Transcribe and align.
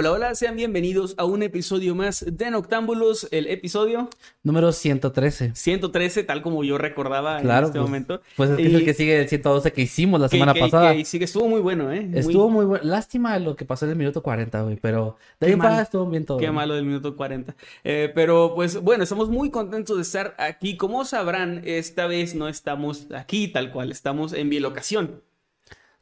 Hola, 0.00 0.12
hola, 0.12 0.34
sean 0.36 0.54
bienvenidos 0.54 1.16
a 1.18 1.24
un 1.24 1.42
episodio 1.42 1.96
más 1.96 2.24
de 2.24 2.52
Noctámbulos, 2.52 3.26
el 3.32 3.48
episodio 3.48 4.08
Número 4.44 4.70
113. 4.70 5.56
113, 5.56 6.22
tal 6.22 6.40
como 6.40 6.62
yo 6.62 6.78
recordaba 6.78 7.40
Claro. 7.40 7.66
en 7.66 7.70
este 7.70 7.78
pues, 7.80 7.88
momento. 7.90 8.20
Pues 8.36 8.50
es 8.50 8.60
Y 8.60 8.76
el 8.76 8.84
que 8.84 8.94
sigue 8.94 9.20
el 9.20 9.28
112 9.28 9.72
que 9.72 9.82
hicimos 9.82 10.20
la 10.20 10.28
que- 10.28 10.36
semana 10.36 10.54
que- 10.54 10.60
pasada. 10.60 10.94
que 10.94 11.04
sí, 11.04 11.18
que 11.18 11.24
estuvo 11.24 11.48
muy 11.48 11.60
bueno, 11.60 11.90
¿eh? 11.90 12.08
Estuvo 12.14 12.48
muy 12.48 12.64
bueno. 12.64 12.84
Lástima 12.84 13.36
lo 13.40 13.56
que 13.56 13.64
pasó 13.64 13.86
en 13.86 13.90
el 13.90 13.96
minuto 13.96 14.22
40, 14.22 14.62
güey. 14.62 14.76
Pero 14.80 15.16
de 15.40 15.48
ahí 15.48 15.82
estuvo 15.82 16.06
bien 16.08 16.24
todo. 16.24 16.38
Qué 16.38 16.52
malo 16.52 16.76
del 16.76 16.84
minuto 16.84 17.16
40. 17.16 17.56
Eh, 17.82 18.12
pero 18.14 18.52
pues 18.54 18.80
bueno, 18.80 19.02
estamos 19.02 19.28
muy 19.30 19.50
contentos 19.50 19.96
de 19.96 20.02
estar 20.02 20.36
aquí. 20.38 20.76
Como 20.76 21.04
sabrán, 21.06 21.62
esta 21.64 22.06
vez 22.06 22.36
no 22.36 22.46
estamos 22.48 23.08
aquí 23.12 23.48
tal 23.48 23.72
cual, 23.72 23.90
estamos 23.90 24.32
en 24.32 24.48
bilocación. 24.48 25.22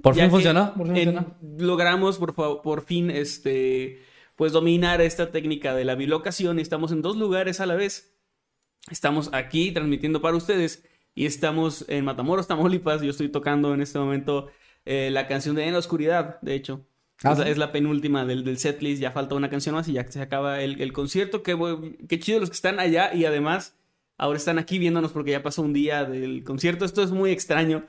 Por 0.06 0.14
fin 0.14 0.30
funcionó. 0.30 0.74
Por 0.74 0.86
fin 0.88 0.96
en- 0.96 1.14
funcionó. 1.14 1.36
logramos 1.58 2.18
por, 2.18 2.34
por 2.62 2.82
fin 2.84 3.10
este 3.10 4.02
pues 4.36 4.52
dominar 4.52 5.00
esta 5.00 5.30
técnica 5.32 5.74
de 5.74 5.84
la 5.84 5.94
bilocación 5.94 6.58
y 6.58 6.62
estamos 6.62 6.92
en 6.92 7.00
dos 7.02 7.16
lugares 7.16 7.60
a 7.60 7.66
la 7.66 7.74
vez. 7.74 8.14
Estamos 8.90 9.30
aquí 9.32 9.72
transmitiendo 9.72 10.20
para 10.20 10.36
ustedes 10.36 10.84
y 11.14 11.24
estamos 11.26 11.84
en 11.88 12.04
Matamoros, 12.04 12.46
Tamaulipas. 12.46 13.00
Yo 13.02 13.10
estoy 13.10 13.30
tocando 13.30 13.72
en 13.72 13.80
este 13.80 13.98
momento 13.98 14.48
eh, 14.84 15.08
la 15.10 15.26
canción 15.26 15.56
de 15.56 15.64
En 15.66 15.72
la 15.72 15.78
Oscuridad, 15.78 16.38
de 16.42 16.54
hecho. 16.54 16.86
Ah, 17.24 17.32
es, 17.32 17.38
la, 17.38 17.44
¿sí? 17.46 17.50
es 17.52 17.56
la 17.58 17.72
penúltima 17.72 18.26
del, 18.26 18.44
del 18.44 18.58
setlist, 18.58 19.00
ya 19.00 19.10
falta 19.10 19.34
una 19.34 19.48
canción 19.48 19.74
más 19.74 19.88
y 19.88 19.94
ya 19.94 20.06
se 20.06 20.20
acaba 20.20 20.60
el, 20.60 20.82
el 20.82 20.92
concierto. 20.92 21.42
Qué, 21.42 21.56
qué 22.06 22.18
chido 22.20 22.38
los 22.40 22.50
que 22.50 22.56
están 22.56 22.78
allá 22.78 23.14
y 23.14 23.24
además 23.24 23.74
ahora 24.18 24.36
están 24.36 24.58
aquí 24.58 24.78
viéndonos 24.78 25.12
porque 25.12 25.30
ya 25.30 25.42
pasó 25.42 25.62
un 25.62 25.72
día 25.72 26.04
del 26.04 26.44
concierto. 26.44 26.84
Esto 26.84 27.02
es 27.02 27.10
muy 27.10 27.30
extraño. 27.30 27.84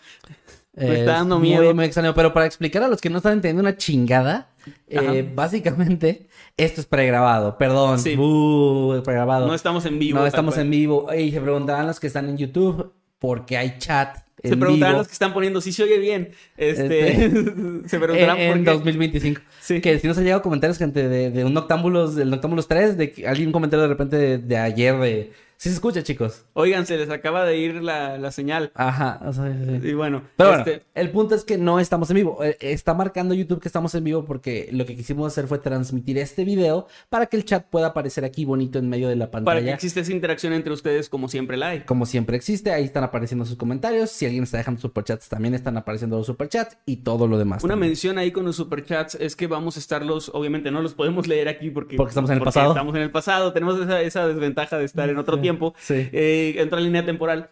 Me 0.77 0.99
está 0.99 0.99
Es 0.99 1.05
dando 1.05 1.39
muy, 1.39 1.49
miedo. 1.49 1.73
Muy, 1.73 1.85
extraño. 1.85 2.13
Pero 2.13 2.33
para 2.33 2.45
explicar 2.45 2.83
a 2.83 2.87
los 2.87 3.01
que 3.01 3.09
no 3.09 3.17
están 3.17 3.33
entendiendo 3.33 3.61
una 3.61 3.75
chingada, 3.77 4.49
eh, 4.87 5.29
básicamente 5.33 6.27
esto 6.55 6.81
es 6.81 6.87
pregrabado. 6.87 7.57
Perdón. 7.57 7.99
Sí. 7.99 8.15
Uh, 8.15 9.01
pregrabado. 9.03 9.47
No 9.47 9.55
estamos 9.55 9.85
en 9.85 9.97
vivo. 9.97 10.19
No 10.19 10.27
estamos 10.27 10.53
cual. 10.53 10.65
en 10.65 10.71
vivo. 10.71 11.07
Y 11.13 11.31
se 11.31 11.41
preguntarán 11.41 11.87
los 11.87 11.99
que 11.99 12.07
están 12.07 12.29
en 12.29 12.37
YouTube 12.37 12.93
por 13.19 13.45
qué 13.45 13.57
hay 13.57 13.79
chat. 13.79 14.19
Se 14.43 14.55
preguntarán 14.55 14.93
vivo 14.93 14.97
los 14.99 15.07
que 15.07 15.13
están 15.13 15.33
poniendo 15.33 15.61
si 15.61 15.71
se 15.71 15.83
oye 15.83 15.97
bien. 15.97 16.29
Este, 16.57 17.31
se 17.87 17.99
preguntarán 17.99 18.37
en, 18.39 18.49
por 18.49 18.57
en 18.57 18.65
qué. 18.65 18.71
2025. 18.71 19.41
Sí. 19.59 19.81
Que 19.81 19.97
si 19.97 20.07
nos 20.07 20.17
ha 20.19 20.21
llegado 20.21 20.43
comentarios, 20.43 20.77
gente, 20.77 21.09
de, 21.09 21.31
de 21.31 21.43
un 21.43 21.53
Noctámbulos, 21.53 22.15
del 22.15 22.29
Noctámbulos 22.29 22.67
3, 22.67 22.97
de 22.97 23.11
que 23.11 23.27
alguien 23.27 23.51
comentario 23.51 23.81
de 23.81 23.89
repente 23.89 24.15
de, 24.15 24.37
de 24.37 24.57
ayer 24.57 24.95
de... 24.99 25.46
Sí 25.59 25.69
se 25.69 25.75
escucha, 25.75 26.03
chicos. 26.03 26.45
Oigan, 26.53 26.85
se 26.85 26.97
les 26.97 27.09
acaba 27.09 27.43
de 27.43 27.57
ir 27.57 27.81
la, 27.81 28.19
la 28.19 28.31
señal. 28.31 28.71
Ajá. 28.75 29.19
o 29.25 29.33
sea, 29.33 29.45
sí, 29.51 29.79
sí. 29.81 29.87
Y 29.87 29.93
bueno, 29.93 30.21
Pero 30.35 30.53
este, 30.53 30.69
bueno, 30.71 30.83
el 30.93 31.09
punto 31.09 31.33
es 31.33 31.43
que 31.43 31.57
no 31.57 31.79
estamos 31.79 32.11
en 32.11 32.15
vivo. 32.17 32.43
Eh, 32.43 32.55
Está 32.59 32.93
marcando 32.93 33.33
YouTube 33.33 33.59
que 33.59 33.67
estamos 33.67 33.95
en 33.95 34.03
vivo 34.03 34.23
porque 34.23 34.69
lo 34.71 34.85
que 34.85 34.95
quisimos 34.95 35.25
hacer 35.33 35.47
fue 35.47 35.57
transmitir 35.57 36.19
este 36.19 36.43
video 36.45 36.85
para 37.09 37.25
que 37.25 37.37
el 37.37 37.43
chat 37.43 37.65
pueda 37.65 37.87
aparecer 37.87 38.23
aquí 38.23 38.45
bonito 38.45 38.77
en 38.77 38.87
medio 38.87 39.09
de 39.09 39.15
la 39.15 39.31
para 39.31 39.41
que 39.41 39.45
pantalla. 39.45 39.73
exista 39.73 39.99
esa 40.01 40.11
interacción 40.11 40.53
entre 40.53 40.71
ustedes 40.73 41.09
como 41.09 41.27
siempre 41.27 41.57
la 41.57 41.69
hay. 41.69 41.79
Como 41.81 42.05
siempre 42.05 42.37
existe, 42.37 42.71
ahí 42.71 42.83
están 42.83 43.03
apareciendo 43.03 43.43
sus 43.43 43.57
comentarios. 43.57 44.11
Si 44.11 44.25
alguien 44.25 44.43
está 44.43 44.57
dejando 44.57 44.79
superchats, 44.79 45.27
también 45.27 45.55
están 45.55 45.75
apareciendo 45.75 46.17
los 46.17 46.27
superchats 46.27 46.77
y 46.85 46.97
todo 46.97 47.27
lo 47.27 47.39
demás. 47.39 47.63
Una 47.63 47.71
también. 47.73 47.89
mención 47.93 48.19
ahí 48.19 48.31
con 48.31 48.45
los 48.45 48.55
superchats 48.57 49.15
es 49.15 49.35
que 49.35 49.47
vamos 49.47 49.75
a 49.77 49.79
estarlos, 49.79 50.29
obviamente 50.35 50.69
no 50.69 50.83
los 50.83 50.93
podemos 50.93 51.25
leer 51.27 51.47
aquí 51.47 51.71
porque, 51.71 51.95
Porque 51.97 52.09
estamos 52.11 52.29
en 52.29 52.37
el 52.37 52.43
pasado. 52.43 52.69
Estamos 52.73 52.95
en 52.95 53.01
el 53.01 53.09
pasado, 53.09 53.53
tenemos 53.53 53.81
esa, 53.81 54.01
esa 54.03 54.27
desventaja 54.27 54.77
de 54.77 54.85
estar 54.85 55.09
en 55.09 55.17
otro 55.17 55.35
Sí, 55.37 55.41
tiempo, 55.41 55.46
sí. 55.77 56.09
eh, 56.11 56.55
en 56.57 56.67
otra 56.67 56.79
línea 56.79 57.05
temporal. 57.05 57.51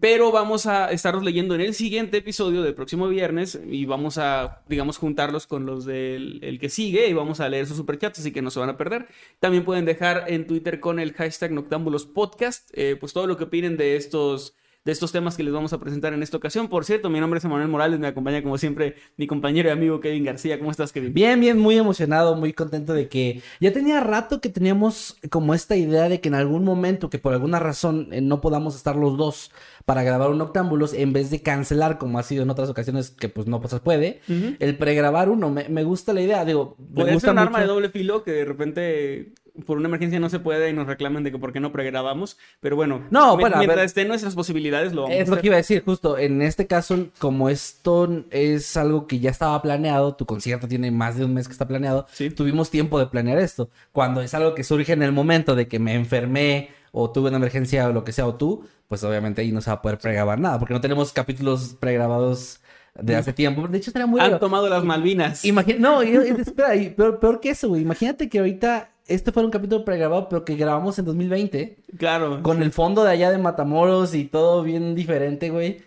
Pero 0.00 0.32
vamos 0.32 0.66
a 0.66 0.90
estarlos 0.90 1.22
leyendo 1.22 1.54
en 1.54 1.60
el 1.60 1.74
siguiente 1.74 2.16
episodio 2.16 2.62
del 2.62 2.74
próximo 2.74 3.06
viernes 3.08 3.60
y 3.68 3.84
vamos 3.84 4.18
a, 4.18 4.62
digamos, 4.68 4.96
juntarlos 4.96 5.46
con 5.46 5.66
los 5.66 5.84
del 5.84 6.40
el 6.42 6.58
que 6.58 6.68
sigue 6.68 7.06
y 7.08 7.12
vamos 7.12 7.40
a 7.40 7.48
leer 7.48 7.66
sus 7.66 7.76
superchats, 7.76 8.18
así 8.18 8.32
que 8.32 8.42
no 8.42 8.50
se 8.50 8.60
van 8.60 8.70
a 8.70 8.76
perder. 8.76 9.06
También 9.40 9.64
pueden 9.64 9.84
dejar 9.84 10.24
en 10.28 10.46
Twitter 10.46 10.80
con 10.80 10.98
el 10.98 11.12
hashtag 11.12 11.52
Noctámbulos 11.52 12.06
Podcast, 12.06 12.70
eh, 12.72 12.96
pues 12.98 13.12
todo 13.12 13.26
lo 13.26 13.36
que 13.36 13.44
opinen 13.44 13.76
de 13.76 13.96
estos, 13.96 14.56
de 14.84 14.92
estos 14.92 15.12
temas 15.12 15.36
que 15.36 15.42
les 15.42 15.52
vamos 15.52 15.72
a 15.72 15.78
presentar 15.78 16.12
en 16.12 16.22
esta 16.22 16.36
ocasión. 16.36 16.68
Por 16.68 16.84
cierto, 16.84 17.08
mi 17.08 17.18
nombre 17.18 17.38
es 17.38 17.44
Emanuel 17.44 17.68
Morales, 17.68 17.98
me 17.98 18.06
acompaña 18.06 18.42
como 18.42 18.58
siempre 18.58 18.96
mi 19.16 19.26
compañero 19.26 19.70
y 19.70 19.72
amigo 19.72 20.00
Kevin 20.00 20.24
García. 20.24 20.58
¿Cómo 20.58 20.70
estás, 20.70 20.92
Kevin? 20.92 21.14
Bien, 21.14 21.40
bien, 21.40 21.58
muy 21.58 21.78
emocionado, 21.78 22.36
muy 22.36 22.52
contento 22.52 22.92
de 22.92 23.08
que 23.08 23.42
ya 23.60 23.72
tenía 23.72 24.00
rato 24.00 24.42
que 24.42 24.50
teníamos 24.50 25.16
como 25.30 25.54
esta 25.54 25.74
idea 25.74 26.08
de 26.08 26.20
que 26.20 26.28
en 26.28 26.34
algún 26.34 26.64
momento, 26.64 27.08
que 27.08 27.18
por 27.18 27.32
alguna 27.32 27.58
razón 27.58 28.08
eh, 28.12 28.20
no 28.20 28.42
podamos 28.42 28.76
estar 28.76 28.94
los 28.94 29.16
dos 29.16 29.50
para 29.84 30.02
grabar 30.02 30.30
un 30.30 30.38
Noctámbulos, 30.38 30.94
en 30.94 31.12
vez 31.12 31.30
de 31.30 31.42
cancelar 31.42 31.98
como 31.98 32.18
ha 32.18 32.22
sido 32.22 32.42
en 32.42 32.50
otras 32.50 32.68
ocasiones 32.70 33.10
que 33.10 33.28
pues 33.28 33.46
no 33.46 33.60
se 33.68 33.80
puede, 33.80 34.20
el 34.28 34.78
pregrabar 34.78 35.28
uno, 35.28 35.50
me, 35.50 35.68
me 35.68 35.84
gusta 35.84 36.12
la 36.12 36.20
idea, 36.22 36.44
digo, 36.44 36.76
me 36.94 37.04
gusta 37.04 37.20
ser 37.28 37.30
un 37.30 37.38
arma 37.38 37.58
de 37.58 37.64
mucho- 37.64 37.74
doble 37.74 37.88
filo 37.90 38.22
que 38.24 38.32
de 38.32 38.44
repente 38.44 39.32
por 39.66 39.76
una 39.78 39.86
emergencia 39.86 40.18
no 40.18 40.28
se 40.30 40.40
puede 40.40 40.68
y 40.70 40.72
nos 40.72 40.88
reclamen 40.88 41.22
de 41.22 41.30
que 41.30 41.38
por 41.38 41.52
qué 41.52 41.60
no 41.60 41.70
pregrabamos. 41.70 42.36
Pero 42.58 42.74
bueno, 42.74 43.04
No, 43.10 43.36
bueno, 43.36 43.56
mientras 43.58 43.76
ver. 43.76 43.84
estén 43.84 44.08
nuestras 44.08 44.34
posibilidades 44.34 44.92
lo 44.92 45.02
vamos 45.02 45.16
Es 45.16 45.28
a 45.28 45.30
lo 45.30 45.32
hacer. 45.34 45.40
que 45.42 45.46
iba 45.46 45.54
a 45.54 45.58
decir, 45.58 45.82
justo. 45.84 46.18
En 46.18 46.42
este 46.42 46.66
caso, 46.66 47.06
como 47.20 47.48
esto 47.48 48.24
es 48.32 48.76
algo 48.76 49.06
que 49.06 49.20
ya 49.20 49.30
estaba 49.30 49.62
planeado, 49.62 50.16
tu 50.16 50.26
concierto 50.26 50.66
tiene 50.66 50.90
más 50.90 51.16
de 51.16 51.24
un 51.24 51.34
mes 51.34 51.46
que 51.46 51.52
está 51.52 51.68
planeado, 51.68 52.06
Sí. 52.10 52.30
tuvimos 52.30 52.68
tiempo 52.70 52.98
de 52.98 53.06
planear 53.06 53.38
esto. 53.38 53.70
Cuando 53.92 54.22
es 54.22 54.34
algo 54.34 54.56
que 54.56 54.64
surge 54.64 54.92
en 54.92 55.04
el 55.04 55.12
momento 55.12 55.54
de 55.54 55.68
que 55.68 55.78
me 55.78 55.94
enfermé 55.94 56.70
o 56.96 57.10
tuve 57.10 57.28
una 57.28 57.38
emergencia 57.38 57.88
o 57.88 57.92
lo 57.92 58.04
que 58.04 58.12
sea, 58.12 58.24
o 58.26 58.36
tú, 58.36 58.64
pues 58.86 59.02
obviamente 59.02 59.42
ahí 59.42 59.50
no 59.50 59.60
se 59.60 59.68
va 59.70 59.74
a 59.74 59.82
poder 59.82 59.98
pregrabar 59.98 60.38
nada, 60.38 60.60
porque 60.60 60.74
no 60.74 60.80
tenemos 60.80 61.12
capítulos 61.12 61.76
pregrabados 61.80 62.60
de 62.94 63.16
hace 63.16 63.32
tiempo. 63.32 63.66
De 63.66 63.78
hecho, 63.78 63.90
estaría 63.90 64.06
muy 64.06 64.20
Han 64.20 64.26
raro. 64.28 64.38
tomado 64.38 64.68
las 64.68 64.84
Malvinas. 64.84 65.44
Imagina- 65.44 65.80
no, 65.80 66.02
espera, 66.02 66.76
y 66.76 66.90
peor, 66.90 67.18
peor 67.18 67.40
que 67.40 67.50
eso, 67.50 67.68
güey. 67.68 67.82
Imagínate 67.82 68.28
que 68.28 68.38
ahorita 68.38 68.90
este 69.08 69.32
fuera 69.32 69.44
un 69.46 69.50
capítulo 69.50 69.84
pregrabado, 69.84 70.28
pero 70.28 70.44
que 70.44 70.54
grabamos 70.54 70.96
en 71.00 71.04
2020. 71.04 71.76
Claro. 71.98 72.40
Con 72.44 72.62
el 72.62 72.70
fondo 72.70 73.02
de 73.02 73.10
allá 73.10 73.32
de 73.32 73.38
Matamoros 73.38 74.14
y 74.14 74.24
todo 74.26 74.62
bien 74.62 74.94
diferente, 74.94 75.50
güey. 75.50 75.82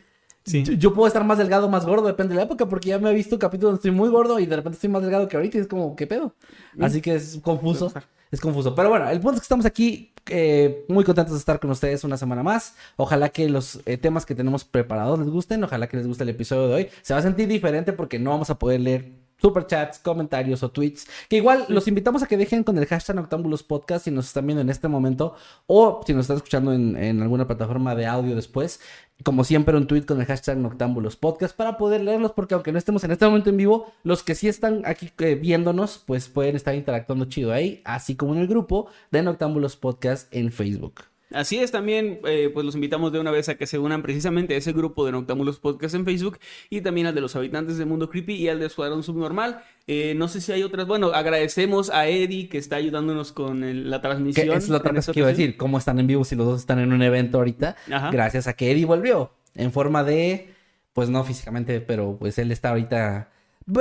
Sí. 0.45 0.63
Yo, 0.63 0.73
yo 0.73 0.93
puedo 0.93 1.07
estar 1.07 1.23
más 1.23 1.37
delgado 1.37 1.67
o 1.67 1.69
más 1.69 1.85
gordo, 1.85 2.07
depende 2.07 2.33
de 2.33 2.37
la 2.37 2.43
época, 2.43 2.67
porque 2.67 2.89
ya 2.89 2.99
me 2.99 3.09
he 3.09 3.13
visto 3.13 3.39
capítulos 3.39 3.71
donde 3.71 3.77
estoy 3.79 3.91
muy 3.91 4.09
gordo 4.09 4.39
y 4.39 4.45
de 4.45 4.55
repente 4.57 4.75
estoy 4.75 4.89
más 4.89 5.01
delgado 5.01 5.27
que 5.29 5.35
ahorita 5.37 5.57
y 5.57 5.61
es 5.61 5.67
como, 5.67 5.95
¿qué 5.95 6.05
pedo? 6.07 6.33
Así 6.79 7.01
que 7.01 7.15
es 7.15 7.39
confuso. 7.41 7.91
Es 8.31 8.41
confuso. 8.41 8.75
Pero 8.75 8.89
bueno, 8.89 9.09
el 9.09 9.19
punto 9.19 9.35
es 9.35 9.41
que 9.41 9.45
estamos 9.45 9.65
aquí 9.65 10.13
eh, 10.29 10.85
muy 10.89 11.03
contentos 11.03 11.33
de 11.33 11.39
estar 11.39 11.59
con 11.59 11.69
ustedes 11.69 12.03
una 12.03 12.17
semana 12.17 12.43
más. 12.43 12.75
Ojalá 12.95 13.29
que 13.29 13.49
los 13.49 13.79
eh, 13.85 13.97
temas 13.97 14.25
que 14.25 14.35
tenemos 14.35 14.63
preparados 14.65 15.19
les 15.19 15.29
gusten. 15.29 15.63
Ojalá 15.63 15.87
que 15.87 15.97
les 15.97 16.07
guste 16.07 16.23
el 16.23 16.29
episodio 16.29 16.67
de 16.67 16.73
hoy. 16.73 16.89
Se 17.01 17.13
va 17.13 17.19
a 17.19 17.23
sentir 17.23 17.47
diferente 17.47 17.93
porque 17.93 18.19
no 18.19 18.31
vamos 18.31 18.49
a 18.49 18.59
poder 18.59 18.81
leer 18.81 19.26
superchats, 19.41 19.99
comentarios 19.99 20.63
o 20.63 20.71
tweets. 20.71 21.07
Que 21.29 21.37
igual 21.37 21.65
los 21.69 21.87
invitamos 21.87 22.23
a 22.23 22.27
que 22.27 22.37
dejen 22.37 22.63
con 22.63 22.77
el 22.77 22.85
hashtag 22.85 23.15
Noctámbulos 23.15 23.63
Podcast 23.63 24.05
si 24.05 24.11
nos 24.11 24.27
están 24.27 24.47
viendo 24.47 24.61
en 24.61 24.69
este 24.69 24.87
momento 24.87 25.35
o 25.67 26.01
si 26.05 26.13
nos 26.13 26.23
están 26.23 26.37
escuchando 26.37 26.73
en, 26.73 26.97
en 26.97 27.21
alguna 27.21 27.47
plataforma 27.47 27.95
de 27.95 28.05
audio 28.05 28.35
después. 28.35 28.79
Como 29.23 29.43
siempre, 29.43 29.75
un 29.75 29.87
tweet 29.87 30.05
con 30.05 30.19
el 30.19 30.27
hashtag 30.27 30.57
Noctámbulos 30.57 31.15
Podcast 31.15 31.55
para 31.55 31.77
poder 31.77 32.01
leerlos, 32.01 32.33
porque 32.33 32.53
aunque 32.53 32.71
no 32.71 32.77
estemos 32.77 33.03
en 33.03 33.11
este 33.11 33.25
momento 33.25 33.49
en 33.49 33.57
vivo, 33.57 33.91
los 34.03 34.23
que 34.23 34.35
sí 34.35 34.47
están 34.47 34.83
aquí 34.85 35.11
eh, 35.19 35.35
viéndonos, 35.35 36.03
pues 36.05 36.27
pueden 36.27 36.55
estar 36.55 36.75
interactuando 36.75 37.25
chido 37.25 37.51
ahí, 37.51 37.81
así 37.83 38.15
como 38.15 38.35
en 38.35 38.41
el 38.41 38.47
grupo 38.47 38.87
de 39.09 39.23
Noctámbulos 39.23 39.75
Podcast 39.75 40.33
en 40.33 40.51
Facebook. 40.51 41.16
Así 41.31 41.57
es, 41.57 41.71
también 41.71 42.19
eh, 42.25 42.49
pues 42.53 42.65
los 42.65 42.73
invitamos 42.75 43.11
de 43.11 43.19
una 43.19 43.31
vez 43.31 43.49
a 43.49 43.55
que 43.55 43.67
se 43.67 43.77
unan 43.77 44.01
precisamente 44.01 44.53
a 44.53 44.57
ese 44.57 44.71
grupo 44.71 45.05
de 45.05 45.11
Noctámbulos 45.11 45.59
Podcast 45.59 45.93
en 45.95 46.05
Facebook 46.05 46.39
y 46.69 46.79
también 46.81 47.07
al 47.07 47.15
de 47.15 47.19
los 47.21 47.35
habitantes 47.35 47.77
de 47.77 47.83
Mundo 47.85 48.09
Creepy 48.09 48.35
y 48.35 48.47
al 48.47 48.59
de 48.59 48.67
Escuadrón 48.67 49.03
Subnormal. 49.03 49.61
Eh, 49.87 50.13
no 50.15 50.29
sé 50.29 50.39
si 50.39 50.53
hay 50.53 50.63
otras. 50.63 50.87
Bueno, 50.87 51.07
agradecemos 51.07 51.89
a 51.89 52.07
Eddie 52.07 52.47
que 52.47 52.57
está 52.57 52.77
ayudándonos 52.77 53.33
con 53.33 53.63
el- 53.65 53.89
la 53.89 54.01
transmisión. 54.01 54.47
es 54.51 54.63
esta 54.69 54.79
que 54.81 54.87
iba 54.89 54.97
a 54.97 55.01
ocasión. 55.01 55.27
decir. 55.27 55.57
¿Cómo 55.57 55.77
están 55.77 55.99
en 55.99 56.07
vivo 56.07 56.23
si 56.23 56.35
los 56.35 56.45
dos 56.45 56.59
están 56.61 56.79
en 56.79 56.93
un 56.93 57.01
evento 57.01 57.39
ahorita? 57.39 57.75
Ajá. 57.91 58.09
Gracias 58.11 58.47
a 58.47 58.53
que 58.53 58.71
Eddie 58.71 58.85
volvió. 58.85 59.31
En 59.53 59.71
forma 59.73 60.03
de. 60.03 60.53
Pues 60.93 61.09
no 61.09 61.23
físicamente, 61.23 61.79
pero 61.81 62.15
pues 62.17 62.37
él 62.39 62.51
está 62.51 62.69
ahorita. 62.69 63.29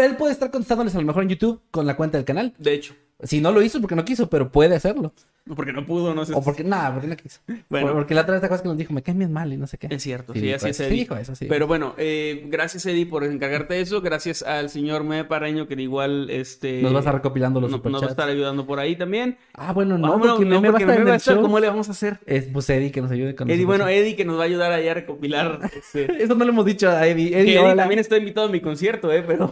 Él 0.00 0.16
puede 0.16 0.32
estar 0.32 0.50
contestándoles 0.50 0.94
a 0.96 1.00
lo 1.00 1.06
mejor 1.06 1.22
en 1.22 1.28
YouTube 1.30 1.62
con 1.70 1.86
la 1.86 1.96
cuenta 1.96 2.18
del 2.18 2.24
canal. 2.24 2.52
De 2.58 2.74
hecho, 2.74 2.94
Si 3.22 3.40
no 3.40 3.50
lo 3.52 3.62
hizo, 3.62 3.80
porque 3.80 3.94
no 3.96 4.04
quiso, 4.04 4.28
pero 4.28 4.52
puede 4.52 4.74
hacerlo. 4.76 5.12
porque 5.54 5.72
no 5.72 5.86
pudo, 5.86 6.14
no 6.14 6.26
sé. 6.26 6.34
O 6.34 6.42
porque, 6.42 6.62
nada, 6.64 6.92
porque 6.92 7.06
no 7.06 7.16
quiso. 7.16 7.40
Bueno. 7.70 7.92
Porque 7.94 8.14
la 8.14 8.22
otra 8.22 8.32
vez 8.32 8.40
te 8.40 8.46
acuerdas 8.46 8.60
que 8.62 8.68
nos 8.68 8.76
dijo, 8.76 8.92
me 8.92 9.02
caen 9.02 9.18
bien 9.18 9.32
mal 9.32 9.50
y 9.52 9.56
no 9.56 9.66
sé 9.66 9.78
qué. 9.78 9.86
Es 9.90 10.02
cierto, 10.02 10.34
Sí, 10.34 10.40
sí, 10.40 10.52
así 10.52 10.68
es. 10.68 10.80
Eddie. 10.80 10.90
Sí, 10.90 10.96
dijo 10.96 11.16
eso, 11.16 11.34
sí. 11.34 11.46
Pero 11.48 11.66
bueno, 11.66 11.94
eh, 11.96 12.44
gracias 12.48 12.84
Eddie 12.84 13.06
por 13.06 13.24
encargarte 13.24 13.72
de 13.74 13.80
eso. 13.80 14.02
Gracias 14.02 14.42
al 14.42 14.68
señor 14.68 15.04
Me 15.04 15.24
Paraño 15.24 15.66
que 15.66 15.74
igual 15.80 16.28
este 16.30 16.82
Nos 16.82 16.92
va 16.92 16.96
a 16.96 17.00
estar 17.00 17.14
recopilando 17.14 17.58
los 17.60 17.70
no- 17.70 17.76
nos 17.78 17.84
va 17.84 17.88
a 17.88 17.90
superchats. 17.92 18.10
estar 18.10 18.28
ayudando 18.28 18.66
por 18.66 18.80
ahí 18.80 18.96
también. 18.96 19.38
Ah, 19.54 19.72
bueno, 19.72 19.96
no, 19.96 20.18
bueno, 20.18 20.34
porque 20.34 20.44
no 20.44 20.60
me 20.60 20.68
va 20.68 20.76
a 20.76 20.80
porque 20.80 20.98
me 20.98 21.04
va 21.04 21.12
a 21.12 21.16
estar. 21.16 21.40
¿Cómo 21.40 21.58
le 21.58 21.68
vamos 21.68 21.88
a 21.88 21.92
hacer? 21.92 22.18
Es 22.26 22.44
pues 22.52 22.68
Eddie 22.68 22.90
que 22.92 23.00
nos 23.00 23.10
ayude 23.10 23.34
con 23.34 23.48
Eddie, 23.50 23.64
bueno, 23.64 23.84
superchats. 23.84 24.02
Eddie 24.04 24.16
que 24.16 24.24
nos 24.26 24.36
va 24.38 24.42
a 24.42 24.46
ayudar 24.46 24.72
allá 24.72 24.90
a 24.90 24.94
recopilar. 24.94 25.60
Este... 25.74 26.22
Eso 26.22 26.34
no 26.34 26.44
lo 26.44 26.50
hemos 26.50 26.66
dicho 26.66 26.90
a 26.90 27.06
Eddie. 27.06 27.30
que 27.30 27.40
Eddie, 27.40 27.58
Eddie 27.60 27.76
también 27.76 27.98
está 28.00 28.18
invitado 28.18 28.48
a 28.48 28.50
mi 28.50 28.60
concierto, 28.60 29.10
eh, 29.10 29.22
pero. 29.26 29.50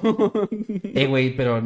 Eh, 0.93 1.07
güey, 1.07 1.35
pero... 1.35 1.63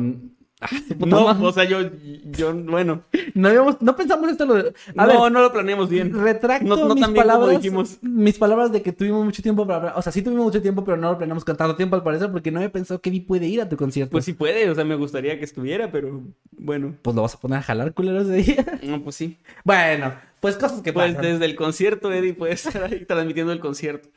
Ah, 0.61 0.69
no, 0.99 1.25
madre. 1.25 1.47
o 1.47 1.53
sea, 1.53 1.65
yo, 1.65 1.79
yo, 2.25 2.53
bueno. 2.53 3.05
No, 3.35 3.49
habíamos- 3.49 3.81
no 3.81 3.95
pensamos 3.95 4.29
esto. 4.31 4.45
Lo... 4.45 4.55
A 4.57 5.07
no, 5.07 5.23
ver, 5.23 5.33
no 5.33 5.41
lo 5.43 5.53
planeamos 5.53 5.89
bien. 5.89 6.13
retracto 6.13 6.67
No- 6.67 6.89
no 6.89 6.95
mis 6.97 7.09
palabras. 7.09 7.63
dijimos. 7.63 7.99
Mis 8.03 8.39
palabras 8.39 8.73
de 8.73 8.83
que 8.83 8.93
tuvimos 8.93 9.25
mucho 9.25 9.41
tiempo 9.41 9.65
para 9.67 9.77
hablar. 9.79 9.93
O 9.97 10.03
sea, 10.03 10.11
sí 10.11 10.21
tuvimos 10.23 10.47
mucho 10.47 10.61
tiempo, 10.61 10.85
pero 10.85 10.97
no 10.97 11.13
lo 11.13 11.17
planeamos 11.19 11.45
con 11.45 11.57
tanto 11.57 11.77
tiempo 11.77 11.95
al 11.95 12.03
parecer 12.03 12.33
porque 12.33 12.51
no 12.51 12.59
había 12.59 12.73
pensado 12.73 13.01
que 13.01 13.09
Eddie 13.11 13.21
puede 13.25 13.47
ir 13.47 13.61
a 13.61 13.69
tu 13.69 13.77
concierto. 13.77 14.11
Pues 14.11 14.25
sí 14.25 14.33
puede, 14.33 14.69
o 14.69 14.75
sea, 14.75 14.85
me 14.85 14.97
gustaría 14.97 15.39
que 15.39 15.45
estuviera, 15.45 15.93
pero 15.93 16.23
bueno. 16.57 16.97
Pues 17.03 17.15
lo 17.15 17.23
vas 17.23 17.35
a 17.37 17.41
poner 17.41 17.59
a 17.59 17.63
jalar, 17.63 17.95
culero, 17.95 18.21
ese 18.23 18.33
día. 18.35 18.67
No, 18.83 19.01
pues 19.05 19.15
sí. 19.15 19.39
bueno, 19.65 20.13
pues 20.41 20.57
cosas 20.57 20.83
que 20.83 20.93
Pues 20.93 21.15
pasan. 21.15 21.23
desde 21.33 21.45
el 21.45 21.55
concierto, 21.55 22.13
Eddie 22.13 22.35
puede 22.35 22.55
estar 22.55 22.83
ahí 22.83 23.05
transmitiendo 23.07 23.53
el 23.53 23.61
concierto. 23.61 24.09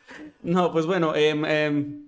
No, 0.41 0.71
pues 0.71 0.87
bueno, 0.87 1.13
em, 1.15 2.07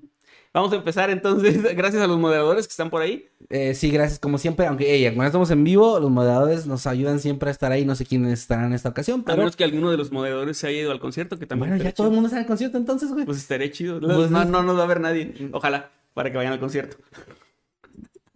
vamos 0.54 0.72
a 0.74 0.76
empezar 0.76 1.10
entonces. 1.10 1.62
Gracias 1.76 2.02
a 2.04 2.08
los 2.08 2.20
moderadores 2.20 2.68
que 2.68 2.72
están 2.72 2.90
por 2.90 3.02
ahí. 3.02 3.28
Eh, 3.50 3.74
sí, 3.74 3.92
gracias 3.92 4.20
como 4.20 4.38
siempre. 4.38 4.66
Aunque 4.68 4.94
ey, 4.94 5.04
cuando 5.06 5.26
estamos 5.26 5.52
en 5.52 5.64
vivo, 5.64 6.00
los 6.00 6.10
moderadores 6.10 6.66
nos 6.66 6.88
ayudan 6.88 7.20
siempre 7.20 7.50
a 7.50 7.52
estar 7.52 7.72
ahí. 7.72 7.86
No 7.86 7.96
sé 7.96 8.06
quiénes 8.06 8.40
estarán 8.40 8.66
en 8.68 8.74
esta 8.74 8.90
ocasión, 8.90 9.22
A 9.22 9.26
pero... 9.26 9.38
menos 9.40 9.56
que 9.56 9.64
alguno 9.64 9.92
de 9.92 9.98
los 9.98 10.12
moderadores 10.12 10.58
se 10.58 10.68
haya 10.68 10.80
ido 10.82 10.92
al 10.92 11.00
concierto, 11.00 11.38
que 11.38 11.46
también 11.46 11.70
Bueno, 11.72 11.84
ya 11.84 11.92
todo 11.92 12.08
el 12.08 12.14
mundo 12.14 12.28
está 12.28 12.38
en 12.38 12.44
el 12.44 12.48
concierto 12.48 12.78
entonces, 12.78 13.12
güey. 13.12 13.26
Pues 13.26 13.38
estaría 13.38 13.70
chido. 13.72 14.00
Pues 14.00 14.32
no, 14.32 14.46
no 14.46 14.64
nos 14.64 14.78
va 14.80 14.84
a 14.84 14.88
ver 14.88 15.02
nadie. 15.02 15.50
Ojalá, 15.52 15.92
para 16.14 16.32
que 16.32 16.38
vayan 16.38 16.54
al 16.54 16.60
concierto. 16.60 16.98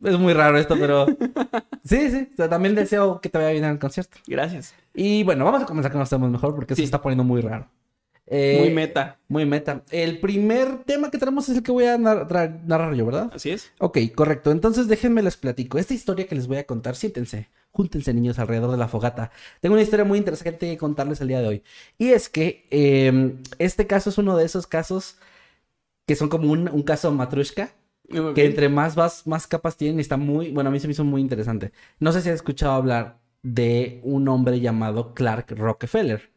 Es 0.04 0.18
muy 0.20 0.34
raro 0.34 0.58
esto, 0.60 0.76
pero... 0.80 1.08
sí, 1.84 2.12
sí. 2.12 2.30
O 2.32 2.36
sea, 2.36 2.48
también 2.50 2.76
deseo 2.76 3.20
que 3.20 3.30
te 3.30 3.38
vaya 3.40 3.50
bien 3.52 3.64
en 3.64 3.72
el 3.72 3.80
concierto. 3.80 4.18
Gracias. 4.28 4.76
Y 4.94 5.24
bueno, 5.24 5.44
vamos 5.46 5.64
a 5.64 5.66
comenzar 5.66 5.92
con 5.92 6.00
los 6.00 6.10
temas 6.10 6.30
mejor 6.30 6.54
porque 6.54 6.76
se 6.76 6.82
Sí. 6.82 6.86
está 6.86 7.02
poniendo 7.02 7.24
muy 7.24 7.42
raro. 7.42 7.68
Eh, 8.30 8.58
Muy 8.60 8.70
meta. 8.74 9.18
Muy 9.30 9.46
meta. 9.46 9.84
El 9.90 10.20
primer 10.20 10.84
tema 10.84 11.10
que 11.10 11.18
tenemos 11.18 11.48
es 11.50 11.58
el 11.58 11.64
que 11.64 11.72
voy 11.72 11.86
a 11.86 11.98
nar- 11.98 12.28
narrar 12.66 12.94
yo, 12.94 13.06
¿verdad? 13.06 13.32
Así 13.34 13.52
es. 13.52 13.72
Ok, 13.80 14.00
correcto. 14.16 14.52
Entonces 14.52 14.88
déjenme 14.88 15.22
les 15.24 15.38
platico. 15.38 15.78
Esta 15.78 15.94
historia 15.94 16.28
que 16.28 16.36
les 16.36 16.48
voy 16.48 16.58
a 16.58 16.66
contar, 16.66 16.96
siéntense, 16.98 17.48
júntense 17.72 18.14
niños 18.14 18.38
alrededor 18.38 18.72
de 18.72 18.78
la 18.78 18.88
fogata. 18.90 19.32
Tengo 19.62 19.74
una 19.76 19.82
historia 19.84 20.04
muy 20.04 20.18
interesante 20.18 20.68
que 20.70 20.78
contarles 20.78 21.22
el 21.22 21.30
día 21.30 21.42
de 21.42 21.48
hoy. 21.48 21.64
Y 21.98 22.10
es 22.10 22.28
que 22.28 22.68
eh, 22.70 23.36
este 23.60 23.88
caso 23.88 24.10
es 24.10 24.18
uno 24.18 24.36
de 24.36 24.44
esos 24.46 24.68
casos 24.68 25.18
que 26.06 26.16
son 26.16 26.28
como 26.30 26.52
un, 26.52 26.70
un 26.70 26.84
caso 26.84 27.12
matrushka, 27.12 27.72
que 28.34 28.46
entre 28.46 28.70
más 28.70 28.96
vas, 28.96 29.28
más 29.28 29.48
capas 29.48 29.76
tienen 29.76 29.98
y 30.00 30.02
está 30.02 30.16
muy, 30.16 30.52
bueno, 30.52 30.70
a 30.70 30.72
mí 30.72 30.80
se 30.80 30.88
me 30.88 30.92
hizo 30.94 31.04
muy 31.04 31.22
interesante. 31.22 31.72
No 32.00 32.12
sé 32.14 32.22
si 32.22 32.30
has 32.30 32.36
escuchado 32.36 32.72
hablar 32.74 33.20
de 33.44 34.00
un 34.04 34.28
hombre 34.30 34.60
llamado 34.62 35.14
Clark 35.14 35.52
Rockefeller. 35.58 36.30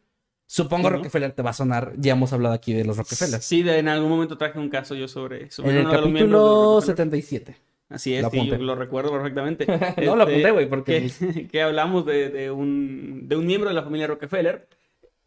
Supongo 0.53 0.89
No. 0.89 0.97
Rockefeller 0.97 1.31
te 1.31 1.41
va 1.41 1.51
a 1.51 1.53
sonar, 1.53 1.93
ya 1.95 2.11
hemos 2.11 2.33
hablado 2.33 2.53
aquí 2.53 2.73
de 2.73 2.83
los 2.83 2.97
Rockefeller. 2.97 3.41
Sí, 3.41 3.63
de- 3.63 3.79
en 3.79 3.87
algún 3.87 4.09
momento 4.09 4.37
traje 4.37 4.59
un 4.59 4.67
caso 4.69 4.95
yo 4.95 5.07
sobre, 5.07 5.49
sobre 5.49 5.71
En 5.71 5.77
el 5.77 5.83
capítulo 5.89 6.11
de 6.11 6.75
Rockefeller. 6.75 6.83
77. 6.83 7.55
Así 7.87 8.13
es, 8.15 8.21
Lo 8.21 8.29
sí, 8.29 8.35
yo 8.35 8.43
apunté. 8.43 8.57
lo 8.65 8.75
recuerdo 8.75 9.11
perfectamente. 9.11 9.65
No, 10.05 10.17
lo 10.17 10.23
apunté, 10.23 10.51
güey, 10.51 10.67
porque- 10.67 11.09
Que, 11.33 11.47
que 11.51 11.61
hablamos 11.61 12.05
de, 12.05 12.27
de 12.29 12.51
un, 12.51 13.29
de 13.29 13.37
un 13.37 13.45
miembro 13.45 13.69
de 13.69 13.75
la 13.75 13.83
familia 13.83 14.07
Rockefeller. 14.07 14.67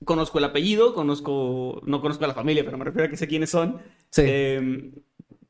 Conozco 0.05 0.37
el 0.39 0.45
apellido, 0.45 0.93
conozco... 0.93 1.81
No 1.87 2.03
conozco 2.03 2.27
a 2.27 2.29
la 2.29 2.35
familia, 2.35 2.63
pero 2.63 2.77
me 2.77 2.85
refiero 2.85 3.07
a 3.07 3.11
que 3.11 3.17
sé 3.17 3.27
quiénes 3.27 3.49
son. 3.49 3.79
Sí. 4.11 4.23
Eh, 4.27 4.91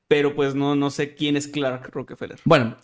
pero 0.06 0.36
pues 0.36 0.54
no, 0.54 0.76
no 0.76 0.90
sé 0.90 1.16
quién 1.16 1.36
es 1.36 1.48
Clark 1.48 1.90
Rockefeller. 1.92 2.38
Bueno, 2.44 2.76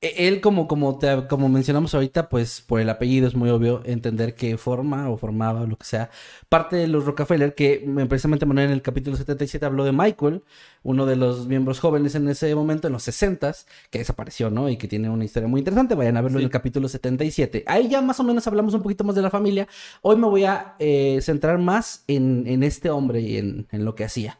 él 0.00 0.40
como, 0.40 0.66
como, 0.66 0.98
te- 0.98 1.26
como 1.28 1.48
mencionamos 1.50 1.94
ahorita, 1.94 2.28
pues 2.30 2.62
por 2.62 2.80
el 2.80 2.88
apellido 2.88 3.28
es 3.28 3.34
muy 3.34 3.50
obvio 3.50 3.82
entender 3.84 4.34
que 4.34 4.56
forma 4.56 5.10
o 5.10 5.18
formaba 5.18 5.66
lo 5.66 5.76
que 5.76 5.84
sea 5.84 6.10
parte 6.48 6.76
de 6.76 6.88
los 6.88 7.04
Rockefeller, 7.04 7.54
que 7.54 7.86
precisamente 8.08 8.46
Manuel 8.46 8.66
en 8.68 8.72
el 8.72 8.82
capítulo 8.82 9.16
77 9.16 9.66
habló 9.66 9.84
de 9.84 9.92
Michael, 9.92 10.42
uno 10.82 11.04
de 11.04 11.16
los 11.16 11.46
miembros 11.48 11.80
jóvenes 11.80 12.14
en 12.14 12.28
ese 12.28 12.54
momento, 12.54 12.86
en 12.86 12.94
los 12.94 13.02
60s, 13.02 13.66
que 13.90 13.98
desapareció, 13.98 14.48
¿no? 14.50 14.70
Y 14.70 14.78
que 14.78 14.88
tiene 14.88 15.10
una 15.10 15.24
historia 15.26 15.48
muy 15.48 15.60
interesante, 15.60 15.94
vayan 15.94 16.16
a 16.16 16.22
verlo 16.22 16.38
en 16.38 16.44
el 16.44 16.50
capítulo 16.50 16.88
77. 16.88 17.64
Ahí 17.66 17.88
ya 17.88 18.00
más 18.00 18.18
o 18.20 18.24
menos 18.24 18.46
hablamos 18.46 18.72
un 18.74 18.82
poquito 18.82 19.04
más 19.04 19.14
de 19.16 19.22
la 19.22 19.30
familia. 19.30 19.68
Hoy 20.00 20.16
me 20.16 20.26
voy 20.28 20.44
a 20.44 20.76
eh, 20.78 21.18
centrar 21.20 21.58
más 21.58 22.04
en, 22.06 22.46
en 22.46 22.62
este 22.62 22.88
hombre 22.90 23.20
y 23.20 23.36
en, 23.36 23.66
en 23.70 23.84
lo 23.84 23.94
que 23.94 24.04
hacía. 24.04 24.38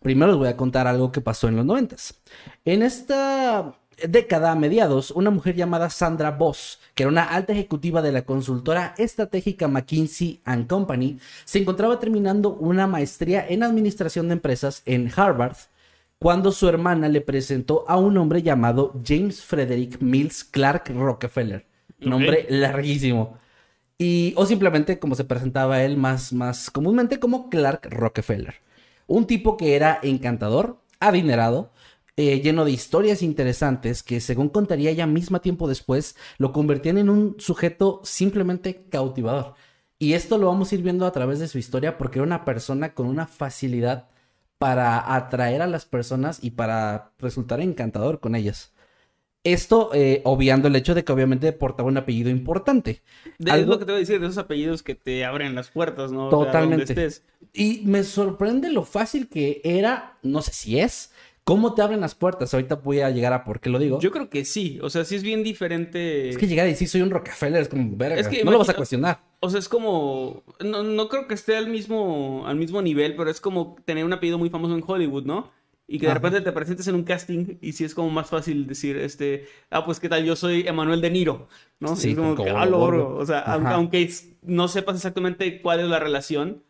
Primero 0.00 0.32
les 0.32 0.38
voy 0.38 0.48
a 0.48 0.56
contar 0.56 0.86
algo 0.86 1.12
que 1.12 1.20
pasó 1.20 1.48
en 1.48 1.56
los 1.56 1.66
noventas. 1.66 2.14
En 2.64 2.82
esta 2.82 3.74
década, 4.08 4.52
a 4.52 4.54
mediados, 4.54 5.10
una 5.10 5.30
mujer 5.30 5.54
llamada 5.54 5.90
Sandra 5.90 6.30
Voss, 6.30 6.80
que 6.94 7.02
era 7.02 7.10
una 7.10 7.24
alta 7.24 7.52
ejecutiva 7.52 8.02
de 8.02 8.12
la 8.12 8.22
consultora 8.22 8.94
estratégica 8.98 9.68
McKinsey 9.68 10.40
& 10.54 10.68
Company, 10.68 11.18
se 11.44 11.58
encontraba 11.58 11.98
terminando 11.98 12.50
una 12.54 12.86
maestría 12.86 13.46
en 13.48 13.62
administración 13.62 14.28
de 14.28 14.34
empresas 14.34 14.82
en 14.86 15.10
Harvard 15.14 15.56
cuando 16.18 16.52
su 16.52 16.68
hermana 16.68 17.08
le 17.08 17.22
presentó 17.22 17.84
a 17.88 17.96
un 17.96 18.18
hombre 18.18 18.42
llamado 18.42 18.92
James 19.04 19.42
Frederick 19.42 20.02
Mills 20.02 20.44
Clark 20.44 20.92
Rockefeller. 20.94 21.66
Nombre 21.98 22.46
larguísimo. 22.50 23.38
Y, 23.96 24.34
o 24.36 24.44
simplemente 24.46 24.98
como 24.98 25.14
se 25.14 25.24
presentaba 25.24 25.82
él 25.82 25.96
más, 25.96 26.32
más 26.32 26.70
comúnmente 26.70 27.18
como 27.18 27.48
Clark 27.48 27.88
Rockefeller. 27.90 28.56
Un 29.06 29.26
tipo 29.26 29.56
que 29.56 29.76
era 29.76 29.98
encantador, 30.02 30.78
adinerado, 31.00 31.70
eh, 32.20 32.40
lleno 32.40 32.64
de 32.64 32.70
historias 32.72 33.22
interesantes 33.22 34.02
que 34.02 34.20
según 34.20 34.48
contaría 34.50 34.90
ella 34.90 35.06
misma 35.06 35.40
tiempo 35.40 35.68
después, 35.68 36.16
lo 36.38 36.52
convertían 36.52 36.98
en 36.98 37.08
un 37.08 37.36
sujeto 37.38 38.00
simplemente 38.04 38.84
cautivador. 38.90 39.54
Y 39.98 40.12
esto 40.14 40.38
lo 40.38 40.46
vamos 40.48 40.70
a 40.70 40.74
ir 40.74 40.82
viendo 40.82 41.06
a 41.06 41.12
través 41.12 41.38
de 41.40 41.48
su 41.48 41.58
historia 41.58 41.96
porque 41.98 42.18
era 42.18 42.26
una 42.26 42.44
persona 42.44 42.94
con 42.94 43.06
una 43.06 43.26
facilidad 43.26 44.08
para 44.58 45.14
atraer 45.14 45.62
a 45.62 45.66
las 45.66 45.84
personas 45.86 46.38
y 46.42 46.50
para 46.50 47.12
resultar 47.18 47.60
encantador 47.60 48.20
con 48.20 48.34
ellas. 48.34 48.72
Esto 49.42 49.90
eh, 49.94 50.20
obviando 50.24 50.68
el 50.68 50.76
hecho 50.76 50.94
de 50.94 51.02
que 51.02 51.12
obviamente 51.12 51.50
portaba 51.52 51.88
un 51.88 51.96
apellido 51.96 52.28
importante. 52.28 53.02
De- 53.38 53.50
Algo- 53.50 53.62
Es 53.62 53.68
lo 53.68 53.78
que 53.78 53.84
te 53.86 53.92
voy 53.92 53.96
a 53.96 54.00
decir, 54.00 54.20
de 54.20 54.26
esos 54.26 54.36
apellidos 54.36 54.82
que 54.82 54.94
te 54.94 55.24
abren 55.24 55.54
las 55.54 55.70
puertas, 55.70 56.12
¿no? 56.12 56.26
O 56.28 56.30
sea, 56.30 56.38
Totalmente. 56.52 56.84
estés. 56.92 57.24
Y 57.54 57.80
me 57.86 58.04
sorprende 58.04 58.70
lo 58.70 58.84
fácil 58.84 59.28
que 59.30 59.62
era, 59.64 60.18
no 60.22 60.42
sé 60.42 60.52
si 60.52 60.78
es, 60.78 61.12
cómo 61.44 61.74
te 61.74 61.82
abren 61.82 62.00
las 62.00 62.14
puertas. 62.14 62.52
Ahorita 62.54 62.76
voy 62.76 63.00
a 63.00 63.10
llegar 63.10 63.32
a 63.32 63.44
por 63.44 63.60
qué 63.60 63.70
lo 63.70 63.78
digo. 63.78 64.00
Yo 64.00 64.10
creo 64.10 64.30
que 64.30 64.44
sí, 64.44 64.78
o 64.82 64.90
sea, 64.90 65.04
sí 65.04 65.16
es 65.16 65.22
bien 65.22 65.42
diferente. 65.42 66.28
Es 66.28 66.38
que 66.38 66.46
llegar 66.46 66.66
y 66.66 66.70
decir 66.70 66.88
soy 66.88 67.02
un 67.02 67.10
Rockefeller 67.10 67.62
es 67.62 67.68
como, 67.68 67.96
verga, 67.96 68.18
Es 68.18 68.28
que 68.28 68.44
no 68.44 68.50
lo 68.50 68.58
vas 68.58 68.68
a 68.68 68.74
cuestionar. 68.74 69.20
O 69.40 69.50
sea, 69.50 69.58
es 69.58 69.68
como. 69.68 70.44
No, 70.64 70.82
no 70.82 71.08
creo 71.08 71.26
que 71.26 71.34
esté 71.34 71.56
al 71.56 71.68
mismo, 71.68 72.44
al 72.46 72.56
mismo 72.56 72.82
nivel, 72.82 73.16
pero 73.16 73.30
es 73.30 73.40
como 73.40 73.76
tener 73.84 74.04
un 74.04 74.12
apellido 74.12 74.38
muy 74.38 74.50
famoso 74.50 74.74
en 74.74 74.84
Hollywood, 74.86 75.24
¿no? 75.24 75.50
Y 75.92 75.98
que 75.98 76.06
de 76.06 76.12
Ajá. 76.12 76.20
repente 76.20 76.40
te 76.42 76.52
presentes 76.52 76.86
en 76.86 76.94
un 76.94 77.02
casting 77.02 77.58
y 77.60 77.72
sí 77.72 77.82
es 77.82 77.96
como 77.96 78.10
más 78.10 78.30
fácil 78.30 78.68
decir, 78.68 78.96
este, 78.96 79.48
ah, 79.70 79.84
pues 79.84 79.98
qué 79.98 80.08
tal, 80.08 80.24
yo 80.24 80.36
soy 80.36 80.64
Emanuel 80.68 81.00
De 81.00 81.10
Niro, 81.10 81.48
¿no? 81.80 81.96
Sí, 81.96 82.10
es 82.10 82.16
como 82.16 82.36
como 82.36 82.56
ah, 82.56 82.64
lo 82.64 82.78
oro. 82.78 83.16
O 83.16 83.26
sea, 83.26 83.40
aunque 83.40 84.08
no 84.42 84.68
sepas 84.68 84.94
exactamente 84.94 85.60
cuál 85.60 85.80
es 85.80 85.88
la 85.88 85.98
relación, 85.98 86.62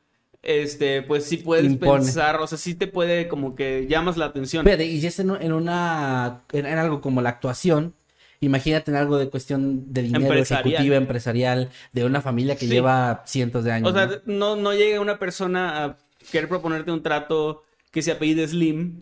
este, 0.42 1.02
pues 1.02 1.24
sí 1.24 1.36
puedes 1.38 1.66
Impone. 1.66 2.02
pensar, 2.04 2.36
o 2.40 2.46
sea, 2.46 2.56
sí 2.58 2.74
te 2.74 2.86
puede 2.86 3.28
como 3.28 3.54
que 3.54 3.86
llamas 3.88 4.16
la 4.16 4.26
atención. 4.26 4.64
Fíjate, 4.64 4.86
y 4.86 5.04
es 5.04 5.18
en, 5.18 5.30
en 5.40 5.52
una, 5.52 6.42
en, 6.52 6.66
en 6.66 6.78
algo 6.78 7.00
como 7.00 7.20
la 7.22 7.28
actuación, 7.30 7.94
imagínate 8.40 8.90
en 8.90 8.96
algo 8.96 9.18
de 9.18 9.28
cuestión 9.28 9.92
de 9.92 10.02
dinero, 10.02 10.24
Empresarial. 10.26 10.66
ejecutiva, 10.74 10.96
empresarial, 10.96 11.70
de 11.92 12.04
una 12.04 12.22
familia 12.22 12.54
que 12.56 12.66
Sí. 12.66 12.72
lleva 12.72 13.22
cientos 13.26 13.64
de 13.64 13.72
años. 13.72 13.90
O 13.90 13.94
sea, 13.94 14.06
¿no? 14.24 14.56
no, 14.56 14.56
no 14.56 14.72
llega 14.74 15.00
una 15.00 15.18
persona 15.18 15.84
a 15.84 15.96
querer 16.32 16.48
proponerte 16.48 16.90
un 16.90 17.02
trato 17.02 17.62
que 17.90 18.02
se 18.02 18.12
apellide 18.12 18.46
Slim 18.46 19.00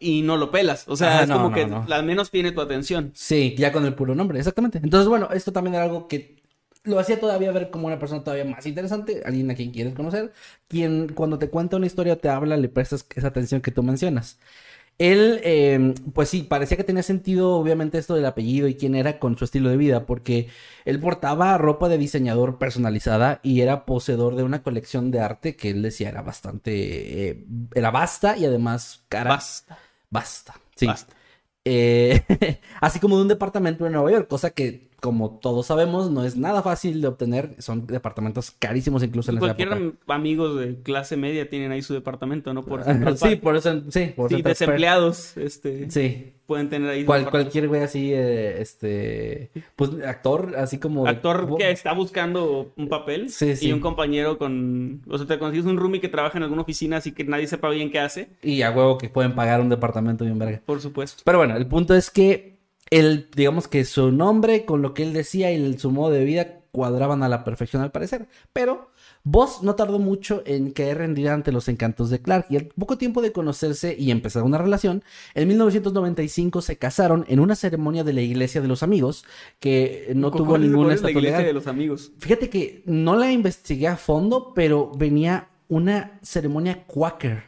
y, 0.00 0.18
y 0.18 0.22
no 0.22 0.36
lo 0.36 0.50
pelas. 0.50 0.84
O 0.88 0.96
sea, 0.96 1.20
Ah, 1.20 1.22
es 1.22 1.28
no, 1.28 1.36
como 1.36 1.48
no, 1.50 1.54
que 1.86 1.92
al 1.94 2.04
menos 2.04 2.30
tiene 2.32 2.50
tu 2.52 2.60
atención. 2.60 3.12
Sí, 3.14 3.54
ya 3.56 3.70
con 3.72 3.86
el 3.86 3.94
puro 3.94 4.14
nombre, 4.16 4.38
exactamente. 4.40 4.80
Entonces, 4.82 5.08
bueno, 5.08 5.28
esto 5.32 5.52
también 5.52 5.74
era 5.76 5.84
algo 5.84 6.08
que 6.08 6.33
lo 6.84 6.98
hacía 6.98 7.18
todavía 7.20 7.52
ver 7.52 7.70
como 7.70 7.86
una 7.86 7.98
persona 7.98 8.22
todavía 8.22 8.44
más 8.44 8.66
interesante, 8.66 9.22
alguien 9.24 9.50
a 9.50 9.54
quien 9.54 9.70
quieres 9.72 9.94
conocer, 9.94 10.32
quien 10.68 11.08
cuando 11.14 11.38
te 11.38 11.50
cuenta 11.50 11.76
una 11.76 11.86
historia 11.86 12.14
o 12.14 12.18
te 12.18 12.28
habla 12.28 12.56
le 12.56 12.68
prestas 12.68 13.06
esa 13.14 13.28
atención 13.28 13.60
que 13.60 13.70
tú 13.70 13.82
mencionas. 13.82 14.38
Él, 14.98 15.40
eh, 15.42 15.94
pues 16.14 16.28
sí, 16.28 16.42
parecía 16.44 16.76
que 16.76 16.84
tenía 16.84 17.02
sentido, 17.02 17.56
obviamente, 17.56 17.98
esto 17.98 18.14
del 18.14 18.26
apellido 18.26 18.68
y 18.68 18.76
quién 18.76 18.94
era 18.94 19.18
con 19.18 19.36
su 19.36 19.44
estilo 19.44 19.68
de 19.68 19.76
vida, 19.76 20.06
porque 20.06 20.48
él 20.84 21.00
portaba 21.00 21.58
ropa 21.58 21.88
de 21.88 21.98
diseñador 21.98 22.58
personalizada 22.58 23.40
y 23.42 23.60
era 23.60 23.86
poseedor 23.86 24.36
de 24.36 24.44
una 24.44 24.62
colección 24.62 25.10
de 25.10 25.20
arte 25.20 25.56
que 25.56 25.70
él 25.70 25.82
decía 25.82 26.10
era 26.10 26.22
bastante, 26.22 27.30
eh, 27.30 27.44
era 27.74 27.90
vasta 27.90 28.36
y 28.36 28.44
además 28.44 29.04
cara. 29.08 29.30
Basta. 29.30 29.78
Basta, 30.10 30.54
sí. 30.76 30.86
Basta. 30.86 31.12
Eh, 31.64 32.22
así 32.80 33.00
como 33.00 33.16
de 33.16 33.22
un 33.22 33.28
departamento 33.28 33.86
en 33.86 33.92
Nueva 33.92 34.12
York, 34.12 34.28
cosa 34.28 34.50
que, 34.50 34.90
como 35.04 35.38
todos 35.38 35.66
sabemos, 35.66 36.10
no 36.10 36.24
es 36.24 36.34
nada 36.34 36.62
fácil 36.62 37.02
de 37.02 37.08
obtener. 37.08 37.56
Son 37.58 37.86
departamentos 37.86 38.50
carísimos 38.58 39.02
incluso 39.02 39.30
en 39.30 39.36
esa 39.36 39.46
Cualquier 39.48 39.68
época. 39.74 40.14
amigos 40.14 40.58
de 40.58 40.76
clase 40.82 41.18
media 41.18 41.50
tienen 41.50 41.72
ahí 41.72 41.82
su 41.82 41.92
departamento, 41.92 42.54
¿no? 42.54 42.62
Por 42.64 42.82
sí, 43.18 43.36
por 43.36 43.54
eso, 43.56 43.82
sí, 43.90 44.14
por 44.16 44.30
Sí, 44.30 44.40
desempleados, 44.40 45.36
este, 45.36 45.90
Sí. 45.90 46.32
pueden 46.46 46.70
tener 46.70 46.88
ahí. 46.88 47.04
Cual- 47.04 47.28
cualquier 47.28 47.68
güey 47.68 47.82
así, 47.82 48.12
eh, 48.14 48.62
este, 48.62 49.50
pues 49.76 49.90
actor, 50.06 50.54
así 50.56 50.78
como... 50.78 51.06
Actor 51.06 51.54
que 51.58 51.70
está 51.70 51.92
buscando 51.92 52.72
un 52.76 52.88
papel 52.88 53.28
Sí, 53.28 53.56
sí. 53.56 53.68
y 53.68 53.72
un 53.74 53.80
compañero 53.80 54.38
con... 54.38 55.02
O 55.06 55.18
sea, 55.18 55.26
te 55.26 55.38
consigues 55.38 55.66
un 55.66 55.76
roomie 55.76 56.00
que 56.00 56.08
trabaja 56.08 56.38
en 56.38 56.44
alguna 56.44 56.62
oficina 56.62 56.96
así 56.96 57.12
que 57.12 57.24
nadie 57.24 57.46
sepa 57.46 57.68
bien 57.68 57.90
qué 57.90 57.98
hace, 58.00 58.28
Y 58.42 58.62
a 58.62 58.70
huevo 58.70 58.96
que 58.96 59.10
pueden 59.10 59.34
pagar 59.34 59.60
un 59.60 59.68
departamento 59.68 60.24
bien 60.24 60.38
verga. 60.38 60.62
por 60.64 60.80
supuesto. 60.80 61.22
Pero 61.26 61.36
bueno, 61.36 61.56
el 61.58 61.66
punto 61.66 61.94
es 61.94 62.10
que 62.10 62.53
él, 62.98 63.28
digamos 63.34 63.68
que 63.68 63.84
su 63.84 64.12
nombre 64.12 64.64
con 64.64 64.82
lo 64.82 64.94
que 64.94 65.02
él 65.02 65.12
decía 65.12 65.52
y 65.52 65.56
el- 65.56 65.78
su 65.78 65.90
modo 65.90 66.12
de 66.12 66.24
vida 66.24 66.60
cuadraban 66.70 67.22
a 67.22 67.28
la 67.28 67.44
perfección 67.44 67.82
al 67.82 67.92
parecer. 67.92 68.26
Pero 68.52 68.90
Voss 69.22 69.62
no 69.62 69.74
tardó 69.74 69.98
mucho 69.98 70.42
en 70.44 70.72
caer 70.72 70.98
rendida 70.98 71.32
ante 71.32 71.52
los 71.52 71.68
encantos 71.68 72.10
de 72.10 72.20
Clark 72.20 72.46
y 72.50 72.56
al 72.56 72.66
poco 72.66 72.98
tiempo 72.98 73.22
de 73.22 73.32
conocerse 73.32 73.94
y 73.98 74.10
empezar 74.10 74.42
una 74.42 74.58
relación, 74.58 75.02
en 75.34 75.48
1995 75.48 76.60
se 76.60 76.76
casaron 76.76 77.24
en 77.28 77.40
una 77.40 77.54
ceremonia 77.54 78.04
de 78.04 78.12
la 78.12 78.20
iglesia 78.22 78.60
de 78.60 78.68
los 78.68 78.82
amigos 78.82 79.24
que 79.60 80.12
no 80.14 80.30
¿Cuál 80.30 80.38
tuvo 80.42 80.50
cuál 80.76 80.90
es 80.92 81.02
la 81.02 81.10
iglesia 81.10 81.38
de 81.46 81.52
los 81.52 81.66
amigos? 81.68 82.12
Fíjate 82.18 82.50
que 82.50 82.82
no 82.86 83.16
la 83.16 83.30
investigué 83.32 83.86
a 83.88 83.96
fondo, 83.96 84.52
pero 84.54 84.90
venía 84.96 85.48
una 85.68 86.18
ceremonia 86.22 86.84
quaker. 86.86 87.44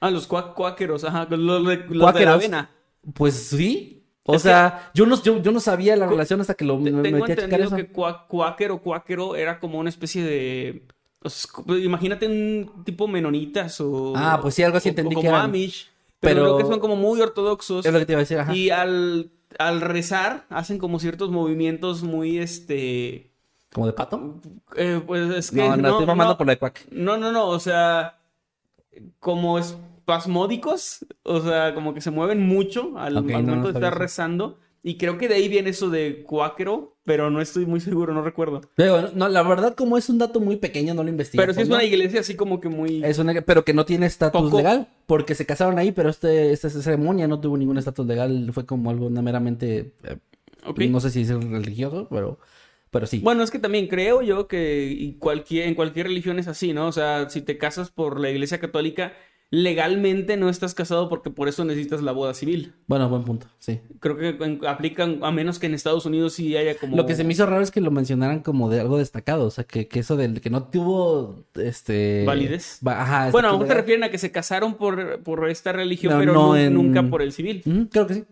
Ah, 0.00 0.10
los 0.10 0.28
cuá- 0.28 0.54
cuáqueros, 0.54 1.04
ajá, 1.04 1.26
los, 1.30 1.38
los 1.38 1.66
de, 1.66 2.24
la 2.24 2.32
avena. 2.34 2.70
Pues 3.14 3.34
sí. 3.34 3.95
O 4.28 4.34
Es 4.34 4.42
que- 4.42 4.48
sea, 4.48 4.90
yo, 4.92 5.06
no, 5.06 5.22
yo, 5.22 5.40
yo 5.40 5.52
no 5.52 5.60
sabía 5.60 5.94
la 5.96 6.06
relación 6.06 6.40
hasta 6.40 6.54
que 6.54 6.64
lo 6.64 6.78
me 6.78 6.90
Tengo 6.90 7.02
metí 7.02 7.32
a 7.32 7.36
checar 7.36 7.44
entendido 7.60 7.66
eso. 7.68 7.76
que 7.76 7.92
cuá- 7.92 8.26
cuáquero 8.26 8.74
o 8.74 8.78
cuáquero 8.82 9.36
era 9.36 9.60
como 9.60 9.78
una 9.78 9.88
especie 9.88 10.24
de... 10.24 10.82
o 11.22 11.28
sea, 11.30 11.38
es 11.38 11.46
co- 11.46 11.76
imagínate 11.76 12.26
un 12.26 12.82
tipo 12.84 13.06
menonitas 13.06 13.80
o... 13.80 14.12
Ah, 14.16 14.38
pues 14.42 14.54
sí, 14.54 14.62
algo 14.64 14.78
así 14.78 14.88
o- 14.88 14.90
entendí 14.90 15.14
o 15.14 15.20
que 15.20 15.26
como 15.26 15.36
eran. 15.36 15.48
Amish, 15.50 15.90
pero, 16.20 16.34
Pero- 16.42 16.44
creo 16.56 16.58
que 16.66 16.72
son 16.72 16.80
como 16.80 16.96
muy 16.96 17.20
ortodoxos. 17.20 17.86
Es 17.86 17.92
lo 17.92 17.98
que 18.00 18.06
te 18.06 18.12
iba 18.12 18.18
a 18.20 18.24
decir, 18.24 18.38
ajá. 18.38 18.54
Y 18.54 18.70
al, 18.70 19.30
al 19.58 19.80
rezar 19.80 20.44
hacen 20.50 20.78
como 20.78 20.98
ciertos 20.98 21.30
movimientos 21.30 22.02
muy, 22.02 22.38
este... 22.38 23.30
¿Como 23.72 23.86
de 23.86 23.92
pato? 23.92 24.40
eh, 24.76 25.00
pues 25.06 25.30
es 25.34 25.50
que... 25.50 25.58
No, 25.58 25.76
no, 25.76 25.88
estoy 25.90 26.06
mamando 26.06 26.32
no, 26.32 26.38
por 26.38 26.46
la 26.46 26.54
de 26.54 26.58
cuac. 26.58 26.86
no, 26.90 27.16
no, 27.16 27.30
no, 27.30 27.46
o 27.48 27.60
sea, 27.60 28.18
como 29.20 29.58
espasmódicos, 30.06 31.04
o 31.24 31.40
sea, 31.40 31.74
como 31.74 31.92
que 31.92 32.00
se 32.00 32.10
mueven 32.12 32.46
mucho 32.46 32.92
al, 32.96 33.16
Ok, 33.16 33.24
al 33.30 33.32
no, 33.32 33.32
momento 33.40 33.56
no 33.56 33.62
de 33.64 33.70
estar 33.72 33.92
eso. 33.92 33.98
rezando. 34.00 34.58
Y 34.84 34.98
creo 34.98 35.18
que 35.18 35.26
de 35.26 35.34
ahí 35.34 35.48
viene 35.48 35.70
eso 35.70 35.90
de 35.90 36.22
cuáquero, 36.22 36.94
pero 37.04 37.28
no 37.28 37.40
estoy 37.40 37.66
muy 37.66 37.80
seguro, 37.80 38.14
no 38.14 38.22
recuerdo. 38.22 38.60
Pero, 38.76 39.10
no, 39.14 39.28
la 39.28 39.42
verdad, 39.42 39.74
como 39.74 39.98
es 39.98 40.08
un 40.08 40.18
dato 40.18 40.38
muy 40.38 40.56
pequeño, 40.58 40.94
no 40.94 41.02
lo 41.02 41.08
investigué. 41.10 41.42
Pero 41.42 41.54
sí 41.54 41.62
es 41.62 41.68
una 41.68 41.82
iglesia 41.82 42.20
así 42.20 42.36
como 42.36 42.60
que 42.60 42.68
muy... 42.68 43.02
Es 43.04 43.18
una- 43.18 43.40
pero 43.42 43.64
que 43.64 43.74
no 43.74 43.84
tiene 43.84 44.06
estatus 44.06 44.52
legal, 44.54 44.86
porque 45.06 45.34
se 45.34 45.44
casaron 45.44 45.76
ahí, 45.80 45.90
pero 45.90 46.08
este, 46.08 46.52
esta 46.52 46.70
ceremonia 46.70 47.26
no 47.26 47.40
tuvo 47.40 47.56
ningún 47.56 47.78
estatus 47.78 48.06
legal, 48.06 48.48
fue 48.52 48.64
como 48.64 48.90
algo 48.90 49.10
meramente, 49.10 49.92
eh, 50.04 50.18
no 50.88 51.00
sé 51.00 51.10
si 51.10 51.22
es 51.22 51.30
religioso, 51.30 52.06
pero, 52.08 52.38
pero 52.92 53.06
sí. 53.06 53.18
Bueno, 53.18 53.42
es 53.42 53.50
que 53.50 53.58
también 53.58 53.88
creo 53.88 54.22
yo 54.22 54.46
que 54.46 55.16
cualquier, 55.18 55.66
en 55.66 55.74
cualquier 55.74 56.06
religión 56.06 56.38
es 56.38 56.46
así, 56.46 56.72
¿no? 56.72 56.86
O 56.86 56.92
sea, 56.92 57.28
si 57.28 57.40
te 57.42 57.58
casas 57.58 57.90
por 57.90 58.20
la 58.20 58.30
iglesia 58.30 58.60
católica, 58.60 59.14
legalmente 59.50 60.36
no 60.36 60.48
estás 60.48 60.74
casado 60.74 61.08
porque 61.08 61.30
por 61.30 61.48
eso 61.48 61.64
necesitas 61.64 62.02
la 62.02 62.12
boda 62.12 62.34
civil. 62.34 62.74
Bueno, 62.86 63.08
buen 63.08 63.22
punto, 63.24 63.46
sí. 63.58 63.80
Creo 64.00 64.16
que 64.18 64.58
aplican, 64.66 65.20
a 65.22 65.30
menos 65.30 65.58
que 65.58 65.66
en 65.66 65.74
Estados 65.74 66.04
Unidos 66.04 66.32
sí 66.34 66.56
haya 66.56 66.76
como... 66.76 66.96
Lo 66.96 67.06
que 67.06 67.14
se 67.14 67.22
me 67.24 67.32
hizo 67.32 67.46
raro 67.46 67.62
es 67.62 67.70
que 67.70 67.80
lo 67.80 67.90
mencionaran 67.90 68.40
como 68.40 68.68
de 68.68 68.80
algo 68.80 68.98
destacado, 68.98 69.46
o 69.46 69.50
sea, 69.50 69.64
que, 69.64 69.86
que 69.88 70.00
eso 70.00 70.16
del 70.16 70.40
que 70.40 70.50
no 70.50 70.64
tuvo, 70.64 71.44
este... 71.54 72.24
¿Validez? 72.26 72.80
Va- 72.86 73.00
Ajá. 73.02 73.30
Bueno, 73.30 73.48
a 73.48 73.52
lo 73.52 73.56
estatus 73.56 73.60
mejor 73.60 73.68
te 73.68 73.74
refieren 73.82 74.04
a 74.04 74.10
que 74.10 74.18
se 74.18 74.32
casaron 74.32 74.74
por, 74.74 75.22
por 75.22 75.48
esta 75.48 75.72
religión, 75.72 76.12
No, 76.14 76.18
pero 76.18 76.32
no 76.32 76.46
nu- 76.48 76.56
en- 76.56 76.74
nunca 76.74 77.02
por 77.04 77.22
el 77.22 77.32
civil. 77.32 77.62
Creo 77.92 78.06
que 78.06 78.14
sí. 78.14 78.24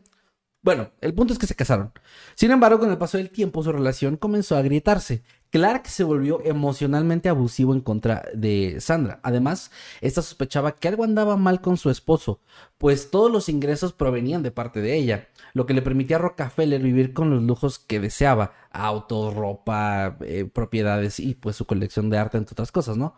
Bueno, 0.62 0.88
el 1.02 1.12
punto 1.12 1.35
es 1.35 1.38
que 1.38 1.47
se 1.47 1.54
casaron. 1.54 1.92
Sin 2.35 2.50
embargo, 2.50 2.78
con 2.78 2.90
el 2.90 2.97
paso 2.97 3.18
del 3.18 3.28
tiempo, 3.28 3.62
su 3.62 3.71
relación 3.71 4.16
comenzó 4.16 4.56
a 4.56 4.61
agrietarse. 4.61 5.23
Clark 5.55 5.87
se 5.87 6.03
volvió 6.03 6.41
emocionalmente 6.45 7.29
abusivo 7.29 7.75
en 7.75 7.81
contra 7.81 8.25
de 8.35 8.81
Sandra. 8.81 9.21
Además, 9.23 9.71
esta 10.01 10.21
sospechaba 10.21 10.73
que 10.73 10.89
algo 10.89 11.05
andaba 11.05 11.37
mal 11.37 11.61
con 11.61 11.77
su 11.77 11.91
esposo, 11.91 12.41
pues 12.77 13.13
todos 13.13 13.31
los 13.31 13.49
ingresos 13.49 13.93
provenían 13.93 14.43
de 14.43 14.51
parte 14.51 14.81
de 14.81 14.97
ella, 14.97 15.29
lo 15.53 15.65
que 15.65 15.75
le 15.75 15.81
permitía 15.81 16.17
a 16.17 16.19
Rockefeller 16.19 16.83
vivir 16.83 17.13
con 17.13 17.31
los 17.31 17.41
lujos 17.41 17.79
que 17.79 18.01
deseaba: 18.01 18.53
autos, 18.73 19.33
ropa, 19.33 20.17
eh, 20.23 20.45
propiedades 20.53 21.21
y 21.21 21.37
pues 21.37 21.55
su 21.55 21.67
colección 21.67 22.11
de 22.11 22.19
arte, 22.19 22.37
entre 22.37 22.55
otras 22.55 22.73
cosas, 22.73 22.97
¿no? 22.97 23.15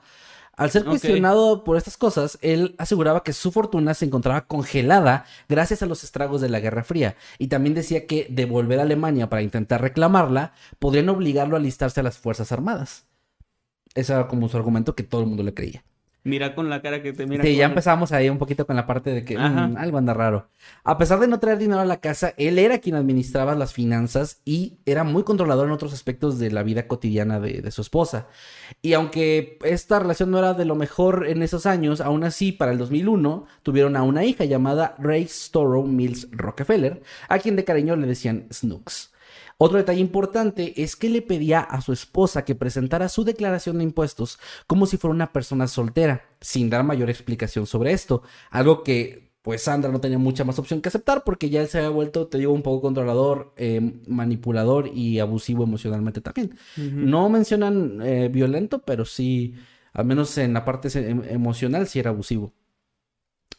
Al 0.56 0.70
ser 0.70 0.84
cuestionado 0.86 1.64
por 1.64 1.76
estas 1.76 1.98
cosas, 1.98 2.38
él 2.40 2.74
aseguraba 2.78 3.22
que 3.22 3.34
su 3.34 3.52
fortuna 3.52 3.92
se 3.92 4.06
encontraba 4.06 4.46
congelada 4.46 5.26
gracias 5.50 5.82
a 5.82 5.86
los 5.86 6.02
estragos 6.02 6.40
de 6.40 6.48
la 6.48 6.60
Guerra 6.60 6.82
Fría 6.82 7.14
y 7.38 7.48
también 7.48 7.74
decía 7.74 8.06
que 8.06 8.26
de 8.30 8.46
volver 8.46 8.78
a 8.78 8.82
Alemania 8.82 9.28
para 9.28 9.42
intentar 9.42 9.82
reclamarla 9.82 10.54
podrían 10.78 11.10
obligarlo 11.10 11.56
a 11.56 11.58
alistarse 11.58 12.00
a 12.00 12.02
las 12.02 12.16
Fuerzas 12.16 12.52
Armadas. 12.52 13.04
Ese 13.94 14.14
era 14.14 14.28
como 14.28 14.48
su 14.48 14.56
argumento 14.56 14.94
que 14.94 15.02
todo 15.02 15.20
el 15.20 15.26
mundo 15.26 15.42
le 15.42 15.52
creía. 15.52 15.84
Mira 16.26 16.56
con 16.56 16.68
la 16.68 16.82
cara 16.82 17.02
que 17.02 17.12
te 17.12 17.24
mira. 17.24 17.44
Sí, 17.44 17.54
ya 17.54 17.66
empezamos 17.66 18.10
ahí 18.10 18.28
un 18.28 18.38
poquito 18.38 18.66
con 18.66 18.74
la 18.74 18.84
parte 18.84 19.10
de 19.10 19.24
que 19.24 19.38
mm, 19.38 19.76
algo 19.76 19.96
anda 19.96 20.12
raro. 20.12 20.48
A 20.82 20.98
pesar 20.98 21.20
de 21.20 21.28
no 21.28 21.38
traer 21.38 21.56
dinero 21.56 21.78
a 21.78 21.84
la 21.84 22.00
casa, 22.00 22.34
él 22.36 22.58
era 22.58 22.78
quien 22.78 22.96
administraba 22.96 23.54
las 23.54 23.72
finanzas 23.72 24.40
y 24.44 24.78
era 24.86 25.04
muy 25.04 25.22
controlador 25.22 25.68
en 25.68 25.72
otros 25.72 25.92
aspectos 25.92 26.40
de 26.40 26.50
la 26.50 26.64
vida 26.64 26.88
cotidiana 26.88 27.38
de, 27.38 27.62
de 27.62 27.70
su 27.70 27.80
esposa. 27.80 28.26
Y 28.82 28.94
aunque 28.94 29.56
esta 29.62 30.00
relación 30.00 30.32
no 30.32 30.40
era 30.40 30.52
de 30.54 30.64
lo 30.64 30.74
mejor 30.74 31.28
en 31.28 31.44
esos 31.44 31.64
años, 31.64 32.00
aún 32.00 32.24
así, 32.24 32.50
para 32.50 32.72
el 32.72 32.78
2001 32.78 33.46
tuvieron 33.62 33.94
a 33.94 34.02
una 34.02 34.24
hija 34.24 34.44
llamada 34.44 34.96
Ray 34.98 35.28
Storrow 35.28 35.86
Mills 35.86 36.26
Rockefeller, 36.32 37.02
a 37.28 37.38
quien 37.38 37.54
de 37.54 37.62
cariño 37.62 37.94
le 37.94 38.08
decían 38.08 38.48
Snooks. 38.50 39.12
Otro 39.58 39.78
detalle 39.78 40.00
importante 40.00 40.82
es 40.82 40.96
que 40.96 41.08
le 41.08 41.22
pedía 41.22 41.60
a 41.60 41.80
su 41.80 41.92
esposa 41.92 42.44
que 42.44 42.54
presentara 42.54 43.08
su 43.08 43.24
declaración 43.24 43.78
de 43.78 43.84
impuestos 43.84 44.38
como 44.66 44.86
si 44.86 44.98
fuera 44.98 45.14
una 45.14 45.32
persona 45.32 45.66
soltera, 45.66 46.26
sin 46.40 46.68
dar 46.68 46.84
mayor 46.84 47.08
explicación 47.08 47.66
sobre 47.66 47.92
esto, 47.92 48.22
algo 48.50 48.82
que 48.82 49.26
pues 49.40 49.62
Sandra 49.62 49.92
no 49.92 50.00
tenía 50.00 50.18
mucha 50.18 50.42
más 50.44 50.58
opción 50.58 50.80
que 50.80 50.88
aceptar 50.88 51.22
porque 51.24 51.48
ya 51.48 51.60
él 51.60 51.68
se 51.68 51.78
había 51.78 51.90
vuelto, 51.90 52.26
te 52.26 52.36
digo, 52.36 52.52
un 52.52 52.62
poco 52.62 52.82
controlador, 52.82 53.54
eh, 53.56 53.80
manipulador 54.08 54.88
y 54.92 55.20
abusivo 55.20 55.62
emocionalmente 55.62 56.20
también. 56.20 56.58
No 56.76 57.28
mencionan 57.28 58.00
eh, 58.02 58.28
violento, 58.28 58.82
pero 58.82 59.04
sí, 59.04 59.54
al 59.92 60.04
menos 60.04 60.36
en 60.38 60.52
la 60.52 60.64
parte 60.64 60.88
em- 61.08 61.22
emocional, 61.28 61.86
sí 61.86 62.00
era 62.00 62.10
abusivo. 62.10 62.54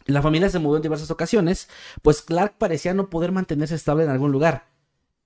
La 0.08 0.22
familia 0.22 0.50
se 0.50 0.60
mudó 0.60 0.76
en 0.76 0.82
diversas 0.84 1.10
ocasiones, 1.10 1.70
pues 2.02 2.22
Clark 2.22 2.58
parecía 2.58 2.94
no 2.94 3.10
poder 3.10 3.32
mantenerse 3.32 3.76
estable 3.76 4.04
en 4.04 4.10
algún 4.10 4.34
lugar. 4.34 4.68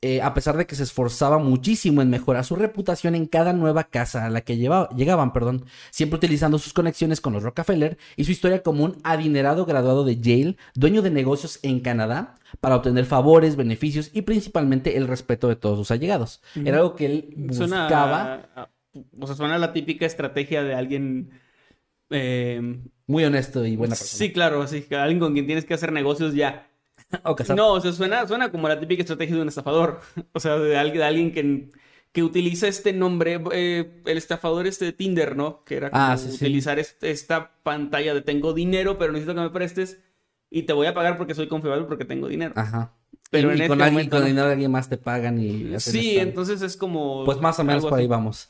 Eh, 0.03 0.19
a 0.19 0.33
pesar 0.33 0.57
de 0.57 0.65
que 0.65 0.73
se 0.75 0.81
esforzaba 0.81 1.37
muchísimo 1.37 2.01
en 2.01 2.09
mejorar 2.09 2.43
su 2.43 2.55
reputación 2.55 3.13
en 3.13 3.27
cada 3.27 3.53
nueva 3.53 3.83
casa 3.83 4.25
a 4.25 4.31
la 4.31 4.41
que 4.41 4.57
llevaba- 4.57 4.89
llegaban, 4.95 5.31
perdón, 5.31 5.65
siempre 5.91 6.17
utilizando 6.17 6.57
sus 6.57 6.73
conexiones 6.73 7.21
con 7.21 7.33
los 7.33 7.43
Rockefeller 7.43 7.99
y 8.15 8.23
su 8.23 8.31
historia 8.31 8.63
como 8.63 8.83
un 8.83 8.97
adinerado 9.03 9.63
graduado 9.67 10.03
de 10.03 10.17
Yale, 10.19 10.57
dueño 10.73 11.03
de 11.03 11.11
negocios 11.11 11.59
en 11.61 11.81
Canadá, 11.81 12.33
para 12.59 12.77
obtener 12.77 13.05
favores, 13.05 13.55
beneficios 13.55 14.09
y 14.11 14.23
principalmente 14.23 14.97
el 14.97 15.07
respeto 15.07 15.47
de 15.47 15.55
todos 15.55 15.77
sus 15.77 15.91
allegados. 15.91 16.41
Era 16.55 16.77
algo 16.77 16.95
que 16.95 17.05
él 17.05 17.35
Suena. 17.51 17.83
buscaba, 17.83 18.49
a- 18.55 18.69
o 19.19 19.27
sea, 19.27 19.35
suena 19.35 19.59
la 19.59 19.71
típica 19.71 20.07
estrategia 20.07 20.63
de 20.63 20.73
alguien. 20.73 21.29
eh, 22.09 22.79
muy 23.07 23.23
honesto 23.23 23.65
y 23.65 23.75
buena 23.77 23.91
persona. 23.95 24.17
sí, 24.17 24.33
claro, 24.33 24.61
así 24.63 24.81
que 24.81 24.95
alguien 24.95 25.19
con 25.19 25.33
quien 25.33 25.45
tienes 25.45 25.63
que 25.63 25.73
hacer 25.73 25.91
negocios 25.93 26.33
ya. 26.33 26.67
O. 27.23 27.35
No, 27.55 27.73
o 27.73 27.81
sea, 27.81 27.91
suena, 27.93 28.27
suena 28.27 28.51
como 28.51 28.67
la 28.67 28.79
típica 28.79 29.01
estrategia 29.01 29.35
de 29.35 29.41
un 29.41 29.47
estafador. 29.49 29.99
O 30.33 30.39
sea, 30.39 30.57
de 30.57 30.77
alguien, 30.77 30.97
de 30.99 31.03
alguien 31.03 31.31
que, 31.33 31.69
que 32.11 32.23
utiliza 32.23 32.67
este 32.67 32.93
nombre, 32.93 33.41
eh, 33.53 34.01
el 34.05 34.17
estafador 34.17 34.67
este 34.67 34.85
de 34.85 34.93
Tinder, 34.93 35.35
¿no? 35.35 35.63
Que 35.63 35.75
era 35.77 35.91
como 35.91 36.03
Ah, 36.03 36.17
sí, 36.17 36.29
sí. 36.29 36.35
utilizar 36.35 36.79
est- 36.79 37.03
esta 37.03 37.51
pantalla 37.63 38.13
de 38.13 38.21
tengo 38.21 38.53
dinero, 38.53 38.97
pero 38.97 39.11
necesito 39.11 39.35
que 39.35 39.41
me 39.41 39.49
prestes 39.49 39.99
y 40.49 40.63
te 40.63 40.73
voy 40.73 40.87
a 40.87 40.93
pagar 40.93 41.17
porque 41.17 41.35
soy 41.35 41.47
confiable 41.47 41.85
porque 41.85 42.05
tengo 42.05 42.27
dinero. 42.27 42.53
Ajá. 42.57 42.93
Pero 43.29 43.49
y, 43.49 43.51
en 43.53 43.57
y 43.59 43.61
este 43.61 43.67
con 43.69 43.81
alguien, 43.81 43.93
momento 43.93 44.17
con 44.17 44.25
dinero 44.25 44.47
de 44.47 44.53
alguien 44.53 44.71
más 44.71 44.89
te 44.89 44.97
pagan 44.97 45.39
y... 45.39 45.79
Sí, 45.79 46.11
esta- 46.11 46.21
entonces 46.23 46.61
es 46.61 46.75
como... 46.77 47.23
Pues 47.25 47.39
más 47.39 47.57
o 47.59 47.63
menos 47.63 47.85
por 47.85 47.99
ahí 47.99 48.07
vamos. 48.07 48.49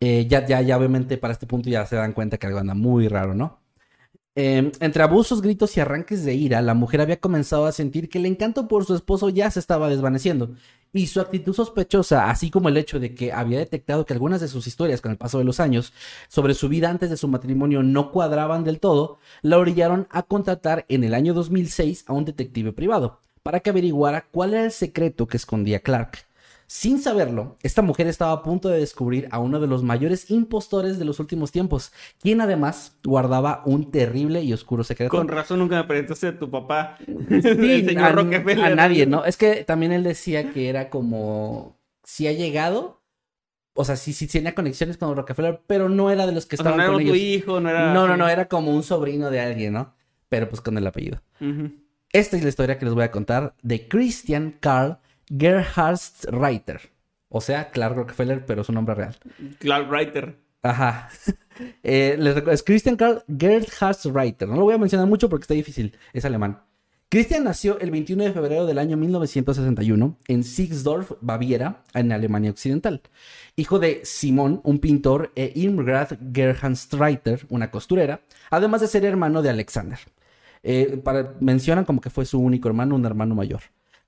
Eh, 0.00 0.26
ya, 0.28 0.44
ya, 0.46 0.60
ya 0.62 0.76
obviamente 0.76 1.16
para 1.18 1.32
este 1.32 1.46
punto 1.46 1.70
ya 1.70 1.86
se 1.86 1.96
dan 1.96 2.12
cuenta 2.12 2.36
que 2.38 2.46
algo 2.46 2.58
anda 2.58 2.74
muy 2.74 3.08
raro, 3.08 3.34
¿no? 3.34 3.61
Eh, 4.34 4.72
entre 4.80 5.02
abusos, 5.02 5.42
gritos 5.42 5.76
y 5.76 5.80
arranques 5.80 6.24
de 6.24 6.34
ira, 6.34 6.62
la 6.62 6.72
mujer 6.72 7.02
había 7.02 7.20
comenzado 7.20 7.66
a 7.66 7.72
sentir 7.72 8.08
que 8.08 8.16
el 8.18 8.24
encanto 8.24 8.66
por 8.66 8.86
su 8.86 8.94
esposo 8.94 9.28
ya 9.28 9.50
se 9.50 9.60
estaba 9.60 9.90
desvaneciendo. 9.90 10.54
Y 10.94 11.06
su 11.06 11.20
actitud 11.20 11.54
sospechosa, 11.54 12.30
así 12.30 12.50
como 12.50 12.68
el 12.68 12.76
hecho 12.76 12.98
de 12.98 13.14
que 13.14 13.32
había 13.32 13.58
detectado 13.58 14.06
que 14.06 14.12
algunas 14.14 14.40
de 14.40 14.48
sus 14.48 14.66
historias 14.66 15.00
con 15.00 15.12
el 15.12 15.18
paso 15.18 15.38
de 15.38 15.44
los 15.44 15.60
años 15.60 15.92
sobre 16.28 16.54
su 16.54 16.68
vida 16.68 16.90
antes 16.90 17.10
de 17.10 17.16
su 17.16 17.28
matrimonio 17.28 17.82
no 17.82 18.10
cuadraban 18.10 18.64
del 18.64 18.80
todo, 18.80 19.18
la 19.42 19.58
orillaron 19.58 20.06
a 20.10 20.22
contratar 20.22 20.86
en 20.88 21.04
el 21.04 21.14
año 21.14 21.34
2006 21.34 22.04
a 22.06 22.12
un 22.12 22.24
detective 22.24 22.72
privado 22.72 23.20
para 23.42 23.60
que 23.60 23.70
averiguara 23.70 24.26
cuál 24.30 24.54
era 24.54 24.64
el 24.64 24.72
secreto 24.72 25.26
que 25.26 25.36
escondía 25.36 25.80
Clark. 25.80 26.26
Sin 26.74 27.02
saberlo, 27.02 27.58
esta 27.62 27.82
mujer 27.82 28.06
estaba 28.06 28.32
a 28.32 28.42
punto 28.42 28.70
de 28.70 28.78
descubrir 28.78 29.28
a 29.30 29.38
uno 29.38 29.60
de 29.60 29.66
los 29.66 29.82
mayores 29.82 30.30
impostores 30.30 30.98
de 30.98 31.04
los 31.04 31.20
últimos 31.20 31.52
tiempos, 31.52 31.92
quien 32.18 32.40
además 32.40 32.96
guardaba 33.04 33.62
un 33.66 33.90
terrible 33.90 34.40
y 34.40 34.54
oscuro 34.54 34.82
secreto. 34.82 35.10
Con 35.10 35.28
razón 35.28 35.58
nunca 35.58 35.76
me 35.76 35.84
presentaste 35.84 36.28
a 36.28 36.38
tu 36.38 36.50
papá. 36.50 36.96
Sí, 36.98 37.04
el 37.30 37.86
señor 37.86 38.04
a, 38.04 38.12
Rockefeller. 38.12 38.64
a 38.64 38.74
nadie, 38.74 39.04
¿no? 39.04 39.26
Es 39.26 39.36
que 39.36 39.64
también 39.64 39.92
él 39.92 40.02
decía 40.02 40.50
que 40.50 40.70
era 40.70 40.88
como 40.88 41.76
si 42.04 42.26
ha 42.26 42.32
llegado, 42.32 43.02
o 43.74 43.84
sea, 43.84 43.96
sí, 43.96 44.14
sí 44.14 44.26
tenía 44.26 44.54
conexiones 44.54 44.96
con 44.96 45.14
Rockefeller, 45.14 45.60
pero 45.66 45.90
no 45.90 46.10
era 46.10 46.26
de 46.26 46.32
los 46.32 46.46
que 46.46 46.56
O 46.56 46.62
sea, 46.62 46.70
estaban 46.70 46.78
no 46.78 46.84
era 46.84 46.92
con 46.94 47.04
tu 47.04 47.12
ellos. 47.12 47.18
hijo, 47.18 47.60
no 47.60 47.68
era... 47.68 47.92
No, 47.92 48.08
no, 48.08 48.16
no, 48.16 48.30
era 48.30 48.48
como 48.48 48.74
un 48.74 48.82
sobrino 48.82 49.30
de 49.30 49.40
alguien, 49.40 49.74
¿no? 49.74 49.94
Pero 50.30 50.48
pues 50.48 50.62
con 50.62 50.78
el 50.78 50.86
apellido. 50.86 51.20
Esta 52.12 52.38
es 52.38 52.42
la 52.42 52.48
historia 52.48 52.78
que 52.78 52.86
les 52.86 52.94
voy 52.94 53.04
a 53.04 53.10
contar 53.10 53.56
de 53.60 53.88
Christian 53.88 54.56
Karl 55.38 55.64
Gerhardsreiter. 55.64 56.80
O 57.28 57.40
sea, 57.40 57.70
Clark 57.70 57.96
Rockefeller, 57.96 58.44
pero 58.44 58.62
su 58.64 58.72
nombre 58.72 58.94
real. 58.94 59.16
Clark 59.58 59.90
Reiter. 59.90 60.36
Ajá. 60.62 61.08
Eh, 61.82 62.16
les 62.18 62.34
es 62.48 62.62
Christian 62.62 62.96
Karl 62.96 63.22
Gerhardsreiter. 63.38 64.48
No 64.48 64.56
lo 64.56 64.62
voy 64.62 64.74
a 64.74 64.78
mencionar 64.78 65.06
mucho 65.06 65.28
porque 65.28 65.42
está 65.44 65.52
difícil. 65.54 65.94
Es 66.14 66.24
alemán. 66.24 66.62
Christian 67.10 67.44
nació 67.44 67.78
el 67.78 67.90
21 67.90 68.24
de 68.24 68.32
febrero 68.32 68.64
del 68.64 68.78
año 68.78 68.96
1961 68.96 70.16
en 70.28 70.44
Sixdorf, 70.44 71.12
Baviera, 71.20 71.84
en 71.92 72.10
Alemania 72.10 72.50
Occidental. 72.50 73.02
Hijo 73.54 73.78
de 73.78 74.00
Simón, 74.04 74.62
un 74.64 74.78
pintor, 74.78 75.30
e 75.36 75.52
Irmgard 75.54 76.16
Gerhardsreiter, 76.32 77.44
una 77.50 77.70
costurera, 77.70 78.22
además 78.50 78.80
de 78.80 78.86
ser 78.88 79.04
hermano 79.04 79.42
de 79.42 79.50
Alexander. 79.50 79.98
Eh, 80.62 81.00
para- 81.04 81.34
mencionan 81.38 81.84
como 81.84 82.00
que 82.00 82.08
fue 82.08 82.24
su 82.24 82.40
único 82.40 82.66
hermano, 82.68 82.94
un 82.94 83.04
hermano 83.04 83.34
mayor. 83.34 83.60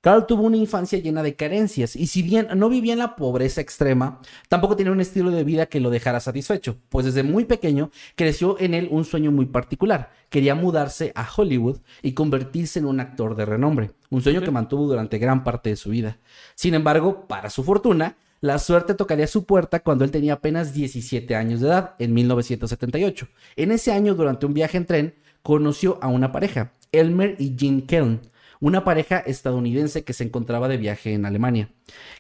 Carl 0.05 0.27
tuvo 0.27 0.43
una 0.43 0.59
infancia 0.59 0.99
llena 0.99 1.23
de 1.23 1.35
carencias 1.35 1.97
y 1.97 2.09
si 2.09 2.23
bien 2.23 2.49
no 2.57 2.69
vivía 2.69 2.93
en 2.93 2.99
la 2.99 3.17
pobreza 3.17 3.63
extrema, 3.63 4.21
tampoco 4.51 4.77
tenía 4.77 4.93
un 4.93 5.01
estilo 5.01 5.31
de 5.31 5.45
vida 5.45 5.65
que 5.65 5.81
lo 5.81 5.89
dejara 5.89 6.21
satisfecho, 6.21 6.77
pues 6.91 7.07
desde 7.07 7.23
muy 7.23 7.47
pequeño 7.47 7.91
creció 8.15 8.61
en 8.61 8.75
él 8.75 8.89
un 8.91 9.07
sueño 9.07 9.33
muy 9.33 9.47
particular. 9.47 10.11
Quería 10.29 10.55
mudarse 10.55 11.11
a 11.15 11.27
Hollywood 11.35 11.79
y 12.03 12.13
convertirse 12.13 12.81
en 12.81 12.85
un 12.85 13.01
actor 13.01 13.35
de 13.35 13.47
renombre, 13.47 13.93
un 14.11 14.21
sueño 14.21 14.43
que 14.43 14.51
mantuvo 14.51 14.87
durante 14.87 15.17
gran 15.17 15.43
parte 15.43 15.71
de 15.71 15.77
su 15.77 15.89
vida. 15.89 16.19
Sin 16.55 16.75
embargo, 16.75 17.27
para 17.27 17.49
su 17.49 17.65
fortuna, 17.65 18.19
la 18.43 18.59
suerte 18.59 18.93
tocaría 18.93 19.27
su 19.27 19.47
puerta 19.47 19.81
cuando 19.81 20.05
él 20.05 20.11
tenía 20.11 20.35
apenas 20.35 20.75
17 20.75 21.35
años 21.35 21.63
de 21.63 21.69
edad, 21.69 21.95
en 21.99 22.13
1978. 22.13 23.27
En 23.57 23.73
ese 23.73 23.91
año, 23.91 24.15
durante 24.15 24.45
un 24.45 24.53
viaje 24.53 24.77
en 24.77 24.85
tren, 24.85 25.15
conoció 25.43 25.99
a 26.03 26.09
una 26.09 26.31
pareja, 26.31 26.75
Elmer 26.93 27.37
y 27.39 27.57
Jean 27.57 27.81
Kellen, 27.81 28.21
una 28.65 28.83
pareja 28.83 29.19
estadounidense 29.19 30.05
que 30.05 30.15
se 30.15 30.25
encontraba 30.25 30.69
de 30.69 30.79
viaje 30.79 31.13
en 31.13 31.27
Alemania. 31.27 31.69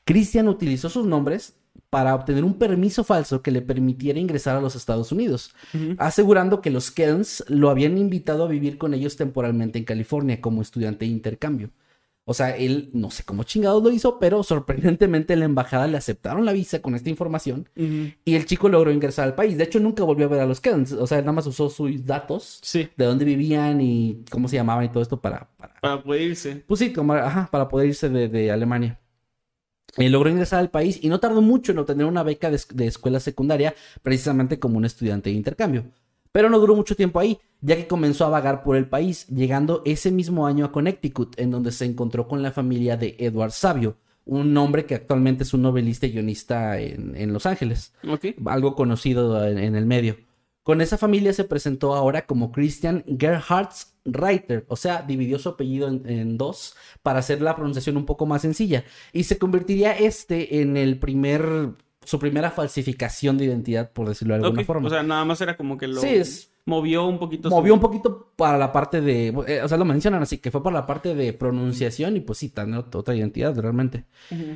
Christian 0.05 0.47
utilizó 0.47 0.91
sus 0.91 1.07
nombres 1.07 1.55
para 1.89 2.15
obtener 2.15 2.45
un 2.45 2.59
permiso 2.59 3.03
falso 3.03 3.41
que 3.41 3.51
le 3.51 3.63
permitiera 3.63 4.19
ingresar 4.19 4.55
a 4.55 4.61
los 4.61 4.77
Estados 4.77 5.11
Unidos, 5.11 5.55
asegurando 5.97 6.61
que 6.61 6.69
los 6.69 6.91
Kellens 6.91 7.45
lo 7.49 7.71
habían 7.71 7.97
invitado 7.97 8.45
a 8.45 8.49
vivir 8.49 8.77
con 8.77 8.93
ellos 8.93 9.17
temporalmente 9.17 9.79
en 9.79 9.87
California 9.87 10.43
como 10.43 10.61
estudiante 10.61 11.07
de 11.07 11.13
intercambio. 11.13 11.71
O 12.27 12.33
sea, 12.35 12.57
él 12.57 12.91
no 12.95 13.11
sé 13.11 13.23
cómo 13.25 13.43
chingados 13.45 13.83
lo 13.83 13.91
hizo, 13.91 14.19
pero 14.19 14.43
sorprendentemente 14.43 15.37
la 15.37 15.45
embajada 15.45 15.87
le 15.87 15.99
aceptaron 15.99 16.45
la 16.47 16.53
visa 16.53 16.81
con 16.81 16.95
esta 16.95 17.11
información 17.11 17.69
y 18.25 18.35
el 18.35 18.47
chico 18.47 18.69
logró 18.71 18.91
ingresar 18.93 19.27
al 19.27 19.35
país. 19.35 19.59
De 19.59 19.65
hecho, 19.65 19.79
nunca 19.81 20.05
volvió 20.05 20.27
a 20.27 20.29
ver 20.31 20.41
a 20.41 20.47
los 20.47 20.61
Kellens. 20.61 20.93
O 20.93 21.07
sea, 21.07 21.19
él 21.19 21.25
nada 21.25 21.35
más 21.35 21.47
usó 21.47 21.69
sus 21.69 22.05
datos 22.07 22.61
Sí, 22.63 22.89
de 22.97 23.05
dónde 23.05 23.25
vivían 23.27 23.81
y 23.81 24.25
cómo 24.31 24.49
se 24.49 24.57
llamaban 24.57 24.85
y 24.85 24.89
todo 24.89 25.03
esto 25.03 25.21
para, 25.21 25.51
para 25.59 25.75
para 25.81 26.03
poder 26.03 26.23
irse. 26.23 26.65
pues 26.67 26.81
sí, 26.81 26.93
como, 26.93 27.15
ajá, 27.15 27.49
para 27.51 27.69
poder 27.69 27.89
irse 27.89 28.09
de, 28.09 28.29
de 28.29 28.51
Alemania. 28.51 29.01
Eh, 29.97 30.09
logró 30.11 30.29
ingresar 30.31 30.59
al 30.61 30.71
país 30.71 30.99
y 31.03 31.09
no 31.09 31.21
tardó 31.21 31.41
mucho 31.43 31.73
en 31.73 31.79
obtener 31.79 32.07
una 32.07 32.23
beca 32.25 32.51
de, 32.51 32.61
de 32.75 32.87
escuela 32.87 33.21
secundaria, 33.21 33.75
precisamente 34.03 34.59
como 34.59 34.77
un 34.79 34.85
estudiante 34.85 35.31
de 35.31 35.37
intercambio. 35.37 35.85
Pero 36.35 36.51
no 36.51 36.59
duró 36.59 36.75
mucho 36.75 36.97
tiempo 36.97 37.21
ahí, 37.21 37.39
ya 37.61 37.77
que 37.77 37.87
comenzó 37.87 38.25
a 38.25 38.29
vagar 38.29 38.65
por 38.65 38.75
el 38.75 38.89
país, 38.89 39.29
llegando 39.29 39.83
ese 39.85 40.11
mismo 40.11 40.49
año 40.49 40.65
a 40.65 40.73
Connecticut, 40.73 41.39
en 41.39 41.53
donde 41.53 41.71
se 41.71 41.85
encontró 41.85 42.27
con 42.27 42.43
la 42.43 42.51
familia 42.51 42.97
de 42.97 43.15
Edward 43.21 43.53
Savio, 43.53 43.99
un 44.25 44.57
hombre 44.57 44.85
que 44.85 44.97
actualmente 44.97 45.45
es 45.45 45.55
un 45.55 45.63
novelista 45.63 46.07
y 46.07 46.11
guionista 46.11 46.81
en, 46.81 47.15
en 47.15 47.33
Los 47.33 47.47
Ángeles 47.47 47.93
algo 48.47 48.75
conocido 48.75 49.47
en, 49.47 49.59
en 49.59 49.77
el 49.77 49.87
medio. 49.87 50.17
Con 50.65 50.81
esa 50.81 50.99
familia 50.99 51.33
se 51.33 51.45
presentó 51.45 51.95
ahora 51.95 52.27
como 52.27 52.51
Christian 52.51 53.05
Gerhardsreiter, 53.17 54.65
o 54.67 54.75
sea, 54.75 55.03
dividió 55.03 55.39
su 55.39 55.51
apellido 55.51 55.87
en, 55.87 56.03
en 56.09 56.37
dos 56.37 56.75
para 57.05 57.21
hacer 57.21 57.43
la 57.43 57.55
pronunciación 57.55 57.97
un 57.97 58.07
poco 58.07 58.27
más 58.27 58.43
sencilla. 58.43 58.83
Y 59.13 59.23
se 59.23 59.39
convertiría 59.39 59.93
este 59.93 60.63
en 60.63 60.77
el 60.77 60.99
primer, 60.99 61.75
su 62.05 62.19
primera 62.19 62.51
falsificación 62.51 63.39
de 63.39 63.45
identidad, 63.47 63.91
por 63.93 64.09
decirlo 64.09 64.35
de 64.35 64.45
alguna 64.45 64.65
forma. 64.65 64.87
O 64.87 64.91
sea, 64.91 65.03
nada 65.03 65.25
más 65.25 65.41
era 65.41 65.57
como 65.57 65.77
que 65.79 65.87
lo 65.89 66.01
Sí, 66.01 66.09
es- 66.09 66.51
movió 66.67 67.05
un 67.07 67.19
poquito. 67.19 67.51
Movió 67.51 67.75
un 67.75 67.81
poquito 67.81 68.33
para 68.37 68.57
la 68.57 68.73
parte 68.73 69.03
de, 69.03 69.29
eh, 69.47 69.61
o 69.63 69.69
sea, 69.69 69.77
lo 69.77 69.85
mencionan 69.85 70.23
así, 70.23 70.39
que 70.39 70.51
fue 70.51 70.63
para 70.63 70.75
la 70.81 70.87
parte 70.87 71.15
de 71.15 71.33
pronunciación 71.35 72.17
y 72.17 72.21
pues 72.21 72.39
sí, 72.39 72.49
tener 72.49 72.81
ot- 72.81 72.95
otra 72.97 73.15
identidad 73.15 73.55
realmente. 73.59 74.05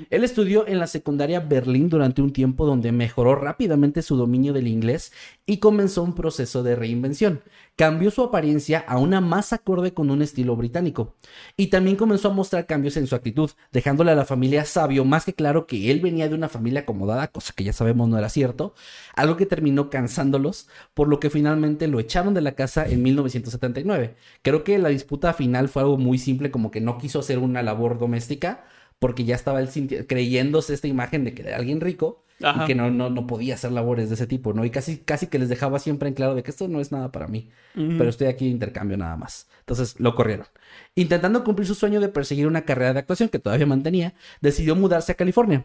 Él 0.08 0.24
estudió 0.24 0.66
en 0.66 0.78
la 0.78 0.87
secundaria 0.87 1.40
Berlín 1.40 1.90
durante 1.90 2.22
un 2.22 2.32
tiempo 2.32 2.64
donde 2.64 2.92
mejoró 2.92 3.34
rápidamente 3.34 4.00
su 4.00 4.16
dominio 4.16 4.54
del 4.54 4.68
inglés 4.68 5.12
y 5.48 5.61
comenzó 5.61 6.02
un 6.02 6.14
proceso 6.14 6.62
de 6.62 6.76
reinvención. 6.76 7.40
Cambió 7.74 8.11
su 8.11 8.22
apariencia 8.22 8.84
a 8.87 8.98
una 8.98 9.22
más 9.22 9.54
acorde 9.54 9.94
con 9.94 10.11
un 10.11 10.20
estilo 10.20 10.54
británico. 10.56 11.14
Y 11.56 11.68
también 11.68 11.96
comenzó 11.96 12.28
a 12.28 12.34
mostrar 12.34 12.66
cambios 12.66 12.98
en 12.98 13.06
su 13.06 13.14
actitud, 13.14 13.50
dejándole 13.72 14.11
a 14.11 14.14
la 14.14 14.26
familia 14.26 14.66
sabio 14.66 15.06
más 15.06 15.24
que 15.24 15.32
claro 15.32 15.66
que 15.66 15.90
él 15.90 16.00
venía 16.00 16.28
de 16.28 16.34
una 16.34 16.50
familia 16.50 16.80
acomodada, 16.80 17.28
cosa 17.28 17.54
que 17.56 17.64
ya 17.64 17.72
sabemos 17.72 18.11
no 18.11 18.18
era 18.18 18.28
cierto, 18.28 18.74
algo 19.16 19.38
que 19.38 19.46
terminó 19.46 19.88
cansándolos, 19.88 20.68
por 20.92 21.08
lo 21.08 21.18
que 21.18 21.30
finalmente 21.30 21.88
lo 21.88 21.98
echaron 21.98 22.34
de 22.34 22.42
la 22.42 22.52
casa 22.52 22.87
en 22.87 23.02
1979. 23.02 24.16
Creo 24.42 24.64
que 24.64 24.76
la 24.76 24.90
disputa 24.90 25.32
final 25.32 25.70
fue 25.70 25.80
algo 25.80 25.96
muy 25.96 26.18
simple, 26.18 26.50
como 26.50 26.70
que 26.70 26.82
no 26.82 26.98
quiso 26.98 27.20
hacer 27.20 27.38
una 27.38 27.62
labor 27.62 27.98
doméstica, 27.98 28.66
porque 28.98 29.24
ya 29.24 29.34
estaba 29.34 29.62
creyéndose 30.06 30.74
esta 30.74 30.88
imagen 30.88 31.24
de 31.24 31.32
que 31.32 31.40
era 31.40 31.56
alguien 31.56 31.80
rico 31.80 32.22
Ajá. 32.42 32.64
y 32.64 32.66
que 32.68 32.74
no, 32.74 32.90
no, 32.90 33.11
no 33.11 33.27
podía 33.27 33.55
hacer 33.55 33.72
labores 33.72 34.09
de 34.09 34.14
ese 34.14 34.27
tipo, 34.27 34.53
¿no? 34.53 34.64
Y 34.64 34.70
casi, 34.70 34.98
casi 34.98 35.27
que 35.27 35.38
les 35.38 35.48
dejaba 35.48 35.79
siempre 35.79 36.09
en 36.09 36.14
claro 36.14 36.35
de 36.35 36.42
que 36.42 36.51
esto 36.51 36.68
no 36.68 36.81
es 36.81 36.92
nada 36.92 37.11
para 37.11 37.27
mí, 37.27 37.51
pero 37.74 38.09
estoy 38.11 38.29
aquí 38.29 38.44
de 38.46 38.51
intercambio 38.53 38.96
nada 38.96 39.16
más. 39.16 39.48
Entonces 39.61 39.98
lo 39.98 40.14
corrieron. 40.14 40.46
Intentando 40.94 41.42
cumplir 41.44 41.66
su 41.66 41.74
sueño 41.74 42.01
de 42.01 42.09
perseguir 42.09 42.46
una 42.46 42.62
carrera 42.62 42.92
de 42.92 43.01
actuación 43.01 43.29
que 43.29 43.38
todavía 43.38 43.66
mantenía, 43.66 44.14
decidió 44.40 44.74
mudarse 44.77 45.12
a 45.12 45.14
California. 45.16 45.64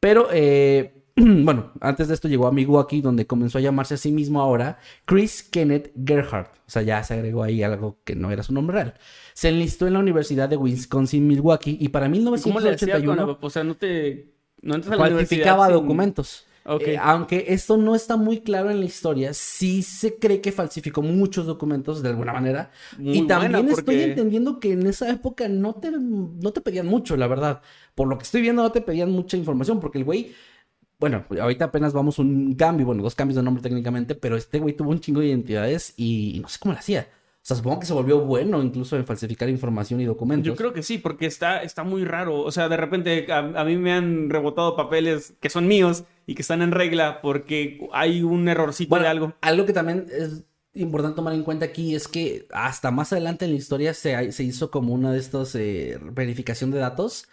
Pero, 0.00 0.28
eh, 0.32 1.04
bueno, 1.16 1.72
antes 1.80 2.08
de 2.08 2.14
esto 2.14 2.28
llegó 2.28 2.46
a 2.46 2.52
Milwaukee, 2.52 3.00
donde 3.00 3.26
comenzó 3.26 3.58
a 3.58 3.60
llamarse 3.60 3.94
a 3.94 3.98
sí 3.98 4.12
mismo 4.12 4.40
ahora 4.40 4.78
Chris 5.04 5.42
Kenneth 5.42 5.92
Gerhardt. 6.04 6.50
O 6.66 6.70
sea, 6.72 6.82
ya 6.82 7.02
se 7.04 7.14
agregó 7.14 7.42
ahí 7.42 7.62
algo 7.62 7.98
que 8.04 8.14
no 8.16 8.30
era 8.30 8.42
su 8.42 8.52
nombre 8.54 8.74
real. 8.76 8.94
Se 9.34 9.48
enlistó 9.48 9.86
en 9.86 9.92
la 9.92 9.98
Universidad 9.98 10.48
de 10.48 10.56
Wisconsin-Milwaukee 10.56 11.76
y 11.80 11.88
para 11.88 12.06
¿Cómo 12.06 12.20
le 12.24 12.30
1981 12.30 13.26
con- 13.26 13.38
O 13.40 13.50
sea, 13.50 13.64
no 13.64 13.76
te... 13.76 14.32
No 14.62 14.74
entras 14.74 14.92
a 14.94 14.96
la 14.96 15.10
falsificaba 15.10 15.66
sin- 15.66 15.74
documentos. 15.74 16.46
Ok. 16.64 16.82
Eh, 16.86 16.96
aunque 16.96 17.46
esto 17.48 17.76
no 17.76 17.96
está 17.96 18.16
muy 18.16 18.40
claro 18.40 18.70
en 18.70 18.78
la 18.78 18.84
historia, 18.86 19.34
sí 19.34 19.82
se 19.82 20.14
cree 20.16 20.40
que 20.40 20.52
falsificó 20.52 21.02
muchos 21.02 21.44
documentos 21.44 22.02
de 22.04 22.08
alguna 22.10 22.32
manera. 22.32 22.70
Muy 22.98 23.18
y 23.18 23.26
también 23.26 23.68
estoy 23.68 24.00
entendiendo 24.00 24.60
que 24.60 24.72
en 24.72 24.86
esa 24.86 25.10
época 25.10 25.48
no 25.48 25.74
te, 25.74 25.90
no 25.90 26.52
te 26.52 26.60
pedían 26.60 26.86
mucho, 26.86 27.16
la 27.16 27.26
verdad. 27.26 27.62
Por 27.96 28.06
lo 28.06 28.16
que 28.16 28.22
estoy 28.22 28.42
viendo, 28.42 28.62
no 28.62 28.70
te 28.70 28.80
pedían 28.80 29.10
mucha 29.10 29.36
información, 29.36 29.80
porque 29.80 29.98
el 29.98 30.04
güey. 30.04 30.32
Bueno, 31.00 31.24
ahorita 31.40 31.64
apenas 31.64 31.92
vamos 31.92 32.20
un 32.20 32.54
cambio, 32.54 32.86
bueno, 32.86 33.02
dos 33.02 33.16
cambios 33.16 33.34
de 33.34 33.42
nombre 33.42 33.60
técnicamente, 33.60 34.14
pero 34.14 34.36
este 34.36 34.60
güey 34.60 34.76
tuvo 34.76 34.90
un 34.90 35.00
chingo 35.00 35.18
de 35.20 35.26
identidades 35.26 35.94
y 35.96 36.38
no 36.40 36.48
sé 36.48 36.60
cómo 36.60 36.74
lo 36.74 36.78
hacía. 36.78 37.08
O 37.42 37.44
sea, 37.44 37.56
supongo 37.56 37.80
que 37.80 37.86
se 37.86 37.92
volvió 37.92 38.20
bueno 38.20 38.62
incluso 38.62 38.96
en 38.96 39.04
falsificar 39.04 39.48
información 39.48 40.00
y 40.00 40.04
documentos. 40.04 40.46
Yo 40.46 40.54
creo 40.54 40.72
que 40.72 40.84
sí, 40.84 40.98
porque 40.98 41.26
está, 41.26 41.62
está 41.64 41.82
muy 41.82 42.04
raro. 42.04 42.38
O 42.40 42.52
sea, 42.52 42.68
de 42.68 42.76
repente 42.76 43.26
a, 43.32 43.38
a 43.38 43.64
mí 43.64 43.76
me 43.76 43.92
han 43.92 44.30
rebotado 44.30 44.76
papeles 44.76 45.34
que 45.40 45.50
son 45.50 45.66
míos 45.66 46.04
y 46.24 46.36
que 46.36 46.42
están 46.42 46.62
en 46.62 46.70
regla 46.70 47.20
porque 47.20 47.80
hay 47.92 48.22
un 48.22 48.48
errorcito 48.48 48.90
Bueno, 48.90 49.02
de 49.04 49.08
algo. 49.10 49.34
algo 49.40 49.66
que 49.66 49.72
también 49.72 50.06
es 50.16 50.44
importante 50.74 51.16
tomar 51.16 51.34
en 51.34 51.42
cuenta 51.42 51.64
aquí 51.66 51.96
es 51.96 52.06
que 52.06 52.46
hasta 52.52 52.92
más 52.92 53.12
adelante 53.12 53.44
en 53.44 53.50
la 53.50 53.56
historia 53.58 53.92
se, 53.92 54.30
se 54.30 54.44
hizo 54.44 54.70
como 54.70 54.94
una 54.94 55.10
de 55.12 55.18
estas 55.18 55.52
eh, 55.56 55.98
verificación 56.00 56.70
de 56.70 56.78
datos. 56.78 57.26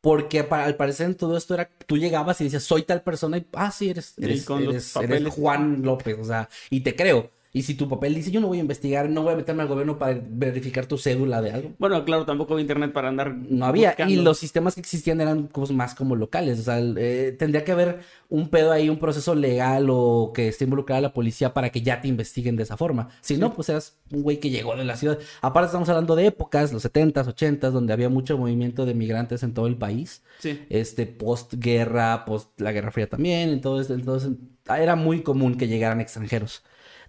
Porque 0.00 0.42
pa- 0.44 0.64
al 0.64 0.76
parecer 0.76 1.06
en 1.06 1.14
todo 1.14 1.36
esto 1.36 1.54
era, 1.54 1.70
tú 1.86 1.96
llegabas 1.96 2.40
y 2.40 2.44
decías, 2.44 2.64
soy 2.64 2.82
tal 2.82 3.02
persona 3.02 3.38
y, 3.38 3.46
ah, 3.52 3.70
sí, 3.70 3.90
eres, 3.90 4.14
eres, 4.18 4.44
eres- 4.70 4.96
eres 4.96 5.22
Juan 5.34 5.82
López, 5.82 6.16
o 6.18 6.24
sea, 6.24 6.48
y 6.70 6.80
te 6.80 6.96
creo. 6.96 7.30
Y 7.54 7.62
si 7.62 7.74
tu 7.74 7.86
papel 7.86 8.14
dice, 8.14 8.30
yo 8.30 8.40
no 8.40 8.48
voy 8.48 8.58
a 8.58 8.60
investigar, 8.62 9.10
no 9.10 9.22
voy 9.22 9.34
a 9.34 9.36
meterme 9.36 9.60
al 9.62 9.68
gobierno 9.68 9.98
para 9.98 10.18
verificar 10.26 10.86
tu 10.86 10.96
cédula 10.96 11.42
de 11.42 11.50
algo. 11.50 11.72
Bueno, 11.78 12.02
claro, 12.06 12.24
tampoco 12.24 12.54
había 12.54 12.62
internet 12.62 12.94
para 12.94 13.08
andar. 13.08 13.34
No 13.34 13.66
había. 13.66 13.94
Y 14.08 14.16
los 14.16 14.38
sistemas 14.38 14.74
que 14.74 14.80
existían 14.80 15.20
eran 15.20 15.48
cosas 15.48 15.76
más 15.76 15.94
como 15.94 16.16
locales. 16.16 16.60
O 16.60 16.62
sea, 16.62 16.80
eh, 16.80 17.36
tendría 17.38 17.62
que 17.62 17.72
haber 17.72 18.00
un 18.30 18.48
pedo 18.48 18.72
ahí, 18.72 18.88
un 18.88 18.98
proceso 18.98 19.34
legal 19.34 19.88
o 19.90 20.32
que 20.34 20.48
esté 20.48 20.64
involucrada 20.64 21.02
la 21.02 21.12
policía 21.12 21.52
para 21.52 21.68
que 21.68 21.82
ya 21.82 22.00
te 22.00 22.08
investiguen 22.08 22.56
de 22.56 22.62
esa 22.62 22.78
forma. 22.78 23.10
Si 23.20 23.36
no, 23.36 23.52
pues 23.52 23.68
eras 23.68 23.98
un 24.10 24.22
güey 24.22 24.40
que 24.40 24.48
llegó 24.48 24.74
de 24.74 24.86
la 24.86 24.96
ciudad. 24.96 25.18
Aparte, 25.42 25.66
estamos 25.66 25.90
hablando 25.90 26.16
de 26.16 26.28
épocas, 26.28 26.72
los 26.72 26.86
70s, 26.86 27.26
80s, 27.26 27.70
donde 27.70 27.92
había 27.92 28.08
mucho 28.08 28.38
movimiento 28.38 28.86
de 28.86 28.94
migrantes 28.94 29.42
en 29.42 29.52
todo 29.52 29.66
el 29.66 29.76
país. 29.76 30.22
Sí. 30.38 30.58
Este, 30.70 31.04
post-guerra, 31.04 32.24
post 32.24 32.58
la 32.58 32.72
Guerra 32.72 32.92
Fría 32.92 33.10
también. 33.10 33.50
Entonces, 33.50 33.94
entonces, 33.94 34.30
era 34.66 34.96
muy 34.96 35.20
común 35.20 35.56
que 35.56 35.68
llegaran 35.68 36.00
extranjeros. 36.00 36.62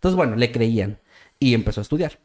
Entonces, 0.03 0.17
bueno, 0.17 0.35
le 0.35 0.51
creían 0.51 0.99
y 1.39 1.53
empezó 1.53 1.79
a 1.79 1.83
estudiar. 1.83 2.19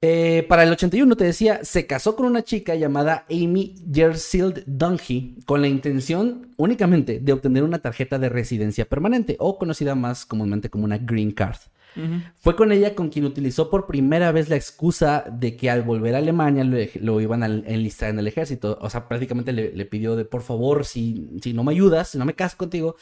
Eh, 0.00 0.46
para 0.48 0.62
el 0.62 0.70
81, 0.70 1.16
te 1.16 1.24
decía, 1.24 1.64
se 1.64 1.84
casó 1.88 2.14
con 2.14 2.26
una 2.26 2.44
chica 2.44 2.76
llamada 2.76 3.26
Amy 3.28 3.74
Gersild 3.92 4.62
Dungy 4.66 5.38
con 5.46 5.62
la 5.62 5.66
intención 5.66 6.54
únicamente 6.56 7.18
de 7.18 7.32
obtener 7.32 7.64
una 7.64 7.80
tarjeta 7.80 8.20
de 8.20 8.28
residencia 8.28 8.84
permanente 8.84 9.34
o 9.40 9.58
conocida 9.58 9.96
más 9.96 10.24
comúnmente 10.24 10.70
como 10.70 10.84
una 10.84 10.98
green 10.98 11.32
card. 11.32 11.56
Fue 12.38 12.54
con 12.54 12.70
ella 12.72 12.94
con 12.94 13.08
quien 13.08 13.24
utilizó 13.24 13.68
por 13.68 13.86
primera 13.86 14.30
vez 14.30 14.48
la 14.48 14.56
excusa 14.56 15.24
de 15.32 15.56
que 15.56 15.70
al 15.70 15.82
volver 15.82 16.14
a 16.14 16.18
Alemania 16.18 16.62
lo, 16.62 16.76
lo 17.00 17.20
iban 17.20 17.42
a 17.42 17.46
enlistar 17.46 18.10
en 18.10 18.18
el 18.18 18.28
ejército. 18.28 18.78
O 18.82 18.90
sea, 18.90 19.08
prácticamente 19.08 19.52
le, 19.52 19.72
le 19.72 19.86
pidió 19.86 20.14
de 20.14 20.26
por 20.26 20.42
favor, 20.42 20.84
si, 20.84 21.30
si 21.42 21.52
no 21.52 21.64
me 21.64 21.72
ayudas, 21.72 22.10
si 22.10 22.18
no 22.18 22.26
me 22.26 22.34
caso 22.34 22.58
contigo, 22.58 22.96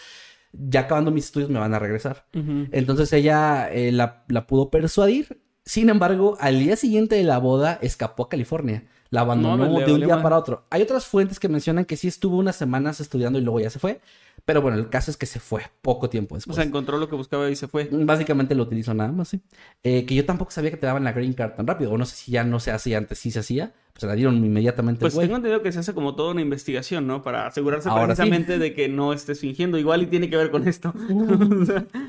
ya 0.59 0.81
acabando 0.81 1.11
mis 1.11 1.27
estudios 1.27 1.51
me 1.51 1.59
van 1.59 1.75
a 1.75 1.79
regresar. 1.79 2.27
Entonces 2.33 3.13
ella 3.13 3.69
eh, 3.73 3.93
la, 3.93 4.25
la 4.29 4.47
pudo 4.47 4.71
persuadir. 4.71 5.41
Sin 5.65 5.89
embargo, 5.89 6.37
al 6.41 6.59
día 6.59 6.77
siguiente 6.77 7.17
de 7.17 7.25
la 7.25 7.39
boda 7.39 7.79
escapó 7.81 8.25
a 8.25 8.29
California. 8.29 8.85
La 9.11 9.21
abandonó 9.21 9.67
No, 9.67 9.79
de 9.79 9.93
un 9.93 10.01
día 10.01 10.21
para 10.23 10.37
otro. 10.37 10.67
Hay 10.71 10.83
otras 10.83 11.07
fuentes 11.07 11.39
que 11.39 11.49
mencionan 11.49 11.85
que 11.85 11.97
sí 11.97 12.09
estuvo 12.09 12.37
unas 12.37 12.57
semanas 12.57 13.01
estudiando 13.01 13.39
y 13.39 13.43
luego 13.43 13.61
ya 13.61 13.71
se 13.71 13.79
fue. 13.79 14.01
Pero 14.47 14.61
bueno, 14.61 14.77
el 14.77 14.91
caso 14.91 15.11
es 15.11 15.17
que 15.17 15.25
se 15.27 15.41
fue 15.41 15.63
poco 15.81 16.11
tiempo 16.11 16.35
O 16.35 16.37
después. 16.37 16.57
sea, 16.57 16.65
encontró 16.65 16.99
lo 16.99 17.09
que 17.09 17.17
buscaba 17.17 17.49
y 17.51 17.57
se 17.57 17.67
fue. 17.67 17.89
Básicamente 17.91 18.55
lo 18.55 18.65
utilizó 18.65 18.93
nada 18.93 19.11
más, 19.11 19.29
sí. 19.29 19.41
Eh, 19.83 20.05
que 20.05 20.15
yo 20.15 20.27
tampoco 20.27 20.51
sabía 20.51 20.71
que 20.71 20.77
te 20.77 20.87
daban 20.87 21.05
la 21.05 21.13
green 21.13 21.33
card 21.33 21.53
tan 21.53 21.67
rápido. 21.67 21.93
O 21.93 21.99
no 21.99 22.05
sé 22.05 22.15
si 22.17 22.33
ya 22.33 22.45
no 22.45 22.61
se 22.61 22.71
hacía 22.71 22.99
antes, 22.99 23.19
sí 23.19 23.31
se 23.31 23.39
hacía. 23.39 23.73
Pues 23.95 24.01
se 24.01 24.07
la 24.09 24.15
dieron 24.17 24.37
inmediatamente. 24.45 25.01
Pues 25.01 25.15
tengo 25.17 25.37
entendido 25.37 25.63
que 25.63 25.71
se 25.71 25.79
hace 25.79 25.95
como 25.95 26.15
toda 26.17 26.33
una 26.33 26.41
investigación, 26.43 27.07
¿no? 27.07 27.23
Para 27.23 27.47
asegurarse 27.47 27.89
Ahora 27.89 28.03
sí. 28.03 28.21
precisamente 28.23 28.59
de 28.59 28.75
que 28.75 28.89
no 28.89 29.13
estés 29.13 29.39
fingiendo. 29.41 29.79
Igual 29.79 30.03
y 30.03 30.07
tiene 30.09 30.29
que 30.29 30.37
ver 30.37 30.51
con 30.51 30.67
esto. 30.69 30.93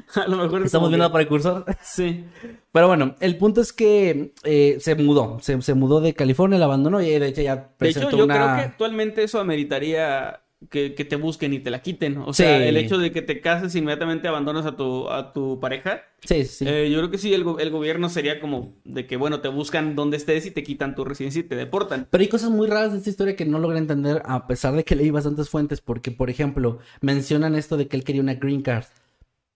O 0.07 0.11
sea, 0.13 0.23
a 0.23 0.27
lo 0.27 0.37
mejor 0.37 0.59
es 0.61 0.65
Estamos 0.67 0.89
viendo 0.89 1.07
que- 1.07 1.11
para 1.11 1.21
el 1.23 1.27
cursor. 1.29 1.65
Sí. 1.83 2.25
Pero 2.71 2.87
bueno, 2.87 3.15
el 3.21 3.37
punto 3.37 3.61
es 3.61 3.71
que 3.71 4.33
eh, 4.43 4.77
se 4.81 4.95
mudó. 4.95 5.39
Se, 5.41 5.61
se 5.61 5.73
mudó 5.73 6.01
de 6.01 6.13
California, 6.13 6.59
la 6.59 6.65
abandonó 6.65 7.01
y 7.01 7.05
de 7.17 7.27
hecho 7.27 7.41
ya 7.41 7.55
De 7.55 7.61
hecho, 7.61 7.69
presentó 7.77 8.17
yo 8.17 8.25
una... 8.25 8.33
creo 8.35 8.45
que 8.55 8.61
actualmente 8.63 9.23
eso 9.23 9.39
ameritaría 9.39 10.41
que, 10.69 10.93
que 10.95 11.05
te 11.05 11.15
busquen 11.15 11.53
y 11.53 11.59
te 11.59 11.69
la 11.69 11.81
quiten. 11.81 12.17
O 12.17 12.33
sea, 12.33 12.57
Sí. 12.59 12.63
el 12.67 12.77
hecho 12.77 12.97
de 12.97 13.11
que 13.11 13.21
te 13.21 13.41
cases 13.41 13.73
e 13.75 13.79
inmediatamente 13.79 14.27
abandonas 14.27 14.65
a 14.65 14.75
tu, 14.75 15.09
a 15.09 15.33
tu 15.33 15.59
pareja. 15.59 16.01
Sí, 16.23 16.45
sí. 16.45 16.65
eh, 16.67 16.89
yo 16.91 16.97
creo 16.99 17.11
que 17.11 17.17
sí, 17.17 17.33
el, 17.33 17.45
el 17.59 17.69
gobierno 17.69 18.09
sería 18.09 18.39
como 18.39 18.73
de 18.83 19.05
que, 19.05 19.15
bueno, 19.17 19.41
te 19.41 19.47
buscan 19.47 19.95
donde 19.95 20.17
estés 20.17 20.45
y 20.45 20.51
te 20.51 20.63
quitan 20.63 20.95
tu 20.95 21.05
residencia 21.05 21.39
y 21.39 21.43
te 21.43 21.55
deportan. 21.55 22.07
Pero 22.09 22.21
hay 22.21 22.27
cosas 22.27 22.49
muy 22.49 22.67
raras 22.67 22.91
de 22.93 22.97
esta 22.99 23.09
historia 23.09 23.35
que 23.35 23.45
no 23.45 23.59
logré 23.59 23.77
entender 23.77 24.21
a 24.25 24.47
pesar 24.47 24.73
de 24.75 24.83
que 24.83 24.95
leí 24.95 25.09
bastantes 25.11 25.49
fuentes 25.49 25.81
porque, 25.81 26.11
por 26.11 26.29
ejemplo, 26.29 26.79
mencionan 27.01 27.55
esto 27.55 27.77
de 27.77 27.87
que 27.87 27.97
él 27.97 28.03
quería 28.03 28.21
una 28.21 28.33
green 28.35 28.61
card, 28.61 28.85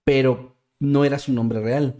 pero 0.04 0.56
no 0.80 1.06
era 1.06 1.19
su 1.19 1.34
nombre 1.34 1.60
real. 1.60 1.95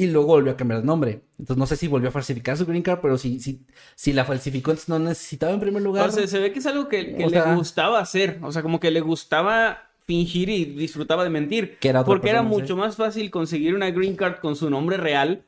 Y 0.00 0.06
luego 0.06 0.28
volvió 0.28 0.52
a 0.52 0.56
cambiar 0.56 0.80
de 0.80 0.86
nombre. 0.86 1.22
Entonces 1.40 1.56
no 1.56 1.66
sé 1.66 1.74
si 1.76 1.88
volvió 1.88 2.08
a 2.08 2.12
falsificar 2.12 2.56
su 2.56 2.64
green 2.64 2.82
card, 2.84 3.00
pero 3.02 3.18
si, 3.18 3.40
si, 3.40 3.66
si 3.96 4.12
la 4.12 4.24
falsificó, 4.24 4.70
entonces 4.70 4.88
no 4.88 5.00
necesitaba 5.00 5.52
en 5.52 5.58
primer 5.58 5.82
lugar. 5.82 6.08
O 6.08 6.12
sea, 6.12 6.26
se 6.28 6.38
ve 6.38 6.52
que 6.52 6.60
es 6.60 6.66
algo 6.66 6.88
que, 6.88 7.02
le 7.02 7.28
sea- 7.28 7.54
gustaba 7.56 7.98
hacer. 7.98 8.38
O 8.42 8.52
sea, 8.52 8.62
como 8.62 8.78
que 8.78 8.92
le 8.92 9.00
gustaba 9.00 9.90
fingir 10.06 10.50
y 10.50 10.64
disfrutaba 10.64 11.24
de 11.24 11.30
mentir. 11.30 11.78
Que 11.80 11.88
era 11.88 12.04
porque 12.04 12.30
era 12.30 12.42
sí. 12.42 12.46
mucho 12.46 12.76
más 12.76 12.94
fácil 12.94 13.30
conseguir 13.32 13.74
una 13.74 13.90
green 13.90 14.14
card 14.14 14.36
con 14.40 14.54
su 14.54 14.70
nombre 14.70 14.96
real. 14.98 15.44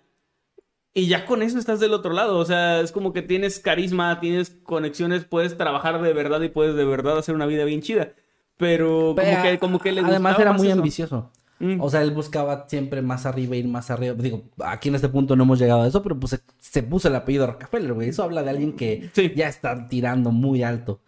Y 0.93 1.07
ya 1.07 1.25
con 1.27 1.43
eso 1.43 1.57
estás 1.57 1.79
del 1.79 1.95
otro 1.95 2.13
lado. 2.13 2.37
O 2.39 2.45
sea, 2.45 2.81
es 2.81 2.91
como 2.91 3.13
que 3.13 3.23
tienes 3.23 3.61
carisma, 3.61 4.19
tienes 4.19 4.51
conexiones, 4.65 5.25
puedes 5.25 5.57
trabajar 5.57 6.03
de 6.03 6.13
verdad 6.13 6.41
y 6.43 6.49
puedes 6.49 6.75
de 6.75 6.85
verdad 6.85 7.17
hacer 7.17 7.37
una 7.37 7.47
vida 7.47 7.65
bien 7.65 7.83
chida. 7.83 8.15
Pero 8.57 9.15
como 9.17 9.43
que, 9.43 9.59
como 9.61 9.79
que 9.79 9.93
le 9.93 10.01
Además 10.01 10.39
era 10.41 10.53
muy 10.53 10.67
eso. 10.67 10.77
ambicioso. 10.77 11.31
Mm. 11.61 11.81
O 11.81 11.88
sea, 11.90 12.03
él 12.03 12.11
buscaba 12.11 12.66
siempre 12.68 13.03
más 13.03 13.27
arriba, 13.27 13.55
ir 13.55 13.68
más 13.68 13.90
arriba. 13.90 14.14
Digo, 14.14 14.42
aquí 14.64 14.88
en 14.88 14.94
este 14.96 15.09
punto 15.09 15.37
no 15.37 15.44
hemos 15.44 15.59
llegado 15.59 15.83
a 15.83 15.87
eso, 15.87 16.03
pero 16.03 16.18
pues 16.18 16.31
se, 16.31 16.40
se 16.59 16.83
puso 16.83 17.09
el 17.09 17.14
apellido 17.14 17.46
Rockefeller, 17.46 17.92
güey. 17.92 18.09
Eso 18.09 18.23
habla 18.23 18.42
de 18.42 18.51
alguien 18.51 18.73
que 18.75 19.11
Sí. 19.14 19.33
ya 19.37 19.46
está 19.49 19.87
tirando 19.88 20.33
muy 20.33 20.62
alto. 20.62 21.01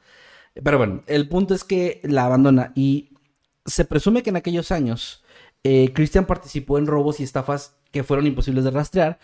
Pero 0.62 0.76
bueno, 0.78 1.02
el 1.06 1.28
punto 1.28 1.54
es 1.54 1.64
que 1.64 2.00
la 2.04 2.26
abandona 2.26 2.72
y 2.74 3.10
se 3.64 3.84
presume 3.86 4.22
que 4.22 4.30
en 4.30 4.36
aquellos 4.36 4.70
años 4.70 5.24
eh, 5.64 5.92
Christian 5.94 6.26
participó 6.26 6.76
en 6.78 6.86
robos 6.86 7.20
y 7.20 7.22
estafas 7.22 7.76
que 7.90 8.02
fueron 8.04 8.26
imposibles 8.26 8.64
de 8.64 8.70
rastrear 8.70 9.18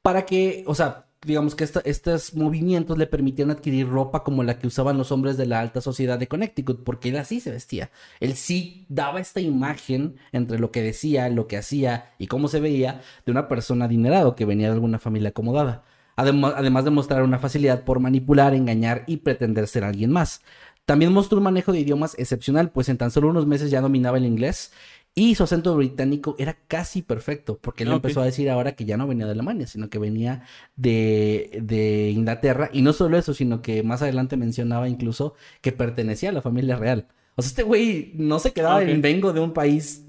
para 0.00 0.24
que, 0.24 0.64
o 0.66 0.74
sea, 0.74 1.06
digamos 1.24 1.54
que 1.54 1.64
estos 1.84 2.34
movimientos 2.34 2.98
le 2.98 3.06
permitieron 3.06 3.52
adquirir 3.52 3.88
ropa 3.88 4.24
como 4.24 4.42
la 4.42 4.58
que 4.58 4.66
usaban 4.66 4.98
los 4.98 5.12
hombres 5.12 5.36
de 5.36 5.46
la 5.46 5.60
alta 5.60 5.80
sociedad 5.80 6.18
de 6.18 6.26
Connecticut, 6.28 6.82
porque 6.82 7.10
él 7.10 7.16
así 7.16 7.40
se 7.40 7.50
vestía. 7.50 7.90
Él 8.20 8.34
sí 8.34 8.86
daba 8.88 9.20
esta 9.20 9.40
imagen 9.40 10.16
entre 10.32 10.58
lo 10.58 10.70
que 10.72 10.82
decía, 10.82 11.28
lo 11.28 11.46
que 11.46 11.56
hacía 11.56 12.12
y 12.18 12.26
cómo 12.26 12.48
se 12.48 12.60
veía 12.60 13.02
de 13.24 13.32
una 13.32 13.48
persona 13.48 13.84
adinerado 13.84 14.34
que 14.34 14.44
venía 14.44 14.66
de 14.68 14.74
alguna 14.74 14.98
familia 14.98 15.30
acomodada. 15.30 15.84
Adem- 16.16 16.52
además 16.56 16.84
de 16.84 16.90
mostrar 16.90 17.22
una 17.22 17.38
facilidad 17.38 17.84
por 17.84 18.00
manipular, 18.00 18.54
engañar 18.54 19.04
y 19.06 19.18
pretender 19.18 19.66
ser 19.68 19.84
alguien 19.84 20.10
más. 20.10 20.40
También 20.84 21.12
mostró 21.12 21.38
un 21.38 21.44
manejo 21.44 21.72
de 21.72 21.78
idiomas 21.78 22.16
excepcional, 22.18 22.70
pues 22.70 22.88
en 22.88 22.98
tan 22.98 23.12
solo 23.12 23.28
unos 23.30 23.46
meses 23.46 23.70
ya 23.70 23.80
dominaba 23.80 24.18
el 24.18 24.26
inglés 24.26 24.72
y 25.14 25.34
su 25.34 25.44
acento 25.44 25.76
británico 25.76 26.36
era 26.38 26.54
casi 26.68 27.02
perfecto, 27.02 27.58
porque 27.60 27.82
él 27.84 27.90
Ok. 27.90 27.96
empezó 27.96 28.22
a 28.22 28.24
decir 28.24 28.48
ahora 28.48 28.72
que 28.72 28.84
ya 28.86 28.96
no 28.96 29.06
venía 29.06 29.26
de 29.26 29.32
Alemania, 29.32 29.66
sino 29.66 29.90
que 29.90 29.98
venía 29.98 30.44
de, 30.76 31.58
de 31.62 32.10
Inglaterra. 32.10 32.70
Y 32.72 32.80
no 32.82 32.92
solo 32.94 33.18
eso, 33.18 33.34
sino 33.34 33.60
que 33.60 33.82
más 33.82 34.00
adelante 34.02 34.36
mencionaba 34.38 34.88
incluso 34.88 35.34
que 35.60 35.72
pertenecía 35.72 36.30
a 36.30 36.32
la 36.32 36.40
familia 36.42 36.76
real. 36.76 37.08
O 37.36 37.42
sea, 37.42 37.48
este 37.50 37.62
güey 37.62 38.12
no 38.14 38.38
se 38.38 38.52
quedaba 38.52 38.76
Ok. 38.76 38.88
en 38.88 39.02
vengo 39.02 39.32
de 39.34 39.40
un 39.40 39.52
país 39.52 40.04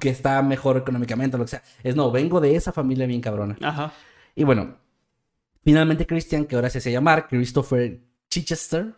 que 0.00 0.08
está 0.10 0.42
mejor 0.42 0.76
económicamente 0.76 1.36
o 1.36 1.38
lo 1.38 1.44
que 1.44 1.50
sea. 1.50 1.62
Es 1.82 1.96
no, 1.96 2.10
vengo 2.10 2.40
de 2.40 2.56
esa 2.56 2.72
familia 2.72 3.06
bien 3.06 3.20
cabrona. 3.20 3.56
Ajá. 3.60 3.92
Y 4.34 4.44
bueno, 4.44 4.76
finalmente 5.64 6.06
Christian, 6.06 6.44
que 6.46 6.54
ahora 6.56 6.70
se 6.70 6.78
hace 6.78 6.92
llamar 6.92 7.28
Christopher 7.28 8.00
Chichester, 8.30 8.94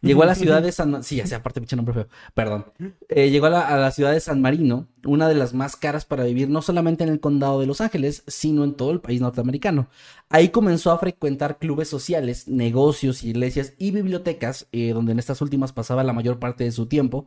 llegó 0.00 0.22
a 0.22 0.26
la 0.26 0.34
ciudad 0.34 0.62
de 0.62 0.72
San... 0.72 1.02
Sí, 1.02 1.22
ya 1.24 1.36
aparte 1.36 1.60
pinche 1.60 1.76
nombre 1.76 1.94
feo, 1.94 2.08
perdón. 2.34 2.66
Eh, 3.08 3.30
llegó 3.30 3.46
a 3.46 3.50
la, 3.50 3.68
a 3.68 3.76
la 3.76 3.90
ciudad 3.90 4.12
de 4.12 4.20
San 4.20 4.40
Marino, 4.40 4.86
una 5.04 5.28
de 5.28 5.34
las 5.34 5.54
más 5.54 5.76
caras 5.76 6.04
para 6.04 6.24
vivir 6.24 6.48
no 6.48 6.62
solamente 6.62 7.04
en 7.04 7.10
el 7.10 7.20
condado 7.20 7.60
de 7.60 7.66
Los 7.66 7.80
Ángeles, 7.80 8.22
sino 8.26 8.64
en 8.64 8.74
todo 8.74 8.90
el 8.90 9.00
país 9.00 9.20
norteamericano. 9.20 9.88
Ahí 10.28 10.50
comenzó 10.50 10.92
a 10.92 10.98
frecuentar 10.98 11.58
clubes 11.58 11.88
sociales, 11.88 12.48
negocios, 12.48 13.24
iglesias 13.24 13.72
y 13.78 13.90
bibliotecas, 13.90 14.66
eh, 14.72 14.92
donde 14.92 15.12
en 15.12 15.18
estas 15.18 15.40
últimas 15.40 15.72
pasaba 15.72 16.04
la 16.04 16.12
mayor 16.12 16.38
parte 16.38 16.64
de 16.64 16.72
su 16.72 16.86
tiempo 16.86 17.26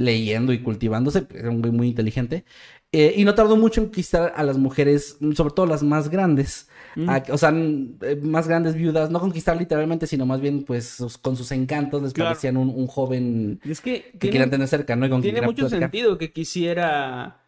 leyendo 0.00 0.52
y 0.52 0.62
cultivándose, 0.62 1.26
era 1.34 1.50
un 1.50 1.60
güey 1.60 1.72
muy 1.72 1.88
inteligente. 1.88 2.44
Eh, 2.92 3.14
y 3.16 3.24
no 3.24 3.34
tardó 3.36 3.56
mucho 3.56 3.80
en 3.80 3.86
conquistar 3.86 4.32
a 4.34 4.42
las 4.42 4.58
mujeres, 4.58 5.16
sobre 5.36 5.54
todo 5.54 5.66
las 5.66 5.82
más 5.82 6.08
grandes. 6.08 6.68
a- 7.06 7.22
o 7.30 7.38
sea, 7.38 7.50
eh, 7.54 8.18
más 8.20 8.48
grandes 8.48 8.74
viudas, 8.74 9.10
no 9.12 9.20
conquistar 9.20 9.56
literalmente, 9.56 10.08
sino 10.08 10.26
más 10.26 10.40
bien, 10.40 10.64
pues, 10.64 10.96
con 11.22 11.36
sus 11.36 11.52
encantos 11.52 12.02
les 12.02 12.12
Claro. 12.12 12.30
parecían 12.30 12.56
un, 12.56 12.68
un 12.68 12.88
joven 12.88 13.60
es 13.64 13.80
que 13.80 14.02
que 14.02 14.18
tiene- 14.18 14.32
querían 14.32 14.50
tener 14.50 14.66
cerca, 14.66 14.96
¿no? 14.96 15.06
Y 15.06 15.08
con 15.10 15.22
Tiene 15.22 15.40
mucho 15.40 15.68
platicar. 15.68 15.82
sentido 15.82 16.18
que 16.18 16.32
quisiera, 16.32 17.44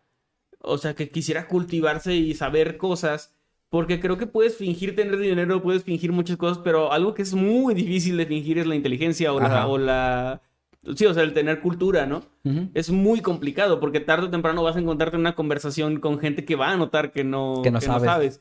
o 0.61 0.79
sea, 0.79 0.95
que 0.95 1.09
quisiera 1.09 1.49
cultivarse 1.49 2.15
y 2.15 2.35
saber 2.35 2.77
cosas, 2.77 3.35
porque 3.69 3.99
creo 3.99 4.17
que 4.17 4.29
puedes 4.29 4.57
fingir 4.57 4.95
tener 4.95 5.19
dinero, 5.19 5.61
puedes 5.61 5.83
fingir 5.83 6.13
muchas 6.13 6.37
cosas, 6.37 6.59
pero 6.63 6.93
algo 6.93 7.13
que 7.15 7.23
es 7.23 7.35
muy 7.35 7.75
difícil 7.75 8.17
de 8.19 8.27
fingir 8.27 8.59
es 8.59 8.67
la 8.69 8.77
inteligencia 8.77 9.33
o 9.33 9.41
la, 9.41 9.47
Ajá. 9.47 9.67
o 9.67 9.77
la, 9.77 10.43
sí, 10.97 11.07
o 11.07 11.15
sea, 11.15 11.23
el 11.23 11.33
tener 11.33 11.61
cultura, 11.61 12.07
¿no? 12.07 12.23
Es 12.75 12.91
muy 12.91 13.21
complicado 13.21 13.81
porque 13.81 14.01
tarde 14.01 14.27
o 14.27 14.31
temprano 14.31 14.63
vas 14.63 14.77
a 14.77 14.81
encontrarte 14.81 15.17
en 15.17 15.21
una 15.21 15.35
conversación 15.35 16.01
con 16.01 16.19
gente 16.19 16.45
que 16.45 16.57
va 16.57 16.71
a 16.73 16.77
notar 16.77 17.13
que 17.13 17.25
no, 17.25 17.61
Que 17.81 17.87
no 17.87 17.95
sabes. 18.13 18.41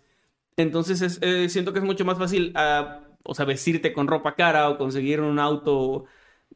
Entonces 0.57 1.01
es, 1.01 1.19
eh, 1.21 1.49
siento 1.49 1.73
que 1.73 1.79
es 1.79 1.85
mucho 1.85 2.05
más 2.05 2.17
fácil, 2.17 2.51
ah, 2.55 3.01
o 3.23 3.35
sea, 3.35 3.45
vestirte 3.45 3.93
con 3.93 4.07
ropa 4.07 4.35
cara 4.35 4.69
o 4.69 4.77
conseguir 4.77 5.21
un 5.21 5.39
auto, 5.39 6.05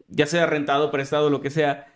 ya 0.07 0.25
sea 0.27 0.45
rentado, 0.45 0.91
prestado, 0.91 1.29
lo 1.29 1.39
que 1.41 1.49
sea, 1.49 1.87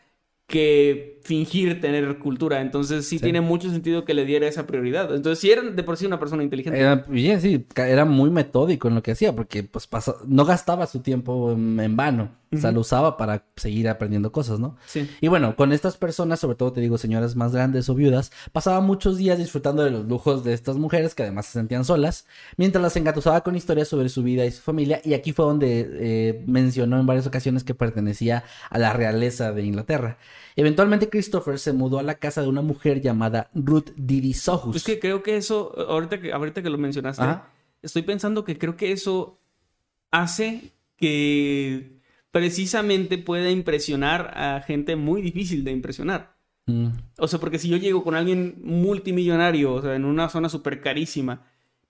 que 0.47 1.19
fingir 1.23 1.79
tener 1.81 2.17
cultura. 2.17 2.61
Entonces 2.61 3.07
sí, 3.07 3.19
tiene 3.19 3.41
mucho 3.41 3.69
sentido 3.69 4.05
que 4.05 4.13
le 4.15 4.25
diera 4.25 4.47
esa 4.47 4.65
prioridad. 4.65 5.13
Entonces 5.13 5.39
sí 5.39 5.51
era 5.51 5.61
de 5.61 5.83
por 5.83 5.97
sí 5.97 6.05
una 6.05 6.19
persona 6.19 6.41
inteligente. 6.43 6.79
Era, 6.79 6.95
bien, 7.07 7.39
sí, 7.41 7.65
era 7.75 8.05
muy 8.05 8.29
metódico 8.31 8.87
en 8.87 8.95
lo 8.95 9.03
que 9.03 9.11
hacía, 9.11 9.35
porque 9.35 9.63
pues 9.63 9.85
pasa- 9.85 10.15
no 10.25 10.45
gastaba 10.45 10.87
su 10.87 11.01
tiempo 11.01 11.51
en, 11.51 11.79
en 11.79 11.95
vano. 11.95 12.38
O 12.51 12.57
sea, 12.57 12.71
lo 12.71 12.81
usaba 12.81 13.15
para 13.15 13.45
seguir 13.55 13.87
aprendiendo 13.89 14.31
cosas, 14.31 14.59
¿no? 14.59 14.75
Sí. 14.87 15.07
Y 15.21 15.27
bueno, 15.27 15.55
con 15.55 15.71
estas 15.71 15.97
personas, 15.97 16.39
sobre 16.39 16.55
todo 16.55 16.73
te 16.73 16.81
digo 16.81 16.97
señoras 16.97 17.35
más 17.35 17.53
grandes 17.53 17.89
o 17.89 17.95
viudas, 17.95 18.31
pasaba 18.51 18.81
muchos 18.81 19.17
días 19.17 19.37
disfrutando 19.37 19.83
de 19.83 19.91
los 19.91 20.05
lujos 20.07 20.43
de 20.43 20.53
estas 20.53 20.77
mujeres 20.77 21.13
que 21.13 21.23
además 21.23 21.45
se 21.45 21.53
sentían 21.53 21.85
solas, 21.85 22.25
mientras 22.57 22.81
las 22.81 22.95
engatusaba 22.95 23.41
con 23.41 23.55
historias 23.55 23.87
sobre 23.87 24.09
su 24.09 24.23
vida 24.23 24.45
y 24.45 24.51
su 24.51 24.61
familia. 24.61 24.99
Y 25.03 25.13
aquí 25.13 25.31
fue 25.31 25.45
donde 25.45 25.87
eh, 25.99 26.43
mencionó 26.47 26.99
en 26.99 27.05
varias 27.05 27.27
ocasiones 27.27 27.63
que 27.63 27.75
pertenecía 27.75 28.43
a 28.69 28.79
la 28.79 28.93
realeza 28.93 29.51
de 29.51 29.63
Inglaterra. 29.63 30.17
Eventualmente 30.55 31.09
Christopher 31.09 31.59
se 31.59 31.73
mudó 31.73 31.99
a 31.99 32.03
la 32.03 32.15
casa 32.15 32.41
de 32.41 32.47
una 32.47 32.61
mujer 32.61 32.99
llamada 32.99 33.51
Ruth 33.53 33.91
Didi 33.95 34.33
Sohus. 34.33 34.75
Es 34.75 34.83
que 34.83 34.99
creo 34.99 35.21
que 35.21 35.37
eso, 35.37 35.73
ahorita 35.87 36.19
que, 36.19 36.33
ahorita 36.33 36.63
que 36.63 36.69
lo 36.69 36.77
mencionaste, 36.77 37.21
Ajá. 37.21 37.49
estoy 37.81 38.01
pensando 38.01 38.43
que 38.43 38.57
creo 38.57 38.75
que 38.75 38.91
eso 38.91 39.39
hace 40.11 40.73
que 40.97 41.98
precisamente 42.31 43.17
pueda 43.17 43.49
impresionar 43.49 44.31
a 44.35 44.61
gente 44.61 44.95
muy 44.95 45.21
difícil 45.21 45.63
de 45.63 45.71
impresionar. 45.71 46.35
Mm, 46.67 46.89
O 47.17 47.27
sea, 47.27 47.39
porque 47.39 47.57
si 47.59 47.67
yo 47.69 47.77
llego 47.77 48.03
con 48.03 48.15
alguien 48.15 48.55
multimillonario, 48.63 49.73
o 49.73 49.81
sea, 49.81 49.95
en 49.95 50.05
una 50.05 50.29
zona 50.29 50.49
súper 50.49 50.81
carísima, 50.81 51.43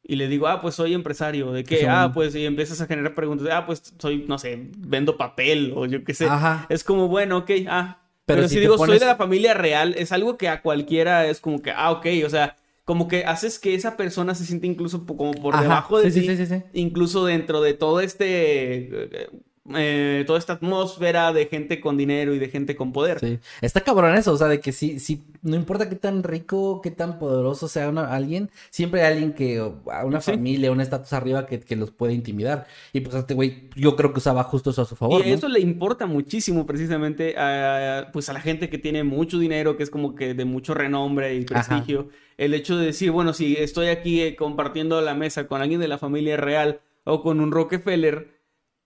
y 0.04 0.16
le 0.16 0.28
digo, 0.28 0.48
ah, 0.48 0.62
pues 0.62 0.76
soy 0.76 0.94
empresario, 0.94 1.52
¿de 1.52 1.64
qué? 1.64 1.82
Son- 1.82 1.90
Ah, 1.92 2.12
pues, 2.14 2.34
y 2.34 2.46
empiezas 2.46 2.80
a 2.82 2.88
generar 2.88 3.14
preguntas, 3.14 3.48
ah, 3.52 3.66
pues 3.66 3.94
soy, 4.00 4.26
no 4.28 4.40
sé, 4.40 4.70
vendo 4.78 5.18
papel, 5.18 5.74
o 5.76 5.86
yo 5.86 6.04
qué 6.04 6.14
sé. 6.14 6.26
Ajá. 6.26 6.66
Es 6.70 6.84
como, 6.84 7.08
bueno, 7.08 7.38
ok, 7.40 7.52
ah. 7.68 8.02
Pero 8.26 8.40
Pero, 8.42 8.50
si 8.50 8.60
digo, 8.60 8.76
pones- 8.78 8.94
soy 8.98 9.00
de 9.00 9.06
la 9.12 9.16
familia 9.18 9.54
real, 9.54 9.96
es 9.98 10.12
algo 10.12 10.38
que 10.38 10.48
a 10.50 10.62
cualquiera 10.62 11.26
es 11.28 11.40
como 11.42 11.62
que, 11.62 11.72
ah, 11.72 11.92
ok, 11.92 12.06
o 12.26 12.30
sea, 12.30 12.58
como 12.86 13.08
que 13.08 13.26
haces 13.26 13.60
que 13.60 13.76
esa 13.76 13.98
persona 13.98 14.34
se 14.34 14.46
siente 14.46 14.66
incluso 14.68 15.06
como 15.06 15.32
por 15.34 15.54
Ajá, 15.54 15.64
debajo 15.64 16.00
de 16.00 16.10
sí, 16.12 16.22
ti, 16.22 16.38
sí, 16.38 16.46
sí. 16.46 16.64
incluso 16.74 17.26
dentro 17.26 17.62
de 17.62 17.74
todo 17.74 18.00
este, 18.02 19.28
eh, 19.76 20.24
toda 20.26 20.40
esta 20.40 20.54
atmósfera 20.54 21.32
de 21.34 21.46
gente 21.46 21.80
con 21.80 21.98
dinero 21.98 22.34
y 22.34 22.40
de 22.40 22.50
gente 22.50 22.76
con 22.76 22.92
poder. 22.92 23.20
Sí. 23.20 23.40
Está 23.62 23.82
cabrón 23.82 24.16
eso, 24.16 24.32
o 24.34 24.38
sea, 24.38 24.48
de 24.48 24.60
que 24.60 24.72
sí, 24.72 25.00
sí, 25.00 25.24
no 25.42 25.56
importa 25.56 25.90
qué 25.90 25.96
tan 25.96 26.24
rico, 26.24 26.82
qué 26.82 26.92
tan 26.92 27.20
poderoso 27.20 27.68
sea 27.68 27.90
una- 27.90 28.14
alguien, 28.14 28.50
siempre 28.72 29.02
hay 29.04 29.14
alguien 29.14 29.34
que, 29.34 29.62
una 30.06 30.22
Sí. 30.22 30.32
familia, 30.32 30.72
un 30.72 30.82
estatus 30.82 31.14
arriba 31.14 31.46
que, 31.46 31.60
que 31.60 31.76
los 31.76 31.92
puede 31.92 32.14
intimidar. 32.14 32.66
Y 32.94 33.02
pues 33.02 33.16
este 33.16 33.34
güey, 33.34 33.70
yo 33.76 33.96
creo 33.96 34.12
que 34.14 34.20
usaba 34.20 34.44
justo 34.44 34.72
eso 34.72 34.82
a 34.82 34.86
su 34.86 34.96
favor, 34.96 35.26
Y 35.26 35.30
¿no? 35.30 35.36
eso 35.36 35.48
le 35.48 35.60
importa 35.60 36.06
muchísimo 36.08 36.66
precisamente 36.66 37.36
a, 37.38 38.10
pues 38.12 38.30
a 38.30 38.34
la 38.34 38.42
gente 38.42 38.70
que 38.70 38.78
tiene 38.78 39.04
mucho 39.04 39.38
dinero, 39.40 39.78
que 39.78 39.84
es 39.84 39.90
como 39.90 40.16
que 40.16 40.34
de 40.34 40.46
mucho 40.46 40.74
renombre 40.74 41.36
y 41.36 41.46
Ajá. 41.54 41.68
prestigio. 41.68 42.10
El 42.38 42.54
hecho 42.54 42.78
de 42.78 42.86
decir, 42.88 43.12
bueno, 43.12 43.34
si 43.34 43.56
estoy 43.58 43.88
aquí 43.88 44.22
eh, 44.22 44.36
compartiendo 44.36 45.00
la 45.02 45.14
mesa 45.14 45.46
con 45.48 45.62
alguien 45.62 45.80
de 45.82 45.90
la 45.90 45.98
familia 45.98 46.38
real 46.38 46.80
o 47.04 47.22
con 47.22 47.40
un 47.42 47.52
Rockefeller, 47.52 48.39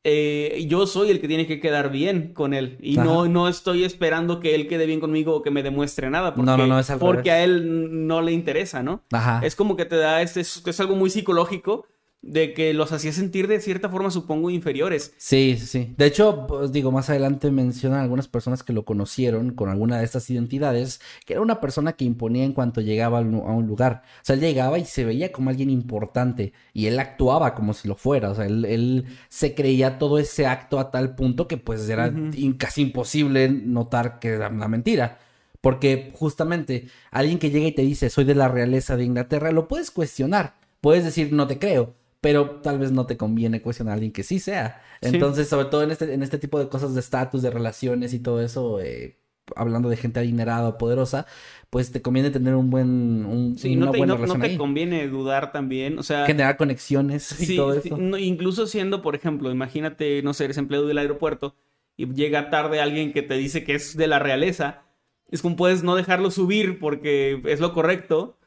eh, 0.05 0.65
yo 0.67 0.85
soy 0.85 1.09
el 1.11 1.21
que 1.21 1.27
tiene 1.27 1.47
que 1.47 1.59
quedar 1.59 1.89
bien 1.91 2.33
con 2.33 2.53
él. 2.53 2.77
Y 2.81 2.97
no, 2.97 3.27
no 3.27 3.47
estoy 3.47 3.83
esperando 3.83 4.39
que 4.39 4.53
él 4.55 4.67
quede 4.67 4.85
bien 4.85 4.99
conmigo 4.99 5.35
o 5.35 5.41
que 5.41 5.51
me 5.51 5.63
demuestre 5.63 6.09
nada. 6.09 6.33
Porque, 6.35 6.45
No, 6.51 6.57
no, 6.57 6.67
no, 6.67 6.79
es 6.79 6.89
al 6.89 6.99
Porque 6.99 7.29
revés. 7.29 7.33
a 7.33 7.43
él 7.43 8.07
no 8.07 8.21
le 8.21 8.31
interesa, 8.33 8.83
¿no? 8.83 9.03
Ajá. 9.11 9.41
Es 9.43 9.55
como 9.55 9.75
que 9.77 9.85
te 9.85 9.95
da, 9.95 10.21
este, 10.21 10.41
es, 10.41 10.61
es 10.65 10.79
algo 10.79 10.95
muy 10.95 11.09
psicológico 11.09 11.85
de 12.23 12.53
que 12.53 12.73
los 12.73 12.93
hacía 12.93 13.11
sentir 13.11 13.49
de 13.49 13.59
cierta 13.59 13.89
forma, 13.89 14.09
supongo, 14.09 14.49
inferiores. 14.49 15.13
Sí, 15.17 15.57
sí. 15.57 15.93
De 15.97 16.05
hecho, 16.05 16.47
pues 16.47 16.71
digo, 16.71 16.89
más 16.89 17.09
adelante 17.09 17.51
mencionan 17.51 17.99
algunas 17.99 18.29
personas 18.29 18.63
que 18.63 18.71
lo 18.71 18.85
conocieron 18.85 19.51
con 19.51 19.69
alguna 19.69 19.99
de 19.99 20.05
estas 20.05 20.29
identidades, 20.29 21.01
que 21.25 21.33
era 21.33 21.41
una 21.41 21.59
persona 21.59 21.93
que 21.93 22.05
imponía 22.05 22.45
en 22.45 22.53
cuanto 22.53 22.79
llegaba 22.79 23.19
a 23.19 23.21
un 23.21 23.67
lugar. 23.67 24.03
O 24.21 24.25
sea, 24.25 24.35
él 24.35 24.41
llegaba 24.41 24.79
y 24.79 24.85
se 24.85 25.03
veía 25.03 25.33
como 25.33 25.49
alguien 25.49 25.69
importante 25.69 26.53
y 26.73 26.87
él 26.87 26.97
actuaba 26.97 27.53
como 27.55 27.73
si 27.73 27.89
lo 27.89 27.95
fuera. 27.95 28.29
O 28.31 28.35
sea, 28.35 28.45
él, 28.45 28.63
él 28.65 29.05
se 29.27 29.53
creía 29.53 29.99
todo 29.99 30.17
ese 30.17 30.47
acto 30.47 30.79
a 30.79 30.91
tal 30.91 31.15
punto 31.15 31.49
que 31.49 31.57
pues 31.57 31.87
era 31.89 32.11
casi 32.57 32.83
imposible 32.83 33.49
notar 33.49 34.19
que 34.19 34.29
era 34.29 34.47
una 34.47 34.69
mentira. 34.69 35.19
Porque 35.59 36.11
justamente 36.13 36.87
alguien 37.11 37.37
que 37.37 37.49
llega 37.49 37.67
y 37.67 37.73
te 37.73 37.81
dice 37.81 38.09
soy 38.09 38.23
de 38.23 38.35
la 38.35 38.47
realeza 38.47 38.95
de 38.95 39.03
Inglaterra, 39.03 39.51
lo 39.51 39.67
puedes 39.67 39.91
cuestionar. 39.91 40.55
Puedes 40.79 41.03
decir 41.03 41.31
no 41.31 41.47
te 41.47 41.59
creo, 41.59 41.95
pero 42.23 42.61
tal 42.61 42.79
vez 42.79 42.93
no 42.93 43.05
te 43.05 43.17
conviene 43.17 43.61
cuestionar 43.61 43.91
a 43.91 43.93
alguien 43.95 44.13
que 44.13 44.23
sí 44.23 44.39
sea. 44.39 44.81
Sí. 45.01 45.09
Entonces, 45.09 45.49
sobre 45.49 45.65
todo 45.65 45.83
en 45.83 45.91
este, 45.91 46.13
en 46.13 46.23
este 46.23 46.37
tipo 46.39 46.57
de 46.57 46.69
cosas 46.69 46.93
de 46.93 47.01
estatus, 47.01 47.41
de 47.41 47.49
relaciones 47.51 48.13
y 48.13 48.19
todo 48.19 48.41
eso, 48.41 48.79
eh, 48.79 49.17
hablando 49.57 49.89
de 49.89 49.97
gente 49.97 50.21
adinerada 50.21 50.69
o 50.69 50.77
poderosa, 50.77 51.25
pues 51.69 51.91
te 51.91 52.01
conviene 52.01 52.29
tener 52.31 52.55
un 52.55 52.69
buen, 52.69 53.25
un, 53.25 53.57
Sí, 53.57 53.75
una 53.75 53.87
no 53.87 53.91
te, 53.91 53.97
buena 53.97 54.13
no- 54.13 54.19
no 54.19 54.23
relación 54.25 54.41
te 54.41 54.47
ahí. 54.47 54.57
conviene 54.57 55.05
dudar 55.09 55.51
también. 55.51 55.99
O 55.99 56.03
sea, 56.03 56.25
Generar 56.25 56.55
conexiones 56.55 57.41
y 57.41 57.57
todo 57.57 57.73
eso. 57.73 57.97
no, 57.97 58.17
incluso 58.17 58.67
siendo, 58.67 59.01
por 59.01 59.15
ejemplo, 59.15 59.51
imagínate, 59.51 60.21
no 60.23 60.33
sé, 60.33 60.45
eres 60.45 60.57
empleado 60.57 60.87
del 60.87 60.99
aeropuerto 60.99 61.55
y 61.97 62.07
llega 62.13 62.49
tarde 62.49 62.79
alguien 62.79 63.11
que 63.11 63.21
te 63.21 63.33
dice 63.33 63.65
que 63.65 63.75
es 63.75 63.97
de 63.97 64.07
la 64.07 64.19
realeza. 64.19 64.83
Es 65.29 65.41
como 65.41 65.57
puedes 65.57 65.83
no 65.83 65.95
dejarlo 65.97 66.31
subir 66.31 66.79
porque 66.79 67.41
es 67.45 67.59
lo 67.59 67.73
correcto, 67.73 68.37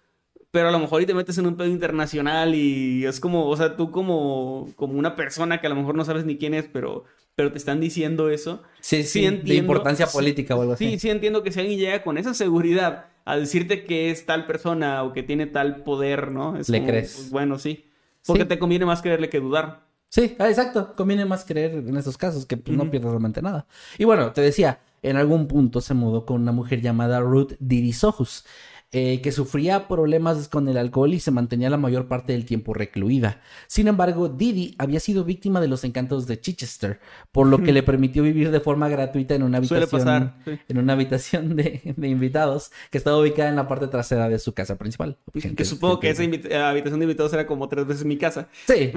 pero 0.57 0.69
a 0.71 0.73
lo 0.73 0.79
mejor 0.79 1.03
y 1.03 1.07
te 1.07 1.13
metes 1.13 1.37
en 1.37 1.47
un 1.47 1.55
pedo 1.55 1.69
internacional 1.69 2.55
y 2.55 3.05
es 3.05 3.21
como, 3.21 3.47
o 3.47 3.55
sea, 3.59 3.77
tú 3.77 3.91
como, 3.91 4.71
como 4.75 4.99
una 4.99 5.15
persona 5.15 5.61
que 5.61 5.67
a 5.67 5.69
lo 5.69 5.77
mejor 5.77 5.95
no 5.97 6.03
sabes 6.07 6.25
ni 6.25 6.39
quién 6.39 6.55
es, 6.55 6.65
pero, 6.73 7.05
pero 7.35 7.53
te 7.53 7.59
están 7.59 7.79
diciendo 7.79 8.31
eso. 8.31 8.63
Sí, 8.81 9.03
sí, 9.03 9.21
de 9.21 9.27
entiendo- 9.27 9.53
importancia 9.61 10.07
sí, 10.07 10.17
política 10.17 10.57
o 10.57 10.63
algo 10.63 10.73
así. 10.73 10.89
Sí, 10.93 10.99
sí 10.99 11.11
entiendo 11.11 11.43
que 11.43 11.53
si 11.53 11.61
alguien 11.61 11.79
llega 11.79 12.03
con 12.03 12.17
esa 12.17 12.33
seguridad 12.33 13.09
a 13.27 13.37
decirte 13.37 13.85
que 13.85 14.11
es 14.11 14.25
tal 14.25 14.47
persona 14.47 15.03
o 15.03 15.13
que 15.13 15.23
tiene 15.23 15.45
tal 15.47 15.83
poder, 15.85 16.33
¿no? 16.33 16.57
Es 16.57 16.71
Le 16.71 16.79
como, 16.79 16.89
crees. 16.89 17.13
pues, 17.17 17.31
bueno, 17.31 17.59
sí. 17.59 17.85
Porque 18.25 18.45
Sí. 18.45 18.49
te 18.49 18.59
conviene 18.59 18.87
más 18.87 19.03
creerle 19.03 19.29
que 19.29 19.41
dudar. 19.41 19.85
Sí, 20.09 20.37
ah, 20.39 20.49
exacto. 20.49 20.95
Conviene 20.97 21.27
más 21.27 21.45
creer 21.45 21.73
en 21.75 21.97
estos 21.99 22.17
casos 22.17 22.47
que 22.47 22.57
pues, 22.57 22.75
no 22.75 22.91
pierdes 22.91 23.11
realmente 23.11 23.43
nada. 23.43 23.67
Y 23.99 24.05
bueno, 24.05 24.33
te 24.33 24.41
decía, 24.41 24.81
en 25.03 25.17
algún 25.19 25.49
punto 25.49 25.83
se 25.83 25.93
mudó 25.93 26.25
con 26.25 26.41
una 26.41 26.53
mujer 26.53 26.81
llamada 26.81 27.21
Ruth 27.21 27.53
Dirisohus, 27.61 28.47
eh, 28.93 29.21
que 29.21 29.33
sufría 29.33 29.89
problemas 29.89 30.49
con 30.49 30.69
el 30.69 30.77
alcohol 30.79 31.13
y 31.13 31.21
se 31.21 31.31
mantenía 31.31 31.69
la 31.69 31.77
mayor 31.77 32.07
parte 32.09 32.33
del 32.33 32.45
tiempo 32.47 32.73
recluida. 32.73 33.41
Sin 33.67 33.89
embargo, 33.89 34.29
Didi 34.29 34.75
había 34.79 35.01
sido 35.01 35.25
víctima 35.25 35.61
de 35.61 35.69
los 35.69 35.85
encantos 35.85 36.27
de 36.27 36.41
Chichester, 36.41 37.01
por 37.33 37.47
lo 37.49 37.63
que 37.63 37.73
le 37.73 37.83
permitió 37.83 38.23
vivir 38.23 38.51
de 38.51 38.61
forma 38.61 38.89
gratuita 38.89 39.35
en 39.35 39.43
una 39.43 39.59
habitación, 39.59 39.91
pasar, 39.91 40.39
sí. 40.45 40.59
en 40.69 40.79
una 40.79 40.93
habitación 40.93 41.57
de, 41.57 41.95
de 41.97 42.09
invitados 42.09 42.71
que 42.91 42.99
estaba 42.99 43.19
ubicada 43.19 43.49
en 43.51 43.57
la 43.57 43.69
parte 43.69 43.89
trasera 43.89 44.29
de 44.29 44.39
su 44.39 44.55
casa 44.55 44.77
principal. 44.79 45.19
Que 45.57 45.65
supongo 45.65 46.01
que 46.01 46.11
esa 46.11 46.23
gente- 46.23 46.57
habitación 46.57 47.01
de 47.01 47.05
invitados 47.05 47.33
era 47.33 47.47
como 47.47 47.69
tres 47.69 47.87
veces 47.87 48.05
mi 48.05 48.17
casa. 48.17 48.49
Sí, 48.67 48.93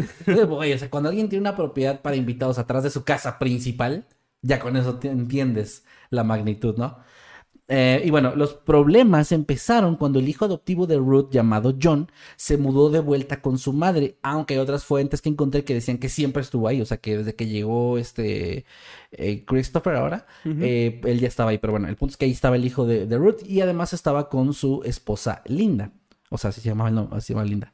Oye, 0.50 0.76
o 0.76 0.78
sea, 0.78 0.90
cuando 0.90 1.10
alguien 1.10 1.30
tiene 1.30 1.42
una 1.42 1.56
propiedad 1.56 2.02
para 2.02 2.16
invitados 2.16 2.60
atrás 2.60 2.84
de 2.84 2.90
su 2.90 3.04
casa 3.04 3.40
principal, 3.40 4.06
ya 4.42 4.60
con 4.60 4.78
eso 4.78 5.00
te 5.00 5.10
entiendes 5.10 5.84
la 6.10 6.24
magnitud, 6.24 6.78
¿no? 6.78 7.00
Eh, 7.72 8.02
y 8.04 8.10
bueno, 8.10 8.36
los 8.36 8.56
problemas 8.56 9.32
empezaron 9.32 9.96
cuando 9.96 10.18
el 10.18 10.28
hijo 10.28 10.46
adoptivo 10.46 10.88
de 10.88 10.98
Ruth, 10.98 11.30
llamado 11.30 11.78
John, 11.82 12.12
se 12.36 12.58
mudó 12.58 12.90
de 12.90 13.00
vuelta 13.00 13.42
con 13.42 13.60
su 13.60 13.74
madre, 13.74 14.18
aunque 14.24 14.56
hay 14.56 14.60
otras 14.60 14.84
fuentes 14.84 15.22
que 15.22 15.30
encontré 15.30 15.64
que 15.64 15.76
decían 15.76 16.00
que 16.00 16.10
siempre 16.10 16.42
estuvo 16.42 16.68
ahí, 16.68 16.82
o 16.82 16.86
sea, 16.86 16.98
que 16.98 17.18
desde 17.18 17.36
que 17.36 17.46
llegó 17.48 18.00
este 18.00 18.66
eh, 19.12 19.46
Christopher 19.46 19.96
ahora, 19.96 20.26
eh, 20.46 21.00
él 21.06 21.20
ya 21.20 21.28
estaba 21.28 21.52
ahí, 21.52 21.60
pero 21.60 21.72
bueno, 21.72 21.88
el 21.88 21.96
punto 21.96 22.14
es 22.14 22.18
que 22.18 22.26
ahí 22.26 22.32
estaba 22.32 22.56
el 22.56 22.66
hijo 22.66 22.88
de, 22.88 23.06
de 23.06 23.18
Ruth 23.20 23.44
y 23.46 23.62
además 23.62 23.94
estaba 23.94 24.30
con 24.30 24.54
su 24.54 24.82
esposa 24.84 25.44
Linda, 25.46 25.92
o 26.30 26.40
sea, 26.40 26.50
así 26.50 26.62
se 26.62 26.70
llamaba, 26.70 26.90
no, 26.90 27.10
así 27.12 27.28
se 27.28 27.34
llama 27.34 27.46
Linda. 27.46 27.74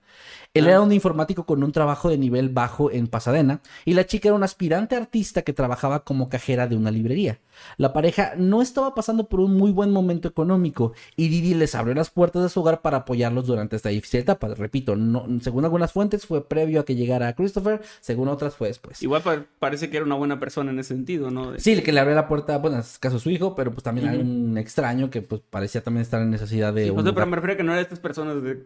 Él 0.55 0.67
era 0.67 0.81
un 0.81 0.91
informático 0.91 1.45
con 1.45 1.63
un 1.63 1.71
trabajo 1.71 2.09
de 2.09 2.17
nivel 2.17 2.49
bajo 2.49 2.89
en 2.91 3.07
Pasadena 3.07 3.59
y 3.85 3.93
la 3.93 4.05
chica 4.05 4.29
era 4.29 4.35
una 4.35 4.45
aspirante 4.45 4.95
artista 4.95 5.41
que 5.43 5.53
trabajaba 5.53 6.03
como 6.03 6.29
cajera 6.29 6.67
de 6.67 6.75
una 6.75 6.91
librería. 6.91 7.39
La 7.77 7.93
pareja 7.93 8.33
no 8.37 8.61
estaba 8.61 8.95
pasando 8.95 9.27
por 9.27 9.39
un 9.41 9.55
muy 9.55 9.71
buen 9.71 9.91
momento 9.91 10.27
económico 10.27 10.93
y 11.15 11.27
Didi 11.29 11.53
les 11.53 11.75
abrió 11.75 11.93
las 11.93 12.09
puertas 12.09 12.41
de 12.43 12.49
su 12.49 12.61
hogar 12.61 12.81
para 12.81 12.97
apoyarlos 12.97 13.45
durante 13.47 13.75
esta 13.75 13.89
difícil 13.89 14.21
etapa. 14.21 14.47
Repito, 14.55 14.95
no, 14.95 15.25
según 15.41 15.63
algunas 15.65 15.91
fuentes 15.91 16.25
fue 16.25 16.47
previo 16.47 16.79
a 16.81 16.85
que 16.85 16.95
llegara 16.95 17.33
Christopher, 17.33 17.81
según 18.01 18.27
otras 18.29 18.55
fue 18.55 18.69
después. 18.69 19.01
Igual 19.03 19.21
pa- 19.21 19.45
parece 19.59 19.89
que 19.89 19.97
era 19.97 20.05
una 20.05 20.15
buena 20.15 20.39
persona 20.39 20.71
en 20.71 20.79
ese 20.79 20.95
sentido, 20.95 21.31
¿no? 21.31 21.51
De- 21.51 21.59
Sí, 21.59 21.73
el 21.73 21.83
que 21.83 21.91
le 21.91 21.99
abrió 21.99 22.15
la 22.15 22.27
puerta, 22.27 22.57
bueno, 22.57 22.77
en 22.77 22.81
este 22.81 22.99
caso 22.99 23.19
su 23.19 23.29
hijo, 23.29 23.55
pero 23.55 23.71
pues 23.71 23.83
también 23.83 24.07
hay 24.07 24.19
un 24.19 24.57
extraño 24.57 25.09
que 25.09 25.21
pues 25.21 25.41
parecía 25.49 25.81
también 25.83 26.01
estar 26.01 26.21
en 26.21 26.29
necesidad 26.31 26.73
de 26.73 26.85
Sí, 26.85 26.89
un 26.91 26.99
o 26.99 27.03
sea, 27.03 27.13
pero 27.13 27.25
me 27.27 27.35
refiero 27.35 27.53
a 27.53 27.57
que 27.57 27.63
no 27.63 27.71
eran 27.73 27.83
estas 27.83 27.99
personas 27.99 28.41
de, 28.41 28.63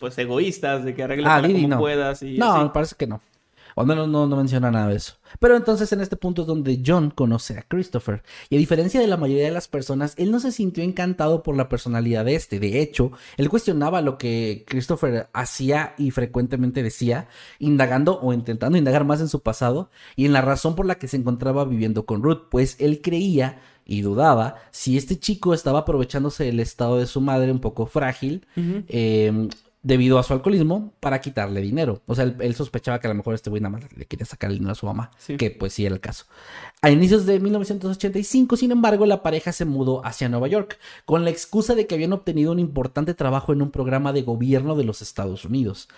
pues 0.00 0.18
egoístas, 0.18 0.84
de 0.84 0.94
que 0.94 1.02
arregles 1.04 1.26
Ah, 1.28 1.40
como 1.42 1.68
no. 1.68 1.78
puedas 1.78 2.22
y 2.22 2.36
No, 2.38 2.52
así. 2.54 2.64
me 2.64 2.70
parece 2.70 2.96
que 2.98 3.06
no. 3.06 3.20
O 3.76 3.82
al 3.82 3.86
menos 3.86 4.08
no, 4.08 4.26
no 4.26 4.34
menciona 4.34 4.68
nada 4.72 4.88
de 4.88 4.96
eso. 4.96 5.14
Pero 5.38 5.56
entonces 5.56 5.92
en 5.92 6.00
este 6.00 6.16
punto 6.16 6.42
es 6.42 6.48
donde 6.48 6.82
John 6.84 7.10
conoce 7.12 7.56
a 7.56 7.62
Christopher. 7.62 8.24
Y 8.48 8.56
a 8.56 8.58
diferencia 8.58 9.00
de 9.00 9.06
la 9.06 9.16
mayoría 9.16 9.44
de 9.44 9.52
las 9.52 9.68
personas, 9.68 10.14
él 10.18 10.32
no 10.32 10.40
se 10.40 10.50
sintió 10.50 10.82
encantado 10.82 11.44
por 11.44 11.56
la 11.56 11.68
personalidad 11.68 12.24
de 12.24 12.34
este. 12.34 12.58
De 12.58 12.80
hecho, 12.82 13.12
él 13.36 13.48
cuestionaba 13.48 14.00
lo 14.02 14.18
que 14.18 14.64
Christopher 14.66 15.28
hacía 15.32 15.94
y 15.98 16.10
frecuentemente 16.10 16.82
decía, 16.82 17.28
indagando 17.60 18.18
o 18.20 18.32
intentando 18.32 18.76
indagar 18.76 19.04
más 19.04 19.20
en 19.20 19.28
su 19.28 19.40
pasado 19.40 19.88
y 20.16 20.26
en 20.26 20.32
la 20.32 20.40
razón 20.42 20.74
por 20.74 20.84
la 20.86 20.96
que 20.96 21.06
se 21.06 21.18
encontraba 21.18 21.64
viviendo 21.64 22.06
con 22.06 22.24
Ruth. 22.24 22.48
Pues 22.50 22.74
él 22.80 23.00
creía 23.00 23.60
y 23.86 24.00
dudaba 24.02 24.56
si 24.72 24.96
este 24.96 25.16
chico 25.20 25.54
estaba 25.54 25.80
aprovechándose 25.80 26.42
del 26.44 26.58
estado 26.58 26.98
de 26.98 27.06
su 27.06 27.20
madre 27.20 27.52
un 27.52 27.60
poco 27.60 27.86
frágil 27.86 28.46
eh, 28.56 29.48
debido 29.82 30.18
a 30.18 30.22
su 30.22 30.34
alcoholismo 30.34 30.92
para 31.00 31.20
quitarle 31.22 31.60
dinero. 31.62 32.02
O 32.06 32.14
sea, 32.14 32.24
él, 32.24 32.36
él 32.40 32.54
sospechaba 32.54 33.00
que 33.00 33.06
a 33.06 33.10
lo 33.10 33.14
mejor 33.14 33.34
este 33.34 33.48
güey 33.48 33.62
nada 33.62 33.70
más 33.78 33.82
le 33.96 34.04
quería 34.04 34.26
sacar 34.26 34.50
el 34.50 34.56
dinero 34.56 34.72
a 34.72 34.74
su 34.74 34.84
mamá, 34.86 35.10
Sí. 35.18 35.36
que 35.38 35.50
pues 35.50 35.72
sí 35.72 35.86
era 35.86 35.94
el 35.94 36.00
caso. 36.00 36.26
A 36.82 36.90
inicios 36.90 37.24
de 37.24 37.40
1985, 37.40 38.56
sin 38.56 38.72
embargo, 38.72 39.06
la 39.06 39.22
pareja 39.22 39.52
se 39.52 39.64
mudó 39.64 40.04
hacia 40.04 40.28
Nueva 40.28 40.48
York 40.48 40.78
con 41.06 41.24
la 41.24 41.30
excusa 41.30 41.74
de 41.74 41.86
que 41.86 41.94
habían 41.94 42.12
obtenido 42.12 42.52
un 42.52 42.58
importante 42.58 43.14
trabajo 43.14 43.52
en 43.52 43.62
un 43.62 43.70
programa 43.70 44.12
de 44.12 44.22
gobierno 44.22 44.76
de 44.76 44.84
los 44.84 45.00
Estados 45.02 45.44
Unidos. 45.46 45.88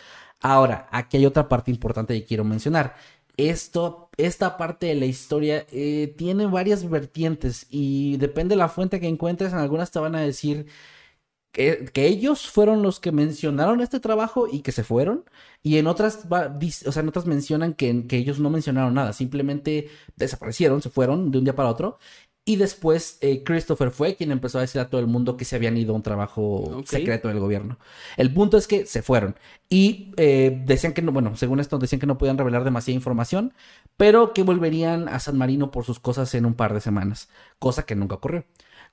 Ahora, 0.40 0.88
aquí 0.92 1.16
hay 1.16 1.26
otra 1.26 1.48
parte 1.48 1.70
importante 1.70 2.14
que 2.14 2.24
quiero 2.24 2.44
mencionar. 2.44 2.94
Esto, 3.36 4.10
esta 4.18 4.56
parte 4.58 4.86
de 4.86 4.94
la 4.94 5.06
historia 5.06 5.66
eh, 5.72 6.14
tiene 6.18 6.46
varias 6.46 6.88
vertientes 6.88 7.66
y 7.70 8.16
depende 8.18 8.52
de 8.54 8.58
la 8.58 8.68
fuente 8.68 9.00
que 9.00 9.08
encuentres. 9.08 9.52
En 9.52 9.58
algunas 9.58 9.90
te 9.90 9.98
van 9.98 10.14
a 10.14 10.20
decir 10.20 10.66
que, 11.52 11.84
que 11.92 12.06
ellos 12.06 12.50
fueron 12.50 12.82
los 12.82 12.98
que 12.98 13.12
mencionaron 13.12 13.80
este 13.80 14.00
trabajo 14.00 14.48
y 14.50 14.60
que 14.62 14.72
se 14.72 14.84
fueron. 14.84 15.24
Y 15.62 15.76
en 15.78 15.86
otras, 15.86 16.26
o 16.86 16.92
sea, 16.92 17.02
en 17.02 17.08
otras 17.08 17.26
mencionan 17.26 17.74
que, 17.74 18.06
que 18.08 18.16
ellos 18.16 18.40
no 18.40 18.50
mencionaron 18.50 18.94
nada, 18.94 19.12
simplemente 19.12 19.90
desaparecieron, 20.16 20.82
se 20.82 20.90
fueron 20.90 21.30
de 21.30 21.38
un 21.38 21.44
día 21.44 21.54
para 21.54 21.68
otro. 21.68 21.98
Y 22.44 22.56
después 22.56 23.18
eh, 23.20 23.44
Christopher 23.44 23.92
fue 23.92 24.16
quien 24.16 24.32
empezó 24.32 24.58
a 24.58 24.62
decir 24.62 24.80
a 24.80 24.90
todo 24.90 25.00
el 25.00 25.06
mundo 25.06 25.36
que 25.36 25.44
se 25.44 25.54
habían 25.54 25.76
ido 25.76 25.92
a 25.92 25.96
un 25.96 26.02
trabajo 26.02 26.82
secreto 26.84 27.28
del 27.28 27.38
gobierno. 27.38 27.78
El 28.16 28.34
punto 28.34 28.56
es 28.56 28.66
que 28.66 28.84
se 28.84 29.02
fueron. 29.02 29.36
Y 29.68 30.12
eh, 30.16 30.60
decían 30.66 30.92
que 30.92 31.02
no, 31.02 31.12
bueno, 31.12 31.36
según 31.36 31.60
esto 31.60 31.78
decían 31.78 32.00
que 32.00 32.06
no 32.08 32.18
podían 32.18 32.38
revelar 32.38 32.64
demasiada 32.64 32.96
información, 32.96 33.54
pero 33.96 34.32
que 34.32 34.42
volverían 34.42 35.08
a 35.08 35.20
San 35.20 35.38
Marino 35.38 35.70
por 35.70 35.84
sus 35.84 36.00
cosas 36.00 36.34
en 36.34 36.44
un 36.44 36.54
par 36.54 36.74
de 36.74 36.80
semanas, 36.80 37.28
cosa 37.60 37.84
que 37.84 37.94
nunca 37.94 38.16
ocurrió. 38.16 38.44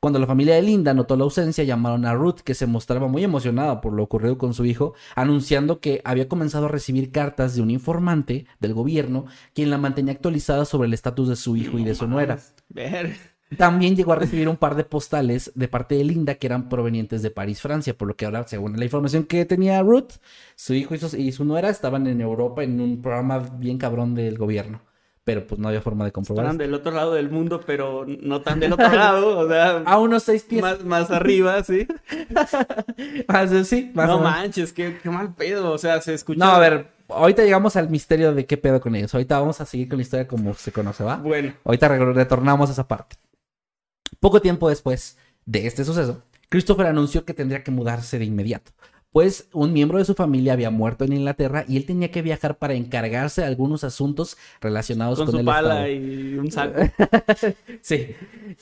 Cuando 0.02 0.18
la 0.18 0.28
familia 0.28 0.56
de 0.56 0.62
Linda 0.62 0.94
notó 0.94 1.18
la 1.18 1.26
ausencia, 1.26 1.66
llamaron 1.66 2.06
a 2.06 2.14
Ruth, 2.14 2.40
que 2.40 2.54
se 2.54 2.66
mostraba 2.66 3.10
muy 3.10 3.22
emocionada 3.26 3.82
por 3.82 3.92
lo 3.92 4.04
ocurrido 4.04 4.38
con 4.38 4.54
su 4.54 4.64
hijo, 4.64 4.94
anunciando 5.14 5.82
que 5.82 6.00
había 6.06 6.30
comenzado 6.30 6.68
a 6.68 6.70
recibir 6.70 7.12
cartas 7.12 7.54
de 7.54 7.62
un 7.62 7.70
informante 7.70 8.46
del 8.62 8.74
gobierno, 8.74 9.26
quien 9.54 9.70
la 9.70 9.78
mantenía 9.78 10.14
actualizada 10.14 10.64
sobre 10.64 10.88
el 10.88 10.94
estatus 10.94 11.28
de 11.28 11.36
su 11.36 11.58
hijo 11.58 11.78
y 11.80 11.84
de 11.84 11.96
su 11.96 12.08
nuera. 12.08 12.40
Ver. 12.70 13.18
También 13.58 13.98
llegó 13.98 14.14
a 14.14 14.16
recibir 14.16 14.48
un 14.48 14.56
par 14.56 14.76
de 14.76 14.86
postales 14.86 15.52
de 15.54 15.68
parte 15.68 15.96
de 15.96 16.06
Linda 16.06 16.36
que 16.36 16.48
eran 16.48 16.70
provenientes 16.70 17.22
de 17.22 17.32
París, 17.32 17.60
Francia, 17.60 17.98
por 17.98 18.08
lo 18.08 18.16
que 18.16 18.24
ahora, 18.24 18.48
según 18.48 18.80
la 18.80 18.86
información 18.86 19.26
que 19.26 19.44
tenía 19.44 19.82
Ruth, 19.82 20.14
su 20.56 20.76
hijo 20.76 20.96
y 20.96 21.00
su, 21.00 21.18
y 21.18 21.34
su 21.34 21.44
nuera 21.44 21.70
estaban 21.70 22.08
en 22.08 22.22
Europa 22.22 22.64
en 22.64 22.80
un 22.80 23.02
programa 23.02 23.40
bien 23.40 23.78
cabrón 23.78 24.16
del 24.16 24.38
gobierno. 24.38 24.80
Pero 25.30 25.46
pues 25.48 25.60
no 25.60 25.68
había 25.68 25.82
forma 25.82 26.06
de 26.06 26.12
comprobar. 26.12 26.44
Estaban 26.46 26.56
esto. 26.56 26.64
del 26.64 26.74
otro 26.74 26.92
lado 26.92 27.14
del 27.14 27.30
mundo, 27.30 27.62
pero 27.66 28.06
no 28.08 28.42
tan 28.42 28.60
del 28.60 28.74
otro 28.74 28.90
lado. 28.90 29.38
O 29.40 29.48
sea, 29.48 29.78
A 29.86 29.98
unos 30.00 30.24
seis 30.24 30.44
pies. 30.44 30.62
más, 30.62 30.84
más 30.84 31.12
arriba, 31.12 31.64
sí. 31.64 31.88
Más, 33.28 33.68
sí, 33.68 33.92
más 33.94 34.08
No 34.08 34.20
manches, 34.20 34.74
qué, 34.74 34.98
qué 35.02 35.10
mal 35.10 35.34
pedo. 35.36 35.72
O 35.72 35.78
sea, 35.78 36.02
se 36.02 36.14
escucha. 36.14 36.40
No, 36.44 36.52
a 36.52 36.60
ver, 36.60 36.88
ahorita 37.10 37.44
llegamos 37.44 37.76
al 37.76 37.90
misterio 37.90 38.34
de 38.34 38.46
qué 38.46 38.58
pedo 38.58 38.82
con 38.82 38.96
ellos. 38.96 39.14
Ahorita 39.14 39.40
vamos 39.40 39.62
a 39.62 39.66
seguir 39.66 39.88
con 39.88 39.98
la 39.98 40.04
historia 40.04 40.28
como 40.28 40.54
se 40.54 40.72
conoce, 40.72 41.04
¿va? 41.04 41.18
Bueno, 41.18 41.54
Ahorita 41.64 41.88
re- 41.88 42.14
retornamos 42.14 42.70
a 42.70 42.74
esa 42.74 42.88
parte. 42.88 43.16
Poco 44.20 44.42
tiempo 44.42 44.70
después 44.70 45.18
de 45.46 45.68
este 45.68 45.86
suceso, 45.86 46.24
Christopher 46.50 46.88
anunció 46.88 47.26
que 47.26 47.34
tendría 47.34 47.64
que 47.64 47.72
mudarse 47.72 48.18
de 48.20 48.26
inmediato, 48.26 48.72
pues 49.12 49.50
un 49.54 49.74
miembro 49.74 49.98
de 49.98 50.06
su 50.06 50.14
familia 50.14 50.54
había 50.54 50.70
muerto 50.70 51.04
en 51.04 51.14
Inglaterra 51.14 51.66
y 51.68 51.78
él 51.78 51.86
tenía 51.86 52.12
que 52.12 52.22
viajar 52.22 52.58
para 52.58 52.76
encargarse 52.76 53.42
de 53.42 53.48
algunos 53.48 53.84
asuntos 53.84 54.38
relacionados 54.62 55.18
con 55.18 55.26
con, 55.26 55.34
su 55.34 55.40
el 55.40 55.46
pala 55.46 55.88
estado. 55.88 56.06
y 56.06 56.38
un 56.38 56.52
saco. 56.52 56.80
Sí. 57.82 58.16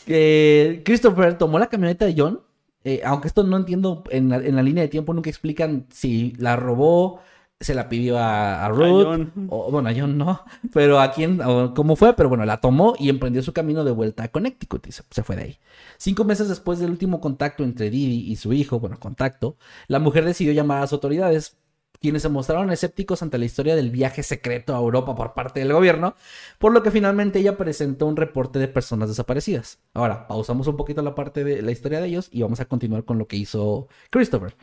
Eh, 0.08 0.82
Christopher 0.86 1.38
tomó 1.38 1.60
la 1.60 1.68
camioneta 1.68 2.06
de 2.06 2.16
John, 2.18 2.42
eh, 2.84 3.02
aunque 3.04 3.28
esto 3.28 3.44
no 3.44 3.58
entiendo 3.58 4.04
en 4.10 4.30
la, 4.30 4.38
en 4.38 4.56
la 4.56 4.64
línea 4.64 4.84
de 4.84 4.88
tiempo, 4.88 5.14
nunca 5.14 5.30
explican 5.30 5.86
si 5.90 6.34
la 6.38 6.56
robó, 6.56 7.20
se 7.60 7.74
la 7.74 7.90
pidió 7.90 8.18
a, 8.20 8.66
a 8.66 8.70
Ruth, 8.70 9.30
o 9.50 9.72
bueno, 9.72 9.90
a 9.90 9.94
John 9.96 10.18
no, 10.18 10.44
pero 10.74 11.00
a 11.00 11.12
quién, 11.12 11.42
o 11.42 11.74
cómo 11.74 11.96
fue, 11.96 12.14
pero 12.16 12.30
bueno, 12.30 12.46
la 12.46 12.62
tomó 12.62 12.96
y 13.00 13.10
emprendió 13.10 13.42
su 13.42 13.54
camino 13.54 13.84
de 13.84 13.92
vuelta 13.92 14.24
a 14.24 14.28
Connecticut 14.28 14.86
y 14.88 14.92
se, 14.92 15.04
se 15.10 15.24
fue 15.24 15.36
de 15.36 15.44
ahí. 15.44 15.60
Cinco 15.98 16.24
meses 16.24 16.50
después 16.50 16.80
del 16.80 16.92
último 16.92 17.20
contacto 17.20 17.64
entre 17.64 17.90
Didi 17.90 18.32
y 18.32 18.36
su 18.36 18.54
hijo, 18.54 18.80
bueno, 18.80 19.00
contacto, 19.00 19.58
la 19.88 20.00
mujer 20.00 20.26
decidió 20.26 20.54
llamar 20.54 20.78
a 20.78 20.82
las 20.82 20.94
autoridades, 20.94 21.58
quienes 22.02 22.22
se 22.22 22.30
mostraron 22.30 22.72
escépticos 22.72 23.22
ante 23.24 23.38
la 23.38 23.46
historia 23.46 23.76
del 23.76 23.90
viaje 23.92 24.24
secreto 24.24 24.76
a 24.76 24.80
Europa 24.80 25.16
por 25.16 25.34
parte 25.34 25.60
del 25.60 25.74
gobierno, 25.74 26.16
por 26.60 26.72
lo 26.74 26.84
que 26.84 26.92
finalmente 26.92 27.40
ella 27.40 27.58
presentó 27.58 28.06
un 28.06 28.16
reporte 28.16 28.60
de 28.60 28.68
personas 28.68 29.10
desaparecidas. 29.10 29.80
Ahora, 29.94 30.28
pausamos 30.28 30.68
un 30.68 30.78
poquito 30.78 31.02
la 31.02 31.16
parte 31.16 31.44
de 31.44 31.62
la 31.62 31.72
historia 31.72 32.00
de 32.02 32.08
ellos 32.08 32.30
y 32.32 32.42
vamos 32.42 32.60
a 32.60 32.66
continuar 32.66 33.04
con 33.04 33.18
lo 33.18 33.28
que 33.28 33.38
hizo 33.38 33.88
Christopher, 34.10 34.56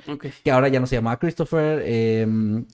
que 0.45 0.51
ahora 0.51 0.69
ya 0.69 0.81
no 0.81 0.87
se 0.87 0.97
llamaba 0.97 1.19
Christopher 1.19 1.83
eh, 1.85 2.27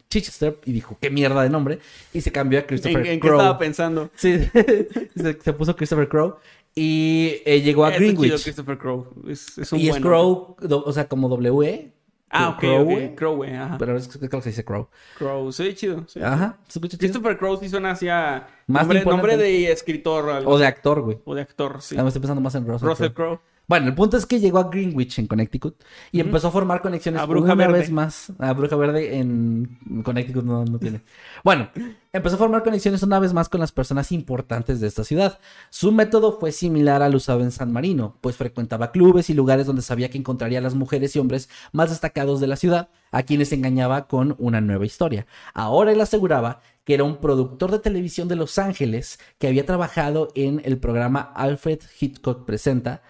Chichester 0.09 0.59
y 0.64 0.73
dijo, 0.73 0.96
qué 1.01 1.11
mierda 1.11 1.42
de 1.42 1.51
nombre, 1.51 1.79
y 2.12 2.20
se 2.20 2.33
cambió 2.33 2.59
a 2.59 2.62
¿En, 2.62 2.66
Christopher 2.68 3.07
en 3.07 3.20
qué 3.20 3.20
Crowe. 3.20 3.38
estaba 3.40 3.59
pensando? 3.59 4.11
Sí, 4.14 4.38
se, 5.16 5.40
se 5.40 5.53
puso 5.53 5.77
Christopher 5.77 6.09
Crowe 6.09 6.37
y 6.75 7.42
eh, 7.44 7.61
llegó 7.62 7.85
a 7.85 7.90
Greenwich. 7.90 8.42
Christopher 8.42 8.79
Crowe. 8.79 9.09
Es, 9.29 9.59
es 9.59 9.73
un 9.73 9.81
Y 9.81 9.88
es 9.88 9.96
Crow, 9.99 10.57
do- 10.61 10.85
o 10.85 10.92
sea, 10.92 11.09
como 11.09 11.29
W. 11.29 11.92
Ah, 12.31 12.51
ok, 12.51 12.59
Crowe, 12.61 13.07
ok. 13.11 13.14
Crowe, 13.16 13.57
ajá. 13.57 13.77
Pero 13.79 13.97
es, 13.97 14.07
creo 14.09 14.29
que 14.31 14.43
se 14.43 14.51
dice 14.51 14.64
Crow. 14.64 14.88
Crowe, 15.19 15.53
sí, 15.53 15.75
chido. 15.75 16.05
sí. 16.07 16.21
Ajá, 16.23 16.59
se 16.69 16.79
escucha 16.79 16.97
chido. 16.97 16.99
Christopher 16.99 17.37
Crowe 17.37 17.59
sí 17.59 17.69
suena 17.69 17.90
hacia 17.90 18.47
Más 18.69 18.83
nombre, 18.87 19.05
nombre 19.05 19.37
de 19.37 19.73
escritor 19.73 20.31
algo 20.31 20.53
O 20.53 20.59
de 20.59 20.66
actor, 20.66 21.01
güey. 21.03 21.19
o 21.25 21.35
de 21.35 21.43
actor, 21.43 21.83
sí. 21.83 21.97
Ah, 21.99 22.03
me 22.03 22.09
estoy 22.09 22.21
pensando 22.21 22.40
más 22.40 22.55
en 22.55 22.66
Russell, 22.66 22.88
Russell 22.88 23.12
Crowe. 23.12 23.37
Crowe. 23.38 23.40
Bueno, 23.71 23.87
el 23.87 23.95
punto 23.95 24.17
es 24.17 24.27
que 24.27 24.41
llegó 24.41 24.59
a 24.59 24.69
Greenwich, 24.69 25.21
en 25.21 25.29
Connecticut, 25.29 25.81
y 26.11 26.19
empezó 26.19 26.49
a 26.49 26.51
formar 26.51 26.81
conexiones 26.81 27.23
A 27.23 27.25
Bruja 27.25 27.53
una 27.53 27.55
Verde. 27.55 27.79
vez 27.79 27.91
más. 27.93 28.33
A 28.41 28.53
Bruja 28.53 28.75
Verde 28.75 29.17
en 29.17 29.79
Connecticut 30.03 30.45
no, 30.45 30.65
no 30.65 30.81
tiene. 30.81 31.03
Bueno, 31.45 31.71
empezó 32.13 32.35
a 32.35 32.39
formar 32.39 32.65
conexiones 32.65 33.05
una 33.05 33.21
vez 33.21 33.33
más 33.33 33.49
con 33.49 33.61
las 33.61 33.71
personas 33.71 34.11
importantes 34.11 34.81
de 34.81 34.89
esta 34.89 35.05
ciudad. 35.05 35.39
Su 35.71 35.93
método 35.93 36.41
fue 36.41 36.51
similar 36.51 37.01
al 37.01 37.15
usado 37.15 37.43
en 37.43 37.53
San 37.53 37.71
Marino, 37.73 38.17
pues 38.21 38.35
frecuentaba 38.37 38.91
clubes 38.91 39.31
y 39.31 39.35
lugares 39.35 39.67
donde 39.69 39.83
sabía 39.83 40.11
que 40.11 40.19
encontraría 40.19 40.59
a 40.59 40.63
las 40.63 40.75
mujeres 40.75 41.15
y 41.15 41.21
hombres 41.21 41.49
más 41.71 41.91
destacados 41.91 42.41
de 42.41 42.49
la 42.49 42.57
ciudad, 42.57 42.89
a 43.13 43.23
quienes 43.23 43.53
engañaba 43.53 44.09
con 44.09 44.35
una 44.41 44.61
nueva 44.61 44.85
historia. 44.85 45.29
Ahora 45.55 45.93
él 45.93 46.01
aseguraba 46.01 46.61
que 46.85 46.95
era 46.95 47.05
un 47.05 47.19
productor 47.19 47.71
de 47.71 47.79
televisión 47.79 48.27
de 48.27 48.35
Los 48.35 48.59
Ángeles 48.59 49.21
que 49.39 49.47
había 49.47 49.65
trabajado 49.65 50.27
en 50.35 50.61
el 50.65 50.79
programa 50.79 51.21
Alfred 51.21 51.79
Hitchcock 52.01 52.45
Presenta. 52.45 53.03